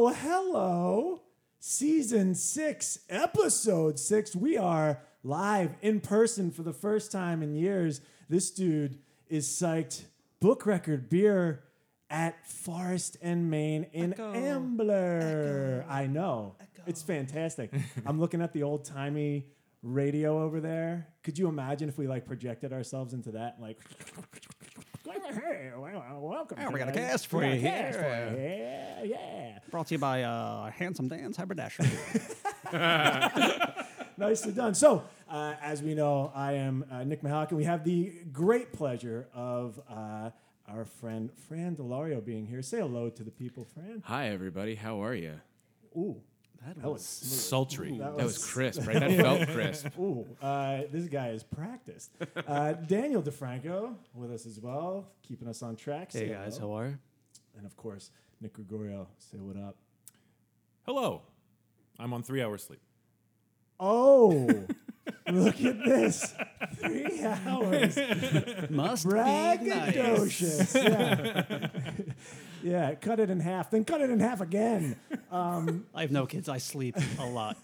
Well, 0.00 0.14
hello. 0.14 1.20
Season 1.58 2.34
six, 2.34 3.00
episode 3.10 3.98
six. 3.98 4.34
We 4.34 4.56
are 4.56 5.02
live 5.22 5.74
in 5.82 6.00
person 6.00 6.50
for 6.52 6.62
the 6.62 6.72
first 6.72 7.12
time 7.12 7.42
in 7.42 7.54
years. 7.54 8.00
This 8.26 8.50
dude 8.50 8.98
is 9.28 9.46
psyched. 9.46 10.04
Book 10.40 10.64
record 10.64 11.10
beer 11.10 11.64
at 12.08 12.48
Forest 12.48 13.18
and 13.20 13.50
Main 13.50 13.88
in 13.92 14.14
Echo. 14.14 14.32
Ambler. 14.32 15.84
I 15.86 16.06
know. 16.06 16.54
It's 16.86 17.02
fantastic. 17.02 17.70
I'm 18.06 18.18
looking 18.18 18.40
at 18.40 18.54
the 18.54 18.62
old 18.62 18.86
timey 18.86 19.48
radio 19.82 20.42
over 20.42 20.62
there. 20.62 21.08
Could 21.22 21.38
you 21.38 21.46
imagine 21.46 21.90
if 21.90 21.98
we 21.98 22.06
like 22.06 22.24
projected 22.24 22.72
ourselves 22.72 23.12
into 23.12 23.32
that? 23.32 23.58
Like, 23.60 23.76
hey, 25.12 25.70
well, 25.76 26.20
welcome. 26.20 26.58
Yeah, 26.58 26.68
we 26.70 26.78
got 26.78 26.88
a 26.88 26.92
cast 26.92 27.26
for 27.26 27.44
you 27.44 27.52
a 27.52 27.54
here. 27.56 28.36
Yeah, 28.38 29.04
yeah. 29.04 29.58
Brought 29.70 29.88
to 29.88 29.94
you 29.94 29.98
by 29.98 30.22
uh, 30.22 30.70
Handsome 30.70 31.08
Dan's 31.08 31.36
Haberdashery. 31.36 31.88
Nicely 34.16 34.52
done. 34.52 34.74
So, 34.74 35.04
uh, 35.28 35.54
as 35.62 35.82
we 35.82 35.94
know, 35.94 36.30
I 36.34 36.52
am 36.52 36.84
uh, 36.90 37.04
Nick 37.04 37.22
Mahalik, 37.22 37.48
and 37.48 37.58
we 37.58 37.64
have 37.64 37.84
the 37.84 38.12
great 38.32 38.72
pleasure 38.72 39.28
of 39.34 39.80
uh, 39.88 40.30
our 40.68 40.84
friend 40.84 41.30
Fran 41.48 41.76
Daulerio 41.76 42.24
being 42.24 42.46
here. 42.46 42.62
Say 42.62 42.80
hello 42.80 43.08
to 43.10 43.24
the 43.24 43.30
people, 43.30 43.66
Fran. 43.74 44.02
Hi, 44.06 44.28
everybody. 44.28 44.74
How 44.74 45.02
are 45.02 45.14
you? 45.14 45.40
Ooh, 45.96 46.20
that 46.66 46.76
that 46.76 46.84
was 46.84 46.92
was 46.92 47.06
smooth. 47.06 47.40
Sultry. 47.40 47.98
That 47.98 48.16
That 48.16 48.24
was 48.24 48.44
crisp, 48.44 48.86
right? 48.86 49.00
That 49.00 49.12
felt 49.20 49.48
crisp. 49.48 49.86
Ooh, 49.98 50.26
uh, 50.42 50.82
this 50.92 51.06
guy 51.08 51.28
is 51.30 51.42
practiced. 51.42 52.10
Uh, 52.46 52.72
Daniel 52.86 53.22
DeFranco 53.22 53.94
with 54.14 54.30
us 54.32 54.46
as 54.46 54.60
well, 54.60 55.08
keeping 55.22 55.48
us 55.48 55.62
on 55.62 55.76
track. 55.76 56.12
Say 56.12 56.26
Hey 56.28 56.34
guys, 56.34 56.58
hello. 56.58 56.72
how 56.76 56.78
are 56.82 56.86
you? 56.88 56.98
And 57.56 57.66
of 57.66 57.76
course, 57.76 58.10
Nick 58.40 58.52
Gregorio. 58.54 59.08
Say 59.18 59.38
what 59.38 59.56
up. 59.56 59.76
Hello. 60.86 61.22
I'm 61.98 62.12
on 62.14 62.22
three 62.22 62.42
hours 62.42 62.62
sleep. 62.64 62.80
Oh, 63.78 64.30
look 65.30 65.60
at 65.62 65.84
this. 65.84 66.34
Three 66.76 67.22
hours. 67.22 67.96
Must 68.70 69.08
be 69.08 69.14
nice. 69.14 69.58
braggadocious. 69.58 70.74
Yeah. 70.74 72.09
Yeah, 72.62 72.94
cut 72.94 73.20
it 73.20 73.30
in 73.30 73.40
half, 73.40 73.70
then 73.70 73.84
cut 73.84 74.00
it 74.00 74.10
in 74.10 74.20
half 74.20 74.40
again. 74.40 74.96
Um, 75.30 75.86
I 75.94 76.00
have 76.00 76.10
no 76.10 76.26
kids. 76.26 76.48
I 76.48 76.58
sleep 76.58 76.96
a 77.20 77.24
lot. 77.24 77.56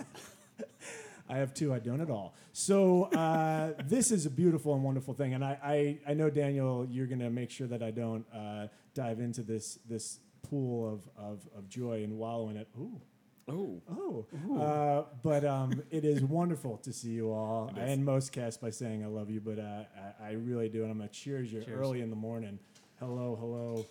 I 1.29 1.39
have 1.39 1.53
two. 1.53 1.75
I 1.75 1.81
don't 1.81 2.01
at 2.01 2.11
all. 2.11 2.33
So 2.53 3.05
uh, 3.07 3.73
this 3.89 4.13
is 4.13 4.25
a 4.25 4.31
beautiful 4.31 4.73
and 4.75 4.85
wonderful 4.85 5.15
thing, 5.15 5.35
and 5.35 5.45
I, 5.45 5.59
I, 6.07 6.11
I 6.11 6.15
know 6.15 6.31
Daniel, 6.31 6.87
you're 6.89 7.09
gonna 7.09 7.29
make 7.29 7.51
sure 7.51 7.67
that 7.67 7.83
I 7.83 7.91
don't 7.91 8.25
uh, 8.33 8.69
dive 8.95 9.19
into 9.19 9.43
this 9.43 9.81
this 9.89 10.21
pool 10.49 10.93
of, 10.95 11.01
of, 11.21 11.49
of 11.59 11.69
joy 11.69 12.05
and 12.05 12.17
wallow 12.19 12.51
in 12.51 12.57
it. 12.57 12.69
Ooh. 12.79 13.01
Oh, 13.49 13.81
Oh, 13.91 14.27
uh, 14.61 15.05
but 15.25 15.45
um, 15.45 15.83
it 15.91 16.05
is 16.05 16.23
wonderful 16.23 16.77
to 16.79 16.93
see 16.93 17.11
you 17.11 17.33
all. 17.33 17.69
It 17.77 17.81
I 17.81 17.87
end 17.87 18.05
most 18.05 18.31
casts 18.31 18.59
by 18.61 18.71
saying 18.71 19.03
I 19.03 19.09
love 19.09 19.29
you, 19.29 19.41
but 19.41 19.59
uh, 19.59 19.85
I, 20.23 20.29
I 20.29 20.33
really 20.35 20.69
do, 20.69 20.83
and 20.83 20.93
I'm 20.93 20.99
gonna 20.99 21.09
cheers 21.11 21.53
you 21.53 21.63
Cheers. 21.63 21.81
early 21.81 22.01
in 22.01 22.11
the 22.11 22.17
morning. 22.17 22.61
Hello, 23.01 23.37
hello, 23.41 23.85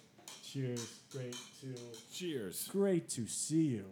cheers. 0.56 1.00
Great 1.12 1.36
to 1.62 1.76
Cheers. 2.14 2.70
great 2.72 3.10
to 3.10 3.28
see 3.28 3.64
you. 3.64 3.86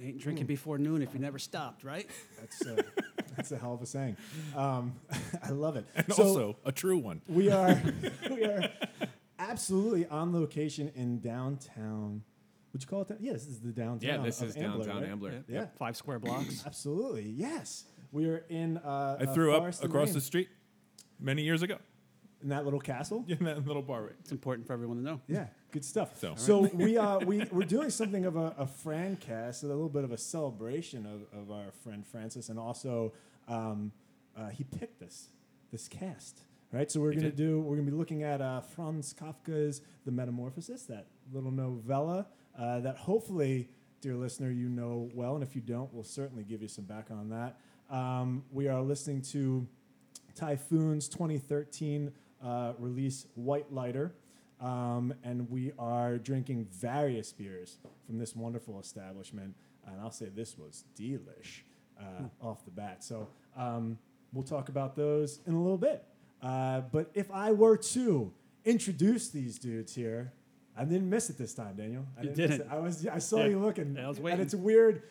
It 0.00 0.04
ain't 0.04 0.20
drinking 0.20 0.46
before 0.46 0.78
noon 0.78 1.02
if 1.02 1.12
you 1.12 1.20
never 1.20 1.38
stopped, 1.38 1.84
right? 1.84 2.08
That's 2.40 2.64
uh, 2.66 2.80
that's 3.36 3.52
a 3.52 3.58
hell 3.58 3.74
of 3.74 3.82
a 3.82 3.86
saying. 3.86 4.16
Um, 4.56 4.94
I 5.42 5.50
love 5.50 5.76
it. 5.76 5.86
And 5.94 6.12
So 6.12 6.22
also 6.22 6.56
a 6.64 6.72
true 6.72 6.98
one. 6.98 7.20
we 7.28 7.50
are 7.50 7.80
we 8.30 8.44
are 8.44 8.70
absolutely 9.38 10.06
on 10.06 10.32
location 10.32 10.90
in 10.94 11.20
downtown. 11.20 12.22
Would 12.72 12.82
you 12.82 12.88
call 12.88 13.02
it 13.02 13.08
that? 13.08 13.20
Yeah, 13.20 13.32
this 13.32 13.46
is 13.46 13.60
the 13.60 13.72
downtown. 13.72 14.08
yeah, 14.08 14.16
this 14.18 14.40
of 14.40 14.50
is 14.50 14.56
Ambler, 14.56 14.84
downtown 14.84 15.02
right? 15.02 15.10
Ambler. 15.10 15.44
Yeah. 15.48 15.66
Five 15.78 15.96
square 15.96 16.18
blocks. 16.18 16.62
Absolutely, 16.66 17.24
yes. 17.24 17.84
We 18.12 18.26
are 18.28 18.44
in. 18.48 18.78
Uh, 18.78 19.18
I 19.20 19.24
uh, 19.24 19.34
threw 19.34 19.52
up 19.52 19.60
Forest 19.60 19.82
and 19.82 19.90
across 19.90 20.08
Main. 20.08 20.14
the 20.14 20.20
street 20.20 20.48
many 21.20 21.42
years 21.42 21.62
ago 21.62 21.78
in 22.42 22.48
that 22.50 22.64
little 22.64 22.80
castle. 22.80 23.24
in 23.28 23.44
that 23.44 23.66
little 23.66 23.82
bar 23.82 24.02
right. 24.02 24.12
It's 24.20 24.32
important 24.32 24.66
for 24.66 24.72
everyone 24.72 24.96
to 24.98 25.02
know. 25.02 25.20
Yeah, 25.26 25.46
good 25.72 25.84
stuff. 25.84 26.18
So- 26.18 26.34
So, 26.36 26.60
we 26.74 26.96
uh 26.96 27.18
we 27.20 27.44
we're 27.50 27.62
doing 27.66 27.90
something 27.90 28.24
of 28.26 28.36
a, 28.36 28.54
a 28.58 28.66
Fran 28.66 29.16
cast, 29.16 29.62
a 29.62 29.66
little 29.66 29.88
bit 29.88 30.04
of 30.04 30.12
a 30.12 30.18
celebration 30.18 31.06
of, 31.06 31.38
of 31.40 31.50
our 31.50 31.70
friend 31.82 32.06
Francis, 32.06 32.48
and 32.48 32.58
also 32.58 33.12
um, 33.48 33.92
uh, 34.36 34.48
he 34.48 34.64
picked 34.64 35.00
this 35.00 35.28
this 35.72 35.88
cast. 35.88 36.40
Right, 36.70 36.90
so 36.90 37.00
we're 37.00 37.14
gonna 37.14 37.30
do. 37.30 37.60
We're 37.60 37.76
gonna 37.76 37.90
be 37.90 37.96
looking 37.96 38.22
at 38.24 38.42
uh, 38.42 38.60
Franz 38.60 39.14
Kafka's 39.14 39.80
*The 40.04 40.12
Metamorphosis*, 40.12 40.82
that 40.84 41.06
little 41.32 41.50
novella 41.50 42.26
uh, 42.58 42.80
that 42.80 42.96
hopefully, 42.98 43.70
dear 44.02 44.14
listener, 44.16 44.50
you 44.50 44.68
know 44.68 45.08
well, 45.14 45.34
and 45.34 45.42
if 45.42 45.56
you 45.56 45.62
don't, 45.62 45.90
we'll 45.94 46.04
certainly 46.04 46.44
give 46.44 46.60
you 46.60 46.68
some 46.68 46.84
background 46.84 47.32
on 47.32 47.38
that. 47.88 47.94
Um, 47.96 48.44
we 48.52 48.68
are 48.68 48.82
listening 48.82 49.22
to 49.32 49.66
Typhoon's 50.34 51.08
2013 51.08 52.12
uh, 52.44 52.72
release, 52.78 53.26
White 53.34 53.72
Lighter. 53.72 54.14
Um, 54.60 55.14
and 55.22 55.48
we 55.50 55.72
are 55.78 56.18
drinking 56.18 56.66
various 56.72 57.32
beers 57.32 57.78
from 58.06 58.18
this 58.18 58.34
wonderful 58.34 58.80
establishment. 58.80 59.54
And 59.86 60.00
I'll 60.00 60.10
say 60.10 60.26
this 60.34 60.58
was 60.58 60.84
delish 60.98 61.62
uh, 62.00 62.24
off 62.46 62.64
the 62.64 62.70
bat. 62.72 63.04
So 63.04 63.28
um, 63.56 63.98
we'll 64.32 64.44
talk 64.44 64.68
about 64.68 64.96
those 64.96 65.40
in 65.46 65.54
a 65.54 65.62
little 65.62 65.78
bit. 65.78 66.04
Uh, 66.42 66.80
but 66.92 67.10
if 67.14 67.30
I 67.30 67.52
were 67.52 67.76
to 67.76 68.32
introduce 68.64 69.28
these 69.30 69.58
dudes 69.58 69.94
here, 69.94 70.32
I 70.76 70.84
didn't 70.84 71.08
miss 71.10 71.30
it 71.30 71.38
this 71.38 71.54
time, 71.54 71.74
Daniel. 71.76 72.04
I 72.16 72.22
You 72.22 72.28
miss 72.28 72.36
didn't. 72.36 72.70
I 72.70 72.78
was. 72.78 73.06
I 73.06 73.18
saw 73.18 73.38
Yeah. 73.38 73.46
you 73.46 73.58
looking. 73.58 73.98
I 73.98 74.08
was 74.08 74.20
waiting. 74.20 74.38
And 74.40 74.46
it's 74.46 74.54
weird 74.54 75.02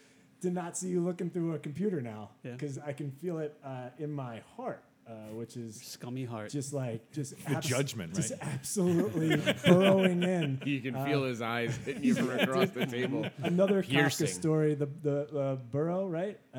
to 0.41 0.49
not 0.51 0.77
see 0.77 0.87
you 0.89 1.01
looking 1.01 1.29
through 1.29 1.55
a 1.55 1.59
computer 1.59 1.99
now 2.01 2.29
Yeah. 2.43 2.51
because 2.53 2.77
I 2.77 2.93
can 2.93 3.11
feel 3.11 3.39
it 3.39 3.57
uh, 3.63 3.89
in 3.97 4.11
my 4.11 4.41
heart, 4.55 4.83
uh, 5.07 5.11
which 5.33 5.55
is 5.57 5.75
Scummy 5.81 6.25
heart. 6.25 6.49
just 6.51 6.73
like 6.73 7.11
just 7.11 7.33
The 7.47 7.55
judgment, 7.61 8.13
right? 8.13 8.21
just 8.27 8.33
absolutely 8.41 9.35
burrowing 9.65 10.23
in. 10.23 10.61
You 10.65 10.81
can 10.81 10.95
Uh, 10.95 11.05
feel 11.05 11.23
his 11.23 11.41
eyes 11.41 11.77
hitting 11.85 12.03
you 12.03 12.15
from 12.15 12.31
across 12.39 12.69
the 12.71 12.85
table. 12.85 13.25
Another 13.43 13.81
Kafka 13.83 14.27
story, 14.27 14.75
the 14.75 14.87
the 15.03 15.39
uh, 15.39 15.55
burrow, 15.71 16.07
right? 16.07 16.39
Uh, 16.53 16.57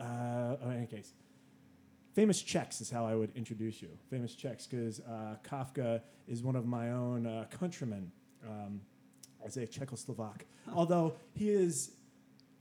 uh, 0.00 0.56
oh, 0.62 0.70
in 0.70 0.76
any 0.78 0.86
case, 0.86 1.12
famous 2.14 2.42
Czechs 2.42 2.80
is 2.80 2.90
how 2.90 3.06
I 3.06 3.14
would 3.14 3.30
introduce 3.34 3.80
you. 3.82 3.88
Famous 4.10 4.34
Czechs, 4.34 4.66
because 4.66 5.00
uh, 5.00 5.36
Kafka 5.48 6.00
is 6.28 6.42
one 6.42 6.56
of 6.56 6.66
my 6.66 6.90
own 6.92 7.26
uh, 7.26 7.46
countrymen. 7.58 8.10
Um, 8.46 8.80
I 9.44 9.48
say 9.48 9.66
Czechoslovak, 9.66 10.42
although 10.74 11.14
he 11.34 11.48
is 11.50 11.92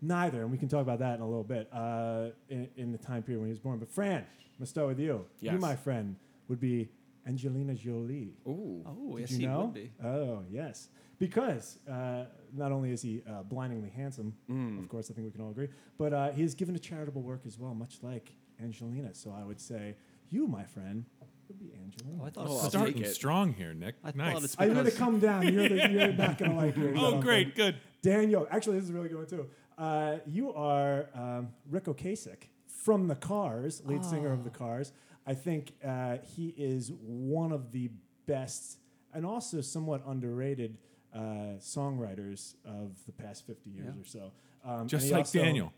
neither, 0.02 0.42
and 0.42 0.52
we 0.52 0.58
can 0.58 0.68
talk 0.68 0.82
about 0.82 1.00
that 1.00 1.16
in 1.16 1.22
a 1.22 1.26
little 1.28 1.44
bit. 1.44 1.70
Uh, 1.72 2.30
in, 2.50 2.68
in 2.78 2.92
the 2.92 2.98
time 2.98 3.24
period 3.24 3.40
when 3.40 3.48
he 3.48 3.52
was 3.52 3.60
born, 3.60 3.80
but 3.80 3.90
Fran, 3.90 4.18
I'm 4.20 4.26
gonna 4.58 4.66
start 4.68 4.88
with 4.88 5.00
you. 5.00 5.26
Yes. 5.40 5.54
You, 5.54 5.60
my 5.60 5.76
friend, 5.76 6.16
would 6.48 6.60
be 6.60 6.90
Angelina 7.28 7.74
Jolie. 7.76 8.34
Ooh. 8.48 8.84
oh, 8.86 9.12
Did 9.18 9.22
yes, 9.22 9.32
you 9.32 9.38
he 9.40 9.46
know? 9.48 9.62
would 9.66 9.74
be. 9.74 9.92
Oh, 10.04 10.44
yes. 10.50 10.90
Because 11.20 11.78
uh, 11.88 12.26
not 12.56 12.72
only 12.72 12.92
is 12.92 13.02
he 13.04 13.22
uh, 13.30 13.44
blindingly 13.44 13.90
handsome, 13.90 14.34
Mm. 14.50 14.80
of 14.80 14.90
course, 14.90 15.12
I 15.12 15.14
think 15.14 15.26
we 15.26 15.32
can 15.32 15.42
all 15.42 15.52
agree, 15.52 15.68
but 16.00 16.14
uh, 16.14 16.32
he 16.32 16.42
has 16.42 16.56
given 16.56 16.74
to 16.74 16.80
charitable 16.82 17.22
work 17.22 17.42
as 17.46 17.60
well, 17.60 17.76
much 17.76 18.00
like 18.02 18.32
Angelina. 18.62 19.14
So 19.14 19.32
I 19.40 19.44
would 19.44 19.62
say, 19.62 19.96
you, 20.32 20.48
my 20.48 20.64
friend, 20.64 21.06
would 21.48 21.60
be 21.60 21.72
Angelina. 21.76 22.24
Oh, 22.24 22.26
I 22.26 22.30
thought 22.32 22.48
Oh, 22.48 22.54
it 22.54 22.56
I'll 22.56 22.62
take 22.62 22.70
Starting 22.72 23.02
it. 23.04 23.14
strong 23.14 23.54
here, 23.54 23.74
Nick. 23.76 23.96
I 24.04 24.08
thought 24.08 24.16
nice. 24.18 24.38
it's- 24.38 24.56
I'm 24.58 24.70
going 24.74 24.78
to 24.80 24.84
because- 24.86 24.98
come 25.00 25.20
down. 25.20 25.44
You're, 25.54 25.70
the, 25.70 25.76
you're 25.92 26.14
not 26.14 26.40
going 26.40 26.52
to 26.52 26.58
like 26.58 26.76
yours. 26.76 26.98
Oh, 27.00 27.22
great. 27.22 27.54
Good. 27.56 27.76
Daniel, 28.02 28.48
actually, 28.50 28.78
this 28.78 28.86
is 28.86 28.90
a 28.90 28.94
really 28.94 29.10
good 29.10 29.18
one, 29.20 29.28
too. 29.28 29.46
Uh, 29.78 30.18
you 30.28 30.54
are 30.54 31.08
um, 31.16 31.50
Ric 31.70 31.86
Ocasek 31.86 32.44
from 32.68 33.08
The 33.08 33.16
Cars, 33.16 33.82
lead 33.86 34.04
singer 34.06 34.32
of 34.32 34.44
The 34.44 34.50
Cars. 34.50 34.92
I 35.26 35.34
think 35.34 35.74
uh, 35.86 36.18
he 36.36 36.54
is 36.58 36.92
one 37.02 37.52
of 37.52 37.72
the 37.72 37.90
best 38.26 38.78
and 39.14 39.26
also 39.26 39.62
somewhat 39.62 40.02
underrated 40.08 40.78
uh, 41.14 41.20
songwriters 41.60 42.56
of 42.66 42.92
the 43.06 43.12
past 43.12 43.46
50 43.46 43.70
years 43.70 43.94
Yeah. 43.96 44.02
or 44.02 44.06
so. 44.06 44.32
Um, 44.64 44.88
Just 44.88 45.12
like 45.12 45.20
also- 45.20 45.40
Daniel. 45.40 45.74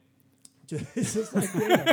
just, 0.68 0.96
just 0.96 1.36
like 1.36 1.52
Daniel. 1.52 1.80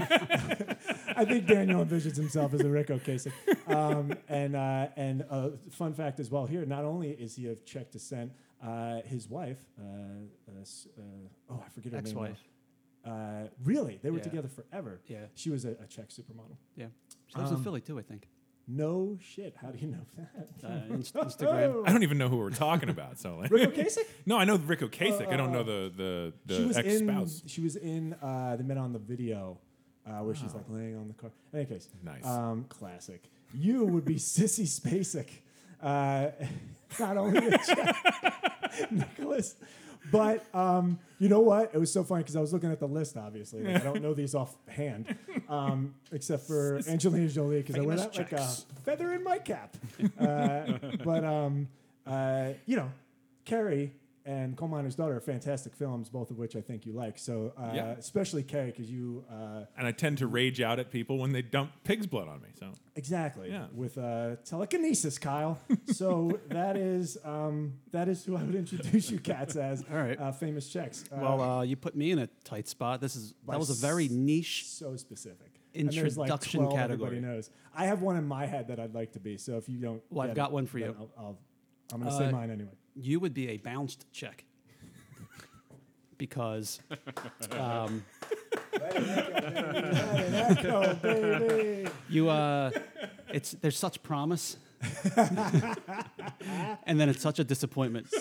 I 1.17 1.25
think 1.25 1.47
Daniel 1.49 1.85
envisions 1.85 2.15
himself 2.17 2.55
as 2.55 2.61
a 2.61 2.69
Ric 2.69 2.87
Ocasek. 2.87 3.33
Um, 3.67 4.15
and 4.29 4.55
uh, 4.55 4.87
and 4.97 5.25
uh, 5.29 5.51
fun 5.73 5.93
fact 5.93 6.21
as 6.21 6.31
well 6.31 6.47
here, 6.47 6.65
not 6.65 6.85
only 6.85 7.11
is 7.11 7.35
he 7.35 7.49
of 7.49 7.65
Czech 7.65 7.91
descent, 7.91 8.31
uh, 8.63 9.01
his 9.03 9.29
wife, 9.29 9.59
uh, 9.79 9.85
uh, 9.85 10.61
uh, 10.61 11.03
oh, 11.51 11.63
I 11.65 11.69
forget 11.71 11.93
her 11.93 11.99
name. 12.03 12.07
Ex-wife. 12.07 12.39
Uh, 13.05 13.49
really? 13.65 13.99
They 14.03 14.11
were 14.11 14.19
Yeah. 14.19 14.23
together 14.25 14.49
forever. 14.49 15.01
Yeah. 15.07 15.27
She 15.35 15.49
was 15.51 15.65
a, 15.65 15.71
a 15.71 15.87
Czech 15.87 16.09
supermodel. 16.11 16.57
Yeah. 16.77 16.87
She 17.29 17.39
lives 17.39 17.51
Um, 17.51 17.57
in 17.59 17.63
Philly 17.65 17.81
too, 17.81 17.99
I 17.99 18.03
think. 18.03 18.29
No 18.69 19.17
shit. 19.21 19.57
How 19.57 19.71
do 19.71 19.79
you 19.79 19.89
know 19.89 20.07
that? 20.17 20.49
Uh, 20.63 20.95
Instagram. 20.95 21.89
I 21.89 21.93
don't 21.93 22.03
even 22.03 22.19
know 22.19 22.29
who 22.29 22.37
we're 22.37 22.51
talking 22.51 22.89
about. 22.91 23.19
So 23.19 23.37
like, 23.39 23.51
Ric 23.51 23.75
Ocasek? 23.75 24.05
no, 24.27 24.37
I 24.37 24.45
know 24.45 24.57
Ric 24.57 24.81
Ocasek. 24.81 25.29
I 25.33 25.37
don't 25.37 25.49
Uh, 25.49 25.53
know 25.53 25.63
the 25.65 26.33
the, 26.47 26.57
the 26.69 26.79
ex 26.79 26.99
spouse. 26.99 27.43
She 27.47 27.63
was 27.63 27.77
in. 27.77 28.15
Uh, 28.15 28.57
they 28.57 28.63
met 28.63 28.77
on 28.77 28.93
the 28.93 28.99
video, 29.01 29.59
uh, 30.07 30.21
where 30.23 30.35
she's 30.35 30.55
like 30.55 30.67
laying 30.69 30.97
on 30.97 31.09
the 31.09 31.15
car. 31.15 31.31
In 31.53 31.61
any 31.61 31.67
case, 31.69 31.89
Nice. 32.05 32.25
Um, 32.27 32.67
classic. 32.69 33.23
You 33.55 33.87
would 33.87 34.05
be 34.05 34.15
Sissy 34.35 34.67
Spacek. 34.69 35.31
Not 36.99 37.17
only 37.17 37.47
a 37.47 37.59
Czech, 37.67 38.91
Nicholas 38.91 39.57
but 40.11 40.45
um, 40.55 40.99
you 41.19 41.29
know 41.29 41.41
what? 41.41 41.71
It 41.75 41.79
was 41.79 41.93
so 41.93 42.03
funny 42.05 42.23
because 42.23 42.37
I 42.37 42.41
was 42.41 42.53
looking 42.53 42.71
at 42.73 42.81
the 42.81 42.87
list. 42.87 43.17
Obviously, 43.17 43.63
Like, 43.63 43.77
I 43.77 43.85
don't 43.85 44.03
know 44.03 44.15
these 44.15 44.35
offhand, 44.35 45.15
um, 45.49 45.95
except 46.13 46.47
for 46.47 46.81
Angelina 46.89 47.29
Jolie 47.29 47.59
because 47.59 47.77
I 47.77 47.81
wear 47.81 47.97
Famous 47.97 48.17
that 48.17 48.33
like 48.33 48.33
a 48.33 48.47
feather 48.85 49.13
in 49.13 49.23
my 49.23 49.39
cap. 49.39 49.77
Uh, 50.19 50.79
but 51.05 51.25
um, 51.25 51.69
uh, 52.07 52.51
you 52.67 52.77
know, 52.77 52.91
Carrie 53.45 53.93
and 54.27 54.57
Coal 54.57 54.69
Miner's 54.69 54.95
Daughter 54.95 55.17
are 55.17 55.21
fantastic 55.21 55.75
films, 55.75 56.09
both 56.09 56.31
of 56.31 56.39
which 56.39 56.55
I 56.57 56.61
think 56.61 56.85
you 56.87 56.93
like. 56.93 57.19
So 57.19 57.53
uh, 57.57 57.73
Yeah. 57.75 57.91
especially 57.93 58.43
Carrie 58.43 58.71
because 58.71 58.91
you 58.91 59.25
uh, 59.31 59.65
And 59.77 59.87
I 59.87 59.93
tend 59.93 60.19
to 60.19 60.27
rage 60.27 60.61
out 60.61 60.79
at 60.79 60.91
people 60.91 61.19
when 61.19 61.33
they 61.33 61.43
dump 61.43 61.73
pig's 61.85 62.07
blood 62.07 62.29
on 62.29 62.41
me. 62.43 62.49
So 62.59 62.73
exactly 62.97 63.51
Yeah. 63.51 63.67
with 63.75 63.97
uh, 63.99 64.37
telekinesis, 64.45 65.19
Kyle. 65.19 65.59
so 65.87 66.39
that 66.49 66.77
is 66.77 67.17
um, 67.25 67.75
that 67.93 68.09
is 68.09 68.25
who 68.25 68.37
I 68.37 68.43
would 68.43 68.55
introduce 68.55 69.11
you 69.11 69.19
cats 69.19 69.57
as. 69.57 69.85
All 69.91 69.97
right. 69.97 70.19
uh, 70.21 70.33
famous 70.33 70.69
Czechs. 70.69 71.05
Uh, 71.13 71.17
Well, 71.21 71.41
uh, 71.41 71.63
you 71.63 71.77
put 71.77 71.95
me 71.97 72.11
in 72.11 72.19
a 72.19 72.27
tight 72.45 72.69
spot. 72.69 73.01
This 73.01 73.17
is 73.17 73.35
that 73.49 73.59
was 73.59 73.71
a 73.71 73.75
very 73.87 74.09
niche. 74.09 74.67
so 74.69 74.97
specific. 74.97 75.47
And 75.75 75.89
there's 75.91 76.19
like 76.19 76.31
Introduction 76.31 76.63
category. 76.71 76.83
Everybody 77.17 77.21
knows. 77.21 77.49
I 77.73 77.87
have 77.87 78.03
one 78.03 78.17
in 78.17 78.27
my 78.27 78.45
head 78.47 78.69
that 78.69 78.81
I'd 78.81 78.93
like 78.95 79.13
to 79.13 79.21
be. 79.21 79.37
So 79.39 79.57
if 79.57 79.69
you 79.69 79.79
don't, 79.79 80.03
Well, 80.11 80.29
I've 80.29 80.35
got 80.35 80.51
it, 80.51 80.53
one 80.55 80.67
for 80.67 80.79
you. 80.81 80.97
I'll, 80.99 81.11
I'll, 81.17 81.39
I'm 81.93 82.01
going 82.01 82.11
to 82.11 82.19
say 82.19 82.27
Uh, 82.27 82.33
mine 82.33 82.51
anyway. 82.51 82.73
You 82.95 83.21
would 83.21 83.35
be 83.35 83.49
a 83.49 83.57
bounced 83.57 84.07
check 84.13 84.45
because 86.21 86.81
um, 87.59 88.05
you 92.11 92.29
uh, 92.29 92.71
it's 93.33 93.53
there's 93.53 93.79
such 93.79 94.03
promise, 94.03 94.59
and 95.17 97.01
then 97.01 97.09
it's 97.09 97.23
such 97.23 97.39
a 97.39 97.45
disappointment. 97.45 98.07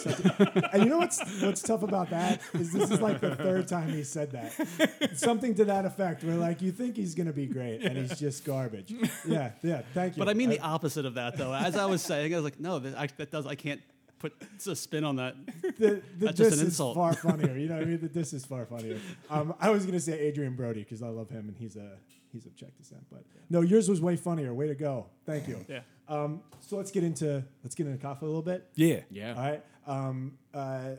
And 0.71 0.83
you 0.83 0.89
know 0.89 1.00
what's 1.00 1.42
what's 1.42 1.62
tough 1.62 1.83
about 1.83 2.12
that 2.12 2.42
is 2.54 2.71
this 2.71 2.92
is 2.92 3.01
like 3.01 3.19
the 3.19 3.36
third 3.36 3.68
time 3.68 3.89
he 3.89 4.04
said 4.04 4.31
that. 4.31 5.18
Something 5.18 5.56
to 5.56 5.66
that 5.66 5.86
effect, 5.86 6.24
where 6.24 6.36
like 6.36 6.62
you 6.62 6.71
think 6.71 6.95
he's 6.95 7.16
gonna 7.16 7.33
be 7.33 7.48
great 7.48 7.81
and 7.81 7.98
he's 7.98 8.18
just 8.18 8.45
garbage. 8.45 8.94
Yeah, 9.27 9.51
yeah. 9.62 9.81
Thank 9.94 10.16
you. 10.16 10.24
But 10.24 10.30
I 10.30 10.36
mean 10.36 10.50
the 10.50 10.60
opposite 10.60 11.06
of 11.06 11.16
that, 11.16 11.38
though. 11.38 11.54
As 11.54 11.75
I 11.75 11.86
was 11.86 12.01
saying, 12.01 12.33
I 12.33 12.38
was 12.38 12.45
like, 12.45 12.60
no, 12.60 12.80
that, 12.80 12.98
I, 12.98 13.07
that 13.18 13.31
does. 13.31 13.45
I 13.45 13.56
can't 13.56 13.81
put 14.19 14.33
a 14.68 14.75
spin 14.75 15.04
on 15.04 15.16
that. 15.18 15.36
the, 15.62 15.71
the 15.80 16.01
That's 16.19 16.38
just 16.38 16.50
diss 16.51 16.60
an 16.62 16.68
is 16.68 16.74
insult. 16.74 16.95
far 16.95 17.13
funnier. 17.27 17.57
You 17.57 17.68
know 17.69 17.75
what 17.75 17.83
I 17.83 17.86
mean? 17.88 18.00
The 18.01 18.07
diss 18.10 18.33
is 18.33 18.45
far 18.45 18.66
funnier. 18.66 19.00
Um, 19.30 19.54
I 19.60 19.69
was 19.71 19.86
gonna 19.86 20.00
say 20.00 20.27
Adrien 20.27 20.56
Brody 20.56 20.83
because 20.83 21.01
I 21.01 21.07
love 21.07 21.30
him 21.30 21.48
and 21.48 21.57
he's 21.57 21.75
a 21.75 21.98
he's 22.31 22.45
of 22.45 22.56
Czech 22.56 22.77
descent. 22.77 23.06
But 23.12 23.24
no, 23.50 23.62
yours 23.62 23.89
was 23.89 24.01
way 24.01 24.16
funnier. 24.16 24.54
Way 24.54 24.68
to 24.68 24.75
go. 24.75 25.07
Thank 25.25 25.48
you. 25.48 25.66
Yeah. 25.68 25.81
Um, 26.07 26.42
so 26.60 26.75
let's 26.77 26.92
get 26.92 27.04
into 27.04 27.44
let's 27.63 27.75
get 27.75 27.88
into 27.88 28.06
Kafka 28.06 28.21
a 28.24 28.25
little 28.25 28.42
bit. 28.42 28.68
yeah, 28.75 29.01
Yeah. 29.10 29.33
All 29.36 29.42
right. 29.42 29.63
Um, 29.88 30.38
uh, 30.54 30.95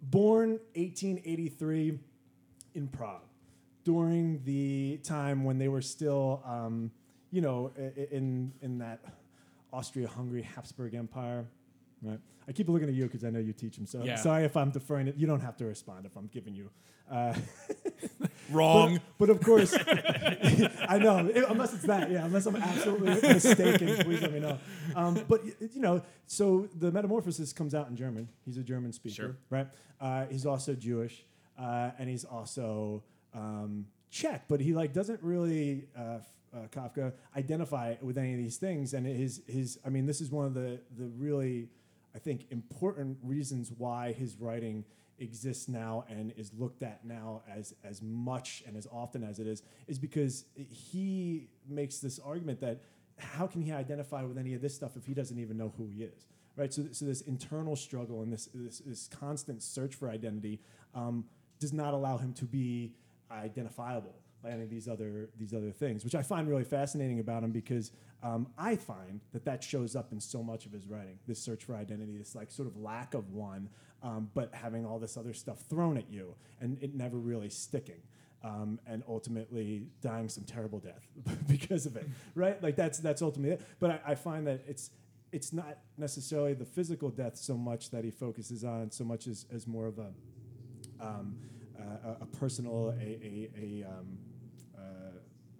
born 0.00 0.58
1883 0.74 1.98
in 2.74 2.88
Prague 2.88 3.20
during 3.84 4.42
the 4.44 4.98
time 5.02 5.44
when 5.44 5.58
they 5.58 5.68
were 5.68 5.82
still, 5.82 6.42
um, 6.46 6.90
you 7.30 7.40
know, 7.40 7.70
i- 7.78 7.82
i- 8.00 8.08
in 8.12 8.52
in 8.62 8.78
that 8.78 9.00
Austria-Hungary 9.72 10.42
Habsburg 10.42 10.94
Empire. 10.94 11.46
Right. 12.02 12.18
I 12.48 12.52
keep 12.52 12.68
looking 12.68 12.88
at 12.88 12.94
you 12.94 13.04
because 13.04 13.24
I 13.24 13.30
know 13.30 13.38
you 13.38 13.52
teach 13.52 13.76
them. 13.76 13.86
So 13.86 14.02
Yeah. 14.02 14.16
sorry 14.16 14.44
if 14.44 14.56
I'm 14.56 14.70
deferring 14.70 15.06
it. 15.08 15.16
You 15.16 15.26
don't 15.26 15.40
have 15.40 15.56
to 15.58 15.64
respond 15.64 16.06
if 16.06 16.16
I'm 16.16 16.26
giving 16.26 16.54
you. 16.54 16.70
Uh, 17.10 17.34
wrong. 18.50 18.94
but, 19.18 19.26
but 19.26 19.30
of 19.30 19.40
course, 19.42 19.74
I 20.88 20.98
know. 20.98 21.30
i- 21.34 21.50
Unless 21.50 21.74
it's 21.74 21.84
that, 21.84 22.10
yeah. 22.10 22.24
Unless 22.24 22.46
I'm 22.46 22.56
absolutely 22.56 23.14
mistaken, 23.28 23.96
please 24.04 24.22
let 24.22 24.32
me 24.32 24.40
know. 24.40 24.58
Um, 24.96 25.24
but 25.28 25.44
you 25.44 25.80
know, 25.80 26.02
so 26.26 26.68
the 26.78 26.90
Metamorphosis 26.90 27.52
comes 27.52 27.74
out 27.74 27.88
in 27.88 27.96
German. 27.96 28.28
He's 28.44 28.56
a 28.58 28.62
German 28.62 28.92
speaker, 28.92 29.14
Sure. 29.14 29.36
right? 29.50 29.68
Uh, 30.00 30.26
he's 30.26 30.46
also 30.46 30.74
Jewish, 30.74 31.24
uh, 31.58 31.90
and 31.98 32.08
he's 32.08 32.24
also 32.24 33.02
um, 33.34 33.86
Czech. 34.10 34.44
But 34.48 34.60
he 34.60 34.72
like 34.74 34.92
doesn't 34.92 35.22
really 35.22 35.86
uh, 35.96 36.00
uh, 36.54 36.66
Kafka 36.70 37.12
identify 37.36 37.94
with 38.00 38.18
any 38.18 38.32
of 38.32 38.38
these 38.38 38.56
things. 38.56 38.94
And 38.94 39.06
his 39.06 39.42
his, 39.46 39.78
I 39.84 39.90
mean, 39.90 40.06
this 40.06 40.20
is 40.20 40.30
one 40.30 40.46
of 40.46 40.54
the 40.54 40.80
the 40.98 41.06
really, 41.18 41.68
I 42.14 42.18
think, 42.18 42.46
important 42.50 43.18
reasons 43.22 43.72
why 43.76 44.12
his 44.12 44.36
writing 44.38 44.84
exists 45.18 45.68
now 45.68 46.04
and 46.08 46.32
is 46.36 46.52
looked 46.56 46.82
at 46.82 47.04
now 47.04 47.42
as 47.48 47.74
as 47.84 48.02
much 48.02 48.62
and 48.66 48.76
as 48.76 48.86
often 48.90 49.22
as 49.22 49.38
it 49.38 49.46
is 49.46 49.62
is 49.86 49.98
because 49.98 50.46
he 50.56 51.48
makes 51.68 51.98
this 51.98 52.18
argument 52.18 52.60
that 52.60 52.80
how 53.18 53.46
can 53.46 53.62
he 53.62 53.70
identify 53.70 54.22
with 54.24 54.36
any 54.36 54.54
of 54.54 54.60
this 54.60 54.74
stuff 54.74 54.96
if 54.96 55.06
he 55.06 55.14
doesn't 55.14 55.38
even 55.38 55.56
know 55.56 55.72
who 55.76 55.86
he 55.86 56.02
is 56.02 56.26
right? 56.56 56.72
So, 56.72 56.86
so 56.92 57.04
this 57.04 57.22
internal 57.22 57.76
struggle 57.76 58.22
and 58.22 58.32
this 58.32 58.48
this, 58.54 58.78
this 58.80 59.08
constant 59.08 59.62
search 59.62 59.94
for 59.94 60.10
identity 60.10 60.60
um, 60.94 61.24
does 61.58 61.72
not 61.72 61.94
allow 61.94 62.18
him 62.18 62.32
to 62.34 62.44
be 62.44 62.94
identifiable 63.30 64.14
by 64.42 64.56
these 64.68 64.88
other 64.88 65.30
these 65.38 65.54
other 65.54 65.70
things, 65.70 66.04
which 66.04 66.14
I 66.14 66.22
find 66.22 66.48
really 66.48 66.64
fascinating 66.64 67.20
about 67.20 67.42
him 67.42 67.52
because 67.52 67.92
um, 68.22 68.48
I 68.58 68.76
find 68.76 69.20
that 69.32 69.44
that 69.44 69.62
shows 69.62 69.96
up 69.96 70.12
in 70.12 70.20
so 70.20 70.42
much 70.42 70.66
of 70.66 70.72
his 70.72 70.86
writing. 70.86 71.18
This 71.26 71.40
search 71.40 71.64
for 71.64 71.74
identity, 71.74 72.16
this 72.16 72.34
like 72.34 72.50
sort 72.50 72.68
of 72.68 72.76
lack 72.76 73.14
of 73.14 73.30
one, 73.30 73.68
um, 74.02 74.30
but 74.34 74.54
having 74.54 74.84
all 74.86 74.98
this 74.98 75.16
other 75.16 75.32
stuff 75.32 75.60
thrown 75.68 75.96
at 75.96 76.10
you 76.10 76.34
and 76.60 76.78
it 76.82 76.94
never 76.94 77.16
really 77.16 77.50
sticking. 77.50 78.02
Um, 78.44 78.80
and 78.88 79.04
ultimately 79.06 79.86
dying 80.00 80.28
some 80.28 80.42
terrible 80.42 80.80
death 80.80 81.06
because 81.46 81.86
of 81.86 81.94
it, 81.94 82.08
right? 82.34 82.60
Like 82.60 82.74
that's 82.74 82.98
that's 82.98 83.22
ultimately 83.22 83.54
it. 83.54 83.62
But 83.78 83.90
I, 83.92 84.00
I 84.04 84.14
find 84.16 84.48
that 84.48 84.64
it's 84.66 84.90
it's 85.30 85.52
not 85.52 85.78
necessarily 85.96 86.52
the 86.52 86.64
physical 86.64 87.08
death 87.08 87.36
so 87.36 87.56
much 87.56 87.90
that 87.90 88.02
he 88.02 88.10
focuses 88.10 88.64
on, 88.64 88.90
so 88.90 89.04
much 89.04 89.28
as, 89.28 89.46
as 89.54 89.68
more 89.68 89.86
of 89.86 90.00
a 90.00 90.08
um, 91.00 91.36
uh, 91.78 92.10
a, 92.20 92.22
a 92.22 92.26
personal, 92.26 92.94
a, 93.00 93.02
a, 93.02 93.50
a, 93.60 93.84
um, 93.88 94.18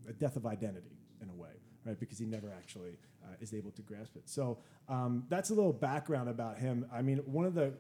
a 0.09 0.13
death 0.13 0.37
of 0.37 0.47
identity 0.47 0.97
in 1.21 1.29
a 1.29 1.35
way, 1.35 1.51
right? 1.85 1.99
Because 1.99 2.19
he 2.19 2.27
never 2.27 2.53
actually 2.57 2.99
uh, 3.25 3.35
is 3.41 3.55
able 3.55 3.71
to 3.73 3.83
grasp 3.83 4.17
it. 4.17 4.29
So 4.29 4.59
um, 4.89 5.25
that's 5.29 5.51
a 5.51 5.55
little 5.55 5.73
background 5.73 6.29
about 6.29 6.59
him. 6.59 6.87
I 6.93 7.03
mean, 7.03 7.19
one 7.19 7.45
of 7.45 7.55
the, 7.55 7.73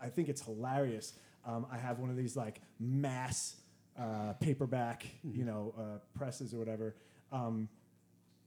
I 0.00 0.08
think 0.08 0.28
it's 0.28 0.42
hilarious. 0.42 1.14
Um, 1.44 1.66
I 1.70 1.78
have 1.78 1.98
one 1.98 2.10
of 2.10 2.16
these 2.16 2.36
like 2.36 2.60
mass 2.78 3.56
uh, 3.98 4.34
paperback, 4.34 5.06
you 5.22 5.44
know, 5.44 5.74
uh, 5.78 5.98
presses 6.18 6.52
or 6.54 6.58
whatever. 6.58 6.96
Um, 7.32 7.68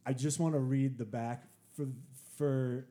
I 0.06 0.14
just 0.14 0.40
want 0.40 0.54
to 0.56 0.60
read 0.60 0.98
the 0.98 1.06
back 1.06 1.44
for 1.76 1.88
for 2.38 2.88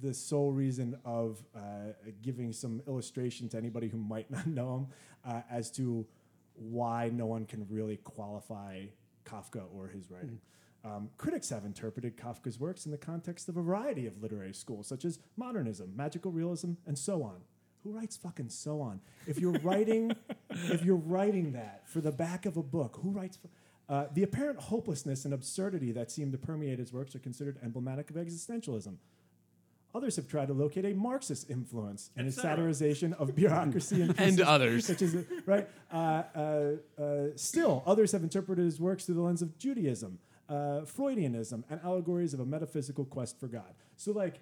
the 0.00 0.14
sole 0.14 0.52
reason 0.52 0.96
of 1.04 1.42
uh, 1.54 1.92
giving 2.22 2.52
some 2.52 2.80
illustration 2.86 3.48
to 3.48 3.56
anybody 3.56 3.88
who 3.88 3.98
might 3.98 4.30
not 4.30 4.46
know 4.46 4.76
him 4.76 4.86
uh, 5.24 5.42
as 5.50 5.70
to 5.72 6.06
why 6.54 7.10
no 7.12 7.26
one 7.26 7.44
can 7.46 7.66
really 7.70 7.96
qualify 7.98 8.84
Kafka 9.24 9.62
or 9.74 9.88
his 9.88 10.10
writing. 10.10 10.40
Um, 10.84 11.10
critics 11.18 11.50
have 11.50 11.64
interpreted 11.64 12.16
Kafka's 12.16 12.58
works 12.58 12.86
in 12.86 12.92
the 12.92 12.98
context 12.98 13.48
of 13.48 13.56
a 13.56 13.62
variety 13.62 14.06
of 14.06 14.22
literary 14.22 14.54
schools, 14.54 14.86
such 14.86 15.04
as 15.04 15.18
modernism, 15.36 15.92
magical 15.94 16.32
realism, 16.32 16.72
and 16.86 16.98
so 16.98 17.22
on. 17.22 17.42
Who 17.82 17.92
writes 17.92 18.16
fucking 18.16 18.48
so 18.48 18.80
on? 18.80 19.00
If 19.26 19.38
you're 19.38 19.52
writing, 19.62 20.14
if 20.50 20.84
you're 20.84 20.96
writing 20.96 21.52
that 21.52 21.88
for 21.88 22.00
the 22.00 22.12
back 22.12 22.46
of 22.46 22.56
a 22.56 22.62
book, 22.62 22.98
who 23.02 23.10
writes? 23.10 23.38
Uh, 23.88 24.06
the 24.14 24.22
apparent 24.22 24.60
hopelessness 24.60 25.24
and 25.24 25.34
absurdity 25.34 25.90
that 25.90 26.12
seem 26.12 26.30
to 26.30 26.38
permeate 26.38 26.78
his 26.78 26.92
works 26.92 27.14
are 27.16 27.18
considered 27.18 27.58
emblematic 27.62 28.08
of 28.08 28.16
existentialism. 28.16 28.94
Others 29.94 30.16
have 30.16 30.28
tried 30.28 30.46
to 30.46 30.52
locate 30.54 30.84
a 30.84 30.94
Marxist 30.94 31.50
influence 31.50 32.10
in 32.16 32.24
his 32.26 32.36
satirization 32.38 33.12
of 33.18 33.34
bureaucracy 33.34 34.02
and, 34.02 34.10
And 34.18 34.36
pieces 34.36 34.40
others. 34.46 34.86
such 34.86 35.02
as 35.02 35.16
right. 35.46 35.68
Uh, 35.92 35.96
uh, 36.34 36.70
uh, 37.02 37.26
still, 37.34 37.82
others 37.86 38.12
have 38.12 38.22
interpreted 38.22 38.64
his 38.64 38.78
works 38.80 39.04
through 39.04 39.16
the 39.16 39.20
lens 39.22 39.42
of 39.42 39.58
Judaism, 39.58 40.18
uh, 40.48 40.82
Freudianism, 40.84 41.64
and 41.68 41.80
allegories 41.82 42.32
of 42.34 42.40
a 42.40 42.46
metaphysical 42.46 43.04
quest 43.04 43.40
for 43.40 43.48
God. 43.48 43.74
So, 43.96 44.12
like, 44.12 44.40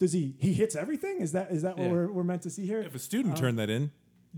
does 0.00 0.12
he 0.12 0.34
he 0.40 0.52
hits 0.52 0.74
everything? 0.74 1.20
Is 1.20 1.30
that 1.32 1.52
is 1.52 1.62
that 1.62 1.76
what 1.78 1.86
Yeah. 1.86 1.92
we're, 1.92 2.10
we're 2.10 2.24
meant 2.24 2.42
to 2.42 2.50
see 2.50 2.66
here? 2.66 2.80
If 2.80 2.94
a 2.96 2.98
student 2.98 3.36
turned 3.36 3.58
that 3.60 3.70
in, 3.70 3.92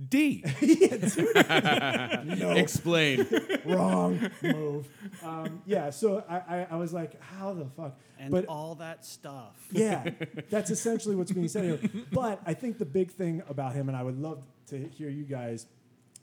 D. 0.09 0.45
no, 0.61 2.51
Explain. 2.57 3.27
wrong 3.65 4.31
move. 4.43 4.89
Um, 5.23 5.63
yeah. 5.65 5.91
So 5.91 6.23
I, 6.29 6.37
I 6.37 6.67
I 6.73 6.77
was 6.77 6.93
like, 6.93 7.21
how 7.23 7.55
the 7.55 7.67
fuck? 7.67 7.99
And 8.19 8.31
but 8.31 8.47
all 8.47 8.75
that 8.77 9.05
stuff. 9.05 9.57
Yeah, 9.71 10.11
that's 10.51 10.71
essentially 10.71 11.17
what's 11.17 11.33
being 11.33 11.49
said 11.49 11.65
here. 11.65 11.91
But 12.13 12.41
I 12.47 12.55
think 12.55 12.79
the 12.79 12.85
big 12.85 13.11
thing 13.11 13.43
about 13.49 13.75
him, 13.75 13.89
and 13.89 13.97
I 13.97 14.03
would 14.03 14.19
love 14.21 14.43
to 14.69 14.89
hear 14.89 15.09
you 15.09 15.25
guys, 15.25 15.67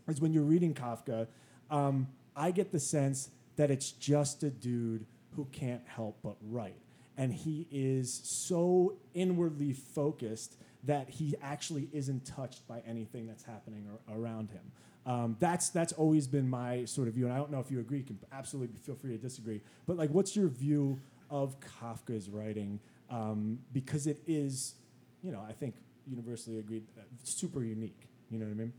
is 0.08 0.22
when 0.22 0.34
you're 0.34 0.44
reading 0.44 0.74
Kafka, 0.74 1.28
um, 1.70 2.08
I 2.36 2.52
get 2.52 2.72
the 2.72 2.80
sense 2.80 3.30
that 3.56 3.70
it's 3.72 3.92
just 3.92 4.44
a 4.44 4.50
dude 4.50 5.06
who 5.36 5.46
can't 5.52 5.82
help 5.88 6.18
but 6.24 6.36
write. 6.42 6.78
And 7.18 7.32
he 7.34 7.68
is 7.72 8.22
so 8.24 8.96
inwardly 9.14 9.74
focused 9.74 10.58
that 10.86 11.10
he 11.10 11.36
actually 11.42 11.90
isn't 11.94 12.26
touched 12.26 12.68
by 12.68 12.82
anything 12.86 13.26
that's 13.26 13.44
happening 13.44 13.88
ar- 13.90 14.18
around 14.18 14.50
him. 14.50 14.72
Um, 15.06 15.36
that's 15.40 15.70
that's 15.70 15.94
always 15.94 16.28
been 16.28 16.50
my 16.50 16.86
sort 16.86 17.08
of 17.08 17.14
view, 17.14 17.26
and 17.26 17.34
I 17.34 17.38
don't 17.38 17.52
know 17.52 17.60
if 17.60 17.70
you 17.70 17.80
agree. 17.80 18.00
You 18.00 18.04
can 18.06 18.20
absolutely 18.32 18.78
feel 18.80 18.96
free 18.96 19.12
to 19.12 19.18
disagree. 19.18 19.62
But 19.86 19.98
like, 19.98 20.10
what's 20.12 20.36
your 20.36 20.48
view 20.48 21.00
of 21.30 21.58
Kafka's 21.60 22.30
writing? 22.30 22.80
Um, 23.10 23.60
because 23.74 24.08
it 24.08 24.22
is, 24.28 24.76
you 25.22 25.32
know, 25.32 25.42
I 25.48 25.52
think 25.52 25.76
universally 26.08 26.60
agreed 26.60 26.84
uh, 26.98 27.02
super 27.24 27.64
unique. 27.64 28.08
You 28.30 28.40
know 28.40 28.46
what 28.46 28.52
I 28.52 28.56
mean? 28.56 28.74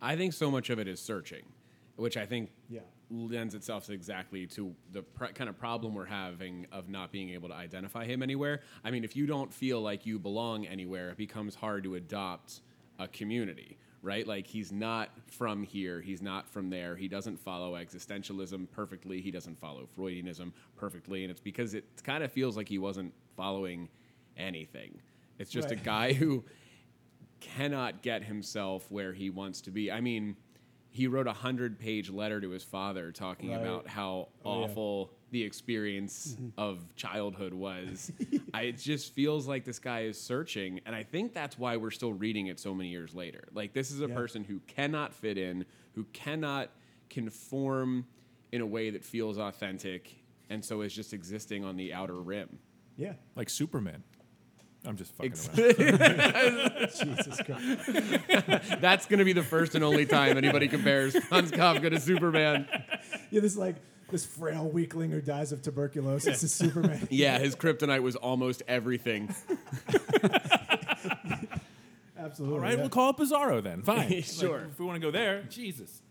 I 0.00 0.16
think 0.16 0.32
so 0.32 0.50
much 0.50 0.70
of 0.70 0.78
it 0.78 0.86
is 0.86 1.00
searching, 1.00 1.42
which 1.96 2.16
I 2.16 2.26
think 2.26 2.50
Yeah. 2.68 2.80
Lends 3.10 3.54
itself 3.54 3.88
exactly 3.90 4.46
to 4.46 4.74
the 4.92 5.02
pr- 5.02 5.26
kind 5.26 5.48
of 5.48 5.58
problem 5.58 5.94
we're 5.94 6.04
having 6.04 6.66
of 6.72 6.88
not 6.88 7.10
being 7.10 7.30
able 7.30 7.48
to 7.48 7.54
identify 7.54 8.04
him 8.04 8.22
anywhere. 8.22 8.60
I 8.84 8.90
mean, 8.90 9.04
if 9.04 9.16
you 9.16 9.26
don't 9.26 9.52
feel 9.52 9.80
like 9.80 10.06
you 10.06 10.18
belong 10.18 10.66
anywhere, 10.66 11.10
it 11.10 11.16
becomes 11.16 11.54
hard 11.54 11.84
to 11.84 11.94
adopt 11.94 12.60
a 12.98 13.08
community, 13.08 13.78
right? 14.02 14.26
Like 14.26 14.46
he's 14.46 14.72
not 14.72 15.10
from 15.26 15.62
here, 15.62 16.00
he's 16.00 16.20
not 16.20 16.48
from 16.48 16.68
there. 16.70 16.96
He 16.96 17.08
doesn't 17.08 17.38
follow 17.38 17.74
existentialism 17.74 18.70
perfectly, 18.72 19.20
he 19.20 19.30
doesn't 19.30 19.58
follow 19.58 19.88
Freudianism 19.96 20.52
perfectly, 20.76 21.24
and 21.24 21.30
it's 21.30 21.40
because 21.40 21.74
it 21.74 21.84
kind 22.04 22.22
of 22.22 22.32
feels 22.32 22.56
like 22.56 22.68
he 22.68 22.78
wasn't 22.78 23.12
following 23.36 23.88
anything. 24.36 25.00
It's 25.38 25.50
just 25.50 25.70
a 25.70 25.76
guy 25.76 26.12
who 26.12 26.44
cannot 27.40 28.02
get 28.02 28.24
himself 28.24 28.90
where 28.90 29.12
he 29.12 29.30
wants 29.30 29.60
to 29.62 29.70
be. 29.70 29.90
I 29.90 30.00
mean, 30.00 30.36
he 30.90 31.06
wrote 31.06 31.26
a 31.26 31.32
hundred 31.32 31.78
page 31.78 32.10
letter 32.10 32.40
to 32.40 32.50
his 32.50 32.64
father 32.64 33.12
talking 33.12 33.50
Right. 33.50 33.60
about 33.60 33.86
how 33.86 34.28
Oh, 34.44 34.60
yeah. 34.60 34.64
awful 34.66 35.12
the 35.30 35.42
experience 35.44 36.34
mm-hmm. 36.34 36.48
of 36.58 36.80
childhood 36.96 37.52
was. 37.52 38.10
I, 38.54 38.62
it 38.62 38.78
just 38.78 39.12
feels 39.14 39.46
like 39.46 39.64
this 39.64 39.78
guy 39.78 40.04
is 40.04 40.18
searching, 40.20 40.80
and 40.86 40.96
I 40.96 41.02
think 41.02 41.34
that's 41.34 41.58
why 41.58 41.76
we're 41.76 41.90
still 41.90 42.14
reading 42.14 42.46
it 42.46 42.58
so 42.58 42.74
many 42.74 42.88
years 42.88 43.14
later. 43.14 43.44
Like 43.52 43.74
this 43.74 43.90
is 43.90 44.00
a 44.00 44.08
Yeah. 44.08 44.14
person 44.14 44.42
who 44.44 44.60
cannot 44.66 45.12
fit 45.12 45.36
in, 45.36 45.66
who 45.92 46.04
cannot 46.14 46.70
conform 47.10 48.06
in 48.52 48.60
a 48.62 48.66
way 48.66 48.88
that 48.90 49.04
feels 49.04 49.36
authentic, 49.38 50.14
and 50.48 50.64
so 50.64 50.80
is 50.80 50.94
just 50.94 51.12
existing 51.12 51.64
on 51.64 51.76
the 51.76 51.92
outer 51.92 52.18
rim. 52.20 52.58
Yeah. 52.96 53.12
Like 53.36 53.50
Superman. 53.50 54.02
I'm 54.86 54.96
just 54.96 55.12
fucking 55.16 55.32
Ex- 55.32 55.48
around. 55.58 56.88
Jesus 57.18 57.40
Christ. 57.42 58.70
That's 58.80 59.06
going 59.06 59.18
to 59.18 59.24
be 59.24 59.32
the 59.32 59.42
first 59.42 59.74
and 59.74 59.82
only 59.84 60.06
time 60.06 60.36
anybody 60.36 60.68
compares 60.68 61.16
Franz 61.26 61.50
Kafka 61.50 61.90
to 61.90 62.00
Superman. 62.00 62.66
Yeah, 63.30 63.40
this 63.40 63.56
like 63.56 63.76
this 64.10 64.24
frail 64.24 64.66
weakling 64.68 65.10
who 65.10 65.20
dies 65.20 65.52
of 65.52 65.62
tuberculosis 65.62 66.42
is 66.42 66.54
Superman. 66.54 67.06
Yeah, 67.10 67.38
his 67.38 67.54
kryptonite 67.56 68.02
was 68.02 68.16
almost 68.16 68.62
everything. 68.68 69.34
Absolutely. 72.18 72.56
All 72.56 72.62
right, 72.62 72.74
yeah. 72.74 72.80
we'll 72.80 72.88
call 72.88 73.10
it 73.10 73.16
Bizarro 73.16 73.62
then. 73.62 73.82
Fine. 73.82 74.10
Like, 74.10 74.24
Sure. 74.24 74.66
if 74.70 74.78
we 74.78 74.86
want 74.86 74.96
to 74.96 75.00
go 75.06 75.10
there, 75.10 75.42
Jesus. 75.44 76.02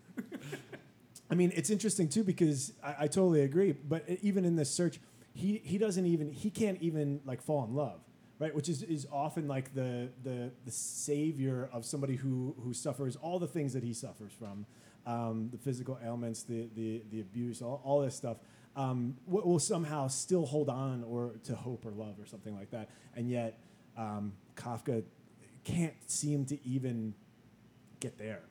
I 1.29 1.35
mean, 1.35 1.51
it's 1.55 1.69
interesting 1.69 2.07
too 2.07 2.23
because 2.23 2.73
I, 2.83 2.95
I 3.01 3.07
totally 3.07 3.41
agree. 3.41 3.73
But 3.73 4.05
even 4.21 4.45
in 4.45 4.55
this 4.55 4.69
search, 4.73 4.99
he 5.33 5.61
he 5.63 5.77
doesn't 5.77 6.05
even 6.05 6.31
he 6.31 6.49
can't 6.49 6.81
even 6.81 7.19
like 7.25 7.41
fall 7.41 7.65
in 7.65 7.75
love, 7.75 7.99
right? 8.39 8.53
Which 8.53 8.69
is, 8.69 8.83
is 8.83 9.07
often 9.11 9.47
like 9.47 9.73
the 9.73 10.09
the 10.23 10.51
the 10.65 10.71
savior 10.71 11.69
of 11.73 11.85
somebody 11.85 12.15
who 12.15 12.55
who 12.63 12.73
suffers 12.73 13.15
all 13.15 13.39
the 13.39 13.47
things 13.47 13.73
that 13.73 13.83
he 13.83 13.93
suffers 13.93 14.31
from, 14.31 14.65
um, 15.05 15.49
the 15.51 15.57
physical 15.57 15.97
ailments, 16.03 16.43
the 16.43 16.69
the 16.75 17.03
the 17.11 17.21
abuse, 17.21 17.61
all, 17.61 17.81
all 17.83 18.01
this 18.01 18.15
stuff. 18.15 18.37
Um, 18.75 19.17
will 19.25 19.57
somehow 19.57 20.07
still 20.07 20.45
hold 20.45 20.69
on 20.69 21.03
or 21.03 21.33
to 21.45 21.55
hope 21.55 21.83
or 21.83 21.89
love 21.91 22.19
or 22.19 22.27
something 22.27 22.55
like 22.55 22.69
that, 22.69 22.89
and 23.15 23.27
yet 23.27 23.57
um, 23.97 24.33
Kafka 24.55 25.03
can't 25.63 25.95
seem 26.05 26.45
to 26.45 26.67
even 26.67 27.15
get 27.99 28.19
there. 28.19 28.41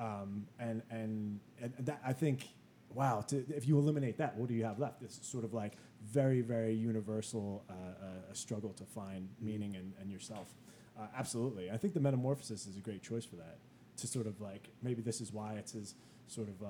Um, 0.00 0.46
and, 0.58 0.82
and 0.90 1.38
and 1.60 1.72
that 1.80 2.00
I 2.04 2.14
think, 2.14 2.48
wow, 2.94 3.20
to, 3.28 3.44
if 3.54 3.66
you 3.68 3.78
eliminate 3.78 4.16
that, 4.18 4.36
what 4.36 4.48
do 4.48 4.54
you 4.54 4.64
have 4.64 4.78
left? 4.78 5.02
It's 5.02 5.26
sort 5.26 5.44
of 5.44 5.52
like 5.54 5.74
very 6.02 6.40
very 6.42 6.74
universal 6.74 7.64
uh, 7.68 7.72
uh, 7.72 8.32
struggle 8.32 8.72
to 8.74 8.84
find 8.84 9.28
meaning 9.40 9.76
and, 9.76 9.92
and 10.00 10.10
yourself. 10.10 10.54
Uh, 10.98 11.06
absolutely, 11.16 11.70
I 11.70 11.76
think 11.76 11.94
the 11.94 12.00
Metamorphosis 12.00 12.66
is 12.66 12.76
a 12.76 12.80
great 12.80 13.02
choice 13.02 13.24
for 13.24 13.36
that. 13.36 13.58
To 13.98 14.06
sort 14.08 14.26
of 14.26 14.40
like 14.40 14.68
maybe 14.82 15.02
this 15.02 15.20
is 15.20 15.32
why 15.32 15.54
it's 15.54 15.72
his 15.72 15.94
sort 16.26 16.48
of 16.48 16.62
uh, 16.62 16.66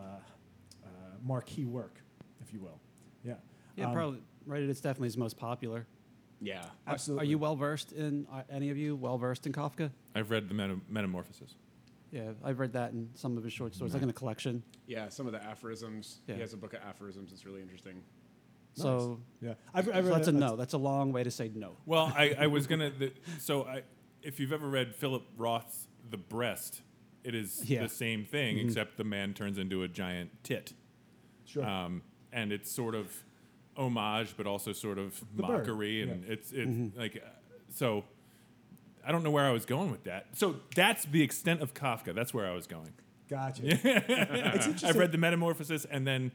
uh, 0.85 0.89
marquee 1.23 1.65
work, 1.65 2.01
if 2.41 2.53
you 2.53 2.61
will. 2.61 2.81
Yeah. 3.25 3.35
Yeah, 3.77 3.87
Um, 3.87 3.95
probably 3.95 4.21
right. 4.47 4.63
It's 4.63 4.81
definitely 4.81 5.09
his 5.09 5.17
most 5.17 5.37
popular. 5.39 5.87
Yeah. 6.41 6.65
Absolutely. 6.87 7.27
Are 7.27 7.31
you 7.31 7.39
well 7.39 7.57
versed 7.57 7.93
in? 7.93 8.27
Are 8.31 8.45
any 8.51 8.71
of 8.71 8.77
you 8.77 8.95
well 8.95 9.17
versed 9.19 9.47
in 9.47 9.53
Kafka? 9.53 9.91
I've 10.15 10.31
read 10.31 10.49
the 10.49 10.55
Meta- 10.55 10.81
Metamorphosis. 10.89 11.55
Yeah, 12.15 12.31
I've 12.45 12.61
read 12.61 12.73
that 12.75 12.93
in 12.93 13.09
some 13.15 13.37
of 13.37 13.43
his 13.43 13.53
short 13.53 13.75
stories, 13.75 13.93
like 13.93 14.03
in 14.05 14.09
a 14.09 14.13
collection. 14.13 14.63
Yeah, 14.87 15.09
some 15.09 15.27
of 15.27 15.33
the 15.33 15.43
aphorisms. 15.43 16.21
Yeah. 16.29 16.37
He 16.37 16.41
has 16.43 16.53
a 16.53 16.57
book 16.57 16.73
of 16.73 16.79
aphorisms. 16.89 17.33
It's 17.33 17.45
really 17.45 17.61
interesting. 17.61 18.03
So, 18.75 19.21
Yeah. 19.41 19.55
I've, 19.75 19.89
I've 19.89 20.05
read 20.07 20.15
that's 20.15 20.29
a 20.29 20.31
it- 20.31 20.35
no. 20.35 20.55
That's 20.55 20.75
a 20.75 20.79
long 20.79 21.11
way 21.13 21.25
to 21.25 21.31
say 21.33 21.51
no. 21.53 21.77
Well, 21.87 22.13
I, 22.17 22.37
I 22.39 22.47
was 22.47 22.69
gonna. 22.69 22.91
The, 22.91 23.13
so 23.41 23.65
I, 23.65 23.83
if 24.23 24.39
you've 24.39 24.53
ever 24.53 24.69
read 24.69 24.95
Philip 24.95 25.25
Roth's 25.37 25.89
The 26.09 26.17
Breast, 26.17 26.83
it 27.25 27.35
is 27.35 27.69
Yeah. 27.69 27.83
the 27.83 27.89
same 27.89 28.25
thing, 28.25 28.59
except 28.59 28.97
the 28.97 29.03
man 29.05 29.35
turns 29.35 29.59
into 29.59 29.83
a 29.83 29.89
giant 29.89 30.31
tit, 30.45 30.73
Sure. 31.45 31.65
um, 31.65 32.03
and 32.33 32.53
it's 32.53 32.71
sort 32.71 32.95
of 32.95 33.13
homage, 33.77 34.35
but 34.37 34.47
also 34.47 34.73
sort 34.73 34.99
of 34.99 35.19
The 35.35 35.43
bird, 35.43 35.67
mockery, 35.67 36.03
and 36.03 36.25
yeah. 36.25 36.33
it's 36.33 36.53
it's 36.53 36.97
like 36.97 37.17
uh, 37.25 37.29
so. 37.71 38.05
I 39.07 39.13
don't 39.13 39.23
know 39.23 39.31
where 39.31 39.45
I 39.45 39.51
was 39.51 39.65
going 39.67 39.91
with 39.91 40.05
that. 40.05 40.27
So 40.35 40.57
that's 40.75 41.05
the 41.05 41.23
extent 41.23 41.61
of 41.61 41.75
Kafka. 41.75 42.15
That's 42.15 42.33
where 42.35 42.47
I 42.47 42.55
was 42.55 42.67
going. 42.67 42.91
gotcha. 43.29 43.63
it's 43.67 44.67
interesting. 44.67 44.89
I've 44.89 44.97
read 44.97 45.13
the 45.13 45.19
Metamorphosis 45.19 45.85
and 45.85 46.07
then 46.07 46.33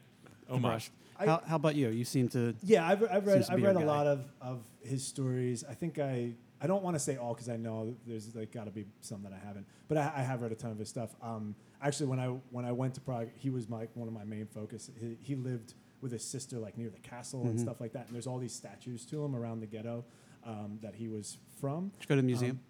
homage. 0.48 0.62
Brush. 0.62 0.90
I- 1.18 1.26
how, 1.26 1.42
how 1.46 1.56
about 1.56 1.74
you? 1.76 1.88
You 1.90 2.04
seem 2.04 2.28
to. 2.30 2.54
Yeah, 2.62 2.86
I've, 2.88 3.02
I've 3.10 3.26
read 3.26 3.34
Seems 3.34 3.46
to 3.48 3.52
I've 3.52 3.58
be 3.58 3.64
read 3.64 3.72
your 3.74 3.82
a 3.82 3.86
guy. 3.86 3.90
lot 3.96 4.06
of, 4.06 4.24
of 4.40 4.60
his 4.82 5.06
stories. 5.06 5.64
I 5.68 5.74
think 5.74 5.98
I 5.98 6.32
I 6.62 6.66
don't 6.66 6.82
want 6.82 6.94
to 6.96 7.00
say 7.00 7.16
all 7.16 7.34
because 7.34 7.48
I 7.50 7.56
know 7.56 7.94
there's 8.06 8.34
like 8.34 8.52
got 8.52 8.64
to 8.64 8.70
be 8.70 8.86
some 9.02 9.22
that 9.24 9.32
I 9.32 9.46
haven't, 9.46 9.66
but 9.88 9.98
I, 9.98 10.12
I 10.16 10.22
have 10.22 10.40
read 10.42 10.52
a 10.52 10.54
ton 10.54 10.70
of 10.70 10.78
his 10.78 10.88
stuff. 10.88 11.10
Um, 11.22 11.54
actually, 11.82 12.06
when 12.06 12.20
I 12.20 12.28
when 12.50 12.64
I 12.64 12.72
went 12.72 12.94
to 12.94 13.00
Prague, 13.02 13.28
he 13.36 13.50
was 13.50 13.68
my 13.68 13.86
one 13.94 14.08
of 14.08 14.14
my 14.14 14.24
main 14.24 14.46
focus. 14.46 14.90
He, 14.98 15.16
he 15.20 15.34
lived 15.34 15.74
with 16.00 16.12
his 16.12 16.24
sister 16.24 16.58
like 16.58 16.78
near 16.78 16.88
the 16.88 16.98
castle 17.00 17.42
and 17.42 17.58
Mhm. 17.58 17.62
stuff 17.62 17.80
like 17.82 17.92
that. 17.92 18.06
And 18.06 18.14
there's 18.14 18.26
all 18.26 18.38
these 18.38 18.54
statues 18.54 19.04
to 19.06 19.22
him 19.22 19.36
around 19.36 19.60
the 19.60 19.66
ghetto 19.66 20.02
um, 20.44 20.78
that 20.82 20.94
he 20.94 21.08
was 21.08 21.38
from. 21.60 21.88
Did 21.98 22.02
you 22.02 22.06
go 22.08 22.14
to 22.16 22.22
the 22.22 22.26
museum? 22.26 22.50
Um, 22.52 22.60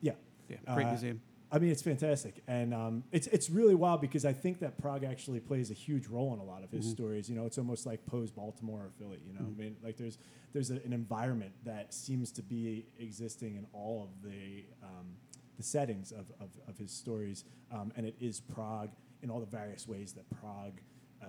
yeah, 0.00 0.12
yeah, 0.48 0.56
great 0.74 0.86
uh, 0.86 0.90
museum. 0.90 1.20
I 1.54 1.58
mean, 1.58 1.70
it's 1.70 1.82
fantastic, 1.82 2.42
and 2.48 2.72
um, 2.72 3.04
it's 3.12 3.26
it's 3.26 3.50
really 3.50 3.74
wild 3.74 4.00
because 4.00 4.24
I 4.24 4.32
think 4.32 4.60
that 4.60 4.78
Prague 4.78 5.04
actually 5.04 5.38
plays 5.40 5.70
a 5.70 5.74
huge 5.74 6.06
role 6.06 6.32
in 6.32 6.40
a 6.40 6.44
lot 6.44 6.64
of 6.64 6.70
his 6.70 6.86
Mhm. 6.86 6.90
stories. 6.92 7.28
You 7.28 7.36
know, 7.36 7.44
it's 7.44 7.58
almost 7.58 7.84
like 7.84 8.06
Poe's 8.06 8.30
Baltimore 8.30 8.86
or 8.86 8.90
Philly. 8.98 9.20
You 9.26 9.34
know, 9.34 9.40
Mhm. 9.42 9.54
I 9.54 9.58
mean, 9.58 9.76
like 9.82 9.96
there's 9.98 10.16
there's 10.54 10.70
a, 10.70 10.76
an 10.76 10.92
environment 10.94 11.52
that 11.64 11.92
seems 11.92 12.32
to 12.32 12.42
be 12.42 12.86
existing 12.98 13.56
in 13.56 13.66
all 13.74 14.02
of 14.04 14.22
the 14.22 14.64
um, 14.82 15.16
the 15.58 15.62
settings 15.62 16.10
of, 16.12 16.32
of, 16.40 16.48
of 16.66 16.78
his 16.78 16.90
stories, 16.90 17.44
um, 17.70 17.92
and 17.96 18.06
it 18.06 18.16
is 18.18 18.40
Prague 18.40 18.90
in 19.20 19.28
all 19.30 19.38
the 19.38 19.44
various 19.46 19.86
ways 19.86 20.14
that 20.14 20.28
Prague 20.30 20.80
uh, 21.20 21.26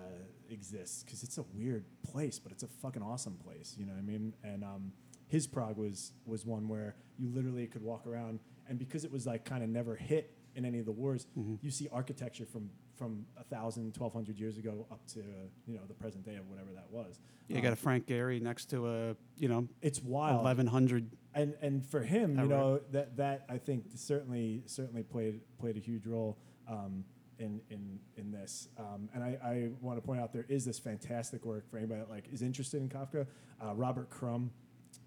exists 0.49 1.03
because 1.03 1.21
it's 1.23 1.37
a 1.37 1.43
weird 1.53 1.83
place, 2.01 2.39
but 2.39 2.51
it's 2.53 2.63
a 2.63 2.67
fucking 2.67 3.03
awesome 3.03 3.35
place. 3.45 3.75
You 3.77 3.85
know 3.85 3.91
what 3.91 3.99
I 3.99 4.03
mean? 4.03 4.33
And 4.43 4.63
um, 4.63 4.93
his 5.27 5.47
Prague 5.47 5.77
was 5.77 6.13
was 6.25 6.45
one 6.45 6.67
where 6.67 6.95
you 7.17 7.29
literally 7.29 7.67
could 7.67 7.81
walk 7.83 8.05
around, 8.07 8.39
and 8.67 8.77
because 8.79 9.03
it 9.05 9.11
was 9.11 9.25
like 9.25 9.45
kind 9.45 9.63
of 9.63 9.69
never 9.69 9.95
hit 9.95 10.33
in 10.55 10.65
any 10.65 10.79
of 10.79 10.85
the 10.85 10.91
wars, 10.91 11.25
Mhm. 11.37 11.57
you 11.61 11.71
see 11.71 11.87
architecture 11.91 12.45
from 12.45 12.69
from 12.95 13.25
a 13.37 13.43
thousand, 13.43 13.93
twelve 13.95 14.13
hundred 14.13 14.39
years 14.39 14.57
ago 14.57 14.85
up 14.91 15.05
to 15.07 15.19
you 15.67 15.73
know 15.75 15.81
the 15.87 15.93
present 15.95 16.23
day 16.23 16.35
of 16.35 16.47
whatever 16.49 16.71
that 16.73 16.89
was. 16.91 17.19
Yeah, 17.47 17.55
you 17.55 17.59
Um, 17.59 17.63
got 17.63 17.73
a 17.73 17.75
Frank 17.77 18.05
Gehry 18.05 18.39
next 18.41 18.67
to 18.67 18.87
a 18.87 19.15
you 19.37 19.47
know 19.47 19.67
It's 19.81 20.01
wild. 20.03 20.41
eleven 20.41 20.67
hundred. 20.67 21.09
and 21.33 21.55
and 21.61 21.83
for 21.85 22.01
him, 22.03 22.37
you 22.37 22.47
know 22.47 22.79
that 22.91 23.17
that 23.17 23.45
I 23.49 23.57
think 23.57 23.85
certainly 23.95 24.61
certainly 24.67 25.03
played 25.03 25.41
played 25.57 25.75
a 25.77 25.79
huge 25.79 26.05
role 26.05 26.37
um, 26.67 27.03
in 27.39 27.59
in 27.71 27.99
in 28.15 28.31
this. 28.31 28.69
Um, 28.77 29.09
and 29.15 29.23
I, 29.23 29.39
I 29.43 29.69
want 29.81 29.97
to 29.97 30.01
point 30.05 30.21
out 30.21 30.31
there 30.31 30.45
is 30.47 30.63
this 30.63 30.77
fantastic 30.77 31.43
work 31.45 31.67
for 31.67 31.77
anybody 31.77 31.99
that 32.01 32.09
like 32.11 32.27
is 32.31 32.43
interested 32.43 32.79
in 32.81 32.89
Kafka. 32.89 33.25
Uh, 33.59 33.73
Robert 33.73 34.09
Crumb 34.11 34.51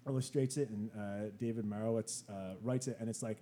illustrates 0.07 0.57
it, 0.57 0.69
and 0.69 0.89
uh, 0.97 1.29
David 1.39 1.65
Mairowitz 1.65 2.23
uh, 2.29 2.55
writes 2.61 2.87
it, 2.87 2.97
and 2.99 3.09
it's 3.09 3.23
like 3.23 3.37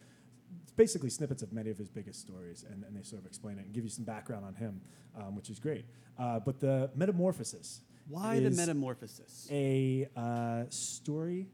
it's 0.64 0.72
basically 0.72 1.10
snippets 1.10 1.42
of 1.42 1.52
many 1.52 1.70
of 1.70 1.78
his 1.78 1.90
biggest 1.90 2.22
stories, 2.22 2.66
and, 2.70 2.84
and 2.84 2.96
they 2.96 3.04
sort 3.04 3.22
of 3.22 3.26
explain 3.26 3.58
it 3.58 3.66
and 3.66 3.74
give 3.74 3.84
you 3.84 3.90
some 3.90 4.06
background 4.06 4.46
on 4.46 4.54
him, 4.56 4.82
um, 5.18 5.36
which 5.36 5.50
is 5.50 5.60
great. 5.60 5.86
Uh, 6.18 6.40
but 6.40 6.60
the 6.60 6.90
Metamorphosis. 6.96 7.82
Why 8.08 8.40
the 8.40 8.52
metamorphosis? 8.52 9.48
a 9.50 10.08
uh, 10.16 10.66
story 10.70 11.48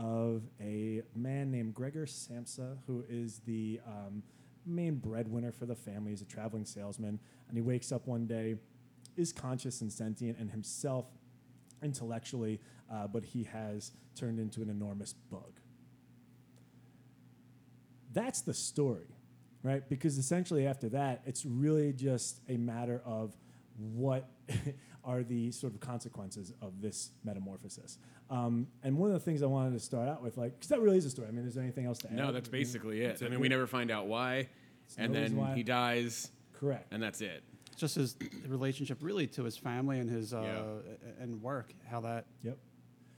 of 0.00 0.42
a 0.60 1.02
man 1.14 1.52
named 1.52 1.74
Gregor 1.74 2.06
Samsa, 2.06 2.76
who 2.88 3.04
is 3.08 3.40
the 3.46 3.80
um, 3.86 4.24
main 4.66 4.96
breadwinner 4.96 5.52
for 5.52 5.66
the 5.66 5.76
family. 5.76 6.10
He's 6.10 6.22
a 6.22 6.26
traveling 6.26 6.64
salesman, 6.64 7.20
and 7.48 7.56
he 7.56 7.60
wakes 7.60 7.92
up 7.92 8.08
one 8.08 8.26
day, 8.26 8.56
is 9.16 9.32
conscious 9.32 9.80
and 9.80 9.92
sentient, 9.92 10.38
and 10.38 10.50
himself 10.50 11.06
intellectually, 11.82 12.60
uh, 12.92 13.06
but 13.06 13.24
he 13.24 13.44
has 13.44 13.92
turned 14.14 14.38
into 14.38 14.62
an 14.62 14.70
enormous 14.70 15.12
bug. 15.12 15.60
That's 18.12 18.42
the 18.42 18.54
story, 18.54 19.16
right? 19.62 19.88
Because 19.88 20.18
essentially 20.18 20.66
after 20.66 20.88
that, 20.90 21.22
it's 21.24 21.46
really 21.46 21.92
just 21.92 22.40
a 22.48 22.56
matter 22.56 23.00
of 23.04 23.34
what 23.78 24.28
are 25.04 25.22
the 25.22 25.50
sort 25.50 25.72
of 25.72 25.80
consequences 25.80 26.52
of 26.60 26.80
this 26.80 27.10
metamorphosis. 27.24 27.98
Um, 28.30 28.68
and 28.82 28.96
one 28.96 29.10
of 29.10 29.14
the 29.14 29.20
things 29.20 29.42
I 29.42 29.46
wanted 29.46 29.72
to 29.72 29.80
start 29.80 30.08
out 30.08 30.22
with, 30.22 30.36
like, 30.36 30.54
because 30.54 30.68
that 30.68 30.80
really 30.80 30.98
is 30.98 31.04
a 31.04 31.10
story. 31.10 31.28
I 31.28 31.32
mean, 31.32 31.46
is 31.46 31.54
there 31.54 31.62
anything 31.62 31.86
else 31.86 31.98
to 31.98 32.08
add? 32.08 32.16
No, 32.16 32.32
that's 32.32 32.48
basically 32.48 33.02
it. 33.02 33.22
I 33.24 33.28
mean, 33.28 33.40
we 33.40 33.48
never 33.48 33.66
find 33.66 33.90
out 33.90 34.06
why, 34.06 34.48
and 34.96 35.12
no 35.12 35.20
then 35.20 35.36
why. 35.36 35.54
he 35.54 35.62
dies, 35.62 36.30
correct. 36.54 36.92
and 36.92 37.02
that's 37.02 37.20
it. 37.20 37.42
Just 37.82 37.96
his 37.96 38.14
relationship, 38.46 38.98
really, 39.00 39.26
to 39.26 39.42
his 39.42 39.56
family 39.56 39.98
and 39.98 40.08
his 40.08 40.32
uh, 40.32 40.40
Yeah. 40.40 40.94
and 41.20 41.42
work. 41.42 41.74
How 41.84 42.00
that 42.02 42.26
Yep. 42.44 42.56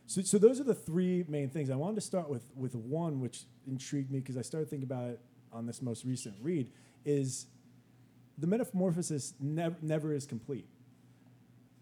So, 0.06 0.22
so 0.22 0.38
those 0.38 0.58
are 0.58 0.64
the 0.64 0.74
three 0.74 1.22
main 1.28 1.50
things. 1.50 1.68
I 1.68 1.76
wanted 1.76 1.96
to 1.96 2.00
start 2.00 2.30
with 2.30 2.44
with 2.56 2.74
one 2.74 3.20
which 3.20 3.44
intrigued 3.66 4.10
me 4.10 4.20
because 4.20 4.38
I 4.38 4.42
started 4.42 4.70
thinking 4.70 4.84
about 4.90 5.10
it 5.10 5.20
on 5.52 5.66
this 5.66 5.82
most 5.82 6.06
recent 6.06 6.34
read. 6.40 6.70
Is 7.04 7.46
the 8.38 8.46
metamorphosis 8.46 9.34
never 9.38 9.76
never 9.82 10.14
is 10.14 10.24
complete. 10.24 10.66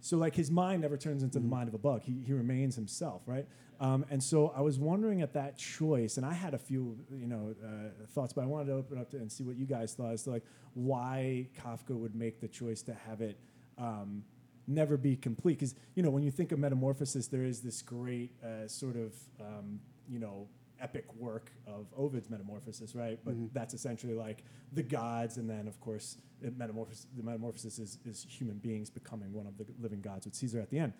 So 0.02 0.16
like 0.16 0.34
his 0.34 0.50
mind 0.50 0.82
never 0.82 0.96
turns 0.96 1.22
into 1.22 1.38
the 1.38 1.46
mind 1.46 1.68
of 1.68 1.74
a 1.74 1.78
bug. 1.78 2.02
He, 2.02 2.22
he 2.26 2.32
remains 2.32 2.74
himself, 2.74 3.22
right? 3.24 3.46
Um, 3.80 4.04
and 4.10 4.22
so 4.22 4.52
I 4.54 4.60
was 4.60 4.78
wondering 4.78 5.22
at 5.22 5.32
that 5.34 5.56
choice, 5.56 6.16
and 6.16 6.26
I 6.26 6.32
had 6.32 6.54
a 6.54 6.58
few, 6.58 6.98
you 7.16 7.28
know, 7.28 7.54
uh, 7.64 8.06
thoughts, 8.08 8.32
but 8.32 8.42
I 8.42 8.46
wanted 8.46 8.66
to 8.66 8.72
open 8.74 8.98
up 8.98 9.10
to 9.10 9.16
and 9.18 9.30
see 9.30 9.44
what 9.44 9.56
you 9.56 9.64
guys 9.64 9.94
thought 9.94 10.12
as 10.12 10.24
to 10.24 10.30
like 10.30 10.44
why 10.74 11.46
Kafka 11.56 11.90
would 11.90 12.16
make 12.16 12.40
the 12.40 12.48
choice 12.48 12.82
to 12.82 12.94
have 12.94 13.20
it 13.20 13.38
um, 13.78 14.24
never 14.66 14.96
be 14.96 15.14
complete. 15.14 15.58
Because 15.60 15.76
you 15.94 16.02
know, 16.02 16.10
when 16.10 16.24
you 16.24 16.32
think 16.32 16.50
of 16.50 16.58
metamorphosis, 16.58 17.28
there 17.28 17.44
is 17.44 17.60
this 17.60 17.80
great 17.80 18.32
uh, 18.42 18.66
sort 18.66 18.96
of, 18.96 19.14
um, 19.40 19.78
you 20.08 20.18
know, 20.18 20.48
epic 20.82 21.06
work 21.14 21.52
of 21.66 21.86
Ovid's 21.96 22.28
Metamorphosis, 22.28 22.94
right? 22.94 23.18
But 23.24 23.34
that's 23.54 23.72
essentially 23.72 24.14
like 24.14 24.44
the 24.72 24.82
gods, 24.82 25.36
and 25.36 25.48
then 25.48 25.68
of 25.68 25.80
course 25.80 26.18
it 26.42 26.58
metamorphosis, 26.58 27.06
the 27.16 27.22
metamorphosis 27.22 27.78
is, 27.78 27.98
is 28.04 28.26
human 28.28 28.58
beings 28.58 28.90
becoming 28.90 29.32
one 29.32 29.46
of 29.46 29.56
the 29.58 29.66
living 29.80 30.00
gods 30.00 30.26
with 30.26 30.34
Caesar 30.34 30.60
at 30.60 30.70
the 30.70 30.78
end. 30.78 30.92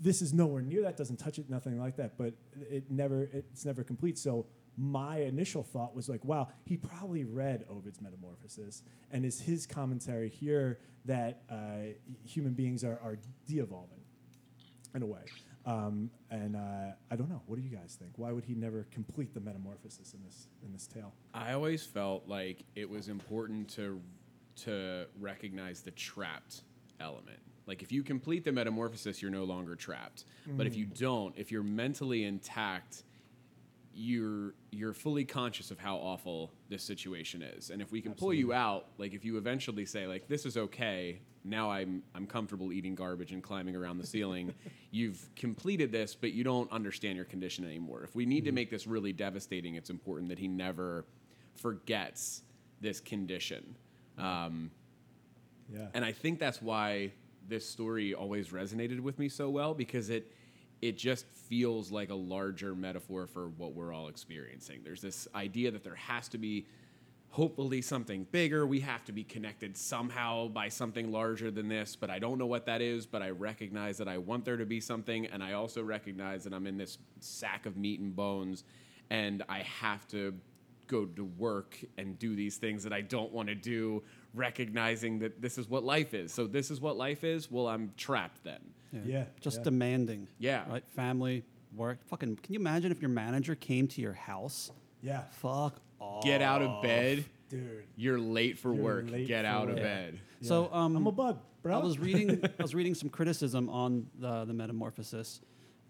This 0.00 0.22
is 0.22 0.32
nowhere 0.32 0.62
near 0.62 0.82
that. 0.82 0.96
Doesn't 0.96 1.18
touch 1.18 1.38
it. 1.38 1.48
Nothing 1.48 1.78
like 1.78 1.96
that. 1.96 2.18
But 2.18 2.34
it 2.70 2.90
never. 2.90 3.28
It's 3.32 3.64
never 3.64 3.84
complete. 3.84 4.18
So 4.18 4.46
my 4.76 5.18
initial 5.18 5.62
thought 5.62 5.94
was 5.94 6.08
like, 6.08 6.24
wow, 6.24 6.48
he 6.64 6.76
probably 6.76 7.24
read 7.24 7.64
Ovid's 7.68 8.00
Metamorphosis, 8.00 8.82
and 9.10 9.24
is 9.24 9.40
his 9.40 9.66
commentary 9.66 10.28
here 10.28 10.78
that 11.04 11.42
uh, 11.50 11.94
human 12.24 12.52
beings 12.52 12.84
are, 12.84 12.98
are 13.02 13.18
de-evolving 13.46 14.00
in 14.94 15.02
a 15.02 15.06
way. 15.06 15.22
Um, 15.66 16.10
and 16.30 16.56
uh, 16.56 16.94
I 17.10 17.16
don't 17.16 17.28
know. 17.28 17.42
What 17.46 17.56
do 17.56 17.62
you 17.62 17.74
guys 17.74 17.96
think? 17.98 18.12
Why 18.16 18.32
would 18.32 18.44
he 18.44 18.54
never 18.54 18.86
complete 18.90 19.34
the 19.34 19.40
metamorphosis 19.40 20.14
in 20.14 20.20
this 20.24 20.48
in 20.64 20.72
this 20.72 20.86
tale? 20.86 21.12
I 21.34 21.52
always 21.52 21.84
felt 21.84 22.26
like 22.26 22.64
it 22.74 22.88
was 22.88 23.08
important 23.08 23.68
to 23.70 24.00
to 24.64 25.06
recognize 25.18 25.82
the 25.82 25.90
trapped 25.92 26.62
element. 26.98 27.38
Like 27.66 27.82
if 27.82 27.92
you 27.92 28.02
complete 28.02 28.44
the 28.44 28.52
metamorphosis, 28.52 29.22
you're 29.22 29.30
no 29.30 29.44
longer 29.44 29.76
trapped. 29.76 30.24
But 30.46 30.66
if 30.66 30.76
you 30.76 30.86
don't, 30.86 31.34
if 31.36 31.52
you're 31.52 31.62
mentally 31.62 32.24
intact, 32.24 33.04
you're 33.94 34.54
you're 34.70 34.92
fully 34.92 35.24
conscious 35.24 35.70
of 35.70 35.78
how 35.78 35.96
awful 35.96 36.52
this 36.68 36.82
situation 36.82 37.42
is. 37.42 37.70
And 37.70 37.82
if 37.82 37.92
we 37.92 38.00
can 38.00 38.14
pull 38.14 38.32
you 38.32 38.52
out, 38.52 38.86
like 38.98 39.14
if 39.14 39.24
you 39.24 39.36
eventually 39.36 39.84
say 39.84 40.06
like 40.06 40.26
this 40.26 40.46
is 40.46 40.56
okay, 40.56 41.20
now 41.44 41.70
I'm 41.70 42.02
I'm 42.14 42.26
comfortable 42.26 42.72
eating 42.72 42.94
garbage 42.94 43.32
and 43.32 43.42
climbing 43.42 43.74
around 43.76 43.98
the 43.98 44.06
ceiling, 44.06 44.54
you've 44.90 45.28
completed 45.36 45.90
this, 45.92 46.14
but 46.14 46.32
you 46.32 46.44
don't 46.44 46.70
understand 46.72 47.16
your 47.16 47.24
condition 47.24 47.64
anymore. 47.64 48.02
If 48.04 48.14
we 48.14 48.26
need 48.26 48.44
to 48.44 48.52
make 48.52 48.70
this 48.70 48.86
really 48.86 49.12
devastating, 49.12 49.74
it's 49.76 49.90
important 49.90 50.28
that 50.28 50.38
he 50.38 50.48
never 50.48 51.04
forgets 51.56 52.42
this 52.80 53.00
condition. 53.00 53.76
Um, 54.18 54.70
Yeah. 55.72 55.86
and 55.94 56.04
I 56.04 56.12
think 56.12 56.38
that's 56.38 56.60
why 56.60 57.12
this 57.48 57.68
story 57.68 58.14
always 58.14 58.48
resonated 58.48 59.00
with 59.00 59.18
me 59.18 59.28
so 59.28 59.50
well 59.50 59.74
because 59.74 60.10
it 60.10 60.32
it 60.82 60.96
just 60.96 61.26
feels 61.26 61.90
like 61.92 62.08
a 62.10 62.14
larger 62.14 62.74
metaphor 62.74 63.26
for 63.26 63.48
what 63.48 63.74
we're 63.74 63.92
all 63.92 64.08
experiencing. 64.08 64.80
There's 64.82 65.02
this 65.02 65.28
idea 65.34 65.70
that 65.70 65.84
there 65.84 65.94
has 65.94 66.26
to 66.28 66.38
be 66.38 66.66
hopefully 67.30 67.80
something 67.80 68.26
bigger. 68.32 68.66
We 68.66 68.80
have 68.80 69.04
to 69.04 69.12
be 69.12 69.22
connected 69.22 69.76
somehow 69.76 70.48
by 70.48 70.68
something 70.68 71.12
larger 71.12 71.50
than 71.50 71.68
this, 71.68 71.94
but 71.96 72.10
I 72.10 72.18
don't 72.18 72.38
know 72.38 72.46
what 72.46 72.66
that 72.66 72.82
is, 72.82 73.06
but 73.06 73.22
I 73.22 73.30
recognize 73.30 73.98
that 73.98 74.08
I 74.08 74.18
want 74.18 74.44
there 74.44 74.56
to 74.56 74.66
be 74.66 74.80
something 74.80 75.26
and 75.26 75.42
I 75.42 75.52
also 75.52 75.82
recognize 75.82 76.44
that 76.44 76.52
I'm 76.52 76.66
in 76.66 76.76
this 76.76 76.98
sack 77.20 77.66
of 77.66 77.76
meat 77.76 78.00
and 78.00 78.14
bones 78.14 78.64
and 79.10 79.44
I 79.48 79.60
have 79.60 80.06
to 80.08 80.34
go 80.88 81.04
to 81.06 81.24
work 81.24 81.78
and 81.98 82.18
do 82.18 82.34
these 82.34 82.56
things 82.56 82.82
that 82.82 82.92
I 82.92 83.00
don't 83.00 83.32
want 83.32 83.48
to 83.48 83.54
do, 83.54 84.02
recognizing 84.34 85.20
that 85.20 85.40
this 85.40 85.56
is 85.56 85.68
what 85.68 85.84
life 85.84 86.14
is. 86.14 86.32
So 86.32 86.48
this 86.48 86.68
is 86.68 86.80
what 86.80 86.96
life 86.96 87.22
is. 87.22 87.48
Well, 87.48 87.68
I'm 87.68 87.92
trapped 87.96 88.42
then. 88.42 88.58
Yeah, 89.04 89.24
Just 89.40 89.58
yeah. 89.58 89.64
demanding. 89.64 90.26
Yeah. 90.40 90.64
Right. 90.68 90.84
Family, 90.88 91.44
work. 91.76 92.04
Fucking. 92.08 92.36
Can 92.42 92.54
you 92.54 92.58
imagine 92.58 92.90
if 92.90 93.00
your 93.00 93.08
manager 93.08 93.54
came 93.54 93.86
to 93.86 94.00
your 94.00 94.14
house? 94.14 94.72
Yeah, 95.00 95.22
Fuck 95.30 95.80
off. 96.00 96.24
Get 96.24 96.42
out 96.42 96.62
of 96.62 96.82
bed. 96.82 97.24
dude. 97.48 97.84
You're 97.96 98.18
late 98.18 98.58
for 98.58 98.74
You're 98.74 98.82
work. 98.84 99.10
late 99.10 99.26
Get 99.28 99.44
for 99.44 99.50
out 99.50 99.68
of 99.68 99.74
work. 99.74 99.82
bed. 99.84 100.20
So 100.42 100.68
Yeah. 100.72 100.78
um, 100.84 100.96
I'm 100.96 101.06
a 101.06 101.12
bug, 101.12 101.38
bro. 101.62 101.78
I 101.78 101.82
was 101.82 101.98
reading. 101.98 102.40
I 102.58 102.62
was 102.62 102.74
reading 102.74 102.94
some 102.94 103.08
criticism 103.10 103.68
on 103.68 104.06
the 104.18 104.44
the 104.46 104.52
Metamorphosis, 104.54 105.40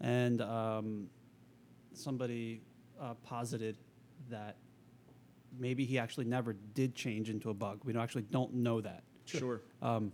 and 0.01 0.41
um, 0.41 1.07
somebody 1.93 2.61
uh, 2.99 3.13
posited 3.23 3.77
that 4.29 4.57
maybe 5.57 5.85
he 5.85 5.97
actually 5.99 6.25
never 6.25 6.53
did 6.73 6.95
change 6.95 7.29
into 7.29 7.49
a 7.49 7.53
bug. 7.53 7.81
We 7.83 7.93
don't 7.93 8.01
actually 8.01 8.23
don't 8.23 8.53
know 8.55 8.81
that. 8.81 9.03
Sure. 9.25 9.61
Um, 9.81 10.11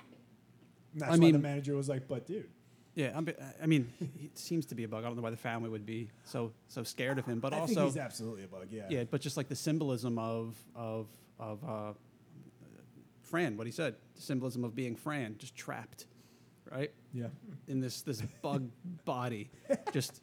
That's 0.95 1.09
I 1.09 1.11
why 1.11 1.17
the 1.17 1.21
mean- 1.33 1.41
manager 1.41 1.75
was 1.75 1.89
like, 1.89 2.07
"But 2.07 2.25
dude, 2.27 2.49
yeah, 2.97 3.11
I'm, 3.15 3.29
I 3.61 3.67
mean, 3.67 3.93
he 3.99 4.31
seems 4.33 4.65
to 4.67 4.75
be 4.75 4.83
a 4.83 4.87
bug. 4.87 5.03
I 5.03 5.07
don't 5.07 5.15
know 5.15 5.21
why 5.21 5.29
the 5.29 5.37
family 5.37 5.69
would 5.69 5.85
be 5.85 6.09
so 6.25 6.51
so 6.67 6.81
scared 6.81 7.19
of 7.19 7.27
him, 7.27 7.39
but 7.39 7.53
I 7.53 7.59
also 7.59 7.75
think 7.75 7.85
he's 7.85 7.97
absolutely 7.97 8.43
a 8.43 8.47
bug." 8.47 8.67
Yeah, 8.71 8.87
yeah, 8.89 9.03
but 9.03 9.21
just 9.21 9.37
like 9.37 9.47
the 9.47 9.55
symbolism 9.55 10.17
of 10.17 10.55
of 10.75 11.07
of 11.39 11.63
uh, 11.63 11.93
Fran, 13.21 13.55
what 13.55 13.67
he 13.67 13.71
said, 13.71 13.93
the 14.15 14.21
symbolism 14.23 14.63
of 14.63 14.73
being 14.73 14.95
Fran, 14.95 15.35
just 15.37 15.55
trapped, 15.55 16.07
right? 16.71 16.91
yeah. 17.13 17.27
in 17.67 17.79
this 17.79 18.01
this 18.01 18.21
bug 18.41 18.67
body. 19.05 19.51
Just 19.93 20.21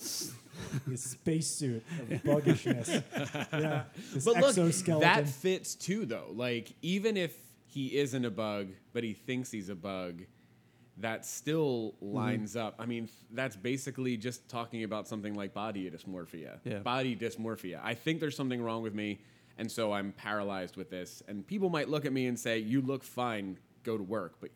His 0.88 1.02
spacesuit 1.02 1.84
of 2.00 2.08
buggishness. 2.22 2.88
yeah, 3.52 3.84
this 4.12 4.24
But 4.24 4.36
look, 4.56 5.00
that 5.00 5.28
fits 5.28 5.74
too, 5.74 6.06
though. 6.06 6.32
Like, 6.32 6.72
even 6.80 7.18
if 7.18 7.36
he 7.66 7.98
isn't 7.98 8.24
a 8.24 8.30
bug, 8.30 8.68
but 8.94 9.04
he 9.04 9.12
thinks 9.12 9.50
he's 9.50 9.68
a 9.68 9.74
bug, 9.74 10.22
that 10.98 11.24
still 11.26 11.94
Mm-hmm. 12.02 12.14
lines 12.14 12.56
up. 12.56 12.74
I 12.78 12.86
mean, 12.86 13.08
that's 13.32 13.56
basically 13.56 14.16
just 14.16 14.48
talking 14.48 14.84
about 14.84 15.06
something 15.08 15.34
like 15.34 15.52
body 15.54 15.90
dysmorphia. 15.90 16.58
Yeah. 16.64 16.78
Body 16.78 17.14
dysmorphia. 17.16 17.80
I 17.82 17.94
think 17.94 18.20
there's 18.20 18.36
something 18.36 18.62
wrong 18.62 18.82
with 18.82 18.94
me, 18.94 19.20
and 19.58 19.70
so 19.70 19.92
I'm 19.92 20.12
paralyzed 20.12 20.76
with 20.76 20.88
this. 20.90 21.22
And 21.28 21.46
people 21.46 21.68
might 21.68 21.88
look 21.88 22.04
at 22.06 22.12
me 22.12 22.26
and 22.26 22.38
say, 22.38 22.58
"You 22.58 22.80
look 22.80 23.02
fine. 23.04 23.58
Go 23.82 23.96
to 23.96 24.02
work." 24.02 24.36
But 24.40 24.50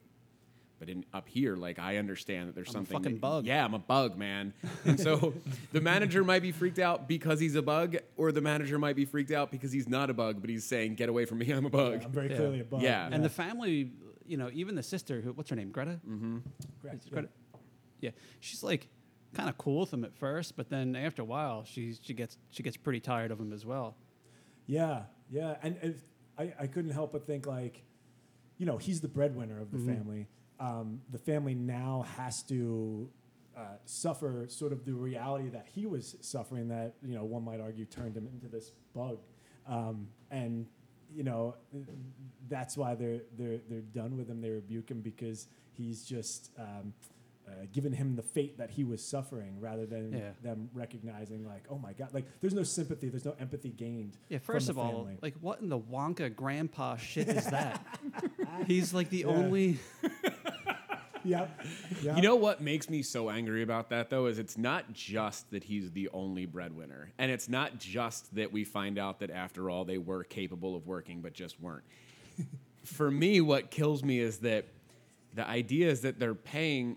but 0.78 0.88
in 0.88 1.04
up 1.12 1.28
here, 1.28 1.56
like 1.56 1.78
I 1.78 1.98
understand 1.98 2.48
that 2.48 2.54
there's 2.54 2.70
something 2.70 2.96
I'm 2.96 3.02
a 3.02 3.04
fucking 3.04 3.16
that- 3.16 3.20
bug. 3.20 3.44
Yeah, 3.46 3.62
I'm 3.64 3.74
a 3.74 3.78
bug, 3.78 4.16
man. 4.16 4.54
And 4.86 4.98
so 4.98 5.34
the 5.72 5.80
manager 5.82 6.24
might 6.24 6.40
be 6.40 6.52
freaked 6.52 6.78
out 6.78 7.06
because 7.06 7.38
he's 7.38 7.54
a 7.54 7.62
bug, 7.62 7.96
or 8.16 8.32
the 8.32 8.40
manager 8.40 8.78
might 8.78 8.96
be 8.96 9.04
freaked 9.04 9.30
out 9.30 9.50
because 9.50 9.72
he's 9.72 9.88
not 9.88 10.08
a 10.08 10.14
bug, 10.14 10.40
but 10.40 10.48
he's 10.48 10.64
saying, 10.64 10.94
"Get 10.94 11.08
away 11.10 11.26
from 11.26 11.38
me, 11.38 11.50
I'm 11.50 11.66
a 11.66 11.70
bug." 11.70 12.02
I'm 12.04 12.12
very 12.12 12.30
Yeah. 12.30 12.36
clearly 12.36 12.60
a 12.60 12.64
bug. 12.64 12.80
Yeah. 12.82 13.08
and 13.12 13.22
the 13.22 13.28
family, 13.28 13.90
you 14.30 14.36
know, 14.36 14.48
even 14.52 14.76
the 14.76 14.82
sister, 14.82 15.20
who 15.20 15.32
what's 15.32 15.50
her 15.50 15.56
name, 15.56 15.70
Greta? 15.70 15.98
Mm-hmm. 16.08 16.38
Correct, 16.80 17.02
yeah. 17.04 17.12
Greta. 17.12 17.28
Yeah, 18.00 18.10
she's 18.38 18.62
like 18.62 18.88
kind 19.34 19.48
of 19.48 19.58
cool 19.58 19.80
with 19.80 19.92
him 19.92 20.04
at 20.04 20.14
first, 20.16 20.56
but 20.56 20.70
then 20.70 20.94
after 20.94 21.22
a 21.22 21.24
while, 21.24 21.64
she 21.64 21.94
she 22.00 22.14
gets 22.14 22.38
she 22.50 22.62
gets 22.62 22.76
pretty 22.76 23.00
tired 23.00 23.32
of 23.32 23.40
him 23.40 23.52
as 23.52 23.66
well. 23.66 23.96
Yeah, 24.66 25.02
yeah, 25.30 25.56
and 25.62 25.76
if, 25.82 25.96
I, 26.38 26.54
I 26.60 26.66
couldn't 26.68 26.92
help 26.92 27.12
but 27.12 27.26
think 27.26 27.44
like, 27.44 27.82
you 28.56 28.66
know, 28.66 28.76
he's 28.76 29.00
the 29.00 29.08
breadwinner 29.08 29.60
of 29.60 29.72
the 29.72 29.78
family. 29.78 30.28
Um, 30.60 31.00
the 31.10 31.18
family 31.18 31.54
now 31.54 32.06
has 32.16 32.42
to 32.44 33.10
uh, 33.56 33.62
suffer 33.84 34.46
sort 34.48 34.72
of 34.72 34.84
the 34.84 34.92
reality 34.92 35.48
that 35.48 35.66
he 35.74 35.86
was 35.86 36.16
suffering. 36.20 36.68
That 36.68 36.94
you 37.02 37.16
know, 37.16 37.24
one 37.24 37.44
might 37.44 37.60
argue 37.60 37.84
turned 37.84 38.16
him 38.16 38.28
into 38.32 38.46
this 38.46 38.70
bug, 38.94 39.18
um, 39.66 40.06
and 40.30 40.66
you 41.14 41.22
know, 41.24 41.56
that's 42.48 42.76
why 42.76 42.94
they're 42.94 43.20
they're 43.38 43.58
they're 43.68 43.80
done 43.80 44.16
with 44.16 44.28
him. 44.28 44.40
They 44.40 44.50
rebuke 44.50 44.90
him 44.90 45.00
because 45.00 45.46
he's 45.72 46.04
just. 46.04 46.50
Um, 46.58 46.94
uh, 47.48 47.52
given 47.72 47.92
him 47.92 48.14
the 48.14 48.22
fate 48.22 48.58
that 48.58 48.70
he 48.70 48.84
was 48.84 49.02
suffering, 49.04 49.56
rather 49.58 49.84
than 49.84 50.12
Yeah. 50.12 50.30
them 50.40 50.70
recognizing, 50.72 51.44
like, 51.44 51.64
oh 51.68 51.78
my 51.78 51.94
god, 51.94 52.14
like, 52.14 52.24
there's 52.40 52.54
no 52.54 52.62
sympathy, 52.62 53.08
there's 53.08 53.24
no 53.24 53.34
empathy 53.40 53.70
gained. 53.70 54.16
Yeah, 54.28 54.38
first 54.38 54.68
of 54.68 54.78
all, 54.78 54.92
family. 54.98 55.18
like 55.20 55.34
what 55.40 55.60
in 55.60 55.68
the 55.68 55.78
Wonka 55.78 56.32
grandpa 56.36 56.96
shit 56.96 57.26
is 57.28 57.46
that? 57.46 57.84
He's 58.68 58.94
like 58.94 59.10
the 59.10 59.20
Yeah. 59.26 59.26
only. 59.34 59.78
Yep. 61.24 61.60
yep. 62.02 62.16
You 62.16 62.22
know 62.22 62.36
what 62.36 62.60
makes 62.60 62.88
me 62.88 63.02
so 63.02 63.28
angry 63.30 63.62
about 63.62 63.90
that 63.90 64.10
though 64.10 64.26
is 64.26 64.38
it's 64.38 64.56
not 64.58 64.92
just 64.92 65.50
that 65.50 65.64
he's 65.64 65.90
the 65.92 66.08
only 66.12 66.46
breadwinner, 66.46 67.10
and 67.18 67.30
it's 67.30 67.48
not 67.48 67.78
just 67.78 68.34
that 68.34 68.50
we 68.52 68.64
find 68.64 68.98
out 68.98 69.20
that 69.20 69.30
after 69.30 69.68
all 69.70 69.84
they 69.84 69.98
were 69.98 70.24
capable 70.24 70.74
of 70.76 70.86
working 70.86 71.20
but 71.20 71.32
just 71.34 71.60
weren't. 71.60 71.84
For 72.84 73.10
me, 73.10 73.40
what 73.40 73.70
kills 73.70 74.02
me 74.02 74.18
is 74.20 74.38
that 74.38 74.64
the 75.34 75.46
idea 75.46 75.90
is 75.90 76.00
that 76.00 76.18
they're 76.18 76.34
paying 76.34 76.96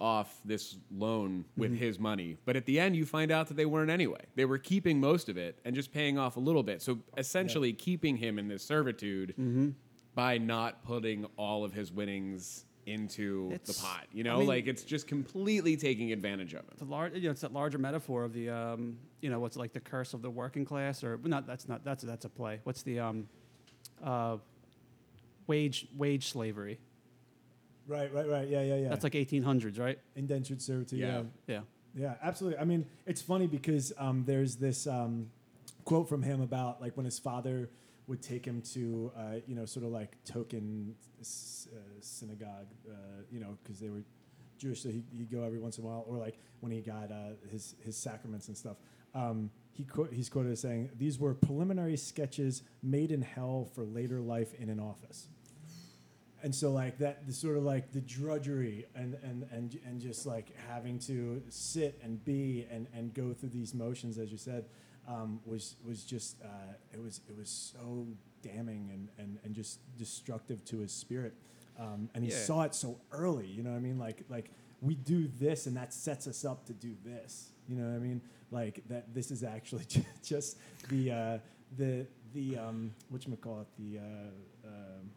off 0.00 0.40
this 0.44 0.76
loan 0.90 1.44
with 1.56 1.70
Mm-hmm. 1.72 1.78
his 1.78 1.98
money, 1.98 2.36
but 2.46 2.56
at 2.56 2.64
the 2.64 2.80
end 2.80 2.96
you 2.96 3.04
find 3.04 3.30
out 3.30 3.48
that 3.48 3.56
they 3.56 3.66
weren't 3.66 3.90
anyway. 3.90 4.20
They 4.34 4.46
were 4.46 4.58
keeping 4.58 4.98
most 4.98 5.28
of 5.28 5.36
it 5.36 5.58
and 5.64 5.74
just 5.76 5.92
paying 5.92 6.18
off 6.18 6.36
a 6.36 6.40
little 6.40 6.62
bit. 6.62 6.80
So 6.82 6.98
essentially 7.18 7.72
keeping 7.74 8.16
him 8.16 8.38
in 8.38 8.48
this 8.48 8.62
servitude 8.64 9.34
Mm-hmm. 9.38 9.68
by 10.14 10.38
not 10.38 10.82
putting 10.84 11.26
all 11.36 11.64
of 11.64 11.72
his 11.74 11.92
winnings 11.92 12.64
into 12.90 13.50
It's- 13.52 13.76
the 13.76 13.82
pot. 13.82 14.06
You 14.12 14.24
I 14.24 14.28
know, 14.28 14.38
mean- 14.40 14.48
like 14.48 14.66
it's 14.66 14.82
just 14.82 15.06
completely 15.06 15.76
taking 15.76 16.12
advantage 16.12 16.54
of 16.54 16.60
it. 16.68 16.76
the 16.78 16.84
large, 16.84 17.14
you 17.14 17.22
know, 17.22 17.30
it's 17.30 17.40
that 17.42 17.52
larger 17.52 17.78
metaphor 17.78 18.24
of 18.24 18.32
the, 18.32 18.50
um, 18.50 18.98
you 19.20 19.30
know, 19.30 19.40
what's 19.40 19.56
like 19.56 19.72
the 19.72 19.80
curse 19.80 20.12
of 20.14 20.22
the 20.22 20.30
working 20.30 20.64
class, 20.64 21.02
or 21.04 21.18
not? 21.24 21.46
That's 21.46 21.68
not. 21.68 21.84
That's 21.84 22.02
that's 22.02 22.24
a 22.24 22.28
play. 22.28 22.60
What's 22.64 22.82
the 22.82 23.00
um, 23.00 23.28
uh, 24.02 24.38
wage 25.46 25.86
wage 25.96 26.28
slavery? 26.28 26.78
Right, 27.86 28.12
right, 28.12 28.28
right. 28.28 28.48
Yeah, 28.48 28.62
yeah, 28.62 28.76
yeah. 28.76 28.88
That's 28.88 29.02
like 29.04 29.14
1800s, 29.14 29.78
right? 29.78 29.98
indentured 30.14 30.62
servitude. 30.62 30.98
Yeah. 31.00 31.06
Yeah. 31.06 31.22
Yeah. 31.46 31.60
Yeah, 31.96 32.14
absolutely. 32.22 32.60
I 32.60 32.64
mean, 32.64 32.86
it's 33.04 33.20
funny 33.20 33.48
because 33.48 33.92
um, 33.98 34.22
there's 34.24 34.54
this 34.56 34.86
um, 34.86 35.28
quote 35.84 36.08
from 36.08 36.22
him 36.22 36.40
about 36.40 36.80
like 36.80 36.96
when 36.96 37.04
his 37.04 37.18
father 37.18 37.68
would 38.10 38.20
take 38.20 38.44
him 38.44 38.60
to, 38.60 39.12
uh, 39.16 39.22
you 39.46 39.54
know, 39.54 39.64
sort 39.64 39.86
of 39.86 39.92
like 39.92 40.16
token 40.24 40.96
s- 41.20 41.68
uh, 41.72 41.78
synagogue, 42.00 42.66
uh, 42.90 43.22
you 43.30 43.38
know, 43.38 43.56
because 43.62 43.78
they 43.78 43.88
were 43.88 44.02
Jewish, 44.58 44.82
so 44.82 44.88
he, 44.88 45.04
he'd 45.16 45.30
go 45.30 45.44
every 45.44 45.60
once 45.60 45.78
in 45.78 45.84
a 45.84 45.86
while, 45.86 46.04
or 46.08 46.18
like 46.18 46.36
when 46.58 46.72
he 46.72 46.80
got 46.80 47.12
uh, 47.12 47.30
his 47.50 47.76
his 47.84 47.96
sacraments 47.96 48.48
and 48.48 48.56
stuff. 48.56 48.78
Um, 49.14 49.50
he 49.72 49.84
quote, 49.84 50.12
he's 50.12 50.28
quoted 50.28 50.50
as 50.50 50.60
saying, 50.60 50.90
"These 50.98 51.20
were 51.20 51.34
preliminary 51.34 51.96
sketches 51.96 52.62
made 52.82 53.12
in 53.12 53.22
hell 53.22 53.68
for 53.74 53.84
later 53.84 54.20
life 54.20 54.54
in 54.58 54.68
an 54.68 54.80
office." 54.80 55.28
and 56.42 56.54
so 56.54 56.72
like 56.72 56.96
that 56.98 57.26
the 57.26 57.32
sort 57.34 57.54
of 57.56 57.62
like 57.62 57.92
the 57.92 58.00
drudgery 58.00 58.86
and 58.94 59.14
and 59.22 59.46
and 59.52 59.78
and 59.86 60.00
just 60.00 60.24
like 60.24 60.56
having 60.70 60.98
to 60.98 61.42
sit 61.50 62.00
and 62.02 62.24
be 62.24 62.66
and 62.70 62.86
and 62.94 63.12
go 63.12 63.34
through 63.34 63.50
these 63.50 63.74
motions 63.74 64.16
as 64.16 64.32
you 64.32 64.38
said 64.38 64.64
um, 65.10 65.40
was 65.44 65.76
was 65.84 66.04
just 66.04 66.40
uh, 66.42 66.72
it 66.94 67.00
was 67.02 67.20
it 67.28 67.36
was 67.36 67.48
so 67.50 68.06
damning 68.42 68.90
and 68.92 69.08
and 69.18 69.38
and 69.44 69.54
just 69.54 69.80
destructive 69.98 70.64
to 70.64 70.78
his 70.78 70.92
spirit 70.92 71.34
um, 71.78 72.08
and 72.14 72.24
he 72.24 72.30
Yeah. 72.30 72.36
saw 72.36 72.62
it 72.62 72.74
so 72.74 72.98
early 73.12 73.46
you 73.46 73.62
know 73.62 73.70
what 73.70 73.76
I 73.76 73.80
mean 73.80 73.98
like 73.98 74.24
like 74.28 74.50
we 74.80 74.94
do 74.94 75.28
this 75.38 75.66
and 75.66 75.76
that 75.76 75.92
sets 75.92 76.26
us 76.26 76.44
up 76.44 76.64
to 76.66 76.72
do 76.72 76.94
this 77.04 77.50
you 77.68 77.76
know 77.76 77.88
what 77.88 77.96
I 77.96 77.98
mean 77.98 78.20
like 78.50 78.82
that 78.88 79.12
this 79.14 79.30
is 79.30 79.42
actually 79.42 79.84
just 80.22 80.58
the 80.88 81.10
uh, 81.12 81.38
the 81.76 82.06
the 82.34 82.56
um, 82.58 82.92
what 83.10 83.26
you 83.26 83.36
call 83.36 83.60
it 83.60 83.66
the 83.78 83.98
uh, 83.98 84.68
um, 84.68 85.10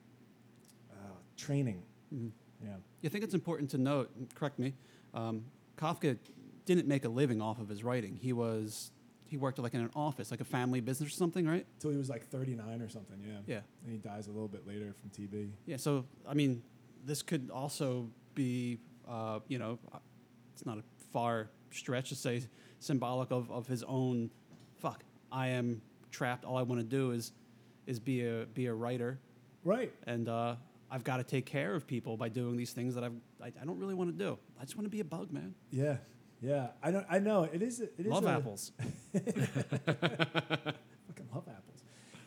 uh, 0.91 0.95
training. 1.37 1.81
Mhm. 2.13 2.31
Yeah. 2.63 2.75
You 3.01 3.09
think 3.09 3.23
it's 3.23 3.33
important 3.33 3.69
to 3.71 3.77
note, 3.77 4.09
correct 4.35 4.57
me, 4.59 4.73
um, 5.13 5.43
Kafka 5.77 6.17
didn't 6.65 6.87
make 6.87 7.03
a 7.05 7.09
living 7.09 7.41
off 7.41 7.59
of 7.59 7.67
his 7.67 7.83
writing. 7.83 8.15
He 8.21 8.31
was 8.33 8.91
he 9.33 9.37
worked 9.37 9.57
like 9.57 9.73
in 9.73 9.81
an 9.81 9.89
office, 9.95 10.29
like 10.29 10.41
a 10.41 10.45
family 10.45 10.79
business 10.79 11.09
or 11.09 11.11
something, 11.11 11.47
right? 11.47 11.65
Until 11.77 11.89
he 11.89 11.97
was 11.97 12.07
like 12.07 12.27
39 12.29 12.81
or 12.83 12.87
something. 12.87 13.17
Yeah. 13.27 13.39
Yeah. 13.47 13.59
And 13.83 13.91
he 13.91 13.97
dies 13.97 14.27
a 14.27 14.31
little 14.31 14.47
bit 14.47 14.67
later 14.67 14.93
from 15.01 15.09
TB. 15.09 15.49
Yeah. 15.65 15.77
So 15.77 16.05
I 16.27 16.35
mean, 16.35 16.61
this 17.03 17.23
could 17.23 17.49
also 17.51 18.09
be, 18.35 18.77
uh, 19.09 19.39
you 19.47 19.57
know, 19.57 19.79
uh, 19.91 19.97
it's 20.53 20.67
not 20.67 20.77
a 20.77 20.83
far 21.11 21.49
stretch 21.71 22.09
to 22.09 22.15
say 22.15 22.43
symbolic 22.79 23.31
of, 23.31 23.49
of 23.51 23.65
his 23.65 23.81
own. 23.87 24.29
Fuck, 24.77 25.03
I 25.31 25.47
am 25.47 25.81
trapped. 26.11 26.45
All 26.45 26.57
I 26.57 26.61
want 26.61 26.79
to 26.79 26.85
do 26.85 27.09
is 27.09 27.31
is 27.87 27.99
be 27.99 28.23
a 28.27 28.45
be 28.53 28.67
a 28.67 28.73
writer, 28.73 29.19
Right. 29.63 29.91
and 30.05 30.29
uh, 30.29 30.57
I've 30.91 31.03
got 31.03 31.17
to 31.17 31.23
take 31.23 31.47
care 31.47 31.73
of 31.73 31.87
people 31.87 32.17
by 32.17 32.29
doing 32.29 32.55
these 32.55 32.71
things 32.71 32.93
that 32.93 33.03
I've, 33.03 33.15
I 33.41 33.47
I 33.47 33.65
don't 33.65 33.79
really 33.79 33.95
want 33.95 34.15
to 34.15 34.23
do. 34.25 34.37
I 34.59 34.63
just 34.63 34.75
want 34.77 34.85
to 34.85 34.91
be 34.91 34.99
a 34.99 35.03
bug, 35.03 35.31
man. 35.33 35.55
Yeah. 35.71 35.97
Yeah. 36.43 36.67
I 36.83 36.91
don't. 36.91 37.05
I 37.09 37.19
know 37.19 37.43
it 37.43 37.61
is. 37.61 37.79
It 37.79 37.93
is. 37.97 38.07
Love 38.07 38.25
a, 38.25 38.29
apples. 38.29 38.73
Fucking 39.13 39.23
love 41.33 41.47
apples. 41.47 41.83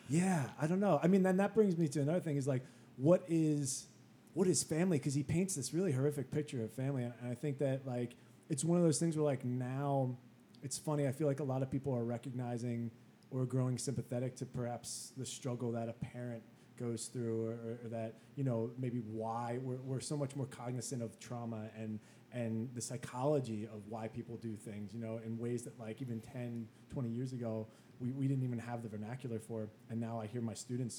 Yeah. 0.09 0.49
I 0.59 0.65
don't 0.65 0.79
know. 0.79 0.99
I 1.01 1.07
mean, 1.07 1.21
then 1.21 1.37
that 1.37 1.53
brings 1.53 1.77
me 1.77 1.87
to 1.89 2.01
another 2.01 2.19
thing. 2.19 2.35
Is 2.35 2.47
like, 2.47 2.63
what 2.97 3.23
is, 3.27 3.85
what 4.33 4.47
is 4.47 4.63
family? 4.63 4.97
Because 4.97 5.13
he 5.13 5.21
paints 5.21 5.55
this 5.55 5.71
really 5.71 5.91
horrific 5.91 6.31
picture 6.31 6.63
of 6.63 6.73
family, 6.73 7.03
and, 7.03 7.13
I 7.29 7.35
think 7.35 7.59
that 7.59 7.85
like 7.85 8.15
it's 8.49 8.63
one 8.63 8.79
of 8.79 8.83
those 8.83 8.99
things 8.99 9.15
where 9.15 9.25
like 9.25 9.45
now, 9.45 10.17
it's 10.63 10.79
funny. 10.79 11.07
I 11.07 11.11
feel 11.11 11.27
like 11.27 11.39
a 11.39 11.45
lot 11.45 11.61
of 11.61 11.69
people 11.69 11.93
are 11.93 12.03
recognizing 12.03 12.89
or 13.29 13.45
growing 13.45 13.77
sympathetic 13.77 14.35
to 14.37 14.45
perhaps 14.47 15.11
the 15.15 15.25
struggle 15.25 15.71
that 15.73 15.89
a 15.89 15.93
parent 15.93 16.41
goes 16.79 17.07
through 17.07 17.45
or, 17.45 17.51
or, 17.51 17.79
or 17.83 17.89
that 17.89 18.15
you 18.35 18.43
know 18.43 18.71
maybe 18.77 18.99
why 18.99 19.59
we're, 19.61 19.77
we're 19.77 19.99
so 19.99 20.15
much 20.15 20.35
more 20.35 20.45
cognizant 20.45 21.01
of 21.01 21.19
trauma 21.19 21.69
and 21.75 21.99
and 22.39 22.69
the 22.75 22.81
psychology 22.81 23.61
of 23.75 23.79
why 23.89 24.07
people 24.17 24.35
do 24.37 24.53
things 24.55 24.93
you 24.93 24.99
know 25.05 25.15
in 25.25 25.31
ways 25.45 25.63
that 25.63 25.75
like 25.79 26.01
even 26.01 26.19
10 26.21 26.67
20 26.93 27.09
years 27.09 27.31
ago 27.33 27.67
we, 27.99 28.11
we 28.11 28.25
didn't 28.27 28.43
even 28.43 28.59
have 28.59 28.83
the 28.83 28.89
vernacular 28.89 29.39
for. 29.39 29.59
And 29.89 29.99
now 29.99 30.15
i 30.23 30.25
hear 30.33 30.41
my 30.41 30.53
students 30.53 30.95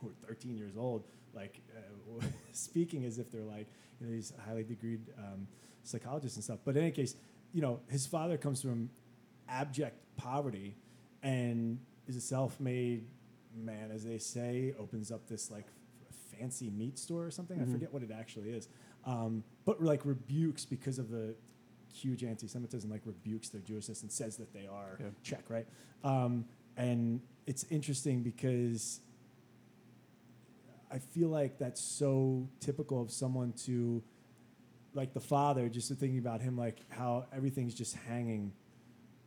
who 0.00 0.08
are 0.10 0.16
13 0.26 0.56
years 0.62 0.76
old 0.76 1.00
like 1.40 1.54
uh, 1.76 2.24
speaking 2.52 3.04
as 3.04 3.18
if 3.18 3.26
they're 3.32 3.50
like 3.56 3.68
you 3.98 4.06
know 4.06 4.12
these 4.12 4.32
highly 4.46 4.64
degreed 4.64 5.00
um, 5.18 5.46
psychologists 5.82 6.36
and 6.36 6.44
stuff. 6.44 6.58
But 6.64 6.76
in 6.76 6.82
any 6.82 6.90
case 6.92 7.14
you 7.56 7.62
know 7.62 7.80
his 7.88 8.04
father 8.06 8.36
comes 8.36 8.60
from 8.62 8.90
abject 9.48 9.96
poverty 10.16 10.76
and 11.22 11.78
is 12.06 12.16
a 12.16 12.20
self-made 12.20 13.04
man 13.56 13.90
as 13.92 14.04
they 14.04 14.18
say 14.18 14.74
opens 14.78 15.10
up 15.10 15.26
this 15.26 15.50
like 15.50 15.66
fancy 16.38 16.70
meat 16.70 16.98
store 16.98 17.24
or 17.24 17.30
something. 17.30 17.58
I 17.60 17.64
Mhm. 17.64 17.72
forget 17.72 17.92
what 17.92 18.02
it 18.02 18.10
actually 18.10 18.50
is 18.50 18.68
um, 19.04 19.42
but 19.64 19.82
like 19.82 20.04
rebukes 20.04 20.64
because 20.64 20.98
of 20.98 21.10
the 21.10 21.34
huge 21.92 22.22
anti-semitism 22.22 22.88
like 22.90 23.02
rebukes 23.04 23.48
their 23.48 23.60
jewishness 23.62 24.02
and 24.02 24.12
says 24.12 24.36
that 24.36 24.52
they 24.52 24.66
are 24.66 24.96
Yeah. 25.00 25.06
Czech 25.22 25.48
right 25.50 25.66
um, 26.04 26.44
and 26.76 27.20
it's 27.46 27.64
interesting 27.70 28.22
because 28.22 29.00
I 30.92 30.98
feel 30.98 31.28
like 31.28 31.58
that's 31.58 31.80
so 31.80 32.48
typical 32.58 33.00
of 33.00 33.12
someone 33.12 33.52
to, 33.66 34.02
like 34.92 35.12
the 35.12 35.20
father, 35.20 35.68
just 35.68 35.88
thinking 35.94 36.18
about 36.18 36.40
him, 36.40 36.56
like 36.56 36.78
how 36.88 37.26
everything's 37.32 37.74
just 37.74 37.94
hanging 38.08 38.52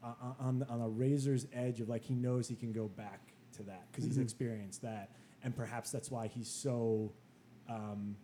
uh, 0.04 0.08
uh, 0.22 0.34
on 0.42 0.66
on 0.70 0.82
a 0.82 0.90
razor's 0.90 1.48
edge 1.54 1.80
of 1.80 1.88
like 1.88 2.04
he 2.04 2.16
knows 2.16 2.50
he 2.50 2.56
can 2.56 2.74
go 2.74 2.90
back 2.90 3.22
to 3.54 3.64
that 3.64 3.90
because 3.90 4.04
he's 4.04 4.18
Mhm. 4.18 4.24
experienced 4.24 4.82
that, 4.82 5.12
and 5.42 5.56
perhaps 5.56 5.90
that's 5.90 6.12
why 6.12 6.28
he's 6.28 6.50
so, 6.50 7.14
um, 7.70 8.18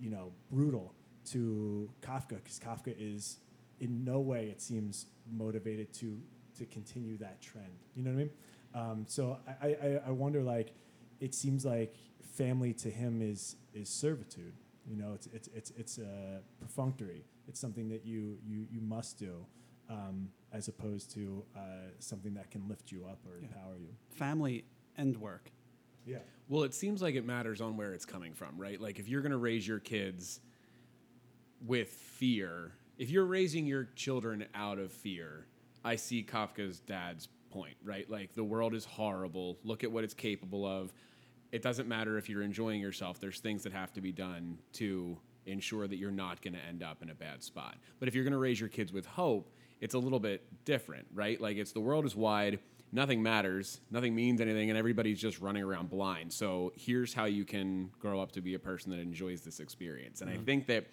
you 0.00 0.10
know, 0.10 0.32
brutal 0.50 0.94
to 1.26 1.90
Kafka 2.00 2.36
because 2.36 2.58
Kafka 2.58 2.94
is 2.98 3.38
in 3.80 4.04
no 4.04 4.18
way 4.20 4.46
it 4.46 4.60
seems 4.60 5.06
motivated 5.30 5.92
to 5.94 6.18
to 6.58 6.64
continue 6.66 7.16
that 7.18 7.40
trend. 7.40 7.72
You 7.94 8.02
know 8.04 8.10
what 8.10 8.16
I 8.16 8.20
mean? 8.20 8.30
Um, 8.74 9.04
so 9.08 9.38
I, 9.62 9.66
I, 9.68 10.00
I 10.08 10.10
wonder 10.10 10.42
like 10.42 10.72
it 11.20 11.34
seems 11.34 11.64
like 11.64 11.94
family 12.34 12.72
to 12.74 12.90
him 12.90 13.22
is 13.22 13.56
is 13.74 13.88
servitude. 13.88 14.54
You 14.86 14.96
know, 14.96 15.12
it's 15.14 15.26
it's 15.32 15.48
it's 15.54 15.70
it's 15.76 15.98
uh, 15.98 16.38
perfunctory. 16.60 17.24
It's 17.46 17.60
something 17.60 17.88
that 17.90 18.04
you 18.06 18.38
you 18.46 18.66
you 18.70 18.80
must 18.80 19.18
do, 19.18 19.44
um, 19.90 20.30
as 20.52 20.68
opposed 20.68 21.12
to 21.14 21.44
uh, 21.56 21.60
something 21.98 22.34
that 22.34 22.50
can 22.50 22.66
lift 22.68 22.90
you 22.90 23.04
up 23.06 23.18
or 23.26 23.38
Yeah. 23.40 23.48
empower 23.48 23.76
you. 23.76 23.88
Family 24.10 24.64
and 24.96 25.16
work. 25.18 25.50
Yeah. 26.08 26.18
Well, 26.48 26.62
it 26.62 26.72
seems 26.72 27.02
like 27.02 27.14
it 27.14 27.26
matters 27.26 27.60
on 27.60 27.76
where 27.76 27.92
it's 27.92 28.06
coming 28.06 28.32
from, 28.32 28.56
right? 28.56 28.80
Like 28.80 28.98
if 28.98 29.08
you're 29.08 29.20
going 29.20 29.32
to 29.32 29.38
raise 29.38 29.68
your 29.68 29.78
kids 29.78 30.40
with 31.66 31.88
fear, 31.90 32.72
if 32.96 33.10
you're 33.10 33.26
raising 33.26 33.66
your 33.66 33.84
children 33.94 34.46
out 34.54 34.78
of 34.78 34.90
fear, 34.90 35.46
I 35.84 35.96
see 35.96 36.24
Kafka's 36.24 36.80
dad's 36.80 37.28
point, 37.50 37.76
right? 37.84 38.08
Like 38.10 38.34
the 38.34 38.44
world 38.44 38.74
is 38.74 38.86
horrible. 38.86 39.58
Look 39.62 39.84
at 39.84 39.92
what 39.92 40.04
it's 40.04 40.14
capable 40.14 40.66
of. 40.66 40.92
It 41.52 41.62
doesn't 41.62 41.88
matter 41.88 42.16
if 42.16 42.28
you're 42.28 42.42
enjoying 42.42 42.80
yourself. 42.80 43.20
There's 43.20 43.40
things 43.40 43.62
that 43.64 43.72
have 43.72 43.92
to 43.92 44.00
be 44.00 44.12
done 44.12 44.58
to 44.74 45.18
ensure 45.44 45.86
that 45.88 45.96
you're 45.96 46.10
not 46.10 46.40
going 46.42 46.54
to 46.54 46.60
end 46.66 46.82
up 46.82 47.02
in 47.02 47.10
a 47.10 47.14
bad 47.14 47.42
spot. 47.42 47.76
But 47.98 48.08
if 48.08 48.14
you're 48.14 48.24
going 48.24 48.32
to 48.32 48.38
raise 48.38 48.60
your 48.60 48.68
kids 48.68 48.92
with 48.92 49.06
hope, 49.06 49.50
it's 49.80 49.94
a 49.94 49.98
little 49.98 50.20
bit 50.20 50.42
different, 50.64 51.06
right? 51.14 51.40
Like 51.40 51.56
it's 51.56 51.72
the 51.72 51.80
world 51.80 52.04
is 52.04 52.16
wide, 52.16 52.58
nothing 52.92 53.22
matters, 53.22 53.80
nothing 53.90 54.14
means 54.14 54.40
anything, 54.40 54.70
and 54.70 54.78
everybody's 54.78 55.20
just 55.20 55.40
running 55.40 55.62
around 55.62 55.90
blind. 55.90 56.32
So 56.32 56.72
here's 56.76 57.12
how 57.12 57.26
you 57.26 57.44
can 57.44 57.90
grow 57.98 58.20
up 58.20 58.32
to 58.32 58.40
be 58.40 58.54
a 58.54 58.58
person 58.58 58.90
that 58.90 59.00
enjoys 59.00 59.42
this 59.42 59.60
experience. 59.60 60.20
And 60.20 60.30
I 60.30 60.34
mm-hmm. 60.34 60.44
think 60.44 60.66
that 60.66 60.86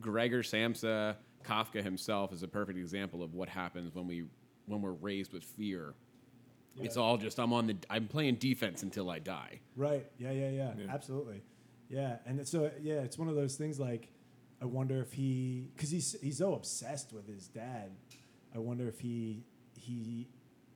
Gregor 0.00 0.42
Samsa, 0.42 1.16
Kafka 1.44 1.82
himself, 1.82 2.32
is 2.32 2.42
a 2.42 2.48
perfect 2.48 2.78
example 2.78 3.22
of 3.22 3.34
what 3.34 3.48
happens 3.48 3.94
when 3.94 4.06
we 4.06 4.24
when 4.66 4.82
we're 4.82 4.92
raised 4.92 5.32
with 5.32 5.42
fear. 5.42 5.94
It's 6.82 6.96
all 6.96 7.18
just 7.18 7.38
I'm 7.38 7.52
on 7.52 7.66
the 7.66 7.76
I'm 7.90 8.06
playing 8.06 8.36
defense 8.36 8.82
until 8.82 9.10
I 9.10 9.18
die. 9.18 9.60
Right. 9.76 10.06
Yeah, 10.18 10.30
yeah, 10.30 10.50
yeah. 10.50 10.72
Yeah. 10.78 10.84
Absolutely. 10.88 11.42
Yeah. 11.88 12.16
And 12.24 12.46
so 12.46 12.70
yeah, 12.80 13.00
it's 13.00 13.18
one 13.18 13.28
of 13.28 13.34
those 13.34 13.56
things 13.56 13.78
like 13.78 14.08
I 14.62 14.66
wonder 14.66 15.00
if 15.02 15.12
he 15.12 15.72
cuz 15.76 15.90
he's 15.90 16.16
he's 16.22 16.38
so 16.38 16.54
obsessed 16.54 17.12
with 17.12 17.26
his 17.26 17.48
dad. 17.48 17.90
I 18.54 18.58
wonder 18.58 18.88
if 18.88 19.00
he 19.00 19.44
he 19.76 20.28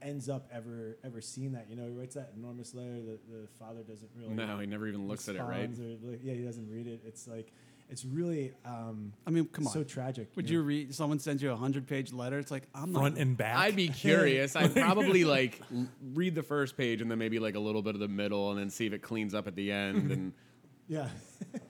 ends 0.05 0.29
up 0.29 0.49
ever 0.53 0.99
ever 1.03 1.21
seeing 1.21 1.53
that. 1.53 1.67
You 1.69 1.77
know, 1.77 1.87
he 1.87 1.93
writes 1.93 2.15
that 2.15 2.33
enormous 2.37 2.75
letter 2.75 3.01
that 3.03 3.21
the 3.29 3.49
father 3.59 3.83
doesn't 3.83 4.11
really 4.17 4.35
No, 4.35 4.59
he 4.59 4.67
never 4.67 4.87
even 4.87 5.09
looks 5.09 5.29
at 5.29 5.37
it, 5.37 5.43
right? 5.43 5.69
or, 5.71 6.17
yeah, 6.23 6.35
he 6.35 6.43
doesn't 6.43 6.71
read 6.71 6.87
it. 6.87 7.01
It's 7.05 7.27
like 7.27 7.53
it's 7.91 8.05
really 8.05 8.53
um, 8.65 9.13
I 9.27 9.31
mean, 9.31 9.47
come 9.47 9.67
on. 9.67 9.73
so 9.73 9.85
tragic. 9.85 10.31
Would 10.37 10.47
know? 10.47 10.53
you 10.53 10.63
read? 10.63 10.95
Someone 10.95 11.19
sends 11.19 11.43
you 11.43 11.51
a 11.51 11.57
hundred 11.57 11.87
page 11.87 12.13
letter. 12.13 12.39
It's 12.39 12.51
like 12.51 12.67
I'm 12.75 12.93
Front 12.93 13.17
not. 13.17 13.23
and 13.23 13.37
back. 13.37 13.57
I'd 13.57 13.77
be 13.77 13.89
curious. 14.07 14.57
I'd 14.57 14.75
probably 14.75 15.25
like 15.25 15.61
read 16.15 16.35
the 16.35 16.43
first 16.43 16.77
page 16.77 17.01
and 17.03 17.11
then 17.11 17.19
maybe 17.19 17.39
like 17.39 17.55
a 17.57 17.61
little 17.61 17.83
bit 17.83 17.95
of 17.95 18.01
the 18.01 18.09
middle 18.09 18.51
and 18.51 18.59
then 18.61 18.71
see 18.71 18.87
if 18.87 18.93
it 18.93 19.03
cleans 19.03 19.35
up 19.35 19.47
at 19.47 19.55
the 19.57 19.71
end. 19.73 20.11
And 20.13 20.33
Yeah. 20.89 21.09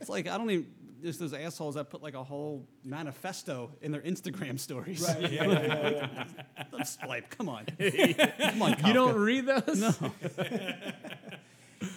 It's 0.00 0.08
like 0.08 0.26
I 0.28 0.36
don't 0.38 0.50
even. 0.50 0.66
There's 1.04 1.18
those 1.18 1.34
assholes 1.34 1.74
that 1.74 1.90
put 1.90 2.02
like 2.02 2.14
a 2.14 2.24
whole 2.24 2.66
manifesto 2.82 3.70
in 3.82 3.92
their 3.92 4.00
Instagram 4.00 4.58
stories. 4.58 5.02
right. 5.06 5.30
Yeah, 5.30 5.46
yeah, 5.46 5.66
yeah, 5.66 5.90
yeah. 5.90 6.64
Let's 6.72 6.96
like, 7.06 7.28
come 7.36 7.48
on, 7.48 7.66
come 7.78 8.62
on. 8.62 8.76
you 8.86 8.92
don't 8.94 9.16
read 9.16 9.46
those? 9.46 9.78
No. 9.78 9.92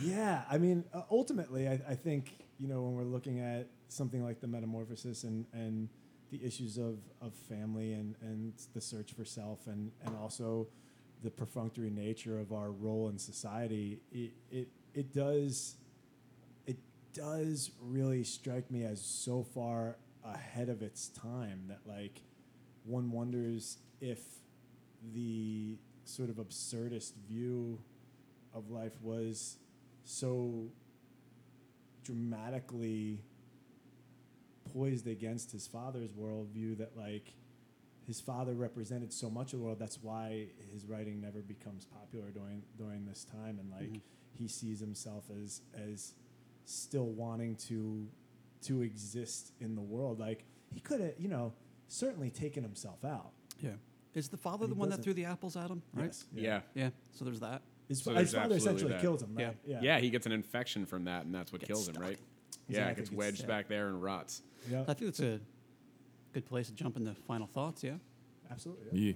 Yeah, 0.01 0.43
I 0.51 0.57
mean, 0.57 0.83
uh, 0.93 1.03
ultimately, 1.09 1.67
I, 1.67 1.79
I 1.87 1.95
think 1.95 2.33
you 2.57 2.67
know 2.67 2.81
when 2.81 2.95
we're 2.95 3.03
looking 3.03 3.39
at 3.39 3.67
something 3.87 4.21
like 4.21 4.41
the 4.41 4.47
metamorphosis 4.47 5.23
and 5.23 5.45
and 5.53 5.87
the 6.29 6.43
issues 6.43 6.77
of, 6.77 6.97
of 7.21 7.33
family 7.33 7.93
and, 7.93 8.15
and 8.21 8.51
the 8.73 8.81
search 8.81 9.13
for 9.13 9.23
self 9.23 9.65
and, 9.67 9.91
and 10.05 10.13
also 10.17 10.67
the 11.23 11.31
perfunctory 11.31 11.89
nature 11.89 12.37
of 12.37 12.51
our 12.51 12.71
role 12.71 13.07
in 13.07 13.17
society, 13.17 14.01
it, 14.11 14.31
it 14.51 14.67
it 14.93 15.13
does 15.13 15.75
it 15.79 15.86
does 17.17 17.71
really 17.81 18.23
strike 18.23 18.69
me 18.69 18.83
as 18.83 19.01
so 19.01 19.43
far 19.43 19.97
ahead 20.23 20.69
of 20.69 20.83
its 20.83 21.07
time 21.09 21.63
that 21.67 21.79
like 21.85 22.21
one 22.83 23.11
wonders 23.11 23.79
if 23.99 24.19
the 25.13 25.77
sort 26.05 26.29
of 26.29 26.35
absurdist 26.35 27.13
view 27.27 27.79
of 28.53 28.69
life 28.69 29.01
was 29.01 29.57
so 30.03 30.67
dramatically 32.03 33.23
poised 34.71 35.07
against 35.07 35.51
his 35.51 35.65
father's 35.65 36.11
worldview 36.11 36.77
that 36.77 36.95
like 36.95 37.33
his 38.05 38.21
father 38.21 38.53
represented 38.53 39.11
so 39.11 39.29
much 39.29 39.53
of 39.53 39.59
the 39.59 39.65
world 39.65 39.79
that's 39.79 39.99
why 40.01 40.47
his 40.71 40.85
writing 40.85 41.19
never 41.19 41.39
becomes 41.39 41.83
popular 41.85 42.29
during 42.29 42.63
during 42.77 43.05
this 43.05 43.25
time. 43.25 43.59
And 43.59 43.69
like 43.69 43.89
mm-hmm. 43.89 43.97
he 44.37 44.47
sees 44.47 44.79
himself 44.79 45.25
as 45.43 45.61
as 45.75 46.13
still 46.69 47.05
wanting 47.07 47.55
to 47.55 48.07
to 48.63 48.81
exist 48.81 49.53
in 49.59 49.75
the 49.75 49.81
world 49.81 50.19
like 50.19 50.43
he 50.73 50.79
could 50.79 50.99
have 50.99 51.13
you 51.17 51.27
know 51.29 51.53
certainly 51.87 52.29
taken 52.29 52.63
himself 52.63 53.03
out 53.05 53.31
Yeah. 53.61 53.71
Is 54.13 54.29
the 54.29 54.37
father 54.37 54.65
And 54.65 54.71
the 54.73 54.75
one 54.77 54.89
that 54.89 54.97
doesn't. 54.97 55.03
threw 55.03 55.13
the 55.13 55.25
apples 55.25 55.55
at 55.55 55.69
him? 55.69 55.81
Right. 55.93 56.05
Yes, 56.05 56.25
Yeah. 56.33 56.61
Yeah. 56.73 56.89
So 57.11 57.23
there's 57.23 57.39
that. 57.39 57.61
his, 57.87 57.99
So 58.01 58.11
fa- 58.11 58.15
there's 58.17 58.29
his 58.31 58.35
father 58.39 58.55
essentially 58.55 58.91
that. 58.91 59.01
kills 59.01 59.21
him 59.21 59.35
Yeah. 59.39 59.45
right 59.47 59.57
yeah 59.65 59.79
Yeah, 59.81 59.99
he 59.99 60.09
gets 60.09 60.25
an 60.25 60.31
infection 60.33 60.85
from 60.85 61.05
that, 61.05 61.25
and 61.25 61.33
that's 61.33 61.51
what 61.51 61.61
Gets 61.61 61.69
kills 61.69 61.87
him, 61.87 61.93
stuck. 61.95 62.03
right? 62.03 62.19
Yeah, 62.67 62.87
it 62.89 62.97
gets 62.97 63.09
gets 63.09 63.17
wedged 63.17 63.37
stuck. 63.37 63.47
back 63.47 63.67
there 63.69 63.87
and 63.89 64.01
rots. 64.03 64.41
yeah 64.69 64.81
I 64.81 64.93
think 64.93 64.99
that's 65.11 65.19
a 65.21 65.39
good 66.33 66.45
place 66.45 66.67
to 66.67 66.73
jump 66.73 66.97
into 66.97 67.13
final 67.27 67.47
thoughts. 67.47 67.83
Yeah. 67.83 67.93
absolutely 68.51 68.87
yeah. 68.99 69.07
Yeah. 69.09 69.13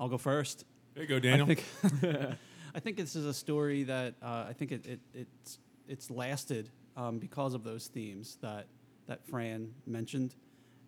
I'll 0.00 0.08
go 0.08 0.18
first. 0.18 0.64
There 0.94 1.02
you 1.04 1.08
go, 1.08 1.18
Daniel. 1.20 1.46
I 2.74 2.80
think, 2.80 2.96
this 2.96 3.16
is 3.16 3.26
a 3.26 3.34
story 3.34 3.82
that 3.84 4.14
uh, 4.22 4.46
I 4.48 4.52
think 4.52 4.72
it, 4.72 4.86
it, 4.86 5.00
it's 5.14 5.58
it's 5.88 6.10
lasted 6.10 6.70
um, 6.96 7.18
because 7.18 7.54
of 7.54 7.64
those 7.64 7.88
themes 7.88 8.38
that 8.40 8.66
that 9.06 9.26
Fran 9.26 9.72
mentioned, 9.86 10.34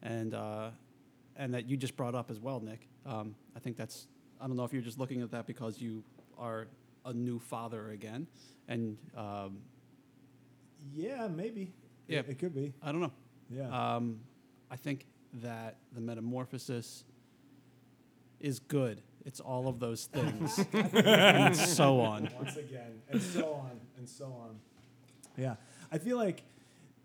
and 0.02 0.34
uh, 0.34 0.70
and 1.36 1.52
that 1.54 1.68
you 1.68 1.76
just 1.76 1.96
brought 1.96 2.14
up 2.14 2.30
as 2.30 2.40
well, 2.40 2.60
Nick. 2.60 2.88
Um, 3.04 3.34
I 3.54 3.58
think 3.58 3.76
that's 3.76 4.06
I 4.40 4.46
don't 4.46 4.56
know 4.56 4.64
if 4.64 4.72
you're 4.72 4.82
just 4.82 4.98
looking 4.98 5.22
at 5.22 5.30
that 5.32 5.46
because 5.46 5.80
you 5.80 6.02
are 6.38 6.68
a 7.04 7.12
new 7.12 7.38
father 7.38 7.90
again, 7.90 8.26
and 8.68 8.96
um, 9.16 9.58
Yeah, 10.92 11.28
maybe. 11.28 11.72
Yeah. 12.08 12.20
It, 12.20 12.30
it 12.30 12.38
could 12.38 12.54
be. 12.54 12.72
I 12.82 12.92
don't 12.92 13.00
know. 13.00 13.12
Yeah. 13.50 13.96
Um, 13.96 14.20
I 14.70 14.76
think 14.76 15.06
that 15.42 15.76
the 15.92 16.00
metamorphosis 16.00 17.04
is 18.40 18.58
good. 18.58 19.02
It's 19.24 19.40
all 19.40 19.68
of 19.68 19.80
those 19.80 20.04
things 20.06 20.58
and 20.72 21.56
so 21.56 22.00
on. 22.00 22.28
Once 22.36 22.56
again, 22.56 23.00
and 23.10 23.20
so 23.22 23.54
on, 23.54 23.80
and 23.96 24.08
so 24.08 24.26
on. 24.26 24.58
Yeah. 25.36 25.54
I 25.90 25.98
feel 25.98 26.16
like 26.18 26.42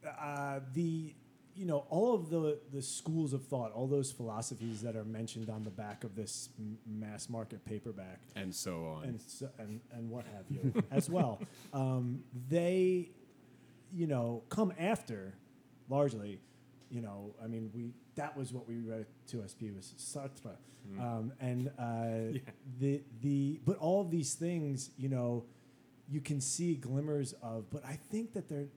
uh, 0.05 0.59
the, 0.73 1.13
you 1.55 1.65
know, 1.65 1.85
all 1.89 2.13
of 2.15 2.29
the, 2.29 2.59
the 2.73 2.81
schools 2.81 3.31
of 3.33 3.45
thought, 3.45 3.71
all 3.71 3.87
those 3.87 4.11
philosophies 4.11 4.81
that 4.81 4.95
are 4.95 5.03
mentioned 5.05 5.49
on 5.49 5.63
the 5.63 5.69
back 5.69 6.03
of 6.03 6.15
this 6.15 6.49
m- 6.59 6.77
mass 6.85 7.29
market 7.29 7.63
paperback, 7.65 8.19
And 8.35 8.53
so 8.53 8.85
on. 8.85 9.03
and 9.05 9.21
so, 9.21 9.49
and 9.57 9.79
and 9.93 10.09
what 10.09 10.25
have 10.25 10.45
you 10.49 10.83
as 10.91 11.09
well. 11.09 11.39
Um, 11.73 12.23
they, 12.49 13.11
you 13.93 14.07
know, 14.07 14.43
come 14.49 14.73
after, 14.79 15.33
largely. 15.89 16.39
You 16.89 17.01
know, 17.01 17.35
I 17.43 17.47
mean, 17.47 17.69
we 17.73 17.93
that 18.15 18.35
was 18.35 18.51
what 18.53 18.67
we 18.67 18.79
read 18.79 19.05
to 19.27 19.43
SP 19.45 19.69
was 19.75 19.93
Sartre, 19.97 20.55
um, 20.99 21.31
and 21.39 21.69
uh, 21.77 22.39
the 22.79 23.01
the 23.21 23.59
but 23.65 23.77
all 23.77 24.01
of 24.01 24.09
these 24.09 24.33
things, 24.33 24.89
you 24.97 25.09
know, 25.09 25.45
you 26.09 26.19
can 26.21 26.41
see 26.41 26.75
glimmers 26.75 27.33
of. 27.43 27.69
But 27.69 27.85
I 27.85 27.93
think 28.11 28.33
that 28.33 28.49
they're 28.49 28.67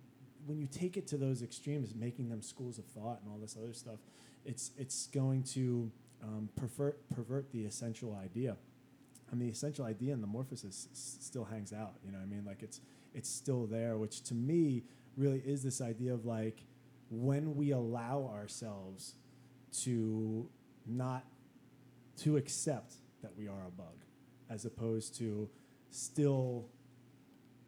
when 0.47 0.59
you 0.59 0.67
take 0.67 0.97
it 0.97 1.07
to 1.09 1.17
those 1.17 1.43
extremes, 1.43 1.95
making 1.95 2.29
them 2.29 2.43
schools 2.43 2.79
of 2.79 2.85
thought 2.87 3.21
and 3.23 3.31
all 3.33 3.39
this 3.39 3.57
other 3.57 3.73
stuff, 3.73 3.99
it's 4.45 4.73
it's 4.77 5.07
going 5.07 5.43
to 5.45 5.91
um, 6.23 6.49
pervert 6.57 6.99
pervert 7.15 7.51
the 7.53 7.65
essential 7.65 8.15
idea 8.23 8.57
and 9.31 9.41
the 9.41 9.49
essential 9.49 9.87
idea 9.87 10.13
in 10.13 10.21
the 10.21 10.27
morphosis 10.27 10.65
s- 10.93 11.17
still 11.21 11.45
hangs 11.45 11.73
out. 11.73 11.95
You 12.05 12.13
know 12.13 12.19
what 12.19 12.25
I 12.25 12.29
mean? 12.29 12.45
Like 12.45 12.63
it's 12.63 12.81
it's 13.15 13.31
still 13.31 13.67
there, 13.67 13.97
which 13.97 14.21
to 14.25 14.35
me 14.35 14.83
really 15.17 15.43
is 15.47 15.63
this 15.63 15.81
idea 15.81 16.13
of 16.13 16.25
like 16.27 16.65
when 17.13 17.55
we 17.57 17.73
allow 17.73 18.31
ourselves 18.33 19.15
to 19.83 20.49
not 20.87 21.25
to 22.23 22.39
accept 22.39 22.95
that 23.23 23.37
we 23.37 23.47
are 23.47 23.67
a 23.67 23.71
bug, 23.71 24.05
as 24.49 24.65
opposed 24.65 25.17
to 25.19 25.49
still 25.91 26.69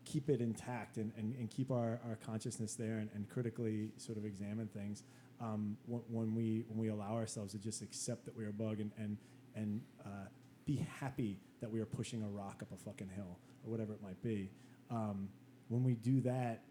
keep 0.07 0.31
it 0.31 0.41
intact 0.41 0.97
and, 0.97 1.13
and, 1.17 1.35
and 1.37 1.51
keep 1.51 1.71
our, 1.71 2.01
our 2.09 2.19
consciousness 2.25 2.75
there 2.75 2.99
and, 2.99 3.11
and 3.15 3.29
critically 3.29 3.91
sort 3.99 4.17
of 4.17 4.25
examine 4.25 4.67
things 4.69 5.03
um, 5.41 5.77
when, 5.87 6.03
when 6.09 6.35
we 6.35 6.65
when 6.69 6.79
we 6.79 6.89
allow 6.89 7.15
ourselves 7.15 7.53
to 7.53 7.59
just 7.59 7.83
accept 7.83 8.25
that 8.25 8.37
we're 8.37 8.49
a 8.49 8.53
bug 8.53 8.81
and 8.81 8.93
and 8.97 9.19
and 9.55 9.81
uh, 10.05 10.27
be 10.65 10.87
happy 11.01 11.39
that 11.61 11.71
we 11.71 11.81
are 11.81 11.87
pushing 11.87 12.23
a 12.23 12.29
rock 12.29 12.63
up 12.63 12.69
a 12.73 12.77
fucking 12.77 13.11
hill 13.15 13.39
or 13.65 13.71
whatever 13.71 13.93
it 13.93 14.03
might 14.03 14.21
be. 14.23 14.51
Um, 14.91 15.29
when 15.69 15.83
we 15.85 15.95
do 15.95 16.21
that, 16.23 16.63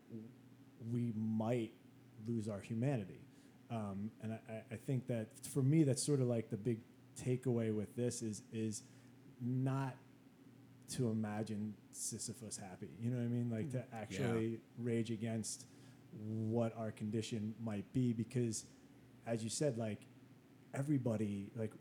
we 0.91 1.13
might 1.15 1.71
lose 2.27 2.47
our 2.47 2.59
humanity. 2.59 3.21
Um, 3.71 4.11
and 4.21 4.33
I, 4.33 4.53
I- 4.71 4.75
think 4.77 5.07
that 5.07 5.27
for 5.51 5.63
me, 5.63 5.83
that's 5.83 6.03
sort 6.05 6.19
of 6.21 6.27
like 6.27 6.49
the 6.49 6.57
big 6.57 6.79
takeaway 7.19 7.73
with 7.73 7.95
this 7.95 8.21
is 8.21 8.43
is 8.51 8.83
not 9.41 9.95
to 10.95 11.09
imagine 11.09 11.73
Sisyphus 11.91 12.57
happy. 12.57 12.89
You 13.01 13.09
know 13.09 13.17
what 13.17 13.23
I 13.25 13.27
mean? 13.29 13.49
Like 13.49 13.71
to 13.71 13.83
actually 13.95 14.59
rage 14.77 15.09
against 15.11 15.65
what 16.11 16.75
our 16.77 16.91
condition 16.91 17.55
might 17.63 17.91
be, 17.93 18.13
because 18.13 18.65
as 19.25 19.43
you 19.43 19.49
said, 19.49 19.77
like 19.77 20.01
everybody, 20.73 21.49
like 21.55 21.71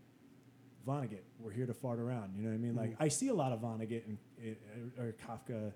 Vonnegut, 0.86 1.22
we're 1.38 1.50
here 1.52 1.66
to 1.66 1.74
fart 1.74 1.98
around. 1.98 2.34
You 2.36 2.42
know 2.42 2.48
what 2.48 2.54
I 2.54 2.58
mean? 2.58 2.74
Like 2.76 2.96
I 3.00 3.08
see 3.08 3.28
a 3.28 3.34
lot 3.34 3.52
of 3.52 3.60
Vonnegut 3.60 4.02
and 4.06 4.18
uh, 4.98 5.02
or 5.02 5.14
Kafka. 5.26 5.72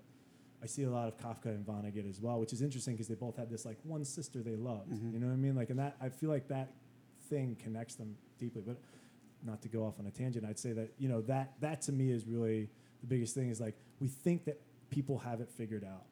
I 0.61 0.65
see 0.65 0.83
a 0.83 0.89
lot 0.89 1.07
of 1.07 1.17
Kafka 1.17 1.45
and 1.45 1.65
Vonnegut 1.65 2.09
as 2.09 2.19
well, 2.19 2.39
which 2.39 2.51
is 2.51 2.61
interesting 2.61 2.95
because 2.95 3.07
they 3.07 3.15
both 3.15 3.37
had 3.37 3.49
this 3.49 3.65
like 3.65 3.77
one 3.83 4.03
sister 4.03 4.41
they 4.41 4.55
loved. 4.55 4.91
Mm-hmm. 4.91 5.13
You 5.13 5.19
know 5.19 5.27
what 5.27 5.33
I 5.33 5.37
mean? 5.37 5.55
Like, 5.55 5.69
and 5.69 5.79
that 5.79 5.95
I 6.01 6.09
feel 6.09 6.29
like 6.29 6.47
that 6.47 6.73
thing 7.29 7.55
connects 7.61 7.95
them 7.95 8.15
deeply. 8.39 8.63
But 8.65 8.77
not 9.43 9.61
to 9.61 9.67
go 9.67 9.85
off 9.85 9.99
on 9.99 10.07
a 10.07 10.11
tangent, 10.11 10.45
I'd 10.45 10.59
say 10.59 10.73
that 10.73 10.93
you 10.97 11.09
know 11.09 11.21
that 11.21 11.53
that 11.61 11.81
to 11.83 11.91
me 11.91 12.11
is 12.11 12.25
really 12.25 12.69
the 13.01 13.07
biggest 13.07 13.35
thing. 13.35 13.49
Is 13.49 13.61
like 13.61 13.75
we 13.99 14.07
think 14.07 14.45
that 14.45 14.59
people 14.89 15.19
have 15.19 15.41
it 15.41 15.49
figured 15.49 15.83
out, 15.83 16.05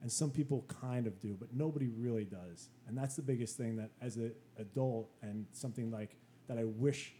and 0.00 0.10
some 0.10 0.30
people 0.30 0.64
kind 0.80 1.06
of 1.06 1.20
do, 1.20 1.36
but 1.38 1.54
nobody 1.54 1.88
really 1.88 2.24
does. 2.24 2.70
And 2.88 2.98
that's 2.98 3.14
the 3.14 3.22
biggest 3.22 3.56
thing 3.56 3.76
that 3.76 3.90
as 4.00 4.16
an 4.16 4.32
adult 4.58 5.10
and 5.22 5.46
something 5.52 5.92
like 5.92 6.16
that, 6.48 6.58
I 6.58 6.64
wish 6.64 7.14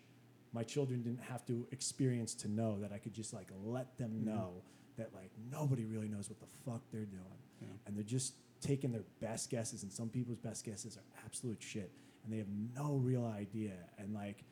my 0.53 0.65
children 0.65 1.03
didn't 1.03 1.23
have 1.23 1.47
to 1.47 1.67
experience 1.71 2.35
to 2.35 2.49
know 2.49 2.79
that 2.81 2.93
I 2.93 2.99
could 2.99 3.15
just 3.15 3.33
like 3.33 3.49
let 3.65 3.97
them 3.99 4.11
mm-hmm. 4.11 4.31
know 4.31 4.63
that 4.97 5.13
like 5.15 5.31
nobody 5.51 5.85
really 5.85 6.09
knows 6.09 6.29
what 6.29 6.41
the 6.41 6.47
fuck 6.65 6.83
they're 6.93 7.05
doing, 7.05 7.79
and 7.87 7.97
they're 7.97 8.03
just 8.05 8.35
taking 8.61 8.93
their 8.93 9.05
best 9.21 9.51
guesses, 9.51 9.83
and 9.83 9.93
some 9.93 10.09
people's 10.09 10.39
best 10.39 10.65
guesses 10.65 10.97
are 10.97 11.25
absolute 11.25 11.61
shit, 11.63 11.91
and 12.25 12.33
they 12.33 12.39
have 12.39 12.49
no 12.75 12.95
real 12.95 13.25
idea, 13.27 13.73
and 13.99 14.15
like 14.15 14.45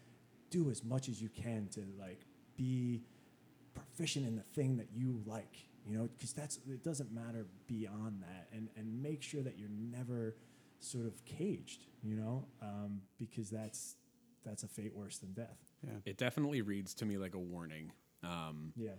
do 0.51 0.71
as 0.71 0.83
much 0.85 1.09
as 1.09 1.23
you 1.23 1.29
can 1.29 1.69
to 1.69 1.81
like 1.99 2.21
be 2.57 3.03
proficient 3.75 4.27
in 4.27 4.37
the 4.37 4.43
thing 4.55 4.77
that 4.77 4.89
you 4.93 5.23
like, 5.27 5.57
you 5.87 5.97
know, 5.97 6.09
because 6.17 6.33
that's 6.33 6.59
it 6.69 6.83
doesn't 6.83 7.13
matter 7.13 7.47
beyond 7.67 8.23
that, 8.23 8.49
and 8.53 8.69
and 8.77 9.03
make 9.03 9.23
sure 9.23 9.43
that 9.43 9.59
you're 9.59 9.69
never 9.71 10.37
sort 10.81 11.07
of 11.07 11.25
caged, 11.25 11.87
you 12.03 12.17
know, 12.17 12.47
um, 12.63 13.01
because 13.19 13.51
that's 13.51 13.97
that's 14.45 14.63
a 14.63 14.69
fate 14.69 14.95
worse 14.95 15.19
than 15.19 15.33
death. 15.33 15.59
Yeah. 15.87 15.93
It 16.05 16.17
definitely 16.17 16.63
reads 16.63 16.95
to 16.95 17.05
me 17.05 17.19
like 17.19 17.35
a 17.35 17.39
warning. 17.39 17.93
Um, 18.23 18.73
Yeah. 18.77 18.93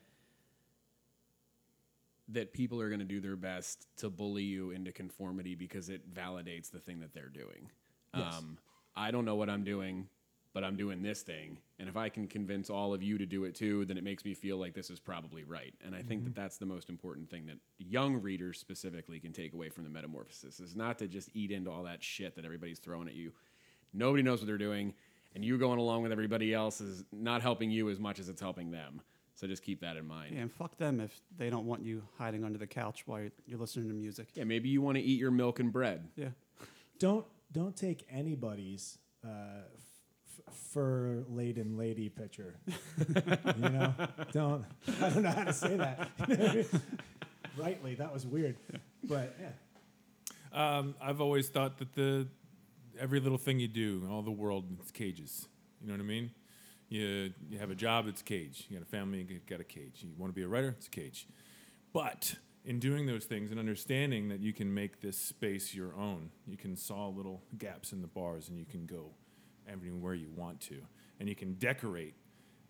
That 2.34 2.54
people 2.54 2.80
are 2.82 2.90
going 2.90 3.00
to 3.00 3.06
do 3.06 3.20
their 3.20 3.36
best 3.36 3.88
to 3.98 4.10
bully 4.10 4.44
you 4.44 4.72
into 4.72 4.92
conformity 4.92 5.56
because 5.56 5.90
it 5.90 6.14
validates 6.14 6.70
the 6.72 6.80
thing 6.80 7.00
that 7.00 7.14
they're 7.14 7.30
doing. 7.30 7.70
Yes. 8.16 8.36
Um, 8.38 8.58
I 8.96 9.12
don't 9.12 9.26
know 9.26 9.36
what 9.36 9.50
I'm 9.50 9.64
doing, 9.64 10.08
but 10.54 10.64
I'm 10.64 10.76
doing 10.76 11.02
this 11.02 11.22
thing. 11.22 11.58
And 11.80 11.88
if 11.88 11.96
I 11.96 12.10
can 12.10 12.28
convince 12.28 12.70
all 12.70 12.94
of 12.94 13.02
you 13.02 13.18
to 13.18 13.26
do 13.26 13.46
it 13.46 13.56
too, 13.56 13.86
then 13.86 13.98
it 13.98 14.04
makes 14.04 14.26
me 14.26 14.34
feel 14.34 14.58
like 14.58 14.74
this 14.74 14.90
is 14.90 15.00
probably 15.00 15.44
right. 15.44 15.74
And 15.86 15.96
I 15.96 16.02
think 16.02 16.24
that 16.26 16.36
that's 16.36 16.58
the 16.58 16.66
most 16.66 16.90
important 16.90 17.30
thing 17.30 17.46
that 17.48 17.58
young 17.78 18.22
readers 18.22 18.60
specifically 18.60 19.20
can 19.20 19.32
take 19.32 19.54
away 19.54 19.70
from 19.70 19.84
the 19.84 19.90
metamorphosis 19.90 20.60
is 20.60 20.76
not 20.76 21.00
to 21.00 21.08
just 21.08 21.30
eat 21.34 21.52
into 21.52 21.72
all 21.72 21.84
that 21.84 22.04
shit 22.04 22.36
that 22.36 22.46
everybody's 22.46 22.80
throwing 22.80 23.08
at 23.08 23.16
you. 23.16 23.32
Nobody 23.94 24.24
knows 24.24 24.40
what 24.40 24.48
they're 24.48 24.58
doing, 24.58 24.94
and 25.36 25.44
you 25.44 25.58
going 25.58 25.80
along 25.80 26.04
with 26.04 26.12
everybody 26.12 26.54
else 26.54 26.82
is 26.82 27.04
not 27.12 27.42
helping 27.42 27.72
you 27.72 27.90
as 27.90 28.00
much 28.00 28.20
as 28.20 28.30
it's 28.30 28.42
helping 28.42 28.72
them. 28.72 29.02
So 29.42 29.48
just 29.48 29.64
keep 29.64 29.82
that 29.82 29.98
in 29.98 30.06
mind. 30.06 30.36
Yeah, 30.36 30.42
and 30.42 30.54
fuck 30.54 30.78
them 30.78 31.00
if 31.00 31.20
they 31.36 31.50
don't 31.50 31.66
want 31.66 31.82
you 31.84 32.04
hiding 32.20 32.44
under 32.44 32.60
the 32.60 32.68
couch 32.68 33.08
while 33.08 33.22
you're, 33.22 33.32
you're 33.48 33.58
listening 33.58 33.88
to 33.88 33.94
music. 33.96 34.28
Yeah, 34.36 34.44
maybe 34.44 34.70
you 34.70 34.84
want 34.84 34.98
to 34.98 35.02
eat 35.02 35.20
your 35.20 35.32
milk 35.32 35.60
and 35.60 35.74
bread. 35.74 36.08
Yeah. 36.16 36.28
Don't 37.00 37.26
don't 37.52 37.76
take 37.76 38.06
anybody's 38.12 39.00
uh, 39.26 39.64
f- 40.48 40.54
fur 40.54 41.24
laden 41.28 41.76
lady 41.76 42.08
picture. 42.08 42.54
you 43.00 43.70
know, 43.70 43.96
don't. 44.32 44.64
I 45.02 45.10
don't 45.10 45.24
know 45.24 45.32
how 45.32 45.46
to 45.46 45.54
say 45.54 45.76
that. 45.76 46.08
Rightly, 47.58 47.96
that 47.96 48.14
was 48.14 48.28
weird, 48.28 48.58
but 49.04 49.36
yeah. 49.42 50.78
Um, 50.78 50.94
I've 51.02 51.20
always 51.20 51.50
thought 51.50 51.80
that 51.80 51.96
the 51.96 52.28
every 53.00 53.20
little 53.20 53.40
thing 53.40 53.60
you 53.60 53.68
do, 53.68 54.08
all 54.08 54.22
the 54.22 54.30
world, 54.30 54.66
it's 54.80 54.92
cages. 54.92 55.48
You 55.82 55.88
know 55.88 55.94
what 55.96 56.02
I 56.02 56.06
mean? 56.06 56.30
You 56.92 57.32
you 57.50 57.58
have 57.58 57.72
a 57.72 57.76
job, 57.76 58.08
it's 58.08 58.20
a 58.20 58.24
cage. 58.24 58.66
You 58.70 58.78
got 58.78 58.86
a 58.86 58.90
family, 58.90 59.26
you 59.28 59.40
got 59.48 59.62
a 59.62 59.64
cage. 59.64 60.02
You 60.02 60.10
want 60.18 60.30
to 60.30 60.36
be 60.36 60.44
a 60.44 60.48
writer, 60.48 60.76
it's 60.78 60.88
a 60.88 60.90
cage. 60.90 61.26
But 61.94 62.36
in 62.66 62.80
doing 62.80 63.06
those 63.06 63.24
things 63.24 63.50
and 63.50 63.60
understanding 63.60 64.28
that 64.28 64.42
you 64.42 64.52
can 64.52 64.74
make 64.74 65.00
this 65.00 65.18
space 65.18 65.74
your 65.74 65.96
own, 65.96 66.32
you 66.46 66.58
can 66.58 66.76
saw 66.76 67.08
little 67.08 67.44
gaps 67.58 67.94
in 67.94 68.02
the 68.02 68.10
bars 68.10 68.50
and 68.50 68.60
you 68.60 68.66
can 68.66 68.86
go 68.86 69.12
everywhere 69.68 70.14
you 70.16 70.30
want 70.36 70.60
to, 70.60 70.82
and 71.20 71.30
you 71.30 71.36
can 71.36 71.54
decorate 71.54 72.14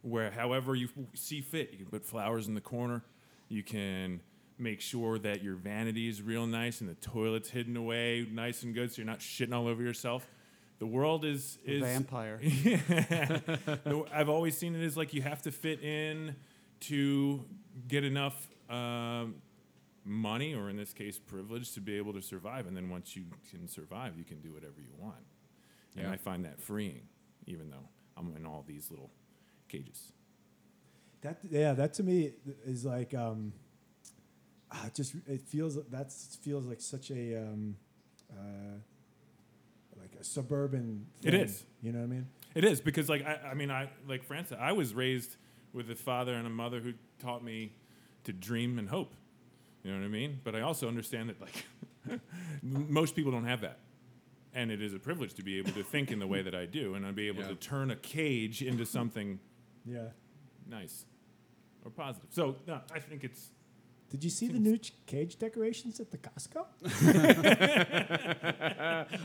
where 0.04 0.30
however 0.30 0.76
you 0.76 0.88
see 1.16 1.42
fit. 1.42 1.72
You 1.72 1.80
can 1.80 1.88
put 1.88 2.06
flowers 2.06 2.48
in 2.48 2.54
the 2.54 2.62
corner. 2.62 3.04
You 3.50 3.64
can 3.64 4.22
make 4.60 4.82
sure 4.82 5.18
that 5.18 5.42
your 5.42 5.56
vanity 5.56 6.08
is 6.08 6.22
real 6.22 6.46
nice 6.46 6.80
and 6.80 6.88
the 6.88 6.94
toilet's 6.94 7.50
hidden 7.50 7.76
away 7.76 8.28
nice 8.32 8.62
and 8.62 8.76
good, 8.76 8.92
so 8.92 8.98
you're 8.98 9.08
not 9.08 9.20
shitting 9.20 9.56
all 9.56 9.68
over 9.68 9.82
yourself. 9.82 10.28
The 10.82 10.88
world 10.88 11.26
is 11.26 11.60
A 11.68 11.74
is 11.74 11.84
vampire. 11.84 12.42
I've 14.12 14.30
always 14.30 14.58
seen 14.58 14.76
it 14.76 14.84
as 14.84 14.98
like 14.98 15.14
you 15.14 15.22
have 15.22 15.44
to 15.44 15.52
fit 15.52 15.84
in 15.84 16.36
to 16.90 17.46
get 17.88 18.04
enough 18.04 18.50
um, 18.68 19.36
money, 20.04 20.56
or 20.56 20.72
in 20.72 20.78
this 20.78 20.92
case, 20.92 21.20
privilege, 21.20 21.74
to 21.74 21.82
be 21.82 21.98
able 21.98 22.14
to 22.14 22.22
survive. 22.24 22.66
And 22.66 22.76
then 22.76 22.90
once 22.90 23.16
you 23.16 23.26
can 23.52 23.68
survive, 23.68 24.18
you 24.18 24.24
can 24.24 24.42
do 24.42 24.52
whatever 24.54 24.80
you 24.82 24.90
want. 24.98 25.24
And 25.96 26.06
Yeah. 26.06 26.12
I 26.14 26.18
find 26.18 26.44
that 26.46 26.60
freeing, 26.60 27.04
even 27.46 27.70
though 27.70 27.88
I'm 28.18 28.36
in 28.36 28.48
all 28.48 28.66
these 28.68 28.90
little 28.90 29.12
cages. 29.70 30.14
That 31.22 31.38
yeah, 31.48 31.74
that 31.74 31.94
to 31.94 32.04
me 32.04 32.34
is 32.66 32.86
like 32.86 33.14
um, 33.14 33.54
ah, 34.72 34.90
just 34.96 35.14
it 35.28 35.42
feels 35.42 35.76
that 35.76 36.12
feels 36.42 36.66
like 36.66 36.82
such 36.82 37.12
a 37.12 37.36
um, 37.36 37.76
uh, 38.32 38.80
like 40.22 40.26
a 40.28 40.30
suburban. 40.30 41.06
It 41.24 41.32
thing, 41.32 41.42
is. 41.42 41.64
You 41.82 41.92
know 41.92 42.00
what 42.00 42.06
I 42.06 42.08
mean? 42.08 42.28
It 42.54 42.64
is 42.64 42.80
because, 42.82 43.10
like, 43.10 43.26
I, 43.26 43.40
I 43.52 43.54
mean, 43.54 43.72
I 43.72 43.90
like 44.08 44.24
Francis. 44.24 44.58
I 44.60 44.72
was 44.74 44.94
raised 44.94 45.36
with 45.74 45.90
a 45.90 45.96
father 45.96 46.34
and 46.36 46.46
a 46.46 46.50
mother 46.50 46.80
who 46.80 46.94
taught 47.20 47.44
me 47.44 47.72
to 48.26 48.34
dream 48.34 48.78
and 48.78 48.90
hope. 48.90 49.14
You 49.84 49.92
know 49.92 50.00
what 50.00 50.06
I 50.06 50.10
mean? 50.10 50.40
But 50.44 50.56
I 50.56 50.62
also 50.62 50.88
understand 50.88 51.30
that, 51.30 51.42
like, 51.42 51.66
most 52.62 53.16
people 53.16 53.32
don't 53.32 53.46
have 53.46 53.62
that, 53.62 53.80
and 54.54 54.70
it 54.70 54.82
is 54.82 54.94
a 54.94 55.00
privilege 55.00 55.34
to 55.36 55.44
be 55.44 55.58
able 55.58 55.72
to 55.72 55.84
think 55.84 56.12
in 56.12 56.20
the 56.20 56.28
way 56.28 56.42
that 56.44 56.54
I 56.54 56.66
do, 56.66 56.94
and 56.96 57.06
I'd 57.06 57.16
be 57.16 57.28
able 57.28 57.42
Yeah. 57.42 57.50
to 57.50 57.56
turn 57.56 57.90
a 57.90 57.96
cage 57.96 58.62
into 58.62 58.86
something 58.86 59.40
Yeah. 59.86 60.10
nice 60.68 61.06
or 61.84 61.90
positive. 61.90 62.30
So, 62.32 62.58
no, 62.68 62.82
I 62.94 63.00
think 63.00 63.24
it's 63.24 63.50
Did 64.12 64.24
you 64.26 64.30
see 64.30 64.48
the 64.50 64.60
new 64.60 64.78
cage 65.06 65.40
decorations 65.40 66.02
at 66.02 66.12
the 66.12 66.18
Costco? 66.18 66.66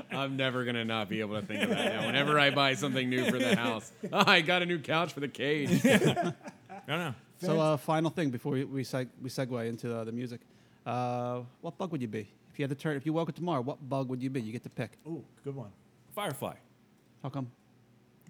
I'm 0.12 0.37
never 0.37 0.64
gonna 0.64 0.85
not 0.85 1.09
be 1.09 1.18
able 1.20 1.40
to 1.40 1.46
think 1.46 1.64
of 1.64 1.70
that 1.70 1.92
now. 1.92 2.07
Whenever 2.07 2.38
I 2.38 2.51
buy 2.51 2.75
something 2.75 3.11
new 3.11 3.29
for 3.29 3.38
the 3.38 3.57
house, 3.57 3.90
oh, 4.12 4.22
I 4.27 4.42
got 4.42 4.62
a 4.62 4.66
new 4.66 4.79
couch 4.79 5.12
for 5.12 5.18
the 5.20 5.29
cage. 5.29 5.85
I 5.85 6.33
don't 6.87 6.99
know. 7.01 7.14
So, 7.38 7.61
uh, 7.61 7.77
final 7.77 8.11
thing 8.11 8.31
before 8.31 8.53
we 8.53 8.64
we, 8.64 8.85
seg- 8.85 9.09
we 9.20 9.29
segue 9.29 9.68
into 9.68 9.94
uh, 9.94 10.05
the 10.05 10.12
music. 10.12 10.40
Uh, 10.87 11.40
what 11.62 11.77
bug 11.77 11.90
would 11.90 12.01
you 12.01 12.09
be 12.09 12.29
if 12.53 12.59
you 12.59 12.62
had 12.62 12.70
to 12.70 12.77
turn? 12.77 12.96
If 12.96 13.05
you 13.05 13.12
woke 13.12 13.29
up 13.29 13.35
tomorrow, 13.35 13.62
what 13.62 13.87
bug 13.88 14.09
would 14.09 14.22
you 14.22 14.31
be? 14.31 14.40
You 14.40 14.53
get 14.53 14.62
to 14.62 14.70
pick. 14.70 14.92
Oh, 15.07 15.25
good 15.42 15.57
one. 15.57 15.70
Firefly. 16.14 16.55
How 17.25 17.29
come? 17.29 17.51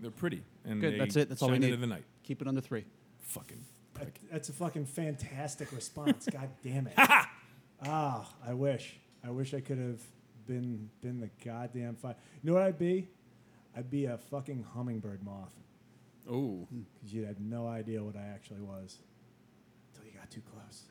They're 0.01 0.11
pretty, 0.11 0.43
and 0.65 0.81
Good, 0.81 0.95
they 0.95 0.99
that's 0.99 1.17
it, 1.17 1.29
that's 1.29 1.43
all 1.43 1.49
we 1.49 1.55
shine 1.57 1.61
need. 1.61 1.67
into 1.75 1.81
the 1.81 1.87
night. 1.87 2.05
Keep 2.23 2.41
it 2.43 2.49
under 2.49 2.61
three. 2.63 2.85
Fucking 3.21 3.59
That- 3.59 3.76
prick. 3.97 4.21
that's 4.31 4.49
a 4.49 4.53
fucking 4.53 4.87
fantastic 4.87 5.73
response. 5.73 6.27
God 6.33 6.49
damn 6.63 6.87
it. 6.87 6.95
Ah, 6.99 8.29
I 8.47 8.55
wish. 8.55 8.97
I 9.25 9.31
wish 9.31 9.55
I 9.55 9.61
could 9.61 9.79
have 9.79 10.01
been 10.47 10.89
been 11.01 11.21
the 11.21 11.31
goddamn 11.45 11.97
fire. 11.97 12.15
You 12.43 12.51
know 12.51 12.55
what 12.55 12.63
I'd 12.63 12.79
be? 12.79 13.09
I'd 13.77 13.91
be 13.91 14.07
a 14.07 14.17
fucking 14.17 14.65
hummingbird 14.75 15.23
moth. 15.23 15.53
Ooh, 16.31 16.67
Because 16.71 17.13
you 17.15 17.25
had 17.25 17.41
no 17.41 17.69
idea 17.69 18.03
what 18.03 18.17
I 18.17 18.27
actually 18.35 18.61
was 18.63 18.99
until 19.95 20.11
you 20.11 20.19
got 20.19 20.31
too 20.31 20.43
close. 20.53 20.85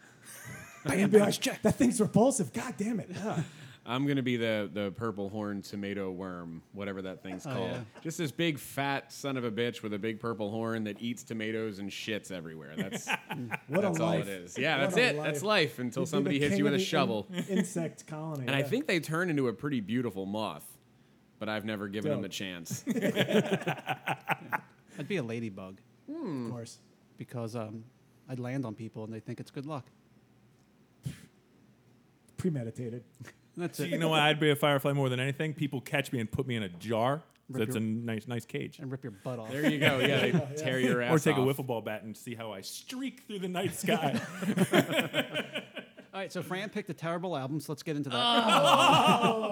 Bam, 0.85 1.11
like, 1.11 1.39
check. 1.41 1.61
That 1.63 1.75
thing's 1.75 1.99
repulsive. 1.99 2.53
God 2.53 2.75
damn 2.77 2.99
it. 2.99 3.09
Ugh. 3.23 3.43
I'm 3.87 4.07
gonna 4.07 4.23
be 4.23 4.35
the 4.35 4.67
the 4.73 4.91
purple 4.91 5.29
horn 5.29 5.61
tomato 5.61 6.09
worm, 6.11 6.63
whatever 6.73 7.03
that 7.03 7.21
thing's 7.21 7.45
Oh, 7.45 7.53
called. 7.53 7.69
yeah. 7.71 7.79
Just 8.01 8.17
this 8.17 8.31
big 8.31 8.57
fat 8.57 9.13
son 9.13 9.37
of 9.37 9.43
a 9.43 9.51
bitch 9.51 9.83
with 9.83 9.93
a 9.93 9.99
big 9.99 10.19
purple 10.19 10.49
horn 10.49 10.83
that 10.85 10.99
eats 11.01 11.21
tomatoes 11.23 11.77
and 11.77 11.89
shits 11.91 12.31
everywhere. 12.31 12.73
That's 12.77 13.07
What 13.67 13.81
that's 13.81 13.99
a 13.99 14.03
all 14.03 14.09
life. 14.09 14.27
it 14.27 14.27
is. 14.27 14.57
Yeah, 14.57 14.77
What 14.77 14.81
that's 14.85 14.97
a 14.97 15.09
it. 15.09 15.23
That's 15.23 15.43
life 15.43 15.77
until 15.79 16.01
You'd 16.01 16.05
be 16.05 16.05
the 16.05 16.09
somebody 16.09 16.39
hits 16.39 16.49
king 16.51 16.57
you 16.59 16.63
with 16.63 16.73
of 16.73 16.75
a 16.75 16.77
the 16.79 16.83
in- 16.83 16.87
shovel. 16.89 17.27
insect 17.49 18.07
colony. 18.07 18.47
And 18.47 18.55
I 18.55 18.59
yeah. 18.59 18.65
think 18.65 18.87
they 18.87 18.99
turn 18.99 19.29
into 19.29 19.49
a 19.49 19.53
pretty 19.53 19.81
beautiful 19.81 20.25
moth, 20.25 20.65
but 21.37 21.47
I've 21.47 21.65
never 21.65 21.87
given 21.87 22.09
them 22.09 22.21
Dope. 22.21 22.31
the 22.31 22.35
chance. 22.35 22.83
I'd 24.97 25.07
be 25.07 25.17
a 25.17 25.23
ladybug 25.23 25.77
of 26.09 26.49
course. 26.51 26.79
because 27.19 27.55
um, 27.55 27.83
I'd 28.29 28.39
land 28.39 28.65
on 28.65 28.73
people 28.73 29.03
and 29.03 29.13
they 29.13 29.19
think 29.19 29.39
it's 29.39 29.51
good 29.51 29.65
luck. 29.67 29.85
Premeditated. 32.37 33.03
That's 33.57 33.77
So 33.77 33.83
it. 33.83 33.89
you 33.91 33.97
know 33.97 34.09
why 34.09 34.21
I'd 34.29 34.39
be 34.39 34.49
a 34.49 34.55
firefly 34.55 34.93
more 34.93 35.09
than 35.09 35.19
anything? 35.19 35.53
People 35.53 35.81
catch 35.81 36.11
me 36.11 36.19
and 36.19 36.29
put 36.31 36.45
me 36.47 36.55
in 36.55 36.63
a 36.63 36.69
jar. 36.69 37.21
Rip 37.47 37.67
That's 37.67 37.75
your- 37.75 37.83
a 37.83 37.87
nice, 37.87 38.27
nice 38.27 38.43
cage. 38.45 38.79
and 38.79 38.91
rip 38.91 39.03
your 39.03 39.11
butt 39.11 39.37
off. 39.39 39.51
there 39.51 39.69
you 39.69 39.77
go. 39.79 39.99
Yeah, 39.99 40.19
they 40.21 40.31
tear 40.57 40.79
your 40.79 41.01
ass 41.01 41.11
off. 41.11 41.15
Or 41.15 41.19
take 41.23 41.37
off. 41.37 41.47
a 41.47 41.53
wiffle 41.53 41.65
ball 41.67 41.81
bat 41.81 42.01
and 42.03 42.17
see 42.17 42.33
how 42.35 42.51
I 42.51 42.61
streak 42.61 43.21
through 43.27 43.39
the 43.39 43.47
night 43.47 43.75
sky. 43.75 44.19
All 46.13 46.21
right, 46.21 46.31
so 46.31 46.41
Fran 46.41 46.69
picked 46.69 46.89
a 46.89 46.93
terrible 46.93 47.35
album, 47.35 47.59
so 47.59 47.73
let's 47.73 47.83
get 47.83 47.97
into 47.97 48.09
that. 48.09 48.15
Oh, 48.17 49.51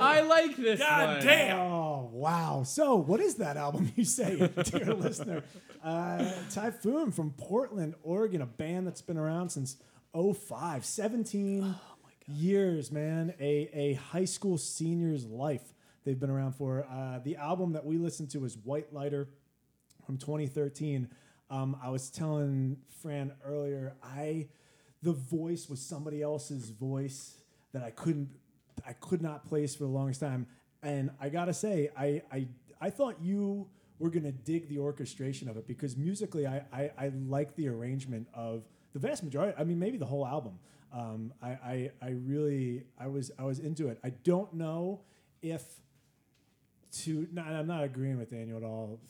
I 0.00 0.22
like 0.22 0.56
this 0.56 0.80
God 0.80 1.16
one. 1.18 1.26
damn! 1.26 1.58
Oh, 1.58 2.08
wow. 2.12 2.62
So, 2.64 2.96
what 2.96 3.20
is 3.20 3.34
that 3.36 3.56
album 3.58 3.92
you 3.94 4.04
say, 4.04 4.36
dear 4.64 4.94
listener? 4.94 5.42
Uh, 5.84 6.32
Typhoon 6.50 7.12
from 7.12 7.32
Portland, 7.32 7.94
Oregon, 8.02 8.40
a 8.42 8.46
band 8.46 8.86
that's 8.86 9.02
been 9.02 9.18
around 9.18 9.50
since 9.50 9.76
05, 10.14 10.84
17 10.84 11.74
years, 12.30 12.90
man. 12.90 13.34
A, 13.40 13.68
a 13.72 13.94
high 13.94 14.24
school 14.24 14.58
senior's 14.58 15.24
life 15.26 15.74
they've 16.04 16.18
been 16.18 16.30
around 16.30 16.52
for. 16.52 16.86
Uh, 16.90 17.18
the 17.24 17.36
album 17.36 17.72
that 17.72 17.84
we 17.84 17.98
listened 17.98 18.30
to 18.30 18.44
is 18.44 18.56
White 18.56 18.92
Lighter 18.92 19.28
from 20.04 20.16
2013. 20.16 21.08
Um, 21.50 21.76
I 21.82 21.90
was 21.90 22.10
telling 22.10 22.78
Fran 23.02 23.32
earlier, 23.44 23.94
I 24.02 24.48
the 25.02 25.12
voice 25.12 25.68
was 25.68 25.80
somebody 25.80 26.22
else's 26.22 26.70
voice 26.70 27.42
that 27.72 27.82
I 27.82 27.90
couldn't, 27.90 28.28
I 28.86 28.92
could 28.92 29.22
not 29.22 29.46
place 29.46 29.74
for 29.74 29.84
the 29.84 29.90
longest 29.90 30.20
time. 30.20 30.46
And 30.82 31.10
I 31.20 31.28
gotta 31.28 31.54
say, 31.54 31.90
I 31.96 32.22
I, 32.32 32.46
I 32.80 32.90
thought 32.90 33.16
you 33.20 33.68
were 33.98 34.10
gonna 34.10 34.32
dig 34.32 34.68
the 34.68 34.78
orchestration 34.78 35.48
of 35.48 35.56
it 35.56 35.66
because 35.66 35.96
musically, 35.96 36.46
I, 36.46 36.62
I 36.72 36.90
I 36.98 37.12
like 37.26 37.56
the 37.56 37.68
arrangement 37.68 38.28
of 38.32 38.62
the 38.92 38.98
vast 38.98 39.22
majority. 39.22 39.54
I 39.58 39.64
mean, 39.64 39.78
maybe 39.78 39.98
the 39.98 40.06
whole 40.06 40.26
album. 40.26 40.58
Um, 40.92 41.32
I, 41.42 41.48
I 41.48 41.90
I 42.02 42.08
really 42.10 42.84
I 42.98 43.06
was 43.06 43.30
I 43.38 43.44
was 43.44 43.58
into 43.58 43.88
it. 43.88 43.98
I 44.02 44.10
don't 44.10 44.52
know 44.54 45.00
if 45.42 45.62
to 47.04 47.28
no, 47.32 47.42
I'm 47.42 47.66
not 47.66 47.84
agreeing 47.84 48.18
with 48.18 48.30
Daniel 48.30 48.58
at 48.58 48.64
all. 48.64 49.00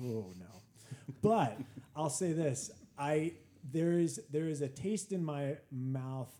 Oh 0.00 0.32
no. 0.38 0.46
But 1.22 1.58
I'll 1.96 2.10
say 2.10 2.32
this. 2.32 2.70
I 2.96 3.32
there 3.72 3.92
is 3.98 4.20
there 4.30 4.48
is 4.48 4.60
a 4.60 4.68
taste 4.68 5.10
in 5.10 5.24
my 5.24 5.56
mouth 5.72 6.32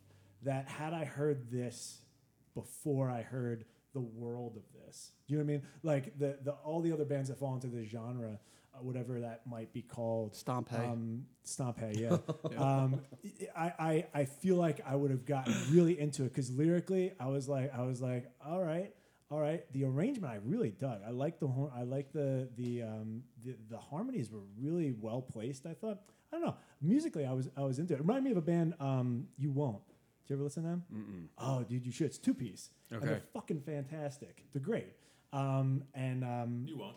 that 0.42 0.68
had 0.68 0.92
I 0.92 1.04
heard 1.04 1.50
this 1.50 1.98
before 2.54 3.10
I 3.10 3.22
heard 3.22 3.64
the 3.94 4.00
world 4.00 4.56
of 4.56 4.62
this. 4.72 5.10
You 5.26 5.38
know 5.38 5.44
what 5.44 5.50
I 5.50 5.52
mean? 5.54 5.62
Like 5.82 6.18
the 6.18 6.38
the 6.44 6.52
all 6.52 6.80
the 6.80 6.92
other 6.92 7.04
bands 7.04 7.30
that 7.30 7.38
fall 7.38 7.54
into 7.54 7.66
this 7.66 7.88
genre 7.88 8.38
whatever 8.84 9.20
that 9.20 9.46
might 9.46 9.72
be 9.72 9.82
called. 9.82 10.34
Stomp 10.34 10.68
Hay. 10.70 10.76
Um, 10.84 11.26
Stomp 11.44 11.78
Hay, 11.80 11.92
yeah. 11.96 12.18
um, 12.56 13.00
I, 13.56 13.72
I, 13.78 14.06
I 14.14 14.24
feel 14.24 14.56
like 14.56 14.80
I 14.86 14.94
would 14.96 15.10
have 15.10 15.24
gotten 15.24 15.54
really 15.70 15.98
into 15.98 16.24
it 16.24 16.28
because 16.34 16.50
lyrically, 16.50 17.12
I 17.18 17.26
was 17.26 17.48
like, 17.48 17.72
I 17.74 17.82
was 17.82 18.00
like, 18.00 18.30
all 18.44 18.62
right, 18.62 18.92
all 19.30 19.40
right. 19.40 19.64
The 19.72 19.84
arrangement 19.84 20.32
I 20.32 20.38
really 20.44 20.70
dug. 20.70 21.00
I 21.06 21.10
like 21.10 21.38
the 21.40 21.46
hor- 21.48 21.72
I 21.76 21.82
like 21.82 22.12
the 22.12 22.48
the 22.56 22.82
um, 22.82 23.22
the, 23.44 23.56
the 23.70 23.78
harmonies 23.78 24.30
were 24.30 24.42
really 24.58 24.92
well 24.92 25.22
placed. 25.22 25.66
I 25.66 25.74
thought. 25.74 26.00
I 26.30 26.36
don't 26.36 26.44
know. 26.44 26.56
Musically, 26.82 27.24
I 27.24 27.32
was 27.32 27.48
I 27.56 27.62
was 27.62 27.78
into 27.78 27.94
it. 27.94 27.96
It 27.96 28.00
reminded 28.00 28.24
me 28.24 28.30
of 28.32 28.36
a 28.36 28.42
band. 28.42 28.74
Um, 28.80 29.28
you 29.38 29.50
won't. 29.50 29.86
Did 30.26 30.30
you 30.30 30.36
ever 30.36 30.44
listen 30.44 30.62
to 30.64 30.68
them? 30.68 30.84
Mm-mm. 30.94 31.26
Oh, 31.38 31.62
dude, 31.62 31.86
you 31.86 31.92
should. 31.92 32.06
It's 32.08 32.18
two 32.18 32.34
piece. 32.34 32.68
And 32.90 32.98
Okay. 32.98 33.06
they're 33.06 33.22
fucking 33.32 33.60
fantastic. 33.62 34.44
They're 34.52 34.60
great. 34.60 34.92
Um, 35.32 35.84
and 35.94 36.22
um, 36.24 36.64
You 36.66 36.76
won't. 36.76 36.96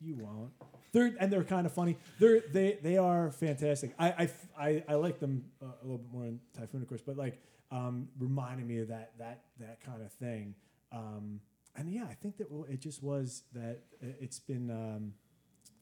you 0.00 0.16
won't. 0.16 0.50
They're 0.94 1.12
and 1.18 1.30
they're 1.30 1.42
kind 1.44 1.66
of 1.66 1.72
funny. 1.72 1.98
They're 2.20 2.40
they 2.52 2.78
they 2.80 2.96
are 2.96 3.32
fantastic. 3.32 3.94
I 3.98 4.30
I 4.56 4.84
I 4.88 4.94
like 4.94 5.18
them 5.18 5.44
uh, 5.60 5.66
a 5.66 5.84
little 5.84 5.98
bit 5.98 6.12
more 6.12 6.24
in 6.24 6.40
Typhoon, 6.56 6.82
of 6.82 6.88
course, 6.88 7.02
but 7.04 7.16
like 7.16 7.42
um, 7.72 8.08
reminding 8.18 8.66
me 8.68 8.78
of 8.78 8.88
that 8.88 9.10
that 9.18 9.42
that 9.58 9.80
kind 9.84 10.00
of 10.00 10.12
thing. 10.12 10.54
Um, 10.92 11.40
and 11.74 11.90
yeah, 11.90 12.04
I 12.08 12.14
think 12.14 12.36
that 12.36 12.46
it 12.70 12.80
just 12.80 13.02
was 13.02 13.42
that 13.54 13.80
it's 14.00 14.38
been 14.38 14.70
um, 14.70 15.14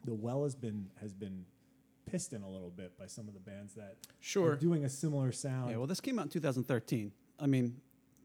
the 0.07 0.15
well 0.15 0.45
has 0.45 0.55
been 0.55 0.89
has 1.03 1.13
been 1.13 1.45
pissed 2.11 2.33
in 2.33 2.43
a 2.43 2.49
little 2.49 2.71
bit 2.71 2.99
by 2.99 3.07
some 3.07 3.29
of 3.29 3.35
the 3.35 3.41
bands 3.41 3.75
that 3.75 3.97
Sure. 4.21 4.53
are 4.53 4.57
doing 4.57 4.87
a 4.87 4.89
similar 4.89 5.31
sound. 5.31 5.71
Yeah, 5.71 5.77
well, 5.77 5.87
this 5.87 6.01
came 6.01 6.19
out 6.19 6.25
in 6.25 6.31
2013. 6.31 7.13
I 7.39 7.47
mean, 7.47 7.77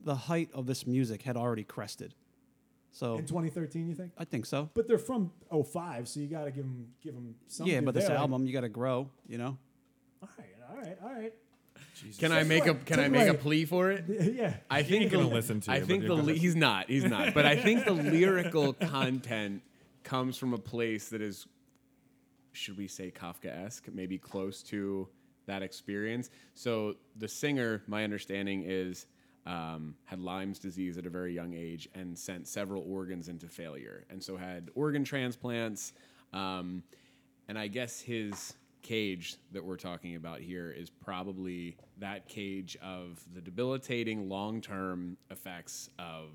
the 0.03 0.15
height 0.15 0.49
of 0.53 0.65
this 0.65 0.87
music 0.87 1.21
had 1.23 1.35
already 1.35 1.63
crested. 1.65 2.15
So 2.97 3.15
in 3.17 3.27
2013, 3.27 3.87
you 3.87 3.93
think? 3.93 4.11
I 4.17 4.25
think 4.25 4.47
so. 4.47 4.71
But 4.73 4.87
they're 4.87 4.97
from 4.97 5.29
05, 5.51 6.07
so 6.07 6.19
you 6.19 6.25
got 6.25 6.45
to 6.45 6.51
give 6.51 6.63
them 6.63 6.87
give 6.99 7.13
them 7.13 7.35
something. 7.47 7.71
yeah, 7.71 7.81
but 7.81 7.93
this 7.93 8.07
there. 8.07 8.17
Album, 8.17 8.47
you 8.47 8.53
got 8.53 8.61
to 8.61 8.69
grow, 8.69 9.07
you 9.27 9.37
know? 9.37 9.55
all 10.23 10.29
right, 10.35 10.47
all 10.67 10.77
right, 10.77 10.97
all 11.03 11.13
right. 11.13 11.33
Jesus. 11.93 12.17
Can 12.19 12.31
I 12.31 12.41
make 12.41 12.65
a 12.65 12.73
can 12.73 12.99
I 12.99 13.07
make 13.07 13.29
a 13.29 13.35
plea 13.35 13.65
for 13.65 13.91
it? 13.91 14.05
yeah. 14.33 14.55
I 14.67 14.81
think 14.81 15.03
ain't 15.03 15.11
the, 15.11 15.17
gonna 15.17 15.29
listen 15.29 15.61
to 15.61 15.71
I 15.71 15.75
you, 15.75 15.81
but 15.81 15.87
think 15.87 16.01
the 16.03 16.07
gonna- 16.09 16.23
li- 16.23 16.39
he's 16.39 16.55
not. 16.55 16.89
He's 16.89 17.03
not. 17.03 17.35
But 17.35 17.45
I 17.45 17.55
think 17.55 17.85
the 17.85 17.93
lyrical 18.17 18.73
content 18.73 19.61
comes 20.03 20.35
from 20.35 20.55
a 20.55 20.57
place 20.57 21.09
that 21.09 21.21
is, 21.21 21.45
should 22.51 22.77
we 22.77 22.87
say, 22.87 23.11
Kafka-esque, 23.11 23.89
maybe 23.93 24.17
close 24.17 24.63
to 24.63 25.07
that 25.45 25.61
experience. 25.61 26.31
So 26.55 26.95
the 27.15 27.27
singer, 27.27 27.83
my 27.87 28.03
understanding 28.03 28.63
is, 28.65 29.05
um, 29.47 29.95
had 30.03 30.19
Lyme's 30.19 30.59
disease 30.59 30.97
at 30.97 31.05
a 31.05 31.09
very 31.09 31.33
young 31.33 31.53
age 31.53 31.87
and 31.95 32.17
sent 32.17 32.47
several 32.47 32.83
organs 32.87 33.29
into 33.29 33.47
failure, 33.47 34.05
and 34.09 34.21
so 34.21 34.35
had 34.35 34.69
organ 34.75 35.03
transplants. 35.03 35.93
Um, 36.33 36.83
and 37.47 37.57
I 37.57 37.67
guess 37.67 38.01
his 38.01 38.55
cage 38.81 39.37
that 39.53 39.63
we're 39.63 39.77
talking 39.77 40.15
about 40.15 40.41
here 40.41 40.71
is 40.71 40.89
probably 40.89 41.77
that 41.97 42.27
cage 42.27 42.77
of 42.81 43.23
the 43.33 43.41
debilitating 43.41 44.27
long 44.27 44.61
term 44.61 45.17
effects 45.31 45.89
of 45.97 46.29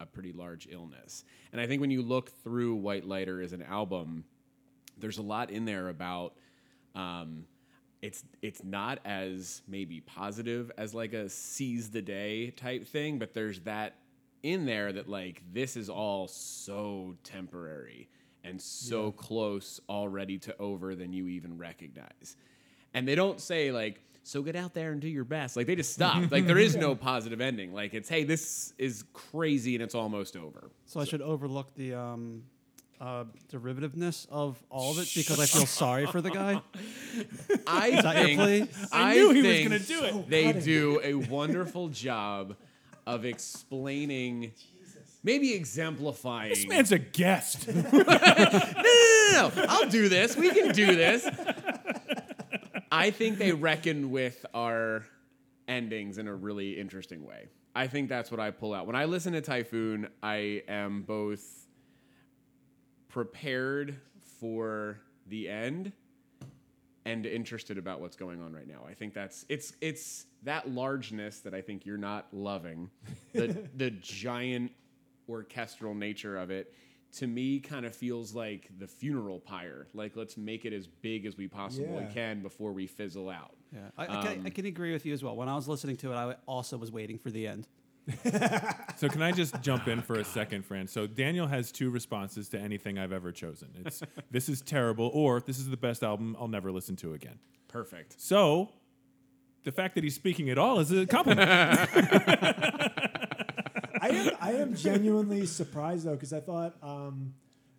a 0.00 0.06
pretty 0.06 0.32
large 0.32 0.68
illness. 0.70 1.24
And 1.52 1.60
I 1.60 1.66
think 1.66 1.80
when 1.80 1.90
you 1.90 2.02
look 2.02 2.30
through 2.30 2.76
White 2.76 3.04
Lighter 3.04 3.42
as 3.42 3.52
an 3.52 3.62
album, 3.62 4.24
there's 4.96 5.18
a 5.18 5.22
lot 5.22 5.50
in 5.50 5.64
there 5.64 5.88
about 5.88 6.34
um, 6.94 7.44
it's 8.02 8.24
it's 8.42 8.62
not 8.62 9.00
as 9.04 9.62
maybe 9.66 10.00
positive 10.00 10.70
as 10.78 10.94
like 10.94 11.12
a 11.12 11.28
seize 11.28 11.90
the 11.90 12.02
day 12.02 12.50
type 12.50 12.86
thing, 12.86 13.18
but 13.18 13.34
there's 13.34 13.60
that 13.60 13.96
in 14.42 14.66
there 14.66 14.92
that 14.92 15.08
like 15.08 15.42
this 15.52 15.76
is 15.76 15.88
all 15.88 16.28
so 16.28 17.16
temporary 17.24 18.08
and 18.44 18.60
so 18.62 19.10
close 19.12 19.80
already 19.88 20.38
to 20.38 20.56
over 20.58 20.94
than 20.94 21.12
you 21.12 21.28
even 21.28 21.58
recognize. 21.58 22.36
And 22.94 23.06
they 23.06 23.14
don't 23.14 23.40
say 23.40 23.72
like 23.72 24.00
so 24.22 24.42
get 24.42 24.56
out 24.56 24.74
there 24.74 24.92
and 24.92 25.00
do 25.00 25.08
your 25.08 25.24
best. 25.24 25.56
Like 25.56 25.66
they 25.66 25.74
just 25.74 25.92
stop. 25.92 26.30
like 26.30 26.46
there 26.46 26.58
is 26.58 26.76
no 26.86 26.94
positive 26.94 27.40
ending. 27.40 27.72
Like 27.72 27.94
it's 27.94 28.08
hey 28.08 28.24
this 28.24 28.74
is 28.78 29.04
crazy 29.12 29.74
and 29.74 29.82
it's 29.82 29.94
almost 29.94 30.36
over. 30.36 30.70
So 30.86 31.00
I 31.00 31.04
should 31.04 31.22
overlook 31.22 31.74
the 31.74 31.94
um, 31.94 32.42
uh, 33.00 33.24
derivativeness 33.52 34.26
of 34.30 34.62
all 34.70 34.92
of 34.92 34.98
it 34.98 35.10
because 35.14 35.38
I 35.38 35.46
feel 35.46 35.66
sorry 35.66 36.06
for 36.06 36.20
the 36.20 36.30
guy. 36.30 36.60
I 37.66 37.90
that 38.02 38.16
your 38.16 38.26
think 38.26 38.40
plea? 38.40 38.86
I, 38.92 39.14
knew 39.14 39.30
he 39.30 39.42
was 39.42 39.50
think 39.50 39.68
gonna 39.68 39.78
do 39.80 40.04
it. 40.04 40.30
They 40.30 40.44
cutting. 40.44 40.62
do 40.62 41.00
a 41.02 41.14
wonderful 41.14 41.88
job 41.88 42.56
of 43.06 43.24
explaining, 43.24 44.52
maybe 45.22 45.54
exemplifying. 45.54 46.50
This 46.50 46.66
man's 46.66 46.92
a 46.92 46.98
guest. 46.98 47.68
no, 47.74 47.82
no, 47.82 48.02
no, 48.02 48.12
no. 49.32 49.52
I'll 49.68 49.88
do 49.88 50.08
this. 50.08 50.36
We 50.36 50.50
can 50.50 50.72
do 50.72 50.94
this. 50.94 51.26
I 52.90 53.10
think 53.10 53.38
they 53.38 53.52
reckon 53.52 54.10
with 54.10 54.44
our 54.54 55.04
endings 55.68 56.18
in 56.18 56.26
a 56.26 56.34
really 56.34 56.78
interesting 56.78 57.24
way. 57.24 57.48
I 57.74 57.86
think 57.86 58.08
that's 58.08 58.30
what 58.30 58.40
I 58.40 58.50
pull 58.50 58.74
out. 58.74 58.86
When 58.86 58.96
I 58.96 59.04
listen 59.04 59.34
to 59.34 59.40
Typhoon, 59.40 60.08
I 60.22 60.62
am 60.66 61.02
both 61.02 61.57
prepared 63.18 63.96
for 64.38 65.00
the 65.26 65.48
end 65.48 65.90
and 67.04 67.26
interested 67.26 67.76
about 67.76 68.00
what's 68.00 68.14
going 68.14 68.40
on 68.40 68.52
right 68.52 68.68
now. 68.68 68.86
I 68.88 68.94
think 68.94 69.12
that's 69.12 69.44
it's 69.48 69.72
it's 69.80 70.26
that 70.44 70.70
largeness 70.70 71.40
that 71.40 71.52
I 71.52 71.60
think 71.60 71.84
you're 71.84 71.96
not 71.98 72.28
loving. 72.32 72.90
The 73.32 73.68
the 73.74 73.90
giant 73.90 74.70
orchestral 75.28 75.96
nature 75.96 76.36
of 76.36 76.52
it 76.52 76.72
to 77.16 77.26
me 77.26 77.58
kind 77.58 77.84
of 77.84 77.92
feels 77.92 78.36
like 78.36 78.70
the 78.78 78.86
funeral 78.86 79.40
pyre. 79.40 79.88
Like 79.94 80.14
let's 80.14 80.36
make 80.36 80.64
it 80.64 80.72
as 80.72 80.86
big 80.86 81.26
as 81.26 81.36
we 81.36 81.48
possibly 81.48 82.04
Yeah. 82.04 82.10
can 82.10 82.40
before 82.40 82.72
we 82.72 82.86
fizzle 82.86 83.28
out. 83.30 83.56
Yeah, 83.72 83.80
I, 83.96 84.04
I, 84.04 84.06
can, 84.06 84.26
I 84.28 84.34
um, 84.46 84.50
can 84.50 84.66
agree 84.66 84.92
with 84.92 85.04
you 85.04 85.12
as 85.12 85.24
well. 85.24 85.34
When 85.34 85.48
I 85.48 85.56
was 85.56 85.66
listening 85.66 85.96
to 85.96 86.12
it, 86.12 86.14
I 86.14 86.36
also 86.46 86.76
was 86.76 86.92
waiting 86.92 87.18
for 87.18 87.32
the 87.32 87.48
end. 87.48 87.66
So 88.96 89.08
can 89.08 89.22
I 89.22 89.32
just 89.32 89.60
jump 89.60 89.86
in 89.88 90.00
for 90.02 90.14
a 90.18 90.24
second, 90.24 90.64
Fran? 90.64 90.86
So 90.86 91.06
Daniel 91.06 91.46
has 91.46 91.70
two 91.70 91.90
responses 91.90 92.48
to 92.50 92.58
anything 92.58 92.98
I've 92.98 93.12
ever 93.12 93.32
chosen. 93.32 93.68
It's 93.84 94.02
this 94.30 94.48
is 94.48 94.62
terrible, 94.62 95.10
or 95.12 95.40
this 95.40 95.58
is 95.58 95.68
the 95.68 95.76
best 95.76 96.02
album 96.02 96.36
I'll 96.40 96.48
never 96.48 96.72
listen 96.72 96.96
to 96.96 97.12
again. 97.14 97.38
Perfect. 97.68 98.20
So 98.20 98.70
the 99.64 99.72
fact 99.72 99.94
that 99.96 100.04
he's 100.04 100.14
speaking 100.14 100.48
at 100.50 100.58
all 100.58 100.80
is 100.80 100.90
a 100.90 101.06
compliment. 101.06 101.50
I 104.00 104.08
am 104.10 104.30
I 104.40 104.52
am 104.52 104.74
genuinely 104.74 105.44
surprised 105.44 106.06
though 106.06 106.14
because 106.14 106.32
I 106.32 106.40
thought 106.40 106.76
um, 106.82 107.34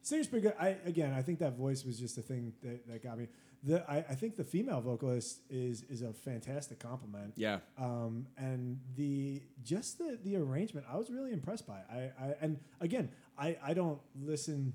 singer's 0.10 0.28
pretty 0.28 0.48
good. 0.48 0.56
I 0.60 0.76
again 0.86 1.14
I 1.14 1.22
think 1.22 1.40
that 1.40 1.58
voice 1.58 1.86
was 1.86 2.00
just 2.00 2.16
the 2.16 2.22
thing 2.22 2.54
that, 2.64 2.88
that 2.88 3.04
got 3.04 3.18
me. 3.18 3.28
The 3.64 3.90
I, 3.90 3.98
I 3.98 4.16
think 4.16 4.38
the 4.38 4.44
female 4.44 4.82
vocalist 4.82 5.42
is 5.50 5.84
is 5.84 6.02
a 6.02 6.14
fantastic 6.14 6.80
compliment. 6.80 7.34
Yeah. 7.38 7.60
Um, 7.78 8.28
and 8.38 8.80
the 8.96 9.42
just 9.64 9.98
the 9.98 10.18
the 10.24 10.36
arrangement 10.36 10.88
I 10.92 10.98
was 10.98 11.10
really 11.10 11.32
impressed 11.32 11.68
by. 11.68 11.80
I, 11.92 12.12
I 12.20 12.36
and 12.42 12.60
again 12.82 13.10
I 13.38 13.58
I 13.64 13.74
don't 13.74 14.00
listen. 14.20 14.74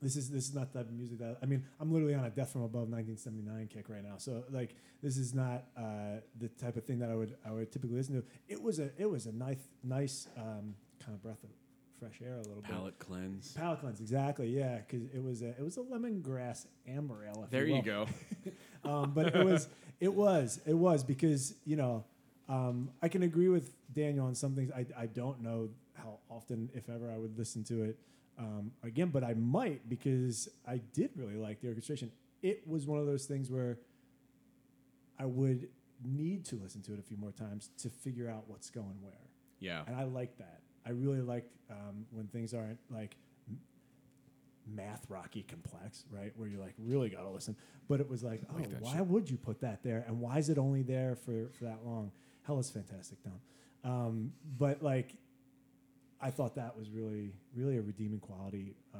This 0.00 0.14
is 0.14 0.30
this 0.30 0.48
is 0.48 0.54
not 0.54 0.72
the 0.72 0.78
type 0.78 0.88
of 0.88 0.94
music 0.94 1.18
that 1.18 1.38
I 1.42 1.46
mean. 1.46 1.64
I'm 1.80 1.92
literally 1.92 2.14
on 2.14 2.24
a 2.24 2.30
Death 2.30 2.52
from 2.52 2.62
Above 2.62 2.88
1979 2.88 3.68
kick 3.72 3.88
right 3.88 4.04
now. 4.04 4.16
So 4.18 4.44
like 4.50 4.76
this 5.02 5.16
is 5.16 5.34
not 5.34 5.64
uh, 5.76 6.20
the 6.38 6.48
type 6.48 6.76
of 6.76 6.84
thing 6.84 7.00
that 7.00 7.10
I 7.10 7.16
would 7.16 7.36
I 7.44 7.50
would 7.50 7.72
typically 7.72 7.96
listen 7.96 8.14
to. 8.14 8.24
It 8.48 8.62
was 8.62 8.78
a 8.78 8.90
it 8.96 9.10
was 9.10 9.26
a 9.26 9.32
nice 9.32 9.58
nice 9.82 10.28
um, 10.36 10.74
kind 11.04 11.14
of 11.14 11.22
breath 11.22 11.42
of 11.42 11.50
fresh 11.98 12.20
air 12.24 12.34
a 12.34 12.38
little 12.42 12.62
bit. 12.62 12.70
Palate 12.70 12.98
cleanse. 12.98 13.52
Palate 13.52 13.80
cleanse, 13.80 14.00
exactly. 14.00 14.48
Yeah, 14.48 14.78
because 14.78 15.06
it 15.14 15.22
was 15.22 15.42
a 15.42 15.48
it 15.50 15.62
was 15.62 15.76
a 15.76 15.80
lemongrass 15.82 16.66
amber 16.86 17.24
ale. 17.26 17.46
There 17.50 17.64
will. 17.66 17.76
you 17.76 17.82
go. 17.82 18.06
Um, 18.84 19.10
but 19.12 19.34
it 19.34 19.44
was, 19.44 19.68
it 20.00 20.14
was, 20.14 20.60
it 20.64 20.72
was 20.72 21.02
because 21.02 21.54
you 21.66 21.74
know, 21.76 22.04
um, 22.48 22.90
I 23.02 23.08
can 23.08 23.24
agree 23.24 23.48
with 23.48 23.74
Daniel 23.92 24.26
on 24.26 24.34
some 24.36 24.54
things. 24.54 24.70
I, 24.74 24.86
I 24.96 25.06
don't 25.06 25.42
know 25.42 25.68
how 25.94 26.20
often, 26.30 26.70
if 26.74 26.88
ever, 26.88 27.10
I 27.10 27.18
would 27.18 27.36
listen 27.36 27.64
to 27.64 27.82
it 27.82 27.98
um, 28.38 28.70
again, 28.84 29.08
but 29.08 29.24
I 29.24 29.34
might 29.34 29.88
because 29.88 30.48
I 30.66 30.80
did 30.94 31.10
really 31.16 31.34
like 31.34 31.60
the 31.60 31.68
orchestration. 31.68 32.12
It 32.40 32.66
was 32.68 32.86
one 32.86 33.00
of 33.00 33.06
those 33.06 33.26
things 33.26 33.50
where 33.50 33.78
I 35.18 35.26
would 35.26 35.68
need 36.04 36.44
to 36.46 36.56
listen 36.56 36.80
to 36.82 36.92
it 36.94 37.00
a 37.00 37.02
few 37.02 37.16
more 37.16 37.32
times 37.32 37.70
to 37.78 37.90
figure 37.90 38.30
out 38.30 38.44
what's 38.46 38.70
going 38.70 38.96
where, 39.02 39.12
Yeah. 39.58 39.82
and 39.88 39.96
I 39.96 40.04
like 40.04 40.38
that. 40.38 40.60
I 40.88 40.92
really 40.92 41.20
like 41.20 41.44
um, 41.70 42.06
when 42.10 42.26
things 42.28 42.54
aren't 42.54 42.78
like 42.90 43.16
m- 43.48 43.58
math 44.74 45.04
rocky 45.10 45.42
complex, 45.42 46.04
right? 46.10 46.32
Where 46.36 46.48
you're 46.48 46.60
like 46.60 46.74
really 46.78 47.10
got 47.10 47.22
to 47.22 47.28
listen. 47.30 47.56
But 47.88 48.00
it 48.00 48.08
was 48.08 48.22
like, 48.24 48.42
oh, 48.50 48.56
Like 48.56 48.68
why 48.80 48.96
shit. 48.96 49.06
would 49.06 49.30
you 49.30 49.36
put 49.36 49.60
that 49.60 49.82
there? 49.82 50.04
And 50.08 50.20
why 50.20 50.38
is 50.38 50.48
it 50.48 50.58
only 50.58 50.82
there 50.82 51.14
for, 51.16 51.48
for 51.58 51.64
that 51.64 51.80
long? 51.84 52.10
Hell 52.46 52.58
is 52.58 52.70
fantastic, 52.70 53.18
Tom. 53.22 53.40
Um, 53.84 54.32
but 54.58 54.82
like, 54.82 55.14
I 56.20 56.30
thought 56.30 56.56
that 56.56 56.76
was 56.76 56.90
really, 56.90 57.32
really 57.54 57.76
a 57.76 57.82
redeeming 57.82 58.18
quality 58.20 58.74
uh, 58.94 58.98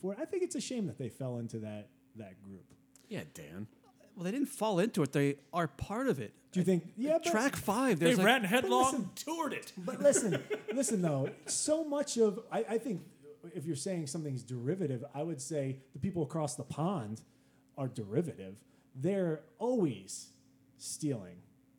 for 0.00 0.12
it. 0.12 0.18
I 0.20 0.24
think 0.24 0.42
it's 0.42 0.54
a 0.54 0.60
shame 0.60 0.86
that 0.86 0.98
they 0.98 1.08
fell 1.08 1.38
into 1.38 1.58
that 1.58 1.88
that 2.16 2.40
group. 2.42 2.64
Yeah, 3.08 3.22
Dan. 3.34 3.66
Well, 4.14 4.24
they 4.24 4.30
didn't 4.30 4.48
fall 4.48 4.78
into 4.78 5.02
it; 5.02 5.12
they 5.12 5.36
are 5.52 5.68
part 5.68 6.08
of 6.08 6.20
it. 6.20 6.34
Do 6.52 6.60
you 6.60 6.64
think? 6.64 6.84
Yeah, 6.96 7.18
but, 7.22 7.30
Track 7.32 7.56
five, 7.56 7.98
they 7.98 8.06
there's 8.06 8.18
like, 8.18 8.26
ran 8.26 8.44
headlong, 8.44 8.84
listen- 8.84 9.10
toured 9.16 9.52
it. 9.52 9.72
But 9.76 10.00
listen, 10.00 10.42
listen 10.74 11.02
though, 11.02 11.30
so 11.46 11.84
much 11.84 12.16
of 12.16 12.40
I, 12.50 12.64
I 12.70 12.78
think 12.78 13.02
if 13.54 13.66
you're 13.66 13.76
saying 13.76 14.06
something's 14.06 14.42
derivative, 14.42 15.04
I 15.14 15.22
would 15.22 15.40
say 15.40 15.76
the 15.92 15.98
people 15.98 16.22
across 16.22 16.54
the 16.54 16.62
pond 16.62 17.22
are 17.76 17.88
derivative. 17.88 18.56
They're 18.94 19.40
always 19.58 20.28
stealing 20.78 21.36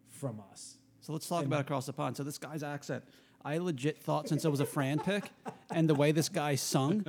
from 0.09 0.41
us. 0.51 0.77
So 1.01 1.13
let's 1.13 1.27
talk 1.27 1.45
about 1.45 1.61
across 1.61 1.85
the 1.85 1.93
pond. 1.93 2.17
So 2.17 2.23
this 2.23 2.37
guy's 2.37 2.63
accent, 2.63 3.03
I 3.45 3.59
legit 3.59 4.01
thought 4.01 4.27
since 4.27 4.43
it 4.43 4.49
was 4.49 4.59
a 4.59 4.65
Fran 4.65 4.97
pick, 4.97 5.29
and 5.71 5.87
the 5.87 5.93
way 5.93 6.11
this 6.11 6.29
guy 6.29 6.55
sung, 6.55 7.05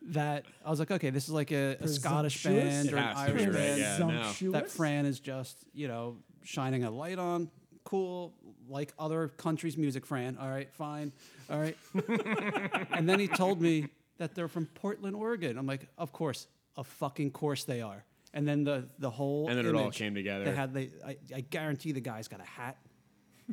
that 0.00 0.46
I 0.64 0.70
was 0.70 0.78
like, 0.78 0.90
okay, 0.90 1.10
this 1.10 1.24
is 1.24 1.30
like 1.30 1.52
a, 1.52 1.76
a 1.78 1.86
Scottish 1.86 2.42
band 2.42 2.90
or 2.90 2.96
an 2.96 3.02
has 3.02 3.26
to 3.26 3.32
be, 3.34 3.42
Irish 3.42 3.44
right? 3.44 3.52
band. 3.52 3.80
Yeah, 3.80 3.98
no. 4.42 4.52
That 4.52 4.70
Fran 4.70 5.04
is 5.04 5.20
just 5.20 5.58
you 5.74 5.86
know 5.86 6.16
shining 6.42 6.84
a 6.84 6.90
light 6.90 7.18
on. 7.18 7.50
Cool, 7.84 8.32
like 8.66 8.94
other 8.98 9.28
countries' 9.28 9.76
music. 9.76 10.06
Fran, 10.06 10.38
all 10.40 10.48
right, 10.48 10.72
fine, 10.72 11.12
all 11.50 11.60
right. 11.60 11.76
and 12.92 13.06
then 13.06 13.20
he 13.20 13.28
told 13.28 13.60
me 13.60 13.88
that 14.16 14.34
they're 14.34 14.48
from 14.48 14.64
Portland, 14.74 15.14
Oregon. 15.14 15.58
I'm 15.58 15.66
like, 15.66 15.86
of 15.98 16.12
course, 16.12 16.46
of 16.76 16.86
fucking 16.86 17.32
course 17.32 17.64
they 17.64 17.82
are. 17.82 18.04
And 18.32 18.48
then 18.48 18.64
the 18.64 18.88
the 18.98 19.10
whole 19.10 19.48
And 19.48 19.58
then 19.58 19.66
it 19.66 19.74
all 19.74 19.82
image, 19.82 19.96
came 19.96 20.14
together. 20.14 20.46
They 20.46 20.54
had 20.54 20.72
they 20.72 20.90
I, 21.06 21.18
I 21.34 21.40
guarantee 21.42 21.92
the 21.92 22.00
guy's 22.00 22.26
got 22.26 22.40
a 22.40 22.44
hat. 22.44 22.78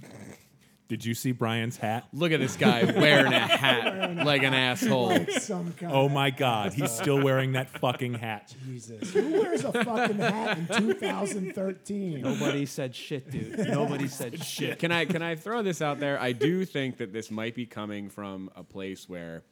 Did 0.91 1.05
you 1.05 1.13
see 1.13 1.31
Brian's 1.31 1.77
hat? 1.77 2.05
Look 2.11 2.33
at 2.33 2.41
this 2.41 2.57
guy 2.57 2.83
wearing 2.99 3.31
a 3.31 3.39
hat 3.39 4.25
like 4.25 4.43
an 4.43 4.53
asshole. 4.53 5.07
Like 5.07 5.31
some 5.31 5.71
kind 5.71 5.89
Oh 5.95 6.07
of 6.07 6.11
my 6.11 6.31
God, 6.31 6.73
he's 6.73 6.91
still 7.01 7.23
wearing 7.23 7.53
that 7.53 7.69
fucking 7.69 8.15
hat. 8.15 8.53
Jesus. 8.65 9.13
Who 9.13 9.31
wears 9.31 9.63
a 9.63 9.71
fucking 9.71 10.17
hat 10.17 10.57
in 10.57 10.67
2013? 10.67 12.19
Nobody 12.19 12.65
said 12.65 12.93
shit, 12.93 13.31
dude. 13.31 13.57
Nobody 13.69 14.09
said 14.09 14.43
shit. 14.43 14.79
Can 14.79 14.91
I 14.91 15.05
can 15.05 15.21
I 15.21 15.35
throw 15.35 15.61
this 15.63 15.81
out 15.81 16.01
there? 16.01 16.19
I 16.19 16.33
do 16.33 16.65
think 16.65 16.97
that 16.97 17.13
this 17.13 17.31
might 17.31 17.55
be 17.55 17.65
coming 17.65 18.09
from 18.09 18.49
a 18.57 18.63
place 18.65 19.07
where 19.07 19.43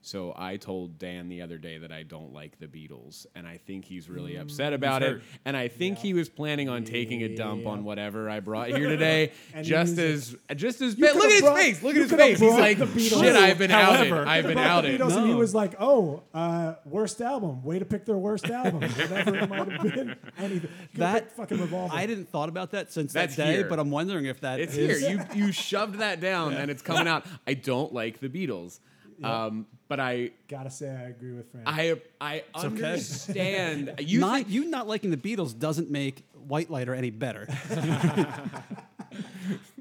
so 0.00 0.32
I 0.36 0.56
told 0.56 0.98
Dan 0.98 1.28
the 1.28 1.42
other 1.42 1.58
day 1.58 1.78
that 1.78 1.92
I 1.92 2.02
don't 2.02 2.32
like 2.32 2.58
the 2.60 2.66
Beatles, 2.66 3.26
and 3.34 3.46
I 3.46 3.56
think 3.58 3.84
he's 3.84 4.08
really 4.08 4.36
upset 4.36 4.72
about 4.72 5.02
it. 5.02 5.20
And 5.44 5.56
I 5.56 5.68
think 5.68 5.98
he 5.98 6.14
was 6.14 6.28
planning 6.28 6.68
on 6.68 6.84
taking 6.84 7.22
a 7.24 7.34
dump 7.34 7.66
on 7.66 7.84
whatever 7.84 8.30
I 8.30 8.40
brought 8.40 8.68
here 8.68 8.88
today, 8.96 9.32
just 9.62 9.98
as 9.98 10.36
just 10.56 10.80
as 10.80 10.96
You 10.96 11.04
look 11.06 11.14
at 11.16 11.20
could've 11.20 11.32
his 11.32 11.40
brought- 11.42 11.56
face. 11.58 11.82
Look 11.82 11.96
at 11.96 12.02
his 12.02 12.12
face. 12.12 12.38
He's 12.38 12.52
like, 12.52 12.78
shit. 12.98 13.36
I've 13.36 13.58
been 13.58 13.70
However- 13.70 14.16
outed. 14.18 14.28
I've 14.28 14.44
been 14.44 14.52
About 14.52 14.82
the 14.84 14.88
outed. 14.88 15.00
Beatles, 15.00 15.16
and 15.16 15.28
he 15.28 15.34
was 15.34 15.54
like, 15.54 15.74
"Oh, 15.80 16.22
uh, 16.32 16.74
worst 16.84 17.20
album. 17.20 17.62
Way 17.62 17.78
to 17.80 17.84
pick 17.84 18.04
their 18.06 18.16
worst 18.18 18.46
album. 18.48 18.80
Whatever 18.88 19.36
it 19.36 19.48
might 19.50 19.72
have 19.72 19.82
been. 19.82 20.16
Anything. 20.38 20.70
That 20.94 21.32
fucking 21.32 21.60
Revolver. 21.60 21.94
I 21.94 22.06
didn't 22.06 22.30
thought 22.30 22.48
about 22.48 22.70
that 22.70 22.92
since 22.92 23.12
That's 23.12 23.36
that 23.36 23.44
day, 23.46 23.52
here. 23.56 23.68
but 23.68 23.78
I'm 23.78 23.90
wondering 23.90 24.26
if 24.26 24.40
that 24.40 24.60
It's 24.60 24.76
is- 24.76 25.00
here. 25.00 25.10
You 25.34 25.46
you 25.46 25.52
shoved 25.52 25.96
that 25.98 26.20
down, 26.20 26.54
and 26.54 26.70
it's 26.70 26.82
coming 26.82 27.08
out. 27.08 27.26
I 27.46 27.54
don't 27.54 27.92
like 27.92 28.20
the 28.20 28.28
Beatles, 28.28 28.78
um, 29.22 29.66
but 29.88 30.00
I 30.00 30.30
Gotta 30.48 30.70
say, 30.70 30.88
I 30.88 31.08
agree 31.08 31.32
with 31.32 31.50
Fran. 31.50 31.64
I 31.66 32.00
I 32.20 32.44
okay. 32.56 32.66
understand. 32.66 33.94
You 34.00 34.20
not 34.20 34.36
think, 34.36 34.50
you 34.50 34.64
not 34.66 34.86
liking 34.86 35.10
the 35.10 35.16
Beatles 35.16 35.58
doesn't 35.58 35.90
make 35.90 36.24
White 36.46 36.70
Lighter 36.70 36.94
any 36.94 37.10
better. 37.10 37.46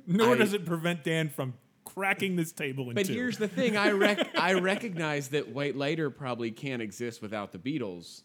Nor 0.08 0.34
I- 0.34 0.38
does 0.38 0.54
it 0.54 0.66
prevent 0.66 1.04
Dan 1.04 1.30
from 1.30 1.54
cracking 1.86 2.36
this 2.36 2.52
table 2.52 2.90
in 2.90 2.96
but 2.96 3.06
two. 3.06 3.14
here's 3.14 3.38
the 3.38 3.48
thing. 3.48 3.76
I 3.78 3.92
rec- 3.92 4.30
I 4.38 4.54
recognize 4.54 5.30
that 5.30 5.50
White 5.50 5.76
Lighter 5.76 6.10
probably 6.10 6.52
can't 6.52 6.82
exist 6.82 7.22
without 7.22 7.52
the 7.52 7.58
Beatles. 7.58 8.22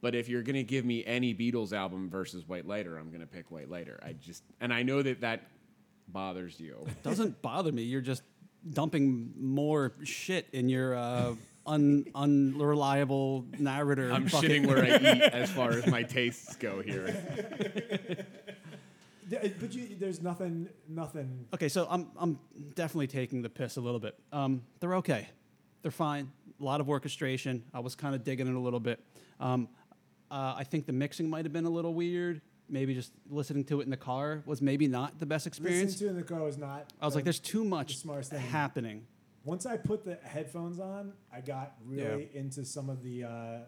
But 0.00 0.14
if 0.14 0.28
you're 0.28 0.42
gonna 0.42 0.62
give 0.62 0.84
me 0.84 1.04
any 1.04 1.34
Beatles 1.34 1.72
album 1.72 2.08
versus 2.10 2.46
White 2.46 2.66
Lighter, 2.66 2.96
I'm 2.98 3.10
gonna 3.10 3.26
pick 3.26 3.50
White 3.50 3.70
Lighter. 3.70 3.98
I 4.04 4.12
just 4.12 4.42
and 4.60 4.72
I 4.72 4.82
know 4.82 5.02
that 5.02 5.20
that 5.22 5.48
bothers 6.08 6.60
you. 6.60 6.84
It 6.86 7.02
doesn't 7.02 7.42
bother 7.42 7.72
me. 7.72 7.82
You're 7.82 8.00
just 8.00 8.22
dumping 8.72 9.32
more 9.38 9.92
shit 10.04 10.46
in 10.52 10.68
your 10.68 10.94
uh, 10.96 11.34
un, 11.66 12.04
unreliable 12.14 13.44
narrator. 13.58 14.10
I'm 14.12 14.28
fucking- 14.28 14.50
shitting 14.64 14.66
where 14.66 14.84
I 14.84 14.96
eat 14.96 15.22
as 15.22 15.50
far 15.50 15.70
as 15.70 15.86
my 15.86 16.02
tastes 16.02 16.56
go 16.56 16.80
here. 16.82 17.06
D- 19.28 19.36
but 19.58 19.74
you, 19.74 19.96
there's 19.98 20.22
nothing, 20.22 20.68
nothing. 20.88 21.46
Okay, 21.52 21.68
so 21.68 21.88
I'm 21.90 22.06
I'm 22.16 22.38
definitely 22.76 23.08
taking 23.08 23.42
the 23.42 23.48
piss 23.48 23.76
a 23.76 23.80
little 23.80 23.98
bit. 23.98 24.16
Um, 24.32 24.62
they're 24.78 24.94
okay, 24.96 25.28
they're 25.82 25.90
fine. 25.90 26.30
A 26.60 26.64
lot 26.64 26.80
of 26.80 26.88
orchestration. 26.88 27.64
I 27.74 27.80
was 27.80 27.96
kind 27.96 28.14
of 28.14 28.22
digging 28.22 28.46
it 28.46 28.54
a 28.54 28.58
little 28.58 28.78
bit. 28.80 29.00
Um, 29.40 29.68
uh, 30.30 30.54
I 30.56 30.62
think 30.64 30.86
the 30.86 30.92
mixing 30.92 31.28
might 31.28 31.44
have 31.44 31.52
been 31.52 31.64
a 31.64 31.70
little 31.70 31.92
weird. 31.92 32.40
Maybe 32.68 32.94
just 32.94 33.12
listening 33.30 33.64
to 33.64 33.80
it 33.80 33.84
in 33.84 33.90
the 33.90 33.96
car 33.96 34.42
was 34.44 34.60
maybe 34.60 34.88
not 34.88 35.18
the 35.20 35.26
best 35.26 35.46
experience. 35.46 35.92
Listening 35.92 35.98
to 35.98 36.06
it 36.06 36.10
in 36.10 36.26
the 36.26 36.34
car 36.34 36.42
was 36.42 36.58
not. 36.58 36.92
I 37.00 37.06
was 37.06 37.14
like, 37.14 37.24
there's 37.24 37.38
too 37.38 37.64
much 37.64 37.98
smartest 37.98 38.30
thing. 38.32 38.40
happening. 38.40 39.06
Once 39.44 39.66
I 39.66 39.76
put 39.76 40.04
the 40.04 40.18
headphones 40.24 40.80
on, 40.80 41.12
I 41.32 41.40
got 41.40 41.74
really 41.84 42.28
into 42.34 42.64
some 42.64 42.90
of 42.90 43.02
the 43.04 43.24
uh, 43.24 43.58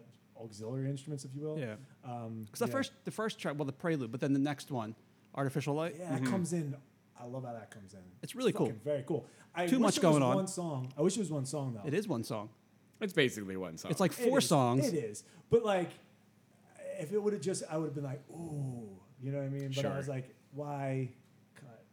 auxiliary 0.41 0.89
instruments, 0.89 1.23
if 1.23 1.33
you 1.33 1.41
will. 1.41 1.57
Yeah. 1.57 1.75
Um, 2.03 2.43
Because 2.45 2.59
the 2.59 2.65
yeah. 2.65 2.71
first 2.71 2.91
the 3.05 3.11
first 3.11 3.39
track, 3.39 3.55
well, 3.57 3.65
the 3.65 3.71
prelude, 3.71 4.11
but 4.11 4.19
then 4.19 4.33
the 4.33 4.39
next 4.39 4.71
one, 4.71 4.95
artificial 5.33 5.75
light. 5.75 5.95
Yeah, 5.97 6.11
that 6.11 6.25
comes 6.25 6.51
in. 6.51 6.75
I 7.19 7.25
love 7.25 7.45
how 7.45 7.53
that 7.53 7.71
comes 7.71 7.93
in. 7.93 7.99
It's 8.21 8.35
really 8.35 8.53
cool. 8.53 8.73
Very 8.83 9.03
cool. 9.05 9.25
I 9.55 9.67
Too 9.67 9.79
much 9.79 9.99
going 10.01 10.23
on. 10.23 10.35
One 10.35 10.47
song. 10.47 10.93
I 10.97 11.01
wish 11.01 11.17
it 11.17 11.19
was 11.19 11.31
one 11.31 11.45
song 11.45 11.73
though. 11.73 11.87
It 11.87 11.93
is 11.93 12.07
one 12.07 12.23
song. 12.23 12.49
It's 13.01 13.13
basically 13.13 13.55
one 13.57 13.77
song. 13.77 13.91
It's 13.91 13.99
like 13.99 14.11
four 14.11 14.39
is. 14.39 14.47
songs. 14.47 14.87
It 14.87 14.93
is. 14.95 15.23
But 15.49 15.63
like, 15.63 15.89
if 16.99 17.13
it 17.13 17.21
would 17.21 17.33
have 17.33 17.41
just, 17.41 17.63
I 17.69 17.77
would 17.77 17.85
have 17.85 17.95
been 17.95 18.03
like, 18.03 18.21
ooh, 18.29 18.89
you 19.21 19.31
know 19.31 19.39
what 19.39 19.45
I 19.45 19.49
mean? 19.49 19.71
But 19.75 19.85
I 19.85 19.97
was 19.97 20.07
like, 20.07 20.35
why 20.53 21.09
cut? 21.55 21.83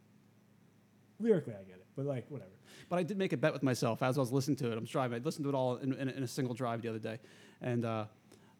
Lyrically, 1.19 1.53
I 1.53 1.63
get 1.63 1.75
it, 1.77 1.85
but 1.95 2.05
like, 2.05 2.25
whatever. 2.29 2.51
But 2.89 2.99
I 2.99 3.03
did 3.03 3.17
make 3.17 3.33
a 3.33 3.37
bet 3.37 3.53
with 3.53 3.63
myself 3.63 4.01
as 4.03 4.17
I 4.17 4.21
was 4.21 4.31
listening 4.31 4.57
to 4.57 4.71
it. 4.71 4.77
I'm 4.77 4.85
driving. 4.85 5.19
I 5.19 5.23
listened 5.23 5.45
to 5.45 5.49
it 5.49 5.55
all 5.55 5.77
in, 5.77 5.93
in, 5.93 6.09
in 6.09 6.23
a 6.23 6.27
single 6.27 6.53
drive 6.53 6.81
the 6.81 6.89
other 6.89 6.99
day, 6.99 7.19
and 7.61 7.85
uh, 7.85 8.05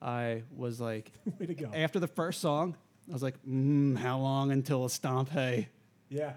I 0.01 0.43
was 0.55 0.81
like, 0.81 1.11
Way 1.39 1.45
to 1.47 1.53
go. 1.53 1.71
after 1.73 1.99
the 1.99 2.07
first 2.07 2.41
song, 2.41 2.75
I 3.09 3.13
was 3.13 3.23
like, 3.23 3.35
mm, 3.47 3.97
how 3.97 4.17
long 4.19 4.51
until 4.51 4.85
a 4.85 4.89
stomp? 4.89 5.29
Hey, 5.29 5.69
Yeah. 6.09 6.33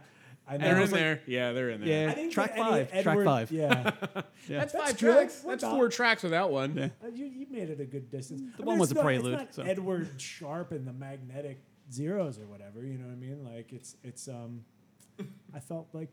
I 0.50 0.56
know. 0.56 0.64
they're 0.64 0.74
in 0.76 0.80
like- 0.82 0.90
there. 0.90 1.20
yeah, 1.26 1.52
they're 1.52 1.70
in 1.70 1.80
there. 1.80 1.88
yeah, 2.06 2.10
I 2.10 2.14
didn't 2.14 2.30
track 2.32 2.56
get 2.56 2.66
any 2.66 2.84
five, 2.86 3.02
track 3.04 3.24
five. 3.24 3.50
Yeah. 3.52 3.90
Yeah. 4.48 4.58
That's, 4.60 4.72
That's 4.72 4.84
five 4.90 4.98
good. 4.98 5.12
tracks. 5.14 5.42
We're 5.44 5.50
That's 5.52 5.62
done. 5.62 5.76
four 5.76 5.88
tracks 5.90 6.22
without 6.24 6.50
one. 6.50 6.74
Yeah. 6.76 6.88
Uh, 7.04 7.08
you, 7.14 7.26
you 7.26 7.46
made 7.50 7.70
it 7.70 7.78
a 7.80 7.84
good 7.84 8.10
distance. 8.10 8.40
The 8.56 8.62
I 8.64 8.66
one 8.66 8.74
mean, 8.74 8.80
was 8.80 8.90
a 8.90 8.94
not- 8.94 9.04
prelude, 9.04 9.40
It's 9.40 9.56
so. 9.56 9.62
Edward 9.62 10.08
Sharpe 10.20 10.72
and 10.72 10.86
the 10.88 10.92
magnetic 10.92 11.62
zeros 11.92 12.38
or 12.38 12.46
whatever. 12.46 12.84
You 12.84 12.98
know 12.98 13.06
what 13.06 13.12
I 13.12 13.16
mean? 13.16 13.44
Like 13.44 13.72
it's 13.72 13.96
it's 14.02 14.26
um. 14.28 14.64
I 15.54 15.60
felt 15.60 15.88
like, 15.92 16.08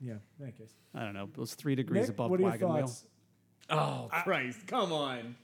yeah. 0.00 0.14
In 0.38 0.42
any 0.42 0.52
case, 0.52 0.74
I 0.94 1.04
don't 1.04 1.14
know. 1.14 1.28
It 1.32 1.38
was 1.38 1.54
three 1.54 1.76
degrees 1.76 2.02
Nick, 2.08 2.10
above 2.10 2.30
what 2.30 2.40
are 2.40 2.42
your 2.42 2.50
wagon 2.50 2.74
wheel. 2.74 2.92
Oh 3.70 4.08
Christ! 4.24 4.66
Come 4.66 4.92
on. 4.92 5.36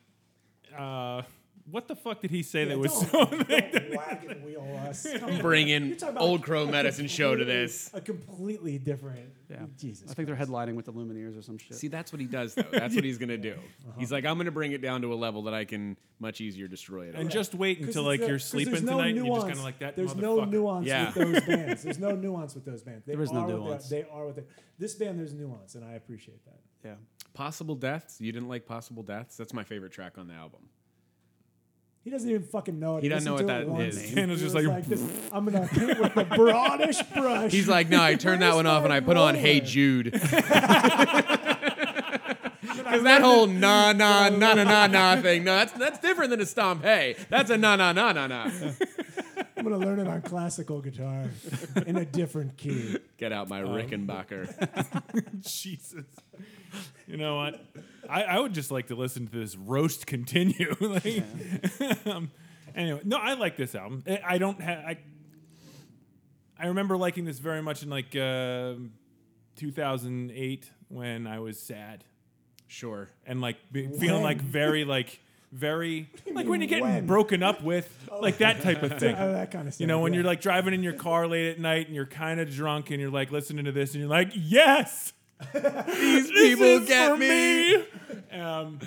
uh, 0.76 1.22
what 1.70 1.88
the 1.88 1.96
fuck 1.96 2.20
did 2.20 2.30
he 2.30 2.42
say 2.42 2.60
Yeah, 2.64 2.70
that 2.70 2.78
was 2.78 2.92
don't- 2.92 3.10
so? 3.10 3.24
don't 3.26 3.96
wagon 3.96 4.44
wheel 4.44 4.80
us. 4.88 5.06
Come 5.18 5.30
on. 5.30 5.40
Bringing 5.40 5.86
You're 5.86 5.96
talking 5.96 6.16
about 6.16 6.22
Old 6.28 6.42
Crow 6.42 6.66
Medicine 6.66 7.06
Show 7.06 7.36
to 7.36 7.44
this. 7.44 7.90
A 7.94 8.00
completely 8.00 8.78
different. 8.78 9.30
Yeah, 9.48 9.58
Jesus. 9.78 10.10
I 10.10 10.14
think 10.14 10.26
they're 10.26 10.36
headlining 10.36 10.74
with 10.74 10.86
the 10.86 10.92
Lumineers 10.92 11.38
or 11.38 11.42
some 11.42 11.58
shit. 11.58 11.76
See, 11.76 11.88
that's 11.88 12.12
what 12.12 12.20
he 12.20 12.26
does, 12.26 12.54
though. 12.54 12.64
That's 12.72 12.94
what 12.94 13.04
he's 13.04 13.18
gonna 13.18 13.36
do. 13.38 13.52
Uh-huh. 13.54 13.92
He's 13.98 14.10
like, 14.10 14.24
I'm 14.24 14.36
gonna 14.38 14.50
bring 14.50 14.72
it 14.72 14.80
down 14.82 15.02
to 15.02 15.12
a 15.12 15.14
level 15.16 15.42
that 15.42 15.54
I 15.54 15.64
can 15.64 15.96
much 16.20 16.40
easier 16.40 16.68
destroy 16.68 17.06
it. 17.08 17.14
and 17.14 17.24
on." 17.24 17.30
just 17.30 17.54
wait 17.54 17.80
until 17.80 18.02
like 18.04 18.20
a- 18.22 18.26
you're 18.28 18.38
sleeping 18.38 18.72
there's 18.72 18.82
no 18.84 18.92
tonight, 18.98 19.14
and 19.16 19.26
you're 19.26 19.34
just 19.34 19.46
kind 19.46 19.58
of 19.58 19.64
like 19.64 19.78
that. 19.80 19.94
There's 19.96 20.14
no 20.16 20.44
nuance 20.44 20.86
Yeah. 20.86 21.12
with 21.12 21.14
those 21.14 21.44
bands. 21.44 21.82
There's 21.82 21.98
no 21.98 22.12
nuance 22.16 22.54
with 22.54 22.64
those 22.64 22.82
bands. 22.82 23.04
They 23.06 23.12
There 23.14 23.22
is 23.22 23.30
no 23.32 23.40
are 23.40 23.42
what 23.42 23.48
they 23.48 23.54
nuance. 23.64 23.88
They 23.88 24.04
are 24.10 24.26
what 24.26 24.36
they. 24.36 24.42
This 24.78 24.94
band, 24.94 25.18
there's 25.18 25.34
nuance, 25.34 25.74
and 25.74 25.84
I 25.84 25.92
appreciate 25.94 26.44
that. 26.46 26.58
yeah. 26.84 26.94
Possible 27.34 27.74
Deaths. 27.74 28.20
You 28.20 28.32
didn't 28.32 28.48
like 28.48 28.66
Possible 28.66 29.02
Deaths? 29.02 29.36
That's 29.36 29.52
my 29.54 29.64
favorite 29.64 29.92
track 29.92 30.18
on 30.18 30.28
the 30.28 30.34
album. 30.34 30.60
He 32.04 32.10
doesn't 32.10 32.28
even 32.28 32.42
fucking 32.42 32.80
know 32.80 32.96
it. 32.96 33.04
He 33.04 33.08
doesn't 33.08 33.24
know 33.24 33.34
what 33.34 33.46
to 33.46 33.54
it 33.54 33.58
that 33.58 33.68
once. 33.68 33.94
is. 33.94 34.02
He 34.02 34.14
Dan 34.16 34.30
was 34.30 34.40
just 34.40 34.54
was 34.54 34.66
like, 34.66 34.84
this, 34.86 35.00
I'm 35.32 35.44
gonna 35.44 35.68
paint 35.68 36.00
with 36.00 36.14
the 36.14 36.24
broadish 36.24 37.14
brush. 37.14 37.52
He's 37.52 37.68
like, 37.68 37.88
no, 37.88 38.02
I 38.02 38.16
turned 38.16 38.42
that 38.42 38.54
Where's 38.54 38.56
one 38.56 38.66
off 38.66 38.80
my 38.80 38.84
and 38.86 38.92
I 38.92 39.00
put 39.00 39.16
on 39.16 39.36
Hey? 39.36 39.60
Jude. 39.60 40.12
Because 42.62 43.04
that 43.04 43.22
whole 43.22 43.46
nah 43.46 43.92
nah 43.92 44.28
nah 44.28 44.54
nah 44.54 44.64
nah 44.64 44.86
nah 44.86 45.16
thing, 45.22 45.44
no, 45.44 45.54
that's 45.56 45.72
that's 45.72 45.98
different 45.98 46.30
than 46.30 46.40
a 46.42 46.46
stomp. 46.46 46.82
Hey, 46.82 47.16
that's 47.30 47.48
a 47.48 47.56
nah 47.56 47.74
nah 47.76 47.92
nah 47.92 48.12
nah 48.12 48.26
nah. 48.26 48.50
I'm 49.56 49.64
gonna 49.64 49.78
learn 49.78 49.98
it 49.98 50.06
on 50.06 50.20
classical 50.20 50.80
guitar 50.82 51.24
in 51.86 51.96
a 51.96 52.04
different 52.04 52.58
key. 52.58 52.98
Get 53.16 53.32
out 53.32 53.48
my 53.48 53.62
um, 53.62 53.68
Rickenbacker. 53.70 55.40
Jesus. 55.40 56.04
You 57.08 57.16
know 57.18 57.36
what? 57.36 57.60
I, 58.08 58.22
I 58.22 58.38
would 58.38 58.54
just 58.54 58.70
like 58.70 58.86
to 58.86 58.94
listen 58.94 59.26
to 59.26 59.38
this 59.38 59.54
roast 59.56 60.06
continue. 60.06 60.74
like, 60.80 61.24
um, 62.06 62.30
anyway, 62.74 63.00
no, 63.04 63.18
I 63.18 63.34
like 63.34 63.56
this 63.56 63.74
album. 63.74 64.02
I, 64.06 64.20
I 64.26 64.38
don't 64.38 64.60
have. 64.62 64.78
I, 64.78 64.98
I 66.58 66.66
remember 66.68 66.96
liking 66.96 67.24
this 67.24 67.38
very 67.38 67.60
much 67.60 67.82
in 67.82 67.90
like 67.90 68.14
uh, 68.16 68.74
2008 69.56 70.70
when 70.88 71.26
I 71.26 71.40
was 71.40 71.58
sad 71.60 72.04
Sure. 72.68 73.10
and 73.26 73.40
like 73.40 73.56
be, 73.70 73.88
feeling 73.88 74.22
like 74.22 74.40
very 74.40 74.84
like 74.84 75.20
very 75.50 76.08
like 76.32 76.46
when 76.46 76.60
you're 76.60 76.68
getting 76.68 76.84
When? 76.84 77.06
broken 77.06 77.42
up 77.42 77.62
with 77.62 77.92
like 78.20 78.38
that 78.38 78.62
type 78.62 78.82
of 78.82 78.98
thing. 78.98 79.14
Uh, 79.14 79.32
that 79.32 79.50
kind 79.50 79.68
of 79.68 79.74
stuff. 79.74 79.80
You 79.80 79.86
know, 79.86 80.00
when 80.00 80.12
yeah. 80.14 80.20
you're 80.20 80.26
like 80.26 80.40
driving 80.40 80.72
in 80.72 80.82
your 80.82 80.94
car 80.94 81.26
late 81.26 81.50
at 81.50 81.58
night 81.60 81.86
and 81.88 81.94
you're 81.94 82.06
kind 82.06 82.40
of 82.40 82.50
drunk 82.50 82.90
and 82.90 82.98
you're 83.00 83.10
like 83.10 83.30
listening 83.30 83.66
to 83.66 83.72
this 83.72 83.92
and 83.92 84.00
you're 84.00 84.08
like, 84.08 84.30
yes, 84.34 85.12
These 85.52 86.28
this 86.28 86.30
people 86.30 86.64
is 86.64 86.88
get 86.88 87.10
for 87.10 87.16
me. 87.16 87.74
um, 88.40 88.78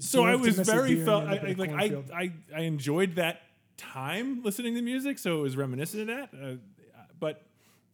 so 0.00 0.24
I 0.24 0.34
was 0.36 0.58
very 0.58 0.96
felt 1.04 1.24
I, 1.24 1.36
I, 1.36 1.54
like 1.56 1.70
I. 1.70 2.02
I 2.14 2.32
I 2.54 2.60
enjoyed 2.62 3.16
that 3.16 3.42
time 3.76 4.42
listening 4.42 4.74
to 4.74 4.82
music, 4.82 5.18
so 5.18 5.38
it 5.38 5.42
was 5.42 5.56
reminiscent 5.56 6.08
of 6.08 6.16
that. 6.16 6.30
Uh, 6.34 6.54
but 7.18 7.42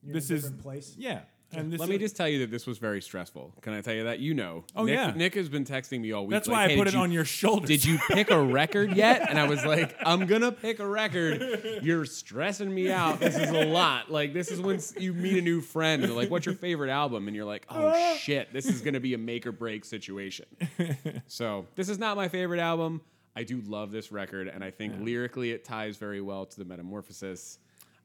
You're 0.03 0.11
in 0.11 0.17
a 0.17 0.21
this 0.21 0.31
is 0.31 0.43
different 0.43 0.63
place. 0.63 0.95
yeah. 0.99 1.21
And 1.55 1.73
this 1.73 1.81
Let 1.81 1.89
me 1.89 1.99
just 1.99 2.17
tell 2.17 2.29
you 2.29 2.41
that 2.41 2.51
this 2.51 2.67
was 2.67 2.79
very 2.79 3.01
stressful. 3.03 3.55
Can 3.61 3.73
I 3.73 3.81
tell 3.81 3.95
you 3.95 4.05
that? 4.05 4.19
You 4.21 4.35
know. 4.35 4.65
Oh, 4.75 4.85
Nick, 4.85 4.95
yeah. 4.95 5.11
Nick 5.15 5.35
has 5.35 5.49
been 5.49 5.65
texting 5.65 6.01
me 6.01 6.13
all 6.13 6.23
week. 6.27 6.33
that's 6.33 6.49
like, 6.49 6.55
why 6.57 6.65
I 6.65 6.69
"Hey, 6.69 6.77
put 6.77 6.85
did 6.85 6.95
it 6.95 6.97
you- 6.97 7.03
on 7.03 7.13
your 7.13 7.25
shoulders. 7.25 7.69
Did 7.69 7.85
you 7.85 7.99
pick 8.11 8.31
a 8.31 8.41
record 8.43 8.97
yet? 8.97 9.29
And 9.29 9.39
I 9.39 9.49
was 9.49 9.65
like, 9.65 9.95
I'm 10.05 10.27
gonna 10.27 10.53
pick 10.53 10.79
a 10.79 10.87
record. 10.87 11.81
You're 11.83 12.05
stressing 12.05 12.73
me 12.75 12.91
out. 12.91 13.21
This 13.21 13.37
is 13.37 13.51
a 13.51 13.65
lot. 13.67 14.11
Like 14.11 14.33
this 14.33 14.51
is 14.51 14.61
when 14.61 14.77
s- 14.77 14.95
you 14.99 15.13
meet 15.13 15.39
a 15.39 15.43
new 15.43 15.61
friend 15.61 16.03
and 16.03 16.11
they're 16.11 16.17
like, 16.17 16.31
"What's 16.31 16.47
your 16.47 16.55
favorite 16.55 16.91
album?" 16.91 17.27
And 17.29 17.37
you're 17.37 17.45
like, 17.45 17.67
"Oh 17.69 17.93
ah. 17.95 18.15
shit, 18.17 18.53
this 18.53 18.67
is 18.67 18.81
gonna 18.81 19.01
be 19.01 19.15
a 19.15 19.19
make 19.19 19.47
or 19.47 19.53
break 19.53 19.85
situation." 19.85 20.47
so 21.27 21.67
this 21.77 21.89
is 21.89 21.99
not 21.99 22.17
my 22.17 22.29
favorite 22.29 22.61
album. 22.61 23.01
I 23.35 23.45
do 23.45 23.63
love 23.63 23.93
this 23.93 24.13
record, 24.13 24.49
and 24.49 24.63
I 24.63 24.71
think 24.71 24.95
lyrically 25.01 25.53
it 25.53 25.65
ties 25.65 25.97
very 25.97 26.21
well 26.21 26.45
to 26.45 26.59
the 26.59 26.65
Metamorphosis. 26.67 27.59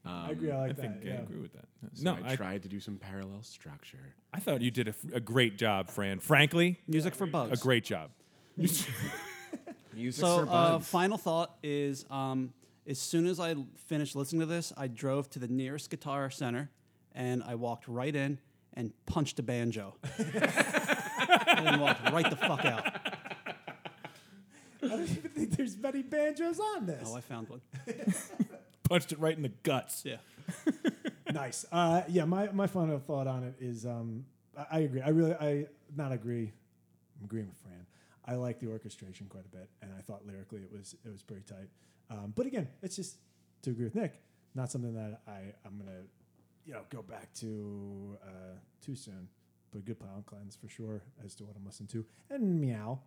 Um, 0.07 0.25
I 0.27 0.31
agree. 0.31 0.51
I 0.51 0.57
like 0.57 0.69
I 0.69 0.73
that. 0.73 0.81
think 0.81 0.95
I 1.03 1.07
yeah. 1.07 1.21
agree 1.21 1.39
with 1.39 1.53
that. 1.53 1.65
so 1.93 2.03
no, 2.03 2.17
I 2.23 2.31
I, 2.31 2.35
tried 2.35 2.63
to 2.63 2.69
do 2.69 2.79
some 2.79 2.97
parallel 2.97 3.43
structure. 3.43 4.13
I 4.33 4.39
thought 4.39 4.61
you 4.61 4.71
did 4.71 4.87
a, 4.87 4.91
f- 4.91 5.13
a 5.13 5.19
great 5.19 5.57
job, 5.57 5.89
Fran. 5.89 6.19
Frankly, 6.19 6.79
Music 6.87 7.13
for 7.15 7.25
bugs. 7.25 7.59
a 7.59 7.61
great 7.61 7.83
job. 7.83 8.11
Music 9.93 10.21
So, 10.21 10.37
for 10.45 10.49
uh, 10.51 10.71
bugs. 10.73 10.87
final 10.87 11.17
thought 11.17 11.57
is 11.63 12.05
um, 12.09 12.53
as 12.87 12.99
soon 12.99 13.27
as 13.27 13.39
I 13.39 13.55
finished 13.87 14.15
listening 14.15 14.41
to 14.41 14.45
this, 14.45 14.71
I 14.77 14.87
drove 14.87 15.29
to 15.31 15.39
the 15.39 15.47
nearest 15.47 15.89
guitar 15.89 16.29
center 16.29 16.69
and 17.13 17.43
I 17.43 17.55
walked 17.55 17.87
right 17.87 18.15
in 18.15 18.39
and 18.73 18.93
punched 19.07 19.39
a 19.39 19.43
banjo. 19.43 19.95
and 20.17 21.81
walked 21.81 22.11
right 22.11 22.29
the 22.29 22.35
fuck 22.35 22.63
out. 22.63 22.85
I 24.83 24.87
don't 24.89 25.01
even 25.03 25.31
think 25.31 25.57
there's 25.57 25.75
many 25.77 26.03
banjos 26.03 26.59
on 26.59 26.85
this. 26.85 27.09
Oh, 27.11 27.15
I 27.15 27.21
found 27.21 27.49
one. 27.49 27.61
Punched 28.89 29.11
it 29.11 29.19
right 29.19 29.35
in 29.35 29.43
the 29.43 29.51
guts. 29.63 30.03
Yeah. 30.05 30.17
nice. 31.31 31.65
Uh, 31.71 32.03
yeah, 32.07 32.25
my, 32.25 32.51
my 32.51 32.67
final 32.67 32.99
thought 32.99 33.27
on 33.27 33.43
it 33.43 33.55
is 33.59 33.85
um, 33.85 34.25
I, 34.57 34.65
I 34.71 34.79
agree. 34.79 35.01
I 35.01 35.09
really, 35.09 35.33
I 35.33 35.65
not 35.95 36.11
agree. 36.11 36.53
I'm 37.19 37.25
agreeing 37.25 37.47
with 37.47 37.57
Fran. 37.57 37.85
I 38.25 38.35
like 38.35 38.59
the 38.59 38.67
orchestration 38.67 39.27
quite 39.29 39.45
a 39.45 39.55
bit, 39.55 39.69
and 39.81 39.91
I 39.97 40.01
thought 40.01 40.25
lyrically 40.27 40.61
it 40.61 40.71
was 40.71 40.95
it 41.05 41.09
was 41.09 41.23
pretty 41.23 41.43
tight. 41.43 41.69
Um, 42.09 42.33
but 42.35 42.45
again, 42.45 42.67
it's 42.81 42.95
just 42.95 43.17
to 43.63 43.69
agree 43.71 43.85
with 43.85 43.95
Nick, 43.95 44.21
not 44.53 44.69
something 44.69 44.93
that 44.93 45.21
I 45.27 45.53
I'm 45.65 45.77
gonna 45.77 46.01
you 46.65 46.73
know 46.73 46.81
go 46.89 47.01
back 47.01 47.33
to 47.35 48.17
uh, 48.23 48.57
too 48.81 48.95
soon. 48.95 49.29
But 49.71 49.79
a 49.79 49.81
good 49.81 49.99
palate 49.99 50.25
cleanse 50.25 50.55
for 50.55 50.69
sure 50.69 51.01
as 51.25 51.35
to 51.35 51.43
what 51.43 51.55
I'm 51.57 51.65
listening 51.65 51.87
to, 51.89 52.05
and 52.29 52.59
meow. 52.59 52.99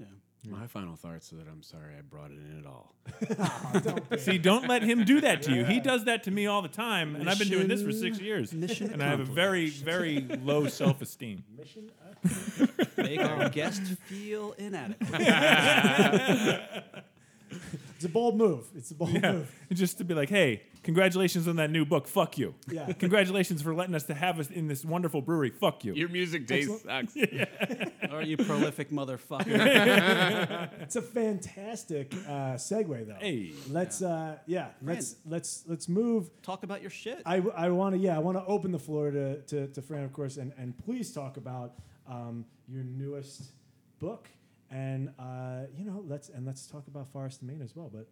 Yeah. 0.00 0.06
My 0.48 0.66
final 0.66 0.96
thoughts 0.96 1.32
are 1.32 1.36
that 1.36 1.46
I'm 1.48 1.62
sorry 1.62 1.94
I 1.98 2.00
brought 2.00 2.30
it 2.30 2.38
in 2.38 2.58
at 2.58 2.66
all. 2.66 2.94
Oh, 3.74 3.80
don't. 3.80 4.20
See, 4.20 4.38
don't 4.38 4.66
let 4.68 4.82
him 4.82 5.04
do 5.04 5.20
that 5.20 5.42
to 5.42 5.54
you. 5.54 5.64
He 5.64 5.80
does 5.80 6.04
that 6.06 6.22
to 6.24 6.30
me 6.30 6.46
all 6.46 6.62
the 6.62 6.68
time, 6.68 7.14
and 7.14 7.28
I've 7.28 7.38
been 7.38 7.48
doing 7.50 7.68
this 7.68 7.82
for 7.82 7.92
six 7.92 8.18
years. 8.18 8.52
mission 8.52 8.90
and 8.92 9.02
I 9.02 9.06
have 9.06 9.20
a 9.20 9.24
very, 9.24 9.68
very 9.68 10.20
low 10.42 10.66
self-esteem. 10.66 11.44
Mission 11.56 11.90
Make 12.96 13.20
our 13.20 13.48
guest 13.50 13.82
feel 14.06 14.52
inadequate. 14.58 15.20
It's 18.00 18.06
a 18.06 18.08
bold 18.08 18.38
move. 18.38 18.66
It's 18.74 18.90
a 18.92 18.94
bold 18.94 19.10
Yeah, 19.10 19.32
move. 19.32 19.54
just 19.74 19.98
to 19.98 20.04
be 20.04 20.14
like, 20.14 20.30
hey, 20.30 20.62
congratulations 20.82 21.46
on 21.46 21.56
that 21.56 21.70
new 21.70 21.84
book. 21.84 22.08
Fuck 22.08 22.38
you. 22.38 22.54
Yeah. 22.66 22.90
Congratulations 22.98 23.60
for 23.60 23.74
letting 23.74 23.94
us 23.94 24.04
to 24.04 24.14
have 24.14 24.40
us 24.40 24.48
in 24.48 24.68
this 24.68 24.86
wonderful 24.86 25.20
brewery. 25.20 25.50
Fuck 25.50 25.84
you. 25.84 25.92
Your 25.92 26.08
music 26.08 26.48
taste 26.48 26.82
sucks. 26.82 27.14
Or 28.10 28.22
you 28.22 28.38
prolific 28.38 28.90
motherfucker. 28.90 30.70
It's 30.80 30.96
a 30.96 31.02
fantastic 31.02 32.14
uh, 32.26 32.54
segue, 32.54 33.06
though. 33.06 33.16
Hey. 33.20 33.52
let's 33.68 34.00
uh, 34.00 34.38
yeah, 34.46 34.68
let's 34.82 35.16
let's 35.26 35.64
let's 35.68 35.86
move. 35.86 36.30
Talk 36.42 36.62
about 36.62 36.80
your 36.80 36.90
shit. 36.90 37.20
I, 37.26 37.42
I 37.54 37.68
want 37.68 37.94
to 37.96 38.00
yeah, 38.00 38.16
I 38.16 38.18
want 38.18 38.38
to 38.38 38.44
open 38.46 38.72
the 38.72 38.78
floor 38.78 39.10
to, 39.10 39.42
to 39.42 39.66
to 39.68 39.82
Fran, 39.82 40.04
of 40.04 40.14
course, 40.14 40.38
and 40.38 40.54
and 40.56 40.76
please 40.78 41.12
talk 41.12 41.36
about 41.36 41.74
um, 42.08 42.46
your 42.66 42.82
newest 42.82 43.52
book, 44.00 44.28
and 44.70 45.10
uh, 45.18 45.62
you 45.76 45.84
know 45.84 46.04
let's 46.06 46.28
and 46.28 46.46
let's 46.46 46.66
talk 46.66 46.86
about 46.86 47.08
Forest 47.08 47.42
Main 47.42 47.60
as 47.62 47.74
well, 47.74 47.90
but 47.92 48.06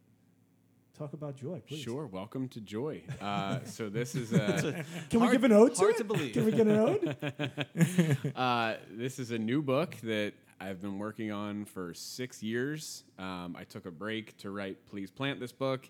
talk 0.99 1.13
about 1.13 1.37
Joy, 1.37 1.63
please. 1.67 1.81
Sure. 1.81 2.07
Welcome 2.07 2.49
to 2.49 2.61
Joy. 2.61 3.03
Uh, 3.21 3.59
so 3.65 3.89
this 3.89 4.15
is 4.15 4.33
a 4.33 4.85
Can 5.11 5.21
we 5.21 5.31
give 5.31 5.45
an 5.45 5.53
ode 5.53 5.75
to 5.75 5.81
hard 5.81 5.95
it? 5.95 5.99
to 5.99 6.05
believe. 6.05 6.33
Can 6.33 6.45
we 6.45 6.53
get 6.53 6.67
an 6.67 6.77
ode? 6.79 8.33
uh, 8.37 8.75
this 8.91 9.19
is 9.19 9.33
a 9.33 9.39
new 9.39 9.61
book 9.61 9.97
that 10.03 10.35
I've 10.61 10.81
been 10.81 10.99
working 10.99 11.31
on 11.31 11.65
for 11.65 11.93
six 11.95 12.43
years. 12.43 13.05
Um, 13.19 13.57
I 13.59 13.65
took 13.65 13.87
a 13.87 13.91
break 13.91 14.37
to 14.39 14.51
write 14.51 14.87
Please 14.89 15.11
Plant 15.11 15.41
this 15.41 15.53
book, 15.53 15.89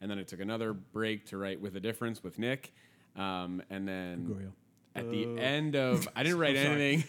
and 0.00 0.10
then 0.10 0.18
I 0.18 0.22
took 0.22 0.40
another 0.40 0.72
break 0.72 1.26
to 1.26 1.36
write 1.36 1.60
With 1.60 1.76
a 1.76 1.80
Difference 1.80 2.22
with 2.22 2.38
Nick, 2.38 2.72
um, 3.16 3.60
and 3.70 3.86
then 3.86 4.24
Gregorio. 4.24 4.52
At 4.98 5.10
the 5.10 5.38
end 5.38 5.76
of 5.76 6.08
I 6.14 6.22
didn't 6.22 6.38
write 6.40 6.56
anything. 6.56 7.04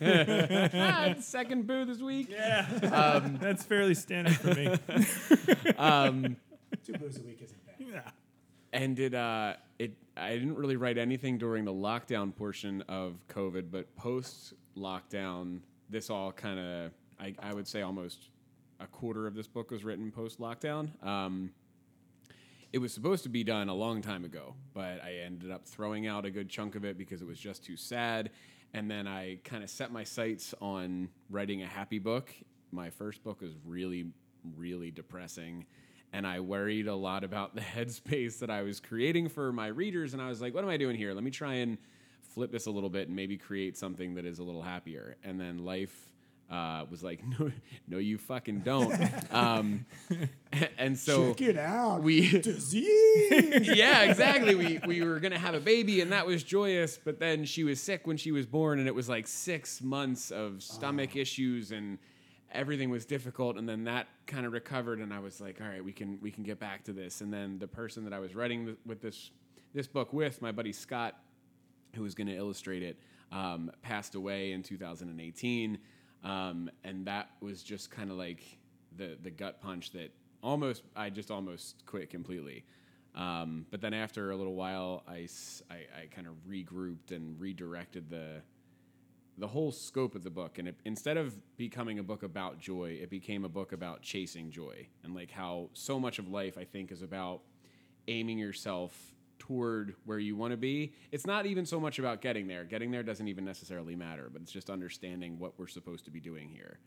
Second 1.20 1.66
boo 1.66 1.84
this 1.84 2.00
week. 2.00 2.28
Yeah. 2.30 2.66
That's 3.40 3.64
fairly 3.64 3.94
standard 3.94 4.36
for 4.36 4.54
me. 4.54 5.74
Um, 5.78 6.36
Two 6.84 6.94
boos 6.94 7.18
a 7.18 7.22
week 7.22 7.40
isn't 7.42 7.66
bad. 7.66 7.76
Yeah. 7.78 8.10
and 8.72 8.98
it 8.98 9.14
uh 9.14 9.54
it 9.78 9.92
I 10.16 10.32
didn't 10.32 10.56
really 10.56 10.76
write 10.76 10.98
anything 10.98 11.38
during 11.38 11.64
the 11.64 11.72
lockdown 11.72 12.34
portion 12.34 12.82
of 12.88 13.16
COVID, 13.28 13.70
but 13.70 13.94
post 13.96 14.54
lockdown, 14.76 15.60
this 15.90 16.10
all 16.10 16.32
kind 16.32 16.58
of 16.58 16.92
I, 17.20 17.34
I 17.38 17.52
would 17.54 17.68
say 17.68 17.82
almost 17.82 18.30
a 18.80 18.86
quarter 18.86 19.26
of 19.26 19.34
this 19.34 19.46
book 19.46 19.70
was 19.70 19.84
written 19.84 20.10
post 20.10 20.40
lockdown. 20.40 20.90
Um, 21.06 21.50
it 22.72 22.78
was 22.78 22.92
supposed 22.92 23.22
to 23.24 23.28
be 23.28 23.44
done 23.44 23.68
a 23.68 23.74
long 23.74 24.00
time 24.00 24.24
ago, 24.24 24.54
but 24.72 25.02
I 25.04 25.20
ended 25.24 25.50
up 25.50 25.66
throwing 25.66 26.06
out 26.06 26.24
a 26.24 26.30
good 26.30 26.48
chunk 26.48 26.74
of 26.74 26.84
it 26.84 26.96
because 26.96 27.20
it 27.20 27.28
was 27.28 27.38
just 27.38 27.64
too 27.64 27.76
sad. 27.76 28.30
And 28.72 28.90
then 28.90 29.06
I 29.06 29.38
kind 29.44 29.62
of 29.62 29.68
set 29.68 29.92
my 29.92 30.04
sights 30.04 30.54
on 30.60 31.10
writing 31.28 31.62
a 31.62 31.66
happy 31.66 31.98
book. 31.98 32.34
My 32.70 32.88
first 32.88 33.22
book 33.22 33.42
was 33.42 33.52
really, 33.66 34.06
really 34.56 34.90
depressing. 34.90 35.66
And 36.14 36.26
I 36.26 36.40
worried 36.40 36.88
a 36.88 36.94
lot 36.94 37.24
about 37.24 37.54
the 37.54 37.60
headspace 37.76 38.38
that 38.38 38.48
I 38.48 38.62
was 38.62 38.80
creating 38.80 39.28
for 39.28 39.52
my 39.52 39.66
readers. 39.66 40.14
And 40.14 40.22
I 40.22 40.28
was 40.28 40.40
like, 40.40 40.54
what 40.54 40.64
am 40.64 40.70
I 40.70 40.78
doing 40.78 40.96
here? 40.96 41.12
Let 41.12 41.24
me 41.24 41.30
try 41.30 41.54
and 41.56 41.76
flip 42.22 42.50
this 42.50 42.64
a 42.64 42.70
little 42.70 42.88
bit 42.88 43.08
and 43.08 43.16
maybe 43.16 43.36
create 43.36 43.76
something 43.76 44.14
that 44.14 44.24
is 44.24 44.38
a 44.38 44.42
little 44.42 44.62
happier. 44.62 45.16
And 45.22 45.38
then 45.38 45.58
life 45.58 46.11
uh, 46.50 46.84
was 46.90 47.02
like, 47.02 47.22
no, 47.38 47.50
no, 47.88 47.98
you 47.98 48.18
fucking 48.18 48.60
don't. 48.60 48.94
um, 49.32 49.86
and 50.78 50.98
so 50.98 51.30
Check 51.34 51.40
it 51.42 51.58
out. 51.58 52.02
we 52.02 52.28
disease. 52.40 53.68
yeah, 53.74 54.02
exactly. 54.02 54.54
We 54.54 54.80
we 54.86 55.02
were 55.02 55.20
gonna 55.20 55.38
have 55.38 55.54
a 55.54 55.60
baby, 55.60 56.00
and 56.00 56.12
that 56.12 56.26
was 56.26 56.42
joyous. 56.42 56.98
But 57.02 57.18
then 57.18 57.44
she 57.44 57.64
was 57.64 57.80
sick 57.80 58.06
when 58.06 58.16
she 58.16 58.32
was 58.32 58.46
born, 58.46 58.78
and 58.78 58.88
it 58.88 58.94
was 58.94 59.08
like 59.08 59.26
six 59.26 59.80
months 59.82 60.30
of 60.30 60.62
stomach 60.62 61.16
issues, 61.16 61.72
and 61.72 61.98
everything 62.52 62.90
was 62.90 63.04
difficult. 63.04 63.56
And 63.56 63.68
then 63.68 63.84
that 63.84 64.08
kind 64.26 64.44
of 64.46 64.52
recovered, 64.52 64.98
and 64.98 65.12
I 65.12 65.18
was 65.20 65.40
like, 65.40 65.60
all 65.60 65.68
right, 65.68 65.84
we 65.84 65.92
can 65.92 66.18
we 66.20 66.30
can 66.30 66.42
get 66.44 66.60
back 66.60 66.84
to 66.84 66.92
this. 66.92 67.20
And 67.22 67.32
then 67.32 67.58
the 67.58 67.68
person 67.68 68.04
that 68.04 68.12
I 68.12 68.18
was 68.18 68.34
writing 68.34 68.66
th- 68.66 68.78
with 68.84 69.00
this 69.00 69.30
this 69.74 69.86
book 69.86 70.12
with, 70.12 70.42
my 70.42 70.52
buddy 70.52 70.72
Scott, 70.72 71.16
who 71.94 72.02
was 72.02 72.14
to 72.14 72.36
illustrate 72.36 72.82
it, 72.82 72.98
um, 73.30 73.70
passed 73.82 74.14
away 74.14 74.52
in 74.52 74.62
2018, 74.62 75.78
um, 76.24 76.70
and 76.84 77.06
that 77.06 77.30
was 77.40 77.62
just 77.62 77.90
kind 77.90 78.10
of 78.10 78.16
like 78.16 78.42
the 78.96 79.16
the 79.22 79.30
gut 79.30 79.60
punch 79.60 79.92
that 79.92 80.12
almost 80.42 80.82
I 80.96 81.10
just 81.10 81.30
almost 81.30 81.84
quit 81.86 82.10
completely. 82.10 82.64
Um, 83.14 83.66
but 83.70 83.80
then 83.80 83.92
after 83.92 84.30
a 84.30 84.36
little 84.36 84.54
while, 84.54 85.02
I 85.06 85.28
I 85.70 86.06
kind 86.10 86.26
of 86.26 86.34
regrouped 86.48 87.10
and 87.10 87.38
redirected 87.40 88.08
the 88.10 88.42
the 89.38 89.46
whole 89.46 89.72
scope 89.72 90.14
of 90.14 90.22
the 90.22 90.30
book 90.30 90.58
and 90.58 90.68
it, 90.68 90.76
instead 90.84 91.16
of 91.16 91.34
becoming 91.56 91.98
a 91.98 92.02
book 92.02 92.22
about 92.22 92.58
joy 92.58 92.98
it 93.00 93.08
became 93.08 93.44
a 93.44 93.48
book 93.48 93.72
about 93.72 94.02
chasing 94.02 94.50
joy 94.50 94.86
and 95.04 95.14
like 95.14 95.30
how 95.30 95.70
so 95.72 95.98
much 95.98 96.18
of 96.18 96.28
life 96.28 96.58
i 96.58 96.64
think 96.64 96.92
is 96.92 97.00
about 97.00 97.40
aiming 98.08 98.38
yourself 98.38 99.11
toward 99.46 99.94
where 100.04 100.20
you 100.20 100.36
want 100.36 100.52
to 100.52 100.56
be 100.56 100.92
it's 101.10 101.26
not 101.26 101.46
even 101.46 101.66
so 101.66 101.80
much 101.80 101.98
about 101.98 102.20
getting 102.20 102.46
there 102.46 102.62
getting 102.64 102.92
there 102.92 103.02
doesn't 103.02 103.26
even 103.26 103.44
necessarily 103.44 103.96
matter 103.96 104.30
but 104.32 104.40
it's 104.40 104.52
just 104.52 104.70
understanding 104.70 105.36
what 105.38 105.52
we're 105.58 105.66
supposed 105.66 106.04
to 106.04 106.12
be 106.12 106.20
doing 106.20 106.48
here 106.48 106.78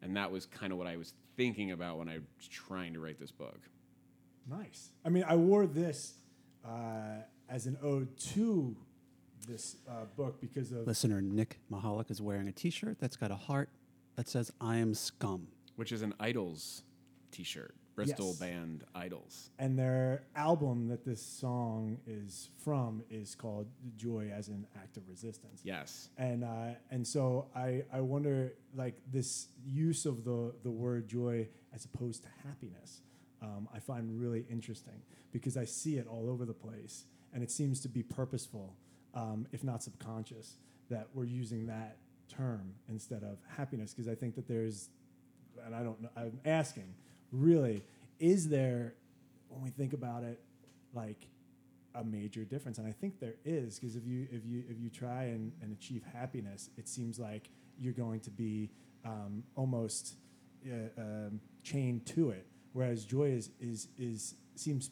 and 0.00 0.16
that 0.16 0.30
was 0.30 0.46
kind 0.46 0.72
of 0.72 0.78
what 0.78 0.86
i 0.86 0.96
was 0.96 1.12
thinking 1.36 1.72
about 1.72 1.98
when 1.98 2.08
i 2.08 2.18
was 2.38 2.48
trying 2.48 2.94
to 2.94 3.00
write 3.00 3.20
this 3.20 3.30
book 3.30 3.60
Nice. 4.50 4.92
I 5.04 5.10
mean, 5.10 5.24
I 5.28 5.36
wore 5.36 5.66
this 5.66 6.14
uh, 6.66 7.22
as 7.48 7.66
an 7.66 7.76
ode 7.82 8.16
to 8.32 8.74
this 9.46 9.76
uh, 9.88 10.06
book 10.16 10.40
because 10.40 10.72
of 10.72 10.86
Listener 10.86 11.20
Nick 11.20 11.58
Mahalik 11.70 12.10
is 12.10 12.22
wearing 12.22 12.48
a 12.48 12.52
T-shirt 12.52 12.96
that's 12.98 13.16
got 13.16 13.30
a 13.30 13.36
heart 13.36 13.68
that 14.16 14.26
says 14.26 14.50
"I 14.60 14.78
am 14.78 14.94
scum." 14.94 15.48
which 15.76 15.92
is 15.92 16.02
an 16.02 16.12
IDLES 16.18 16.82
t-shirt 17.30 17.72
Bristol 18.06 18.28
Yes. 18.28 18.38
band 18.38 18.84
IDLES. 18.94 19.50
and 19.58 19.78
their 19.78 20.24
album 20.36 20.88
that 20.88 21.04
this 21.04 21.20
song 21.22 21.98
is 22.06 22.50
from 22.64 23.02
is 23.10 23.34
called 23.34 23.66
"Joy 23.96 24.30
as 24.34 24.48
an 24.48 24.66
Act 24.76 24.96
of 24.96 25.08
Resistance." 25.08 25.60
Yes. 25.64 26.08
and 26.16 26.44
uh, 26.44 26.74
and 26.90 27.06
so 27.06 27.48
I 27.54 27.84
I 27.92 28.00
wonder 28.00 28.54
like 28.74 28.96
this 29.10 29.48
use 29.64 30.06
of 30.06 30.24
the 30.24 30.54
the 30.62 30.70
word 30.70 31.08
joy 31.08 31.48
as 31.74 31.84
opposed 31.84 32.22
to 32.22 32.28
happiness. 32.46 33.02
Um, 33.42 33.68
I 33.72 33.78
find 33.78 34.20
really 34.20 34.44
interesting 34.50 35.00
because 35.30 35.56
I 35.56 35.64
see 35.64 35.96
it 35.98 36.06
all 36.08 36.28
over 36.28 36.44
the 36.44 36.54
place, 36.54 37.04
and 37.32 37.42
it 37.42 37.50
seems 37.50 37.80
to 37.82 37.88
be 37.88 38.02
purposeful, 38.02 38.74
um, 39.14 39.46
if 39.52 39.62
not 39.62 39.82
subconscious, 39.82 40.56
that 40.90 41.08
we're 41.14 41.24
using 41.24 41.66
that 41.66 41.98
term 42.28 42.74
instead 42.88 43.22
of 43.22 43.38
happiness. 43.56 43.94
Because 43.94 44.08
I 44.08 44.14
think 44.16 44.34
that 44.34 44.48
there's, 44.48 44.88
and 45.64 45.72
I 45.74 45.82
don't 45.84 46.00
know, 46.02 46.08
I'm 46.16 46.40
asking, 46.44 46.94
really, 47.32 47.84
is 48.18 48.48
there, 48.48 48.94
when 49.48 49.62
we 49.62 49.70
think 49.70 49.92
about 49.92 50.24
it, 50.24 50.40
like 50.94 51.28
a 51.94 52.04
major 52.04 52.44
difference? 52.44 52.78
And 52.78 52.86
i 52.86 52.92
think 52.92 53.18
there 53.18 53.34
is 53.44 53.78
because 53.78 53.96
if 53.96 54.06
you 54.06 54.26
if 54.30 54.44
you 54.44 54.62
if 54.68 54.78
you 54.78 54.90
try 54.90 55.24
and, 55.24 55.52
and 55.62 55.72
achieve 55.72 56.02
happiness 56.12 56.70
it 56.76 56.88
seems 56.88 57.18
like 57.18 57.50
you're 57.78 57.92
going 57.92 58.20
to 58.20 58.30
be 58.30 58.70
um, 59.04 59.42
almost 59.54 60.14
uh, 60.66 61.00
um, 61.00 61.40
chained 61.62 62.06
to 62.06 62.30
it. 62.30 62.46
Whereas 62.72 63.04
joy 63.04 63.30
is 63.30 63.50
is 63.60 63.88
is 63.98 64.34
seems 64.54 64.90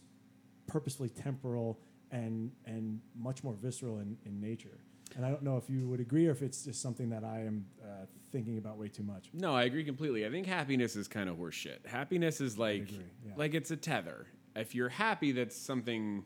purposefully 0.66 1.08
temporal 1.08 1.78
and 2.10 2.52
and 2.64 3.00
much 3.14 3.44
more 3.44 3.54
visceral 3.54 3.98
in, 3.98 4.16
in 4.24 4.40
nature 4.40 4.78
and 5.16 5.26
i 5.26 5.30
don't 5.30 5.42
know 5.42 5.56
if 5.56 5.68
you 5.68 5.88
would 5.88 6.00
agree 6.00 6.26
or 6.28 6.30
if 6.30 6.42
it's 6.42 6.64
just 6.64 6.80
something 6.80 7.08
that 7.10 7.24
i 7.24 7.40
am 7.40 7.66
uh, 7.82 8.04
thinking 8.30 8.58
about 8.58 8.76
way 8.76 8.88
too 8.88 9.02
much 9.02 9.30
No, 9.32 9.54
I 9.54 9.64
agree 9.64 9.84
completely. 9.84 10.26
I 10.26 10.30
think 10.30 10.46
happiness 10.46 10.96
is 10.96 11.08
kind 11.08 11.28
of 11.28 11.36
horseshit. 11.36 11.86
Happiness 11.86 12.40
is 12.40 12.58
like 12.58 12.90
yeah. 12.90 13.32
like 13.36 13.54
it's 13.54 13.70
a 13.70 13.76
tether. 13.76 14.26
If 14.54 14.74
you're 14.74 14.88
happy, 14.88 15.32
that's 15.32 15.56
something 15.56 16.24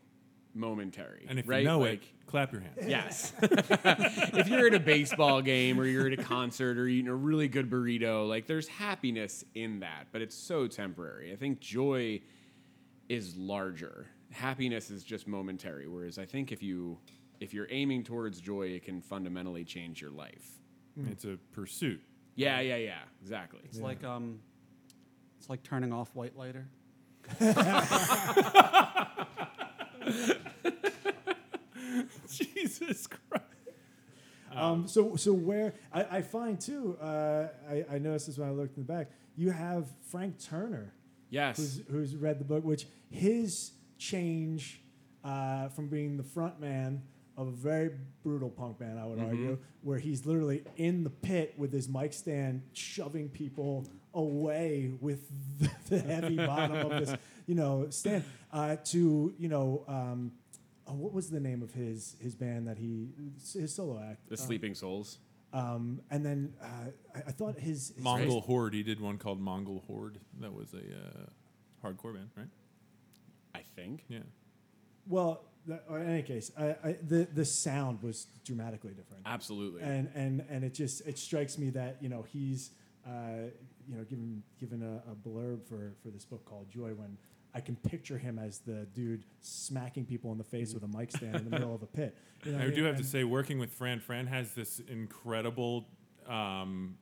momentary. 0.53 1.25
And 1.29 1.39
if 1.39 1.47
right? 1.47 1.59
you 1.59 1.65
know 1.65 1.79
like, 1.79 2.03
it, 2.03 2.27
clap 2.27 2.51
your 2.51 2.61
hands. 2.61 2.77
Yes. 2.85 3.33
if 3.41 4.47
you're 4.47 4.67
at 4.67 4.73
a 4.73 4.79
baseball 4.79 5.41
game 5.41 5.79
or 5.79 5.85
you're 5.85 6.07
at 6.07 6.19
a 6.19 6.23
concert 6.23 6.77
or 6.77 6.87
eating 6.87 7.07
a 7.07 7.15
really 7.15 7.47
good 7.47 7.69
burrito, 7.69 8.27
like 8.27 8.47
there's 8.47 8.67
happiness 8.67 9.45
in 9.55 9.79
that, 9.79 10.07
but 10.11 10.21
it's 10.21 10.35
so 10.35 10.67
temporary. 10.67 11.31
I 11.31 11.35
think 11.35 11.59
joy 11.59 12.21
is 13.09 13.35
larger. 13.37 14.07
Happiness 14.31 14.91
is 14.91 15.03
just 15.03 15.27
momentary, 15.27 15.87
whereas 15.87 16.17
I 16.17 16.25
think 16.25 16.51
if 16.51 16.63
you 16.63 16.97
if 17.41 17.53
you're 17.53 17.67
aiming 17.69 18.03
towards 18.03 18.39
joy, 18.39 18.67
it 18.67 18.83
can 18.83 19.01
fundamentally 19.01 19.65
change 19.65 19.99
your 20.01 20.11
life. 20.11 20.59
It's 21.09 21.25
a 21.25 21.37
pursuit. 21.51 22.01
Yeah, 22.35 22.59
yeah, 22.61 22.75
yeah, 22.77 22.99
exactly. 23.21 23.59
It's 23.65 23.79
like 23.79 24.03
um, 24.03 24.39
it's 25.39 25.49
like 25.49 25.63
turning 25.63 25.91
off 25.91 26.13
white 26.15 26.37
lighter. 26.37 26.67
Jesus 32.29 33.07
Christ. 33.07 33.45
Um, 34.53 34.87
so, 34.87 35.15
so 35.15 35.31
where 35.33 35.73
I, 35.93 36.17
I 36.17 36.21
find 36.21 36.59
too, 36.59 36.97
uh, 37.01 37.47
I, 37.69 37.85
I 37.93 37.97
noticed 37.99 38.27
this 38.27 38.37
when 38.37 38.49
I 38.49 38.51
looked 38.51 38.75
in 38.77 38.83
the 38.85 38.91
back. 38.93 39.09
You 39.37 39.51
have 39.51 39.87
Frank 40.09 40.43
Turner, 40.43 40.93
Yes. 41.29 41.57
who's, 41.57 41.81
who's 41.89 42.15
read 42.15 42.39
the 42.39 42.43
book, 42.43 42.65
which 42.65 42.85
his 43.09 43.71
change 43.97 44.81
uh, 45.23 45.69
from 45.69 45.87
being 45.87 46.17
the 46.17 46.23
front 46.23 46.59
man 46.59 47.01
of 47.41 47.47
a 47.47 47.51
very 47.51 47.91
brutal 48.23 48.49
punk 48.49 48.79
band, 48.79 48.99
I 48.99 49.05
would 49.05 49.19
argue, 49.19 49.57
where 49.81 49.97
he's 49.99 50.25
literally 50.25 50.63
in 50.77 51.03
the 51.03 51.09
pit 51.09 51.53
with 51.57 51.71
his 51.73 51.87
mic 51.89 52.13
stand, 52.13 52.61
shoving 52.73 53.29
people 53.29 53.85
away 54.13 54.91
with 54.99 55.27
the, 55.59 55.69
the 55.89 55.99
heavy 56.01 56.35
bottom 56.35 56.91
of 56.91 57.05
this, 57.05 57.15
you 57.47 57.55
know, 57.55 57.87
stand, 57.89 58.23
uh, 58.51 58.75
to 58.85 59.33
you 59.37 59.47
know. 59.47 59.83
Um, 59.87 60.31
oh, 60.87 60.93
what 60.93 61.13
was 61.13 61.29
the 61.29 61.39
name 61.39 61.61
of 61.63 61.73
his 61.73 62.15
his 62.19 62.35
band 62.35 62.67
that 62.67 62.77
he 62.77 63.09
his 63.53 63.73
solo 63.73 63.99
act? 64.01 64.27
the 64.29 64.33
Uh, 64.35 64.37
sleeping 64.37 64.75
souls. 64.75 65.19
um, 65.53 66.01
and 66.09 66.25
then 66.25 66.53
uh, 66.61 66.65
I, 67.15 67.19
I 67.27 67.31
thought 67.31 67.57
his, 67.59 67.89
his 67.95 68.03
Mongol 68.03 68.41
Horde. 68.41 68.73
He 68.73 68.83
did 68.83 68.99
one 68.99 69.17
called 69.17 69.39
Mongol 69.39 69.83
Horde. 69.87 70.19
That 70.39 70.53
was 70.53 70.73
a 70.73 70.77
uh, 70.77 71.25
hardcore 71.87 72.13
band, 72.13 72.29
right? 72.37 72.47
I 73.53 73.61
think. 73.75 74.05
Yeah. 74.07 74.19
well, 75.07 75.43
that, 75.67 75.85
or 75.89 75.99
in 75.99 76.09
any 76.09 76.23
case, 76.23 76.51
I, 76.57 76.75
I, 76.83 76.95
the 77.07 77.27
the 77.33 77.45
sound 77.45 78.01
was 78.01 78.27
dramatically 78.43 78.93
different, 78.93 79.23
Absolutely. 79.25 79.81
and 79.81 80.09
and 80.15 80.43
and 80.49 80.63
it 80.63 80.73
just 80.73 81.05
it 81.07 81.17
strikes 81.17 81.57
me 81.57 81.69
that 81.71 81.97
you 82.01 82.09
know 82.09 82.23
he's 82.23 82.71
uh, 83.05 83.49
you 83.87 83.95
know 83.95 84.03
given 84.03 84.43
given 84.59 84.81
a, 84.83 85.11
a 85.11 85.15
blurb 85.15 85.63
for 85.65 85.93
for 86.01 86.09
this 86.09 86.25
book 86.25 86.45
called 86.45 86.69
Joy 86.69 86.89
when. 86.89 87.17
I 87.53 87.59
can 87.59 87.75
picture 87.75 88.17
him 88.17 88.39
as 88.39 88.59
the 88.59 88.87
dude 88.95 89.25
smacking 89.41 90.05
people 90.05 90.31
in 90.31 90.37
the 90.37 90.43
face 90.45 90.73
with 90.73 90.83
a 90.83 90.87
mic 90.87 91.11
stand 91.11 91.35
in 91.35 91.43
the 91.43 91.49
middle 91.49 91.75
of 91.75 91.83
a 91.83 91.85
pit. 91.85 92.15
You 92.45 92.53
know 92.53 92.59
what 92.59 92.67
I 92.67 92.69
do 92.69 92.85
have 92.85 92.95
to 92.95 93.03
say, 93.03 93.25
working 93.25 93.59
with 93.59 93.73
Fran, 93.73 93.99
Fran 93.99 94.25
has 94.27 94.53
this 94.53 94.79
incredible 94.79 95.85
um, 96.29 96.95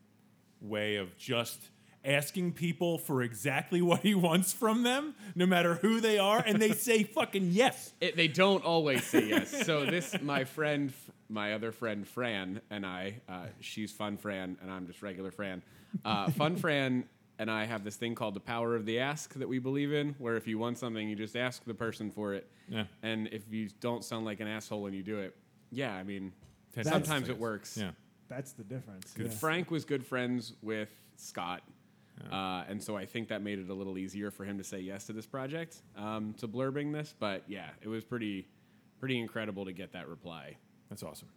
way 0.60 0.95
of 0.95 1.16
just 1.18 1.70
asking 2.06 2.54
people 2.54 2.97
for 2.97 3.22
exactly 3.22 3.82
what 3.89 4.02
he 4.02 4.16
wants 4.16 4.54
from 4.54 4.84
them, 4.84 5.16
no 5.36 5.45
matter 5.45 5.76
who 5.76 6.00
they 6.02 6.18
are, 6.18 6.41
and 6.45 6.62
they 6.62 6.72
say 6.72 7.04
fucking 7.16 7.50
yes. 7.52 7.93
It, 8.00 8.16
they 8.16 8.28
don't 8.28 8.64
always 8.64 9.04
say 9.04 9.28
yes. 9.28 9.66
So 9.66 9.86
this, 9.86 10.16
my 10.22 10.43
friend, 10.43 10.93
my 11.30 11.54
other 11.54 11.72
friend 11.72 12.08
Fran 12.08 12.62
and 12.70 12.86
I, 12.86 13.22
uh, 13.28 13.47
she's 13.60 13.91
Fun 13.91 14.18
Fran 14.18 14.58
and 14.62 14.72
I'm 14.72 14.88
just 14.88 15.02
regular 15.02 15.32
Fran. 15.32 15.62
Uh, 16.06 16.30
Fun 16.32 16.56
Fran 16.58 17.06
and 17.38 17.50
I 17.50 17.66
have 17.66 17.84
this 17.84 17.95
thing 17.95 18.16
called 18.16 18.34
the 18.34 18.39
power 18.41 18.76
of 18.76 18.86
the 18.86 19.00
ask 19.00 19.34
that 19.36 19.47
we 19.47 19.60
believe 19.60 19.93
in, 19.93 20.14
where 20.20 20.36
if 20.36 20.45
you 20.47 20.58
want 20.60 20.78
something, 20.78 21.08
you 21.08 21.16
just 21.16 21.38
ask 21.38 21.64
the 21.64 21.74
person 21.74 22.12
for 22.12 22.34
it, 22.34 22.50
Yeah. 22.68 22.84
and 23.02 23.28
if 23.32 23.43
you 23.50 23.70
don't 23.80 24.04
sound 24.04 24.26
like 24.26 24.41
an 24.41 24.47
asshole 24.47 24.82
when 24.82 24.93
you 24.93 25.04
do 25.04 25.20
it, 25.20 25.36
yeah, 25.72 25.93
I 25.95 26.04
mean, 26.04 26.34
Ten 26.76 26.84
sometimes 26.84 27.30
it 27.30 27.38
works. 27.39 27.78
Yeah. 27.78 27.91
That's 28.28 28.52
the 28.52 28.64
difference. 28.64 29.12
Good. 29.14 29.28
yeah. 29.28 29.32
Frank 29.32 29.72
was 29.72 29.86
good 29.86 30.06
friends 30.06 30.54
with 30.62 30.89
Scott. 31.16 31.62
Uh, 32.32 32.63
and 32.67 32.82
so 32.84 32.95
I 32.97 33.05
think 33.05 33.30
that 33.30 33.41
made 33.41 33.59
it 33.59 33.70
a 33.70 33.74
little 33.74 33.97
easier 33.97 34.30
for 34.32 34.43
him 34.43 34.57
to 34.57 34.63
say 34.63 34.80
yes 34.80 35.05
to 35.05 35.13
this 35.13 35.26
project, 35.26 35.82
um, 35.95 36.34
to 36.39 36.47
blurbing 36.47 36.91
this. 36.93 37.13
But 37.17 37.43
yeah, 37.47 37.70
it 37.82 37.88
was 37.88 38.03
pretty, 38.03 38.47
pretty 38.99 39.20
incredible 39.20 39.65
to 39.65 39.72
get 39.74 39.93
that 39.93 40.07
reply. 40.07 40.57
That's 40.89 41.03
awesome. 41.03 41.30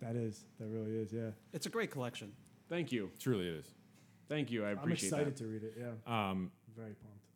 That 0.00 0.16
is. 0.16 0.44
That 0.58 0.66
really 0.68 0.96
is. 0.96 1.12
Yeah. 1.12 1.30
It's 1.52 1.66
a 1.66 1.70
great 1.70 1.90
collection. 1.90 2.32
Thank 2.68 2.90
you, 2.92 3.10
Truly, 3.18 3.46
it 3.48 3.54
is. 3.56 3.66
thank 4.28 4.50
you. 4.50 4.64
I 4.64 4.70
appreciate 4.70 5.12
it. 5.12 5.14
I'm 5.14 5.20
appreciate 5.28 5.36
excited 5.36 5.36
that. 5.36 5.38
to 5.38 5.46
read 5.46 5.62
it. 5.62 5.74
Yeah. 6.06 6.30
Um, 6.30 6.50
Very 6.76 6.94
pumped. 6.94 7.26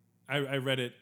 I, 0.50 0.54
I 0.54 0.58
read 0.58 0.78
it 0.80 0.92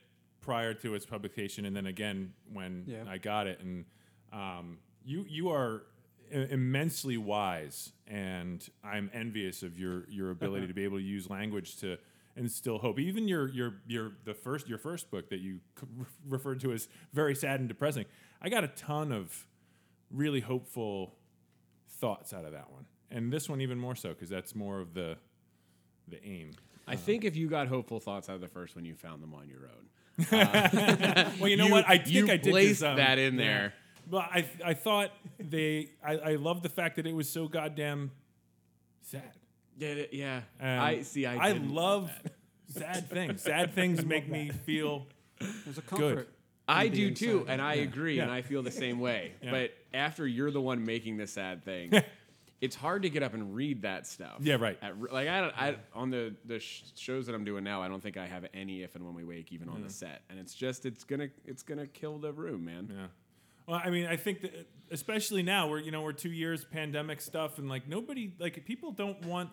prior 0.41 0.75
to 0.75 0.95
its 0.95 1.07
publication, 1.07 1.65
and 1.65 1.75
then 1.75 1.87
again 1.87 2.33
when 2.53 2.85
Yeah. 2.87 3.05
I 3.09 3.19
got 3.19 3.47
it. 3.47 3.61
And 3.61 3.85
um, 4.33 4.79
you 5.05 5.25
you 5.29 5.49
are 5.51 5.77
i- 5.77 5.96
immensely 6.31 7.17
wise, 7.17 7.93
and 8.07 8.67
I'm 8.85 9.11
envious 9.13 9.63
of 9.63 9.79
your 9.79 10.09
your 10.09 10.31
ability 10.31 10.67
to 10.67 10.75
be 10.75 10.85
able 10.85 10.99
to 10.99 11.05
use 11.05 11.29
language 11.29 11.77
to 11.79 11.99
instill 12.37 12.79
hope. 12.79 12.99
Even 12.99 13.29
your 13.29 13.49
your 13.49 13.75
your 13.87 14.13
the 14.25 14.35
first 14.35 14.69
your 14.69 14.79
first 14.79 15.11
book 15.11 15.31
that 15.31 15.41
you 15.41 15.61
referred 16.29 16.61
to 16.61 16.73
as 16.73 16.89
very 17.13 17.35
sad 17.35 17.61
and 17.61 17.69
depressing. 17.69 18.05
I 18.41 18.49
got 18.49 18.65
a 18.65 18.69
ton 18.69 19.13
of 19.13 19.47
really 20.11 20.41
hopeful 20.41 21.15
thoughts 21.89 22.33
out 22.33 22.45
of 22.45 22.53
that 22.53 22.71
one, 22.71 22.87
and 23.11 23.33
this 23.33 23.49
one 23.49 23.61
even 23.61 23.79
more 23.79 23.97
so 23.97 24.11
because 24.11 24.29
that's 24.29 24.55
more 24.55 24.81
of 24.81 24.95
the 24.95 25.17
the 26.09 26.25
aim. 26.25 26.53
I 26.89 26.95
think 26.95 27.25
if 27.25 27.35
you 27.35 27.49
got 27.49 27.67
hopeful 27.67 27.99
thoughts 27.99 28.29
out 28.29 28.37
of 28.37 28.41
the 28.41 28.49
first 28.49 28.77
one, 28.77 28.85
you 28.85 28.95
found 28.95 29.21
them 29.23 29.35
on 29.35 29.49
your 29.49 29.69
own. 29.69 29.89
Well, 31.41 31.49
you 31.49 31.57
know 31.57 31.67
what? 31.71 31.85
I 31.89 31.99
think 31.99 32.15
you 32.15 32.25
I 32.31 32.37
did 32.37 32.53
placed 32.53 32.83
um, 32.83 32.97
that 32.97 33.19
in 33.19 33.39
yeah. 33.39 33.71
There. 34.11 34.21
But 34.21 34.31
I 34.33 34.47
I 34.65 34.75
thought 34.75 35.11
they 35.39 35.91
I, 36.05 36.17
I 36.17 36.35
love 36.37 36.63
the 36.63 36.69
fact 36.69 36.97
that 36.97 37.07
it 37.07 37.15
was 37.15 37.29
so 37.29 37.49
goddamn 37.49 38.11
sad. 39.03 39.33
Yeah, 39.79 40.05
yeah. 40.11 40.41
Um, 40.61 40.69
I 40.81 41.03
see. 41.03 41.27
I, 41.27 41.51
I 41.51 41.53
love 41.53 42.11
sad 42.69 43.11
things. 43.11 43.43
Sad 43.43 43.75
things 43.75 44.05
make 44.15 44.29
me 44.29 44.51
feel 44.65 45.07
There's 45.65 45.79
a 45.79 45.83
comfort. 45.83 46.15
good. 46.15 46.27
I 46.69 46.89
do 46.89 46.97
being 46.97 47.15
too, 47.15 47.39
sad. 47.47 47.53
and 47.53 47.63
I 47.63 47.75
agree, 47.75 48.19
and 48.19 48.31
I 48.31 48.43
feel 48.43 48.63
the 48.63 48.71
same 48.73 48.99
way. 48.99 49.33
Yeah. 49.43 49.51
But 49.53 49.71
after 49.95 50.27
you're 50.27 50.51
the 50.51 50.61
one 50.61 50.85
making 50.85 51.17
the 51.17 51.27
sad 51.27 51.65
thing, 51.65 51.93
it's 52.61 52.75
hard 52.75 53.03
to 53.03 53.11
get 53.11 53.23
up 53.23 53.35
and 53.35 53.55
read 53.55 53.83
that 53.83 54.07
stuff. 54.07 54.39
Yeah, 54.41 54.57
right. 54.57 54.77
At 54.83 54.99
like 55.13 55.29
I, 55.29 55.41
don't, 55.43 55.55
I 55.63 55.77
on 55.95 56.11
the 56.11 56.35
the 56.45 56.59
sh- 56.59 56.83
shows 56.97 57.27
that 57.27 57.35
I'm 57.35 57.45
doing 57.45 57.63
now, 57.63 57.83
I 57.83 57.89
don't 57.89 58.03
think 58.03 58.17
I 58.17 58.27
have 58.27 58.47
any 58.55 58.83
if 58.83 58.95
and 58.97 59.05
when 59.05 59.15
we 59.15 59.25
wake 59.25 59.53
even 59.53 59.69
on 59.69 59.83
the 59.83 59.91
set, 59.91 60.23
and 60.31 60.41
it's 60.41 60.55
just 60.55 60.87
it's 60.87 61.05
gonna 61.05 61.29
it's 61.45 61.63
gonna 61.63 61.87
kill 61.87 62.19
the 62.19 62.33
room, 62.33 62.65
man. 62.65 62.91
yeah. 62.91 63.07
Well, 63.67 63.81
I 63.83 63.91
mean, 63.91 64.07
I 64.07 64.17
think 64.17 64.43
that 64.43 64.67
especially 64.91 65.43
now 65.43 65.69
we're 65.69 65.81
you 65.81 65.91
know 65.91 66.03
we're 66.03 66.13
two 66.13 66.31
years 66.31 66.65
pandemic 66.65 67.21
stuff 67.21 67.59
and 67.59 67.69
like 67.69 67.89
nobody 67.89 68.33
like 68.39 68.65
people 68.65 68.93
don't 68.93 69.21
want 69.25 69.51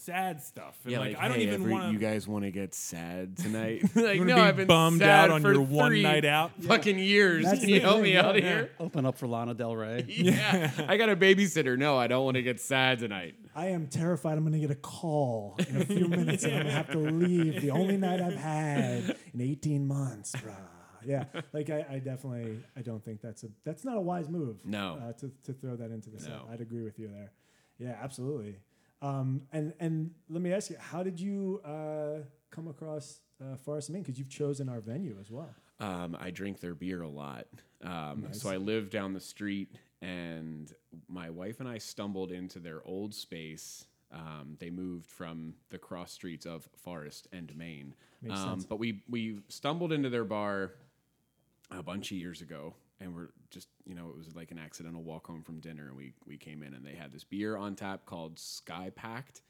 sad 0.00 0.42
stuff. 0.42 0.78
And 0.84 0.94
like, 0.94 1.18
I 1.18 1.28
don't 1.28 1.38
hey, 1.38 1.44
even 1.44 1.70
want 1.70 1.92
You 1.92 1.98
guys 1.98 2.26
want 2.26 2.44
to 2.44 2.50
get 2.50 2.74
sad 2.74 3.36
tonight? 3.36 3.82
like, 3.94 4.18
wanna 4.18 4.24
no, 4.24 4.34
be 4.36 4.40
I've 4.40 4.56
been 4.56 4.66
bummed 4.66 5.00
sad 5.00 5.30
out 5.30 5.30
on 5.30 5.42
your 5.42 5.60
one 5.60 6.00
night 6.02 6.24
out? 6.24 6.52
Fucking 6.62 6.98
years. 6.98 7.44
That's 7.44 7.60
Can 7.60 7.68
you 7.68 7.80
help 7.80 7.96
thing, 7.96 8.04
me 8.04 8.12
yeah, 8.14 8.26
out 8.26 8.34
yeah. 8.36 8.40
here? 8.40 8.70
Open 8.80 9.04
up 9.04 9.18
for 9.18 9.26
Lana 9.26 9.54
Del 9.54 9.76
Rey. 9.76 10.06
Yeah, 10.30 10.70
I 10.86 10.96
got 10.96 11.08
a 11.08 11.16
babysitter. 11.16 11.78
No, 11.78 11.96
I 11.96 12.06
don't 12.06 12.24
want 12.24 12.36
to 12.36 12.42
get 12.42 12.60
sad 12.60 12.98
tonight. 12.98 13.34
I 13.54 13.68
am 13.68 13.86
terrified 13.86 14.36
I'm 14.36 14.44
going 14.44 14.52
to 14.52 14.58
get 14.58 14.70
a 14.70 14.74
call 14.74 15.56
in 15.68 15.80
a 15.80 15.84
few 15.84 16.08
minutes 16.08 16.44
and 16.44 16.54
I'm 16.54 16.62
going 16.62 16.66
to 16.66 16.72
have 16.72 16.90
to 16.92 16.98
leave 16.98 17.62
the 17.62 17.70
only 17.70 17.96
night 17.96 18.20
I've 18.20 18.36
had 18.36 19.16
in 19.34 19.40
18 19.40 19.86
months, 19.86 20.32
bruh. 20.32 20.54
Yeah, 21.06 21.24
like 21.52 21.70
I, 21.70 21.84
I 21.90 21.98
definitely, 21.98 22.58
I 22.76 22.82
don't 22.82 23.02
think 23.04 23.20
that's 23.20 23.42
a, 23.44 23.48
that's 23.64 23.84
not 23.84 23.96
a 23.96 24.00
wise 24.00 24.28
move. 24.28 24.64
No. 24.64 24.98
uh, 25.02 25.12
to, 25.14 25.30
to 25.44 25.52
throw 25.52 25.76
that 25.76 25.90
into 25.90 26.10
the 26.10 26.20
set. 26.20 26.30
No. 26.30 26.46
I'd 26.52 26.60
agree 26.60 26.82
with 26.82 26.98
you 26.98 27.08
there. 27.08 27.32
Yeah, 27.78 27.96
absolutely. 28.02 28.56
Um, 29.02 29.42
and 29.52 29.72
and 29.80 30.10
let 30.28 30.42
me 30.42 30.52
ask 30.52 30.68
you, 30.70 30.76
how 30.78 31.02
did 31.02 31.18
you 31.18 31.60
uh, 31.64 32.22
come 32.50 32.68
across 32.68 33.20
uh, 33.42 33.56
Forest 33.56 33.88
Main? 33.90 34.02
Because 34.02 34.18
you've 34.18 34.28
chosen 34.28 34.68
our 34.68 34.80
venue 34.80 35.16
as 35.20 35.30
well. 35.30 35.48
Um, 35.78 36.14
I 36.20 36.30
drink 36.30 36.60
their 36.60 36.74
beer 36.74 37.00
a 37.02 37.08
lot. 37.08 37.46
Um, 37.82 38.24
Nice. 38.26 38.42
So 38.42 38.50
I 38.50 38.58
live 38.58 38.90
down 38.90 39.14
the 39.14 39.20
street, 39.20 39.74
and 40.02 40.70
my 41.08 41.30
wife 41.30 41.60
and 41.60 41.68
I 41.68 41.78
stumbled 41.78 42.30
into 42.32 42.58
their 42.58 42.82
old 42.84 43.14
space. 43.14 43.86
Um, 44.12 44.56
they 44.58 44.68
moved 44.70 45.06
from 45.06 45.54
the 45.70 45.78
cross 45.78 46.12
streets 46.12 46.44
of 46.44 46.68
Forest 46.76 47.28
and 47.32 47.56
Main. 47.56 47.94
Makes 48.20 48.40
Um, 48.40 48.48
sense. 48.50 48.64
but 48.66 48.78
we 48.78 49.02
we 49.08 49.40
stumbled 49.48 49.92
into 49.92 50.10
their 50.10 50.24
bar 50.24 50.72
a 51.70 51.82
bunch 51.82 52.10
of 52.10 52.16
years 52.18 52.40
ago, 52.40 52.74
and 53.00 53.14
we're 53.14 53.28
just 53.50 53.68
you 53.86 53.94
know 53.94 54.08
it 54.08 54.16
was 54.16 54.34
like 54.34 54.50
an 54.50 54.58
accidental 54.58 55.02
walk 55.02 55.26
home 55.26 55.42
from 55.42 55.60
dinner, 55.60 55.88
and 55.88 55.96
we 55.96 56.14
we 56.26 56.36
came 56.36 56.62
in 56.62 56.74
and 56.74 56.84
they 56.84 56.94
had 56.94 57.12
this 57.12 57.24
beer 57.24 57.56
on 57.56 57.74
tap 57.76 58.04
called 58.06 58.38
Sky 58.38 58.90
Packed. 58.94 59.42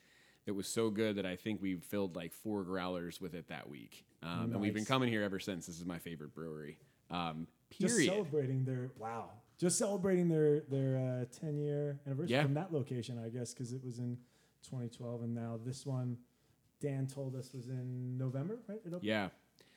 It 0.46 0.52
was 0.52 0.66
so 0.66 0.90
good 0.90 1.16
that 1.16 1.26
I 1.26 1.36
think 1.36 1.60
we 1.62 1.76
filled 1.76 2.16
like 2.16 2.32
four 2.32 2.64
growlers 2.64 3.20
with 3.20 3.34
it 3.34 3.48
that 3.48 3.68
week, 3.68 4.04
um, 4.22 4.50
and 4.52 4.60
we've 4.60 4.74
been 4.74 4.84
coming 4.84 5.08
here 5.08 5.22
ever 5.22 5.38
since. 5.38 5.66
This 5.66 5.78
is 5.78 5.84
my 5.84 5.98
favorite 5.98 6.34
brewery. 6.34 6.78
Um, 7.10 7.46
Just 7.70 7.94
period. 7.96 8.10
celebrating 8.12 8.64
their 8.64 8.90
wow. 8.98 9.30
Just 9.58 9.78
celebrating 9.78 10.28
their 10.28 10.60
their 10.60 10.96
uh, 11.22 11.38
10 11.40 11.58
year 11.58 12.00
anniversary 12.06 12.32
Yeah. 12.34 12.42
from 12.42 12.54
that 12.54 12.72
location, 12.72 13.18
I 13.22 13.28
guess, 13.28 13.52
because 13.52 13.72
it 13.72 13.84
was 13.84 13.98
in 13.98 14.16
2012, 14.62 15.22
and 15.22 15.34
now 15.34 15.58
this 15.64 15.84
one, 15.84 16.16
Dan 16.80 17.06
told 17.06 17.34
us 17.36 17.52
was 17.52 17.68
in 17.68 18.16
November, 18.16 18.58
right? 18.68 18.80
Yeah. 19.02 19.28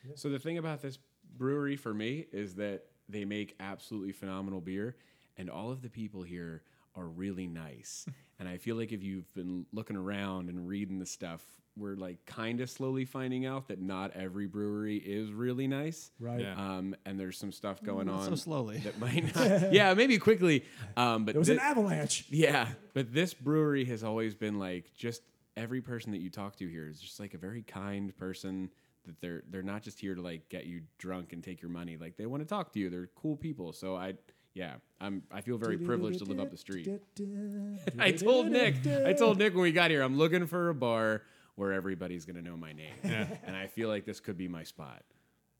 Yeah. 0.05 0.11
So 0.15 0.29
the 0.29 0.39
thing 0.39 0.57
about 0.57 0.81
this 0.81 0.97
brewery 1.37 1.75
for 1.75 1.93
me 1.93 2.25
is 2.31 2.55
that 2.55 2.83
they 3.09 3.25
make 3.25 3.55
absolutely 3.59 4.11
phenomenal 4.11 4.61
beer, 4.61 4.95
and 5.37 5.49
all 5.49 5.71
of 5.71 5.81
the 5.81 5.89
people 5.89 6.23
here 6.23 6.63
are 6.95 7.07
really 7.07 7.47
nice. 7.47 8.05
and 8.39 8.47
I 8.47 8.57
feel 8.57 8.75
like 8.75 8.91
if 8.91 9.03
you've 9.03 9.31
been 9.33 9.65
looking 9.73 9.95
around 9.95 10.49
and 10.49 10.67
reading 10.67 10.99
the 10.99 11.05
stuff, 11.05 11.41
we're 11.75 11.95
like 11.95 12.23
kind 12.27 12.61
of 12.61 12.69
slowly 12.69 13.03
finding 13.03 13.47
out 13.47 13.67
that 13.69 13.81
not 13.81 14.11
every 14.15 14.45
brewery 14.45 14.97
is 14.97 15.31
really 15.31 15.67
nice. 15.67 16.11
Right. 16.19 16.41
Yeah. 16.41 16.53
Um, 16.55 16.95
and 17.03 17.19
there's 17.19 17.35
some 17.37 17.51
stuff 17.51 17.81
going 17.81 18.05
Not 18.05 18.19
on 18.19 18.29
so 18.29 18.35
slowly. 18.35 18.77
that 18.79 18.99
might 18.99 19.35
not. 19.35 19.73
yeah, 19.73 19.91
maybe 19.95 20.19
quickly. 20.19 20.65
Um, 20.95 21.25
but 21.25 21.31
There 21.33 21.39
was 21.39 21.47
thi- 21.47 21.55
an 21.55 21.59
avalanche. 21.61 22.25
yeah, 22.29 22.67
but 22.93 23.11
this 23.11 23.33
brewery 23.33 23.85
has 23.85 24.03
always 24.03 24.35
been 24.35 24.59
like 24.59 24.93
just 24.95 25.23
every 25.57 25.81
person 25.81 26.11
that 26.11 26.19
you 26.19 26.29
talk 26.29 26.55
to 26.57 26.67
here 26.67 26.87
is 26.87 26.99
just 27.01 27.19
like 27.19 27.33
a 27.33 27.37
very 27.39 27.63
kind 27.63 28.15
person 28.17 28.69
that 29.05 29.19
they're 29.21 29.43
they're 29.49 29.61
not 29.63 29.81
just 29.83 29.99
here 29.99 30.15
to 30.15 30.21
like 30.21 30.49
get 30.49 30.65
you 30.65 30.81
drunk 30.97 31.33
and 31.33 31.43
take 31.43 31.61
your 31.61 31.71
money. 31.71 31.97
Like 31.97 32.17
they 32.17 32.25
want 32.25 32.41
to 32.43 32.47
talk 32.47 32.71
to 32.73 32.79
you. 32.79 32.89
They're 32.89 33.09
cool 33.15 33.35
people. 33.35 33.73
So 33.73 33.95
I 33.95 34.13
yeah, 34.53 34.75
I'm 35.01 35.23
I 35.31 35.41
feel 35.41 35.57
very 35.57 35.77
privileged 35.77 36.19
to 36.19 36.25
live 36.25 36.39
up 36.39 36.51
the 36.51 36.57
street. 36.57 36.87
I 37.99 38.11
told 38.11 38.47
Nick, 38.47 38.75
I 38.87 39.13
told 39.13 39.37
Nick 39.39 39.53
when 39.53 39.63
we 39.63 39.71
got 39.71 39.89
here, 39.91 40.01
I'm 40.01 40.17
looking 40.17 40.45
for 40.47 40.69
a 40.69 40.75
bar 40.75 41.23
where 41.55 41.73
everybody's 41.73 42.25
gonna 42.25 42.41
know 42.41 42.57
my 42.57 42.73
name. 42.73 42.93
Yeah. 43.03 43.27
And 43.45 43.55
I 43.55 43.67
feel 43.67 43.89
like 43.89 44.05
this 44.05 44.19
could 44.19 44.37
be 44.37 44.47
my 44.47 44.63
spot. 44.63 45.03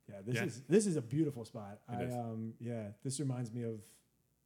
Yeah, 0.09 0.15
this 0.25 0.35
Yeah. 0.35 0.43
is 0.45 0.61
this 0.67 0.85
is 0.87 0.95
a 0.95 1.01
beautiful 1.01 1.45
spot. 1.45 1.79
It 1.91 1.95
I 1.95 2.03
is. 2.03 2.13
um 2.13 2.53
yeah, 2.59 2.87
this 3.03 3.19
reminds 3.19 3.51
me 3.51 3.63
of 3.63 3.79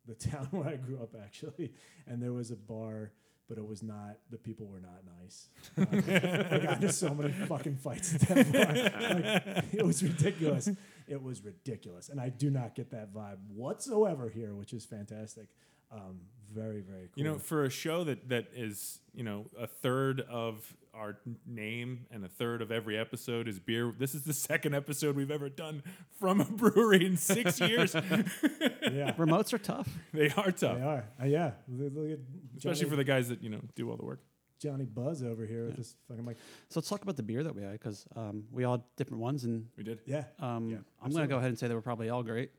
the 0.05 0.13
town 0.29 0.47
where 0.51 0.67
I 0.69 0.75
grew 0.75 0.97
up 1.01 1.15
actually, 1.21 1.73
and 2.05 2.21
there 2.21 2.33
was 2.33 2.51
a 2.51 2.55
bar, 2.55 3.11
but 3.47 3.57
it 3.57 3.65
was 3.65 3.81
not. 3.83 4.17
The 4.29 4.37
people 4.37 4.67
were 4.67 4.79
not 4.79 5.03
nice. 5.21 5.49
I 5.77 6.59
got 6.59 6.75
into 6.75 6.91
so 6.91 7.13
many 7.13 7.31
fucking 7.31 7.77
fights 7.77 8.15
at 8.15 8.21
that 8.21 8.51
bar. 8.51 9.53
Like, 9.55 9.73
it 9.73 9.85
was 9.85 10.03
ridiculous. 10.03 10.69
It 11.07 11.21
was 11.21 11.43
ridiculous, 11.43 12.09
and 12.09 12.19
I 12.19 12.29
do 12.29 12.49
not 12.49 12.75
get 12.75 12.91
that 12.91 13.13
vibe 13.13 13.37
whatsoever 13.53 14.29
here, 14.29 14.53
which 14.53 14.73
is 14.73 14.85
fantastic. 14.85 15.47
Um, 15.91 16.19
very 16.53 16.81
very 16.81 17.07
cool. 17.07 17.13
You 17.15 17.23
know, 17.23 17.37
for 17.37 17.63
a 17.63 17.69
show 17.69 18.03
that 18.03 18.29
that 18.29 18.47
is, 18.53 18.99
you 19.13 19.23
know, 19.23 19.45
a 19.57 19.67
third 19.67 20.21
of 20.21 20.75
our 20.97 21.17
name 21.45 22.05
and 22.11 22.25
a 22.25 22.27
third 22.27 22.61
of 22.61 22.71
every 22.71 22.97
episode 22.97 23.47
is 23.47 23.59
beer. 23.59 23.93
This 23.97 24.15
is 24.15 24.23
the 24.23 24.33
second 24.49 24.73
episode 24.75 25.15
we've 25.15 25.31
ever 25.31 25.49
done 25.49 25.83
from 26.19 26.41
a 26.41 26.45
brewery 26.61 27.05
in 27.05 27.17
six 27.17 27.59
years. 27.69 27.93
yeah, 27.95 29.13
Remotes 29.17 29.53
are 29.53 29.57
tough. 29.59 29.87
they 30.13 30.29
are 30.31 30.51
tough, 30.51 30.77
they 30.77 30.83
are. 30.83 31.05
Uh, 31.21 31.25
yeah, 31.25 31.51
look, 31.67 31.93
look 31.95 32.11
at 32.11 32.19
especially 32.57 32.89
for 32.89 32.95
the 32.95 33.03
guys 33.03 33.29
that 33.29 33.43
you 33.43 33.49
know 33.49 33.59
do 33.75 33.89
all 33.89 33.97
the 33.97 34.05
work. 34.05 34.19
Johnny 34.59 34.85
Buzz 34.85 35.21
over 35.21 35.45
here 35.45 35.65
with 35.67 35.77
this 35.77 35.95
fucking 36.07 36.25
mic. 36.25 36.37
So 36.69 36.79
let's 36.79 36.89
talk 36.89 37.03
about 37.03 37.15
the 37.15 37.21
beer 37.21 37.43
that 37.43 37.53
we 37.55 37.61
had 37.61 37.73
because 37.73 38.07
um, 38.15 38.45
we 38.51 38.63
all 38.63 38.73
had 38.77 38.81
different 38.95 39.21
ones, 39.21 39.43
and 39.43 39.67
We 39.77 39.83
did. 39.83 39.99
Yeah, 40.07 40.23
um, 40.39 40.69
Yeah, 40.71 40.77
I'm 41.01 41.11
going 41.11 41.21
to 41.21 41.27
go 41.27 41.37
ahead 41.37 41.49
and 41.49 41.59
say 41.59 41.67
they 41.67 41.75
were 41.75 41.81
probably 41.81 42.09
all 42.09 42.23
great. 42.23 42.49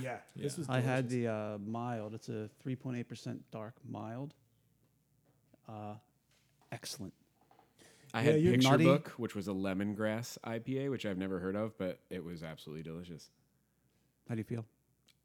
yeah. 0.00 0.18
This 0.36 0.52
Yeah. 0.54 0.58
was 0.60 0.68
I 0.68 0.78
had 0.80 1.08
the 1.08 1.26
uh, 1.26 1.58
mild. 1.58 2.14
It's 2.14 2.28
a 2.28 2.48
3.8% 2.64 3.40
dark 3.50 3.74
mild. 3.84 4.32
Uh, 5.68 5.94
excellent. 6.70 7.12
I 8.14 8.22
Yeah, 8.22 8.30
had 8.32 8.40
you're 8.42 8.52
Picture 8.52 8.70
nutty. 8.70 8.84
Book, 8.84 9.08
which 9.16 9.34
was 9.34 9.48
a 9.48 9.52
lemongrass 9.52 10.38
IPA, 10.46 10.88
which 10.90 11.04
I've 11.04 11.18
never 11.18 11.40
heard 11.40 11.56
of, 11.56 11.76
but 11.76 11.98
it 12.10 12.24
was 12.24 12.42
absolutely 12.44 12.84
delicious. 12.84 13.28
How 14.28 14.36
do 14.36 14.38
you 14.38 14.44
feel? 14.44 14.64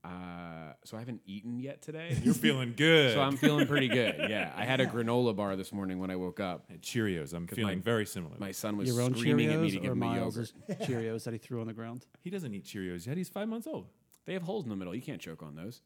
Uh, 0.03 0.73
so 0.85 0.95
I 0.97 0.99
haven't 1.01 1.21
eaten 1.25 1.59
yet 1.59 1.81
today. 1.81 2.17
You're 2.23 2.33
feeling 2.33 2.73
good. 2.75 3.13
so 3.13 3.21
I'm 3.21 3.37
feeling 3.37 3.67
pretty 3.67 3.89
good. 3.89 4.15
Yeah, 4.29 4.51
I 4.55 4.63
had 4.65 4.79
a 4.79 4.85
granola 4.87 5.35
bar 5.35 5.55
this 5.55 5.71
morning 5.71 5.99
when 5.99 6.09
I 6.09 6.15
woke 6.15 6.39
up. 6.39 6.65
And 6.69 6.81
Cheerios. 6.81 7.33
I'm 7.33 7.47
feeling 7.47 7.77
my- 7.79 7.83
very 7.83 8.05
similar. 8.05 8.35
My 8.39 8.51
son 8.51 8.75
was 8.77 8.87
Your 8.89 9.01
own 9.01 9.13
screaming 9.15 9.51
at 9.51 9.59
me 9.59 9.71
to 9.71 9.77
Cheerios 9.77 9.81
give 9.81 9.91
him 9.91 10.01
a 10.03 10.05
Miles' 10.05 10.53
yogurt. 10.67 10.79
Cheerios 10.87 11.23
that 11.25 11.33
he 11.33 11.37
threw 11.37 11.61
on 11.61 11.67
the 11.67 11.73
ground? 11.73 12.05
he 12.21 12.29
doesn't 12.29 12.53
eat 12.53 12.63
Cheerios 12.65 13.05
yet. 13.05 13.17
He's 13.17 13.29
five 13.29 13.47
months 13.49 13.67
old. 13.67 13.85
They 14.25 14.33
have 14.33 14.43
holes 14.43 14.63
in 14.63 14.69
the 14.69 14.75
middle. 14.75 14.95
You 14.95 15.01
can't 15.01 15.21
choke 15.21 15.43
on 15.43 15.55
those. 15.55 15.81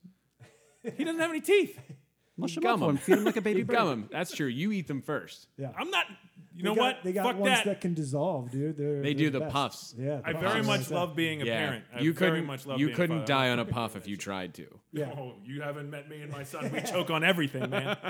He 0.98 1.04
doesn't 1.04 1.20
have 1.20 1.30
any 1.32 1.42
teeth. 1.42 1.80
Mush 2.36 2.58
him 2.58 2.64
gum 2.64 2.74
up 2.74 2.80
for 2.80 2.90
'em. 2.90 2.96
him. 2.96 2.98
Feed 2.98 3.18
him 3.20 3.24
like 3.26 3.38
a 3.38 3.42
baby 3.42 3.60
You 3.60 3.66
bird. 3.66 3.76
gum 3.76 3.88
'em. 3.92 4.10
That's 4.12 4.32
true. 4.32 4.48
You 4.48 4.72
eat 4.72 4.88
them 4.88 5.02
first. 5.02 5.48
Yeah. 5.58 5.72
I'm 5.78 5.90
not. 5.92 6.06
You 6.56 6.62
They 6.64 6.70
know 6.70 6.76
got- 6.76 6.82
what? 6.82 7.04
They 7.04 7.14
got 7.14 7.26
Fuck 7.26 7.40
ones 7.40 7.56
that. 7.56 7.66
that. 7.66 7.82
can 7.82 7.94
dissolve, 7.96 8.52
dude. 8.52 8.78
They're, 8.78 9.02
They 9.02 9.14
they're 9.14 9.26
do 9.26 9.30
the 9.32 9.40
best. 9.40 9.54
puffs. 9.54 9.96
Yeah, 9.98 10.18
the 10.18 10.28
I 10.28 10.34
puffs 10.34 10.44
very 10.54 10.64
much 10.64 10.92
love 10.92 11.16
being 11.16 11.42
a 11.42 11.46
yeah, 11.46 11.58
parent. 11.66 11.86
I 11.96 12.00
you 12.02 12.14
very 12.14 12.32
couldn't. 12.32 12.46
much 12.48 12.66
love 12.68 12.80
you 12.80 12.86
being 12.88 12.96
couldn't 12.96 13.16
father. 13.22 13.28
die 13.28 13.50
on 13.50 13.60
a 13.60 13.66
puff 13.66 13.96
if 13.96 14.08
you 14.08 14.18
tried 14.18 14.54
to. 14.56 14.68
Yeah. 14.92 15.12
Oh, 15.18 15.34
you 15.44 15.62
haven't 15.62 15.90
met 15.90 16.08
me 16.10 16.22
and 16.22 16.32
my 16.32 16.44
son. 16.44 16.72
We 16.72 16.82
choke 16.82 17.10
on 17.10 17.24
everything, 17.24 17.70
man. 17.70 17.98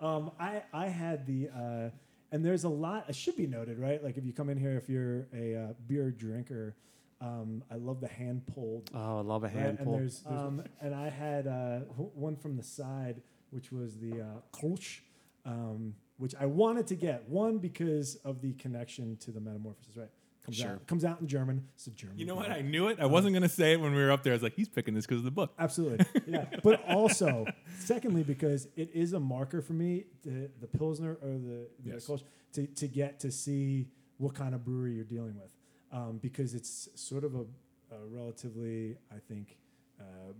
Um, 0.00 0.30
I 0.38 0.62
I 0.72 0.86
had 0.86 1.26
the 1.26 1.48
uh, 1.48 1.90
and 2.30 2.44
there's 2.44 2.64
a 2.64 2.68
lot. 2.68 3.06
It 3.08 3.16
should 3.16 3.36
be 3.36 3.46
noted, 3.48 3.78
right? 3.78 4.02
Like 4.02 4.16
if 4.16 4.24
you 4.24 4.32
come 4.32 4.48
in 4.48 4.56
here, 4.58 4.76
if 4.76 4.88
you're 4.88 5.26
a 5.34 5.56
uh, 5.56 5.72
beer 5.88 6.10
drinker, 6.12 6.76
um, 7.20 7.64
I 7.70 7.74
love 7.76 8.00
the 8.00 8.06
hand 8.08 8.46
pulled. 8.46 8.90
Oh, 8.94 9.18
I 9.18 9.22
love 9.22 9.42
a 9.42 9.46
right? 9.48 9.56
hand 9.56 9.78
And 9.78 9.86
pull. 9.88 9.96
there's, 9.96 10.22
um, 10.28 10.62
and 10.80 10.94
I 10.94 11.08
had 11.10 11.48
uh, 11.48 11.78
one 12.14 12.36
from 12.36 12.56
the 12.56 12.62
side, 12.62 13.22
which 13.50 13.72
was 13.72 13.98
the 13.98 14.20
uh, 14.20 14.24
Kolsch, 14.52 15.00
um, 15.44 15.94
which 16.18 16.34
I 16.38 16.46
wanted 16.46 16.86
to 16.88 16.94
get 16.96 17.28
one 17.28 17.58
because 17.58 18.16
of 18.16 18.40
the 18.42 18.52
connection 18.54 19.16
to 19.18 19.30
the 19.30 19.40
Metamorphosis, 19.40 19.96
right? 19.96 20.10
Comes 20.44 20.56
Sure. 20.56 20.70
out 20.70 20.86
comes 20.86 21.04
out 21.04 21.20
in 21.20 21.26
German. 21.26 21.68
It's 21.74 21.86
a 21.88 21.90
German. 21.90 22.18
You 22.18 22.24
know 22.26 22.34
what? 22.36 22.50
I 22.50 22.62
knew 22.62 22.88
it. 22.88 22.98
I 23.00 23.06
wasn't 23.06 23.34
gonna 23.34 23.48
say 23.50 23.72
it 23.74 23.80
when 23.80 23.92
we 23.94 23.98
were 24.02 24.10
up 24.10 24.22
there. 24.22 24.32
I 24.32 24.36
was 24.36 24.42
like, 24.42 24.54
he's 24.54 24.68
picking 24.68 24.94
this 24.94 25.04
because 25.04 25.18
of 25.18 25.24
the 25.24 25.30
book. 25.30 25.52
Absolutely, 25.58 26.06
yeah. 26.26 26.46
But 26.62 26.82
also, 26.88 27.44
secondly, 27.80 28.22
because 28.22 28.66
it 28.76 28.90
is 28.94 29.12
a 29.12 29.20
marker 29.20 29.60
for 29.60 29.74
me, 29.74 30.04
the, 30.24 30.50
the 30.60 30.66
pilsner 30.66 31.18
or 31.22 31.28
the, 31.28 31.68
the 31.84 31.90
Yes. 31.92 32.06
Kolsch, 32.06 32.22
to 32.54 32.66
to 32.66 32.88
get 32.88 33.20
to 33.20 33.30
see 33.30 33.88
what 34.16 34.34
kind 34.34 34.54
of 34.54 34.64
brewery 34.64 34.94
you're 34.94 35.04
dealing 35.04 35.36
with, 35.36 35.52
um, 35.92 36.18
because 36.22 36.54
it's 36.54 36.88
sort 36.94 37.24
of 37.24 37.34
a, 37.34 37.40
a 37.94 37.98
relatively, 38.10 38.96
I 39.12 39.18
think, 39.28 39.58
uh, 40.00 40.32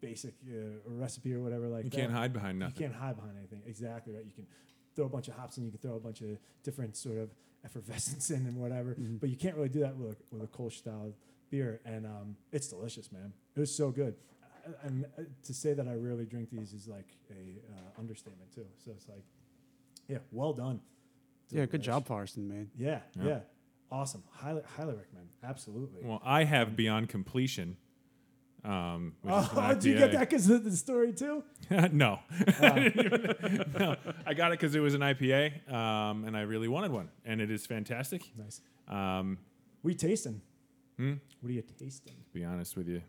basic 0.00 0.32
uh, 0.48 0.54
recipe 0.86 1.34
or 1.34 1.40
whatever 1.40 1.68
like 1.68 1.84
You 1.84 1.90
that. 1.90 1.96
can't 1.96 2.12
hide 2.12 2.32
behind 2.32 2.58
nothing. 2.58 2.76
You 2.82 2.88
can't 2.88 2.98
hide 2.98 3.16
behind 3.16 3.36
anything. 3.36 3.60
Exactly 3.66 4.14
right. 4.14 4.24
You 4.24 4.32
can 4.32 4.46
throw 4.96 5.06
a 5.06 5.08
bunch 5.08 5.28
of 5.28 5.34
hops 5.34 5.56
in. 5.58 5.64
You 5.64 5.70
can 5.70 5.78
throw 5.80 5.94
a 5.96 6.00
bunch 6.00 6.20
of 6.20 6.28
different 6.62 6.96
sort 6.96 7.18
of 7.18 7.30
effervescence 7.64 8.30
in 8.30 8.46
and 8.46 8.56
whatever. 8.56 8.94
Mhm. 8.94 9.20
But 9.20 9.30
you 9.30 9.36
can't 9.36 9.56
really 9.56 9.68
do 9.68 9.80
that 9.80 9.96
with 9.96 10.12
a, 10.12 10.16
with 10.34 10.42
a 10.42 10.46
Kolsch 10.46 10.74
style 10.78 11.12
beer, 11.50 11.80
and 11.84 12.06
um, 12.06 12.36
it's 12.52 12.68
delicious, 12.68 13.10
man. 13.12 13.32
It 13.56 13.60
was 13.60 13.74
so 13.74 13.90
good. 13.90 14.14
And 14.82 15.06
uh, 15.18 15.22
to 15.44 15.54
say 15.54 15.72
that 15.72 15.88
I 15.88 15.94
rarely 15.94 16.26
drink 16.26 16.50
these 16.52 16.72
is 16.72 16.86
like 16.86 17.08
a 17.30 17.58
uh, 17.72 17.98
understatement 17.98 18.52
too. 18.54 18.66
So 18.84 18.90
it's 18.92 19.08
like, 19.08 19.24
yeah, 20.08 20.18
well 20.32 20.52
done. 20.52 20.80
yeah, 21.50 21.64
good 21.66 21.82
job, 21.82 22.04
Parson, 22.06 22.46
man. 22.48 22.70
Yeah, 22.76 23.00
Yeah. 23.18 23.24
yeah, 23.26 23.38
awesome. 23.90 24.22
Highly, 24.32 24.62
highly 24.76 24.94
recommend. 24.94 25.28
Absolutely. 25.42 26.02
Well, 26.04 26.20
I 26.24 26.44
have 26.44 26.76
Beyond 26.76 27.08
Completion. 27.08 27.76
Um, 28.62 29.14
which 29.22 29.32
oh, 29.34 29.74
do 29.80 29.88
you 29.88 29.96
get 29.96 30.12
that 30.12 30.28
because 30.28 30.48
of 30.50 30.64
the 30.64 30.76
story 30.76 31.12
too? 31.12 31.42
no. 31.70 32.18
no, 32.60 33.96
I 34.26 34.34
got 34.34 34.52
it 34.52 34.58
because 34.60 34.74
it 34.74 34.80
was 34.80 34.94
an 34.94 35.00
IPA, 35.00 35.72
um, 35.72 36.24
and 36.24 36.36
I 36.36 36.42
really 36.42 36.68
wanted 36.68 36.90
one, 36.90 37.08
and 37.24 37.40
it 37.40 37.50
is 37.50 37.64
fantastic. 37.66 38.22
Nice. 38.36 38.60
Um, 38.88 39.38
What 39.80 39.88
are 39.88 39.92
you 39.92 39.98
tasting? 39.98 40.42
hmm? 40.98 41.14
What 41.40 41.50
are 41.50 41.52
you 41.52 41.62
tasting? 41.78 42.12
to 42.12 42.32
be 42.34 42.44
honest 42.44 42.76
with 42.76 42.88
you, 42.88 43.02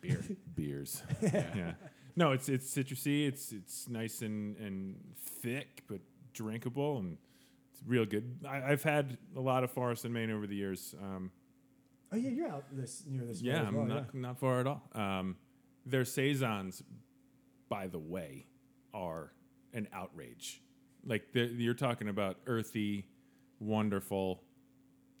Beer. 0.00 0.22
beers. 0.54 1.02
Yeah. 1.22 1.44
yeah. 1.54 1.72
no, 2.14 2.32
it's 2.32 2.48
it's 2.50 2.70
citrusy. 2.74 3.26
It's 3.26 3.52
it's 3.52 3.88
nice 3.88 4.20
and 4.20 4.56
and 4.58 4.96
thick, 5.42 5.84
but 5.88 6.00
drinkable 6.34 6.98
and 6.98 7.16
it's 7.72 7.82
real 7.86 8.04
good. 8.04 8.40
I, 8.46 8.72
I've 8.72 8.82
had 8.82 9.16
a 9.34 9.40
lot 9.40 9.64
of 9.64 9.70
Forest 9.70 10.04
in 10.04 10.12
Main 10.12 10.30
over 10.30 10.46
the 10.46 10.54
years. 10.56 10.94
Um, 11.02 11.30
Oh 12.12 12.16
yeah, 12.16 12.30
you're 12.30 12.48
out 12.48 12.64
this 12.72 13.02
near 13.06 13.24
this. 13.24 13.42
yeah, 13.42 13.62
as 13.62 13.66
I'm 13.68 13.74
well, 13.74 13.86
not 13.86 14.14
not 14.14 14.38
far 14.38 14.60
at 14.60 14.66
all. 14.66 14.82
Um, 14.94 15.36
their 15.84 16.04
saisons, 16.04 16.82
by 17.68 17.86
the 17.88 17.98
way, 17.98 18.46
are 18.94 19.32
an 19.72 19.88
outrage. 19.92 20.62
Like 21.04 21.24
you're 21.34 21.74
talking 21.74 22.08
about 22.08 22.36
earthy, 22.46 23.06
wonderful. 23.60 24.42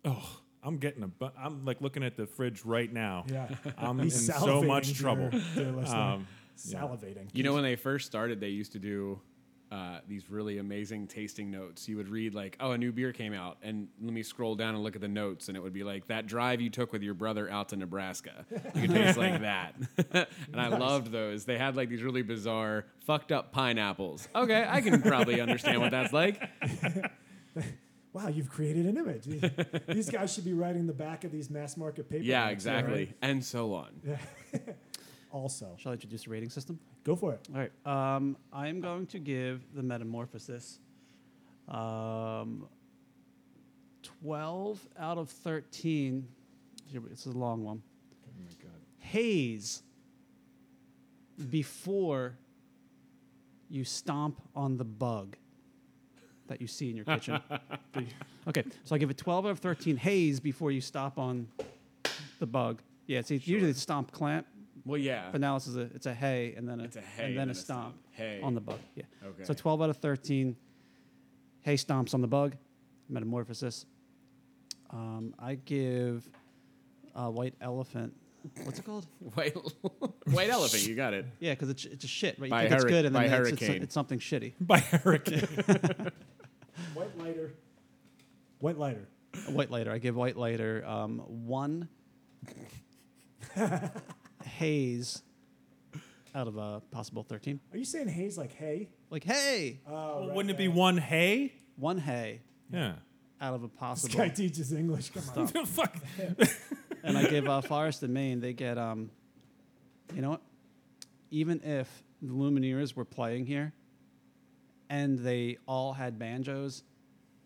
Oh, 0.04 0.40
I'm 0.62 0.78
getting 0.78 1.02
a. 1.02 1.08
Bu- 1.08 1.30
I'm 1.38 1.64
like 1.64 1.80
looking 1.80 2.02
at 2.04 2.16
the 2.16 2.26
fridge 2.26 2.64
right 2.64 2.92
now. 2.92 3.24
Yeah, 3.28 3.48
I'm 3.78 3.98
He's 3.98 4.28
in 4.28 4.34
so 4.34 4.62
much 4.62 4.94
trouble. 4.94 5.30
dear- 5.30 5.42
dear 5.54 5.72
listener. 5.72 5.98
Um, 5.98 6.26
yeah. 6.64 6.80
Salivating. 6.80 7.28
You 7.34 7.42
know, 7.42 7.52
when 7.54 7.62
they 7.64 7.76
first 7.76 8.06
started, 8.06 8.40
they 8.40 8.48
used 8.48 8.72
to 8.72 8.78
do 8.78 9.20
uh, 9.70 9.98
these 10.06 10.30
really 10.30 10.58
amazing 10.58 11.06
tasting 11.06 11.50
notes. 11.50 11.88
You 11.88 11.96
would 11.96 12.08
read 12.08 12.34
like, 12.34 12.56
"Oh, 12.60 12.72
a 12.72 12.78
new 12.78 12.92
beer 12.92 13.12
came 13.12 13.32
out," 13.32 13.58
and 13.62 13.88
let 14.00 14.12
me 14.12 14.22
scroll 14.22 14.54
down 14.54 14.74
and 14.74 14.84
look 14.84 14.94
at 14.94 15.00
the 15.00 15.08
notes, 15.08 15.48
and 15.48 15.56
it 15.56 15.60
would 15.60 15.72
be 15.72 15.82
like 15.82 16.06
that 16.08 16.26
drive 16.26 16.60
you 16.60 16.70
took 16.70 16.92
with 16.92 17.02
your 17.02 17.14
brother 17.14 17.50
out 17.50 17.70
to 17.70 17.76
Nebraska. 17.76 18.46
You 18.74 18.82
could 18.82 18.90
taste 18.90 19.18
like 19.18 19.40
that, 19.40 19.74
and 20.52 20.60
I 20.60 20.68
loved 20.68 21.10
those. 21.10 21.44
They 21.44 21.58
had 21.58 21.76
like 21.76 21.88
these 21.88 22.02
really 22.02 22.22
bizarre, 22.22 22.86
fucked 23.04 23.32
up 23.32 23.52
pineapples. 23.52 24.28
Okay, 24.34 24.64
I 24.68 24.80
can 24.80 25.02
probably 25.02 25.40
understand 25.40 25.80
what 25.80 25.90
that's 25.90 26.12
like. 26.12 26.42
Wow, 28.16 28.28
you've 28.28 28.48
created 28.48 28.86
an 28.86 28.96
image. 28.96 29.24
These, 29.24 29.42
these 29.88 30.08
guys 30.08 30.32
should 30.32 30.46
be 30.46 30.54
writing 30.54 30.86
the 30.86 30.94
back 30.94 31.24
of 31.24 31.32
these 31.32 31.50
mass 31.50 31.76
market 31.76 32.08
papers. 32.08 32.24
Yeah, 32.24 32.48
exactly, 32.48 33.12
and 33.20 33.44
so 33.44 33.74
on. 33.74 33.90
Also, 35.36 35.76
Shall 35.76 35.90
I 35.90 35.94
introduce 35.94 36.24
the 36.24 36.30
rating 36.30 36.48
system? 36.48 36.78
go 37.04 37.14
for 37.14 37.34
it. 37.34 37.46
All 37.54 37.60
right. 37.60 37.70
Um, 38.16 38.38
I 38.54 38.68
am 38.68 38.80
going 38.80 39.06
to 39.08 39.18
give 39.18 39.60
the 39.74 39.82
Metamorphosis 39.82 40.78
um, 41.68 42.66
12 44.02 44.80
out 44.98 45.18
of 45.18 45.28
13. 45.28 46.26
Here 46.90 47.02
we- 47.02 47.10
This 47.10 47.26
is 47.26 47.34
a 47.34 47.38
long 47.38 47.62
one. 47.64 47.82
Oh 48.26 48.30
my 48.42 48.50
god. 48.62 48.80
Haze 48.98 49.82
before 51.50 52.38
you 53.68 53.84
stomp 53.84 54.40
on 54.54 54.78
the 54.78 54.84
bug 54.84 55.36
that 56.46 56.62
you 56.62 56.66
see 56.66 56.88
in 56.88 56.96
your 56.96 57.04
kitchen. 57.04 57.40
okay, 58.48 58.64
so 58.84 58.94
I 58.94 58.98
give 58.98 59.10
it 59.10 59.18
12 59.18 59.44
out 59.44 59.50
of 59.50 59.58
13 59.58 59.98
haze 59.98 60.40
before 60.40 60.70
you 60.72 60.80
stop 60.80 61.18
on 61.18 61.46
the 62.38 62.46
bug. 62.46 62.80
Yeah, 63.06 63.20
see, 63.20 63.36
it's 63.36 63.46
usually 63.46 63.74
stomp 63.74 64.12
clamp, 64.12 64.46
Well, 64.86 65.00
yeah, 65.00 65.28
but 65.32 65.40
now 65.40 65.54
this 65.58 65.66
is 65.66 65.76
a 65.76 65.80
it's 65.94 66.06
a 66.06 66.14
hay 66.14 66.54
and 66.56 66.68
then 66.68 66.80
a, 66.80 66.84
It's 66.84 66.96
a 66.96 67.00
hay 67.00 67.24
and 67.26 67.34
then 67.36 67.42
and 67.42 67.50
a 67.50 67.52
a 67.52 67.54
stomp, 67.56 67.94
stomp. 67.94 67.96
Hay. 68.12 68.40
on 68.42 68.54
the 68.54 68.60
bug. 68.60 68.78
Yeah. 68.94 69.02
Okay. 69.24 69.42
So 69.44 69.52
12 69.52 69.82
out 69.82 69.90
of 69.90 69.96
13 69.96 70.56
hay 71.62 71.74
stomps 71.74 72.14
on 72.14 72.20
the 72.20 72.28
bug, 72.28 72.54
metamorphosis. 73.08 73.84
Um, 74.90 75.34
I 75.40 75.56
give 75.56 76.28
uh, 77.16 77.28
white 77.30 77.54
elephant. 77.60 78.14
What's 78.62 78.78
it 78.78 78.84
called? 78.84 79.06
white, 79.34 79.56
white 80.30 80.50
elephant. 80.50 80.86
You 80.86 80.94
got 80.94 81.12
it. 81.14 81.26
Yeah, 81.40 81.54
because 81.54 81.68
it's, 81.70 81.84
it's 81.84 82.04
a 82.04 82.08
shit, 82.08 82.38
right? 82.38 82.46
You 82.46 82.50
By 82.50 82.60
think 82.68 82.74
it's 82.74 82.84
good, 82.84 83.04
and 83.06 83.14
then 83.14 83.28
by 83.28 83.36
it's, 83.36 83.48
it's, 83.50 83.60
hurricane. 83.60 83.82
it's 83.82 83.94
something 83.94 84.20
shitty. 84.20 84.52
By 84.60 84.78
hurricane. 84.78 85.40
White 86.94 87.18
lighter. 87.18 87.52
White 88.60 88.78
lighter. 88.78 89.08
White 89.48 89.70
lighter. 89.72 89.90
I 89.90 89.98
give 89.98 90.14
white 90.14 90.36
lighter 90.36 90.84
um, 90.86 91.18
one 91.26 91.88
haze 94.46 95.22
out 96.34 96.48
of 96.48 96.56
a 96.56 96.80
possible 96.90 97.22
13. 97.22 97.60
Are 97.72 97.78
you 97.78 97.84
saying 97.84 98.08
haze 98.08 98.36
like 98.36 98.52
hay? 98.52 98.88
Like, 99.10 99.24
hey, 99.24 99.80
Oh, 99.86 99.90
Well, 99.92 100.26
right, 100.28 100.36
wouldn't 100.36 100.50
it 100.50 100.58
be 100.58 100.68
right. 100.68 100.76
one 100.76 100.98
hay? 100.98 101.52
one 101.76 101.98
hay 101.98 102.40
Yeah. 102.72 102.94
out 103.40 103.54
of 103.54 103.62
a 103.64 103.68
This 103.68 103.76
possible. 103.78 104.16
guy 104.18 104.28
teaches 104.28 104.72
English. 104.72 105.10
Come 105.10 105.22
on. 105.36 105.46
Fuck. 105.66 105.96
and 107.02 107.16
I 107.18 107.28
give 107.28 107.46
uh, 107.48 107.60
Forest 107.60 108.02
and 108.02 108.12
Main, 108.14 108.40
they 108.40 108.52
get, 108.52 108.76
um, 108.78 109.10
you 110.14 110.22
know 110.22 110.30
what? 110.30 110.42
Even 111.30 111.60
if 111.62 112.02
the 112.22 112.32
Lumineers 112.32 112.94
were 112.94 113.04
playing 113.04 113.46
here 113.46 113.72
and 114.88 115.18
they 115.18 115.58
all 115.66 115.92
had 115.92 116.18
banjos, 116.18 116.82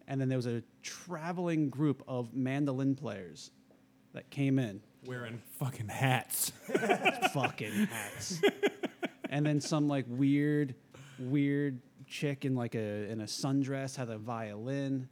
and 0.06 0.20
then 0.20 0.28
there 0.28 0.38
was 0.38 0.46
a 0.46 0.62
traveling 0.82 1.70
group 1.70 2.02
of 2.08 2.34
mandolin 2.34 2.94
players 2.94 3.50
that 4.12 4.28
came 4.30 4.58
in, 4.58 4.80
Wearing 5.06 5.40
fucking 5.58 5.88
hats. 5.88 6.52
fucking 7.32 7.86
hats. 7.86 8.40
and 9.30 9.44
then 9.46 9.60
some 9.60 9.88
like 9.88 10.04
weird, 10.08 10.74
weird 11.18 11.80
chick 12.06 12.44
in 12.44 12.54
like 12.54 12.74
a 12.74 13.10
in 13.10 13.20
a 13.20 13.24
sundress 13.24 13.96
had 13.96 14.10
a 14.10 14.18
violin, 14.18 15.08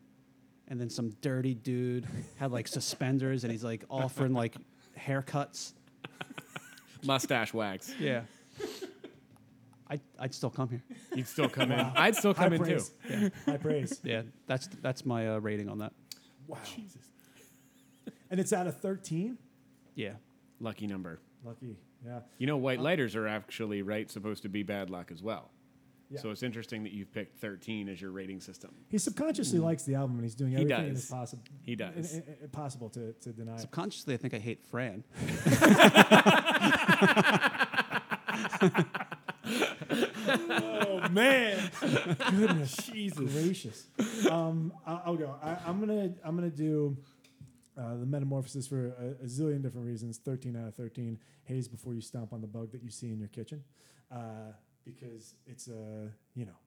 and 0.68 0.80
then 0.80 0.90
some 0.90 1.10
dirty 1.20 1.54
dude 1.54 2.06
had 2.36 2.52
like 2.52 2.68
suspenders, 2.68 3.44
and 3.44 3.50
he's 3.50 3.64
like 3.64 3.84
offering 3.88 4.34
like 4.34 4.56
haircuts. 4.98 5.72
Mustache 7.04 7.54
wax. 7.54 7.94
Yeah. 7.98 8.22
I 9.90 10.00
I'd 10.18 10.34
still 10.34 10.50
come 10.50 10.68
here. 10.68 10.82
You'd 11.14 11.28
still 11.28 11.48
come 11.48 11.72
in. 11.72 11.80
I'd 11.80 12.14
still 12.14 12.34
High 12.34 12.44
come 12.44 12.54
in 12.54 12.64
too. 12.64 12.84
Yeah. 13.08 13.28
High 13.46 13.56
praise. 13.56 14.00
Yeah, 14.04 14.22
that's 14.46 14.68
that's 14.82 15.06
my 15.06 15.28
uh, 15.28 15.38
rating 15.38 15.68
on 15.68 15.78
that. 15.78 15.92
Wow. 16.46 16.58
And 18.30 18.38
it's 18.40 18.52
out 18.52 18.66
of 18.66 18.76
13? 18.80 19.38
Yeah. 19.98 20.12
Lucky 20.60 20.86
number. 20.86 21.18
Lucky. 21.44 21.76
Yeah. 22.06 22.20
You 22.38 22.46
know, 22.46 22.56
white 22.56 22.80
lighters 22.80 23.16
are 23.16 23.26
actually 23.26 23.82
right 23.82 24.08
supposed 24.08 24.44
to 24.44 24.48
be 24.48 24.62
bad 24.62 24.90
luck 24.90 25.10
as 25.10 25.24
well. 25.24 25.50
Yeah. 26.08 26.20
So 26.20 26.30
it's 26.30 26.44
interesting 26.44 26.84
that 26.84 26.92
you've 26.92 27.12
picked 27.12 27.38
13 27.40 27.88
as 27.88 28.00
your 28.00 28.12
rating 28.12 28.40
system. 28.40 28.70
He 28.88 28.96
subconsciously 28.96 29.58
likes 29.58 29.82
the 29.82 29.96
album 29.96 30.16
and 30.16 30.24
he's 30.24 30.36
doing 30.36 30.52
He 30.52 30.58
everything 30.58 30.86
in 30.86 30.94
does. 30.94 31.02
his 31.02 31.10
possible. 31.10 31.42
He 31.62 31.76
does. 31.76 32.20
possible 32.52 32.88
to, 32.90 33.12
to 33.12 33.32
deny 33.32 33.54
it. 33.54 33.60
Subconsciously, 33.60 34.14
I 34.14 34.16
think 34.16 34.34
I 34.34 34.38
hate 34.38 34.64
Fran. 34.64 35.02
oh 40.48 41.08
man. 41.10 41.70
Goodness 42.30 42.90
gracious. 43.14 43.86
Um, 44.30 44.72
I, 44.86 45.00
I'll 45.06 45.16
go. 45.16 45.34
I, 45.42 45.56
I'm 45.66 45.80
gonna 45.80 46.12
I'm 46.24 46.36
gonna 46.36 46.50
do 46.50 46.96
uh, 47.78 47.94
the 47.94 48.06
metamorphosis 48.06 48.66
for 48.66 48.88
a, 48.88 49.24
a 49.24 49.26
zillion 49.26 49.62
different 49.62 49.86
reasons. 49.86 50.18
Thirteen 50.18 50.56
out 50.56 50.68
of 50.68 50.74
thirteen. 50.74 51.18
Haze 51.44 51.68
before 51.68 51.94
you 51.94 52.00
stomp 52.00 52.32
on 52.32 52.40
the 52.40 52.46
bug 52.46 52.72
that 52.72 52.82
you 52.82 52.90
see 52.90 53.10
in 53.10 53.18
your 53.18 53.28
kitchen, 53.28 53.62
uh, 54.12 54.52
because 54.84 55.34
it's 55.46 55.68
a 55.68 56.10
you 56.34 56.46
know, 56.46 56.58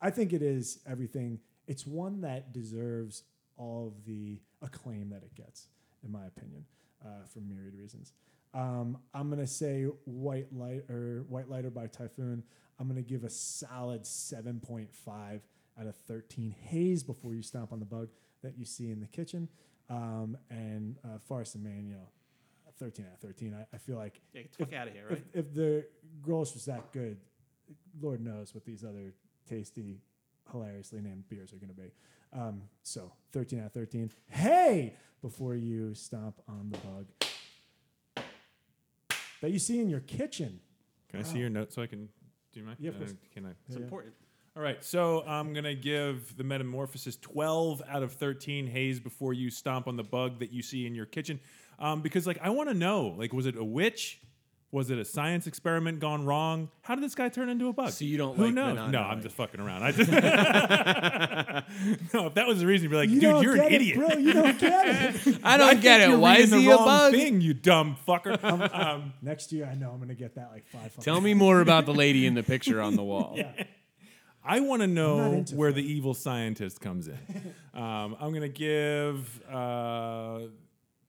I 0.00 0.10
think 0.10 0.32
it 0.32 0.42
is 0.42 0.80
everything. 0.86 1.40
It's 1.66 1.86
one 1.86 2.22
that 2.22 2.52
deserves 2.52 3.22
all 3.56 3.86
of 3.86 4.04
the 4.06 4.40
acclaim 4.62 5.10
that 5.10 5.22
it 5.22 5.34
gets, 5.34 5.68
in 6.02 6.10
my 6.10 6.26
opinion, 6.26 6.64
uh, 7.04 7.26
for 7.32 7.40
myriad 7.40 7.74
reasons. 7.74 8.12
Um, 8.52 8.98
I'm 9.14 9.30
gonna 9.30 9.46
say 9.46 9.84
White 10.04 10.52
Light 10.52 10.84
or 10.90 11.24
White 11.28 11.48
Lighter 11.48 11.70
by 11.70 11.86
Typhoon. 11.86 12.42
I'm 12.78 12.88
gonna 12.88 13.02
give 13.02 13.22
a 13.22 13.30
solid 13.30 14.02
7.5 14.02 15.40
out 15.78 15.86
of 15.86 15.94
13 15.94 16.54
haze 16.62 17.02
before 17.02 17.34
you 17.34 17.42
stomp 17.42 17.72
on 17.72 17.78
the 17.78 17.84
bug 17.84 18.08
that 18.42 18.58
you 18.58 18.64
see 18.64 18.90
in 18.90 19.00
the 19.00 19.06
kitchen. 19.06 19.48
Um, 19.90 20.38
and 20.50 20.96
uh, 21.04 21.18
Forest 21.18 21.56
and 21.56 21.64
Main, 21.64 21.86
you 21.88 21.94
know, 21.94 22.08
13 22.78 23.04
out 23.06 23.14
of 23.14 23.20
13. 23.20 23.54
I, 23.54 23.66
I 23.74 23.78
feel 23.78 23.96
like 23.96 24.20
Yeah, 24.32 24.42
get 24.42 24.52
the 24.52 24.64
fuck 24.64 24.72
out 24.74 24.88
of 24.88 24.94
here, 24.94 25.06
if, 25.10 25.22
if 25.34 25.54
the 25.54 25.84
Grolsch 26.22 26.54
was 26.54 26.64
that 26.66 26.92
good, 26.92 27.18
Lord 28.00 28.24
knows 28.24 28.54
what 28.54 28.64
these 28.64 28.84
other 28.84 29.12
tasty, 29.48 30.00
hilariously 30.50 31.00
named 31.00 31.28
beers 31.28 31.52
are 31.52 31.56
going 31.56 31.68
to 31.68 31.74
be. 31.74 31.90
Um, 32.32 32.62
so 32.82 33.12
13 33.32 33.58
out 33.60 33.66
of 33.66 33.72
13. 33.72 34.10
Hey, 34.28 34.94
before 35.20 35.54
you 35.56 35.94
stomp 35.94 36.36
on 36.48 36.70
the 36.70 36.78
bug 36.78 37.06
that 39.40 39.50
you 39.50 39.58
see 39.58 39.80
in 39.80 39.88
your 39.88 40.00
kitchen. 40.00 40.60
Can 41.08 41.20
I 41.20 41.22
see 41.22 41.38
your 41.38 41.50
notes 41.50 41.74
so 41.74 41.82
I 41.82 41.86
can 41.86 42.08
do 42.52 42.62
my? 42.62 42.72
Yeah, 42.78 42.90
of 42.90 42.96
uh, 42.96 42.98
course. 43.00 43.14
can 43.34 43.46
I? 43.46 43.50
It's 43.66 43.76
Yeah. 43.76 43.82
important. 43.82 44.14
All 44.56 44.62
right, 44.62 44.82
so 44.84 45.22
I'm 45.26 45.54
gonna 45.54 45.74
give 45.76 46.36
the 46.36 46.42
Metamorphosis 46.44 47.16
12 47.16 47.82
out 47.88 48.02
of 48.02 48.12
13 48.14 48.66
haze 48.66 48.98
before 48.98 49.32
you 49.32 49.48
stomp 49.48 49.86
on 49.86 49.96
the 49.96 50.02
bug 50.02 50.40
that 50.40 50.52
you 50.52 50.60
see 50.60 50.86
in 50.86 50.94
your 50.94 51.06
kitchen, 51.06 51.38
um, 51.78 52.02
because 52.02 52.26
like 52.26 52.38
I 52.42 52.50
want 52.50 52.68
to 52.68 52.74
know, 52.74 53.14
like, 53.16 53.32
was 53.32 53.46
it 53.46 53.56
a 53.56 53.64
witch? 53.64 54.20
Was 54.72 54.88
it 54.90 54.98
a 54.98 55.04
science 55.04 55.48
experiment 55.48 55.98
gone 55.98 56.24
wrong? 56.24 56.68
How 56.82 56.94
did 56.94 57.02
this 57.02 57.16
guy 57.16 57.28
turn 57.28 57.48
into 57.48 57.66
a 57.68 57.72
bug? 57.72 57.90
So 57.90 58.04
you 58.04 58.16
don't 58.16 58.36
Who 58.36 58.44
like 58.46 58.54
knows? 58.54 58.74
Banana 58.76 58.92
No, 58.92 59.00
I'm 59.00 59.14
Light. 59.16 59.22
just 59.24 59.34
fucking 59.34 59.60
around. 59.60 59.82
I 59.82 59.90
just 59.90 60.10
no. 62.14 62.26
If 62.28 62.34
that 62.34 62.46
was 62.46 62.60
the 62.60 62.66
reason, 62.66 62.84
you'd 62.84 62.90
be 62.90 62.96
like, 62.96 63.08
You 63.08 63.20
dude, 63.20 63.30
don't 63.30 63.42
you're 63.42 63.54
an 63.54 63.58
get 63.62 63.72
it, 63.72 63.74
idiot. 63.74 63.96
bro. 63.98 64.08
You 64.18 64.32
don't 64.32 64.58
get 64.60 64.86
it. 65.26 65.38
I 65.42 65.56
don't 65.56 65.70
think 65.70 65.82
get 65.82 66.00
it. 66.02 66.10
you're 66.10 66.18
Why 66.20 66.36
is 66.36 66.52
reading 66.52 66.60
he 66.60 66.66
the 66.66 66.72
a 66.72 66.76
wrong 66.76 66.84
bug? 66.86 67.12
Thing, 67.14 67.40
you 67.40 67.52
dumb 67.54 67.96
fucker. 68.06 68.44
um, 68.74 69.12
Next 69.22 69.52
year, 69.52 69.66
I 69.66 69.74
know 69.74 69.90
I'm 69.90 69.96
going 69.96 70.08
to 70.08 70.14
get 70.14 70.36
that 70.36 70.50
like 70.52 70.68
five. 70.68 70.96
Tell 71.00 71.20
me 71.20 71.34
more 71.34 71.60
about 71.60 71.86
the 71.86 71.94
lady 71.94 72.24
in 72.26 72.34
the 72.34 72.42
picture 72.44 72.80
on 72.80 72.94
the 72.94 73.02
wall. 73.02 73.36
I 74.44 74.60
want 74.60 74.82
to 74.82 74.86
know 74.86 75.44
where 75.52 75.70
fun. 75.70 75.76
the 75.76 75.92
evil 75.92 76.14
scientist 76.14 76.80
comes 76.80 77.08
in. 77.08 77.18
um, 77.74 78.16
I'm 78.20 78.30
going 78.30 78.40
to 78.40 78.48
give 78.48 79.42
uh, 79.50 80.40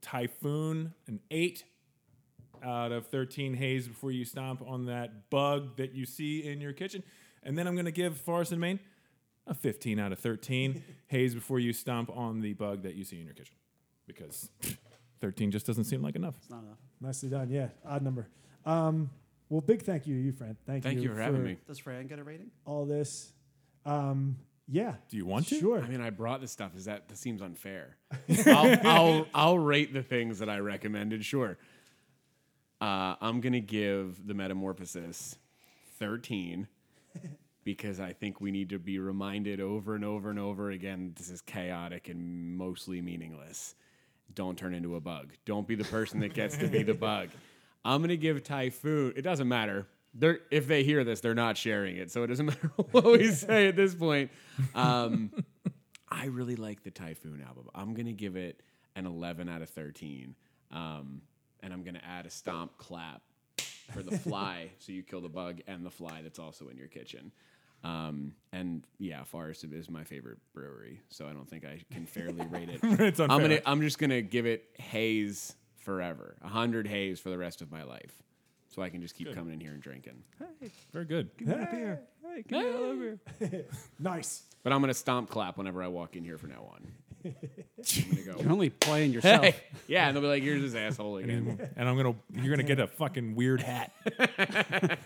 Typhoon 0.02 0.94
an 1.08 1.20
eight 1.30 1.64
out 2.64 2.92
of 2.92 3.08
13 3.08 3.54
haze 3.54 3.88
before 3.88 4.12
you 4.12 4.26
stomp 4.26 4.62
on 4.68 4.86
that 4.86 5.30
bug 5.30 5.78
that 5.78 5.94
you 5.94 6.06
see 6.06 6.46
in 6.46 6.62
your 6.62 6.74
kitchen. 6.74 7.04
And 7.44 7.58
then 7.58 7.68
I'm 7.68 7.74
going 7.74 7.86
to 7.86 7.92
give 7.92 8.18
Forest 8.18 8.52
and 8.52 8.62
Main 8.62 8.80
a 9.48 9.54
15 9.54 10.00
out 10.00 10.12
of 10.12 10.20
13 10.20 10.84
haze 11.08 11.34
before 11.34 11.60
you 11.60 11.74
stomp 11.74 12.10
on 12.16 12.42
the 12.42 12.54
bug 12.54 12.84
that 12.84 12.96
you 12.96 13.04
see 13.04 13.20
in 13.20 13.26
your 13.26 13.34
kitchen. 13.34 13.56
Because 14.06 14.50
13 15.22 15.52
just 15.52 15.66
doesn't 15.66 15.86
seem 15.86 16.02
like 16.02 16.16
enough. 16.16 16.36
It's 16.38 16.50
not 16.50 16.64
enough. 16.64 16.78
Nicely 17.00 17.30
done. 17.30 17.50
Yeah, 17.50 17.70
odd 17.86 18.04
number. 18.04 18.28
Um, 18.66 19.10
well, 19.52 19.60
big 19.60 19.82
thank 19.82 20.08
you 20.08 20.16
to 20.16 20.22
you, 20.22 20.32
Fran. 20.32 20.56
Thank, 20.66 20.82
Thank 20.82 21.02
you 21.02 21.14
for 21.14 21.20
having 21.20 21.44
me. 21.44 21.58
Does 21.68 21.78
Fran 21.78 22.08
get 22.08 22.20
a 22.20 22.24
rating? 22.24 22.52
All 22.66 22.86
this. 22.86 23.34
Um, 23.86 24.38
yeah. 24.66 24.94
Do 25.10 25.18
you 25.18 25.26
want 25.26 25.48
to? 25.50 25.60
Sure. 25.60 25.84
I 25.84 25.90
mean, 25.90 26.00
I 26.00 26.10
brought 26.10 26.40
this 26.40 26.54
stuff. 26.54 26.72
Is 26.74 26.86
that 26.86 27.10
that 27.10 27.18
seems 27.18 27.42
unfair? 27.42 27.98
I'll, 28.48 28.88
I'll 28.88 29.28
I'll 29.34 29.60
rate 29.60 29.94
the 29.94 30.04
things 30.04 30.40
that 30.40 30.50
I 30.50 30.60
recommended. 30.60 31.26
Sure. 31.26 31.58
Uh, 32.80 33.16
I'm 33.20 33.42
gonna 33.42 33.60
give 33.60 34.26
the 34.26 34.34
Metamorphosis 34.34 35.36
13 36.00 36.70
because 37.66 38.00
I 38.00 38.14
think 38.14 38.40
we 38.40 38.52
need 38.52 38.70
to 38.70 38.80
be 38.80 39.00
reminded 39.00 39.60
over 39.60 39.96
and 39.96 40.06
over 40.06 40.30
and 40.30 40.40
over 40.40 40.72
again. 40.72 41.12
This 41.18 41.30
is 41.30 41.42
chaotic 41.42 42.08
and 42.08 42.56
mostly 42.56 43.02
meaningless. 43.02 43.76
Don't 44.34 44.58
turn 44.58 44.74
into 44.74 44.96
a 44.96 45.02
bug. 45.02 45.34
Don't 45.44 45.68
be 45.68 45.76
the 45.76 45.84
person 45.84 46.22
that 46.22 46.34
gets 46.34 46.56
to 46.56 46.68
be 46.68 46.84
the 46.84 46.94
bug. 47.10 47.28
I'm 47.84 48.02
gonna 48.02 48.16
give 48.16 48.44
Typhoon. 48.44 49.14
It 49.16 49.22
doesn't 49.24 49.48
matter. 49.48 49.88
They're, 50.14 50.40
if 50.52 50.68
they 50.68 50.84
hear 50.84 51.04
this, 51.04 51.22
they're 51.22 51.34
not 51.34 51.58
sharing 51.58 51.96
it, 51.96 52.12
so 52.12 52.24
it 52.24 52.28
doesn't 52.28 52.46
matter 52.48 52.72
what 52.92 53.06
we 53.06 53.32
say 53.32 53.68
at 53.68 53.76
this 53.76 53.96
point. 53.96 54.32
Um, 54.76 55.32
I 56.10 56.26
really 56.26 56.56
like 56.56 56.84
the 56.84 56.92
Typhoon 56.92 57.44
album. 57.48 57.70
I'm 57.74 57.94
gonna 57.94 58.12
give 58.12 58.36
it 58.36 58.62
an 58.96 59.06
11 59.06 59.48
out 59.50 59.62
of 59.62 59.70
13, 59.70 60.36
um, 60.72 61.22
and 61.62 61.74
I'm 61.74 61.84
gonna 61.84 62.02
add 62.06 62.26
a 62.26 62.30
stomp 62.30 62.78
clap 62.78 63.22
for 63.94 64.04
the 64.04 64.18
fly, 64.18 64.72
so 64.80 64.92
you 64.92 65.04
kill 65.04 65.22
the 65.22 65.30
bug 65.30 65.62
and 65.68 65.86
the 65.86 65.92
fly 65.92 66.22
that's 66.22 66.40
also 66.40 66.68
in 66.68 66.78
your 66.78 66.88
kitchen. 66.88 67.32
Um, 67.84 68.36
and 68.54 68.84
yeah, 69.00 69.24
Forest 69.24 69.64
is 69.64 69.90
my 69.90 70.04
favorite 70.04 70.38
brewery, 70.54 71.02
so 71.10 71.26
I 71.26 71.34
don't 71.34 71.50
think 71.50 71.66
I 71.66 71.82
can 71.92 72.06
fairly 72.06 72.46
rate 72.46 72.70
it. 72.70 72.80
It's 72.84 73.20
I'm 73.20 73.30
gonna, 73.30 73.60
I'm 73.66 73.82
just 73.82 73.98
gonna 73.98 74.22
give 74.22 74.46
it 74.46 74.66
haze 74.78 75.56
forever, 75.82 76.36
a 76.42 76.48
hundred 76.48 76.88
haze 76.88 77.20
for 77.20 77.30
the 77.30 77.38
rest 77.38 77.62
of 77.62 77.72
my 77.72 77.84
life, 77.84 78.14
so 78.70 78.82
I 78.82 78.90
can 78.90 79.02
just 79.02 79.16
keep 79.16 79.34
coming 79.34 79.54
in 79.54 79.60
here 79.60 79.72
and 79.74 79.82
drinking. 79.82 80.24
Hey, 80.40 80.70
Very 80.94 81.06
good. 81.06 81.30
Hey, 81.38 81.98
Hey, 83.40 83.66
nice. 84.00 84.44
But 84.64 84.74
I'm 84.74 84.80
gonna 84.82 84.94
stomp 84.94 85.30
clap 85.30 85.58
whenever 85.58 85.82
I 85.82 85.88
walk 85.88 86.16
in 86.16 86.24
here 86.24 86.38
from 86.38 86.52
now 86.52 86.72
on. 86.74 86.88
Go. 87.24 87.32
You're 88.40 88.52
only 88.52 88.70
playing 88.70 89.12
yourself. 89.12 89.44
Hey, 89.44 89.56
yeah, 89.88 90.08
and 90.08 90.16
they'll 90.16 90.22
be 90.22 90.28
like, 90.28 90.44
"Here's 90.44 90.62
this 90.62 90.76
asshole 90.76 91.18
again." 91.18 91.70
And 91.76 91.90
I'm 91.90 91.96
gonna 91.98 92.16
you're 92.34 92.50
gonna 92.56 92.68
get 92.68 92.80
a 92.80 92.88
fucking 92.88 93.36
weird 93.36 93.62
hat. 93.62 93.92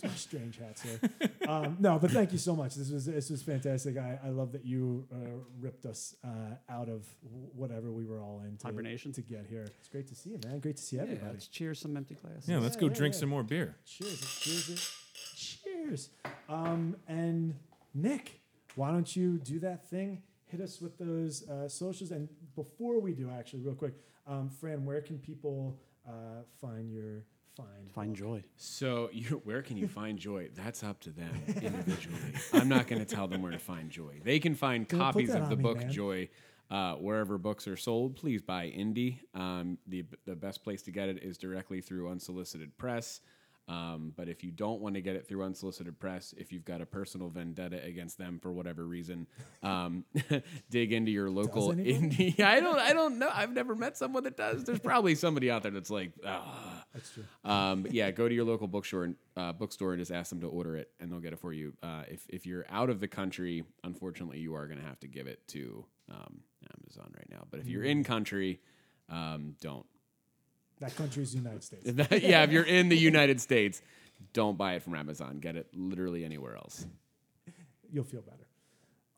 Here's 0.00 0.12
my 0.12 0.16
strange 0.16 0.58
hat, 0.58 0.78
sir. 0.78 1.00
Um, 1.48 1.76
no, 1.80 1.98
but 1.98 2.10
thank 2.10 2.32
you 2.32 2.38
so 2.38 2.54
much. 2.54 2.74
This 2.74 2.90
was 2.90 3.06
this 3.06 3.30
was 3.30 3.42
fantastic. 3.42 3.96
I, 3.96 4.18
I 4.24 4.28
love 4.28 4.52
that 4.52 4.64
you 4.64 5.06
uh, 5.12 5.16
ripped 5.60 5.86
us 5.86 6.14
uh, 6.24 6.28
out 6.68 6.88
of 6.88 7.06
whatever 7.54 7.90
we 7.90 8.04
were 8.04 8.20
all 8.20 8.42
in 8.46 8.56
to, 8.58 8.66
Hibernation. 8.66 9.12
to 9.12 9.22
get 9.22 9.46
here. 9.48 9.66
It's 9.80 9.88
great 9.88 10.06
to 10.08 10.14
see 10.14 10.30
you, 10.30 10.40
man. 10.44 10.60
Great 10.60 10.76
to 10.76 10.82
see 10.82 10.96
Yeah, 10.96 11.02
everybody. 11.02 11.32
let's 11.32 11.46
cheers 11.48 11.78
some 11.80 11.96
empty 11.96 12.14
glasses. 12.14 12.48
Yeah, 12.48 12.58
let's 12.58 12.76
Yeah, 12.76 12.80
go 12.82 12.86
yeah, 12.88 12.92
drink 12.94 13.14
yeah. 13.14 13.20
some 13.20 13.28
more 13.30 13.42
beer. 13.42 13.76
Cheers. 13.86 14.20
Cheers. 14.40 14.96
Cheers. 15.36 16.10
Um, 16.48 16.96
and 17.08 17.54
Nick, 17.94 18.40
why 18.74 18.90
don't 18.90 19.14
you 19.16 19.38
do 19.38 19.58
that 19.60 19.88
thing? 19.88 20.22
Hit 20.46 20.60
us 20.60 20.80
with 20.80 20.98
those 20.98 21.48
uh, 21.48 21.68
socials. 21.68 22.10
And 22.10 22.28
before 22.56 23.00
we 23.00 23.12
do, 23.12 23.30
actually, 23.30 23.60
real 23.60 23.74
quick, 23.74 23.94
um, 24.26 24.48
Fran, 24.50 24.84
where 24.84 25.00
can 25.00 25.18
people 25.18 25.78
uh, 26.08 26.42
find 26.60 26.90
your 26.90 27.24
find? 27.58 27.92
Find 27.92 28.10
book? 28.10 28.18
joy. 28.18 28.44
So, 28.56 29.10
you, 29.12 29.42
where 29.44 29.62
can 29.62 29.76
you 29.76 29.88
find 29.88 30.18
joy? 30.18 30.48
That's 30.54 30.82
up 30.82 31.00
to 31.00 31.10
them 31.10 31.30
individually. 31.48 32.34
I'm 32.52 32.68
not 32.68 32.86
going 32.86 33.04
to 33.04 33.14
tell 33.14 33.28
them 33.28 33.42
where 33.42 33.52
to 33.52 33.58
find 33.58 33.90
joy. 33.90 34.20
They 34.24 34.38
can 34.38 34.54
find 34.54 34.86
Don't 34.86 34.98
copies 35.00 35.34
of 35.34 35.48
the 35.48 35.56
me, 35.56 35.62
book 35.62 35.78
man. 35.78 35.90
Joy 35.90 36.28
uh, 36.70 36.94
wherever 36.94 37.38
books 37.38 37.66
are 37.66 37.76
sold. 37.76 38.16
Please 38.16 38.42
buy 38.42 38.66
Indie. 38.66 39.18
Um, 39.34 39.78
the 39.86 40.04
the 40.26 40.36
best 40.36 40.62
place 40.62 40.82
to 40.82 40.90
get 40.90 41.08
it 41.08 41.22
is 41.22 41.38
directly 41.38 41.80
through 41.80 42.10
Unsolicited 42.10 42.76
Press. 42.76 43.20
Um, 43.68 44.14
but 44.16 44.28
if 44.28 44.42
you 44.42 44.50
don't 44.50 44.80
want 44.80 44.94
to 44.94 45.02
get 45.02 45.14
it 45.14 45.28
through 45.28 45.42
unsolicited 45.42 45.98
press, 46.00 46.34
if 46.38 46.52
you've 46.52 46.64
got 46.64 46.80
a 46.80 46.86
personal 46.86 47.28
vendetta 47.28 47.84
against 47.84 48.16
them 48.16 48.38
for 48.40 48.50
whatever 48.50 48.86
reason, 48.86 49.26
um, 49.62 50.06
dig 50.70 50.92
into 50.92 51.10
your 51.10 51.28
local 51.28 51.72
indie. 51.72 52.40
I 52.40 52.60
don't. 52.60 52.78
I 52.78 52.94
don't 52.94 53.18
know. 53.18 53.30
I've 53.32 53.52
never 53.52 53.74
met 53.74 53.96
someone 53.98 54.24
that 54.24 54.36
does. 54.36 54.64
There's 54.64 54.78
probably 54.78 55.14
somebody 55.14 55.50
out 55.50 55.62
there 55.62 55.72
that's 55.72 55.90
like, 55.90 56.12
ah. 56.26 56.84
That's 56.94 57.10
true. 57.10 57.24
Um, 57.44 57.82
but 57.82 57.92
yeah, 57.92 58.10
go 58.10 58.28
to 58.28 58.34
your 58.34 58.44
local 58.44 58.66
bookstore 58.66 59.04
and 59.04 59.16
uh, 59.36 59.52
bookstore 59.52 59.92
and 59.92 60.00
just 60.00 60.10
ask 60.10 60.30
them 60.30 60.40
to 60.40 60.46
order 60.46 60.76
it, 60.76 60.90
and 60.98 61.12
they'll 61.12 61.20
get 61.20 61.32
it 61.32 61.38
for 61.38 61.52
you. 61.52 61.74
Uh, 61.82 62.04
if 62.08 62.26
if 62.28 62.46
you're 62.46 62.64
out 62.70 62.90
of 62.90 63.00
the 63.00 63.08
country, 63.08 63.64
unfortunately, 63.84 64.38
you 64.38 64.54
are 64.54 64.66
going 64.66 64.80
to 64.80 64.86
have 64.86 64.98
to 65.00 65.06
give 65.08 65.26
it 65.26 65.46
to 65.48 65.84
um, 66.10 66.40
Amazon 66.80 67.12
right 67.14 67.28
now. 67.30 67.46
But 67.50 67.60
if 67.60 67.68
you're 67.68 67.84
in 67.84 68.02
country, 68.02 68.60
um, 69.10 69.54
don't. 69.60 69.86
That 70.80 70.94
country 70.96 71.22
is 71.22 71.32
the 71.32 71.38
United 71.38 71.64
States. 71.64 71.84
yeah, 72.22 72.42
if 72.44 72.52
you're 72.52 72.62
in 72.64 72.88
the 72.88 72.96
United 72.96 73.40
States, 73.40 73.82
don't 74.32 74.56
buy 74.56 74.74
it 74.74 74.82
from 74.82 74.94
Amazon. 74.94 75.38
Get 75.38 75.56
it 75.56 75.66
literally 75.74 76.24
anywhere 76.24 76.56
else. 76.56 76.86
You'll 77.90 78.04
feel 78.04 78.20
better. 78.22 78.46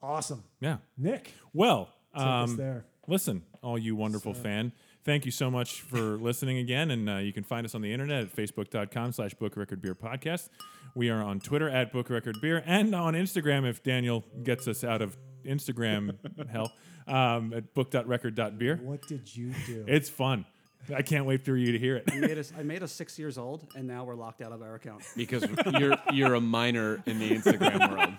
Awesome. 0.02 0.42
Yeah. 0.60 0.78
Nick, 0.96 1.34
Well, 1.52 1.90
um, 2.14 2.56
there. 2.56 2.84
listen, 3.06 3.42
all 3.62 3.78
you 3.78 3.94
wonderful 3.94 4.32
fan. 4.32 4.72
Thank 5.04 5.24
you 5.26 5.30
so 5.30 5.50
much 5.50 5.80
for 5.82 5.98
listening 6.16 6.58
again. 6.58 6.90
And 6.90 7.08
uh, 7.08 7.16
you 7.16 7.32
can 7.32 7.44
find 7.44 7.66
us 7.66 7.74
on 7.74 7.82
the 7.82 7.92
internet 7.92 8.22
at 8.22 8.34
facebook.com 8.36 9.12
slash 9.12 9.34
book 9.34 9.56
record 9.56 9.82
beer 9.82 9.94
podcast. 9.94 10.48
We 10.94 11.10
are 11.10 11.22
on 11.22 11.40
Twitter 11.40 11.68
at 11.68 11.92
book 11.92 12.08
record 12.10 12.40
beer 12.40 12.62
and 12.66 12.94
on 12.94 13.14
Instagram 13.14 13.68
if 13.68 13.82
Daniel 13.82 14.24
gets 14.42 14.66
us 14.66 14.82
out 14.84 15.02
of 15.02 15.16
Instagram 15.44 16.16
hell 16.50 16.72
um, 17.06 17.52
at 17.52 17.74
book.record.beer. 17.74 18.80
What 18.82 19.06
did 19.06 19.34
you 19.34 19.52
do? 19.66 19.84
It's 19.86 20.08
fun. 20.08 20.46
I 20.94 21.02
can't 21.02 21.26
wait 21.26 21.44
for 21.44 21.56
you 21.56 21.72
to 21.72 21.78
hear 21.78 21.96
it. 21.96 22.04
I 22.10 22.16
made 22.16 22.38
us. 22.38 22.52
I 22.58 22.62
made 22.62 22.82
us 22.82 22.92
six 22.92 23.18
years 23.18 23.38
old, 23.38 23.66
and 23.76 23.86
now 23.86 24.04
we're 24.04 24.14
locked 24.14 24.40
out 24.40 24.52
of 24.52 24.62
our 24.62 24.74
account. 24.74 25.02
Because 25.16 25.44
you're 25.78 25.96
you're 26.12 26.34
a 26.34 26.40
minor 26.40 27.02
in 27.06 27.18
the 27.18 27.30
Instagram 27.30 27.90
world. 27.90 28.14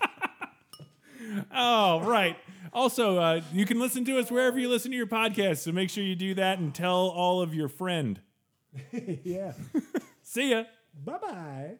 Oh, 1.54 2.00
right. 2.00 2.36
Also, 2.72 3.18
uh, 3.18 3.40
you 3.52 3.64
can 3.64 3.78
listen 3.78 4.04
to 4.04 4.18
us 4.18 4.30
wherever 4.30 4.58
you 4.58 4.68
listen 4.68 4.90
to 4.90 4.96
your 4.96 5.06
podcast. 5.06 5.58
So 5.58 5.72
make 5.72 5.90
sure 5.90 6.04
you 6.04 6.16
do 6.16 6.34
that 6.34 6.58
and 6.58 6.74
tell 6.74 7.08
all 7.08 7.40
of 7.42 7.54
your 7.54 7.68
friend. 7.68 8.20
yeah. 9.24 9.52
See 10.22 10.50
ya. 10.50 10.64
bye 11.04 11.18
bye. 11.18 11.78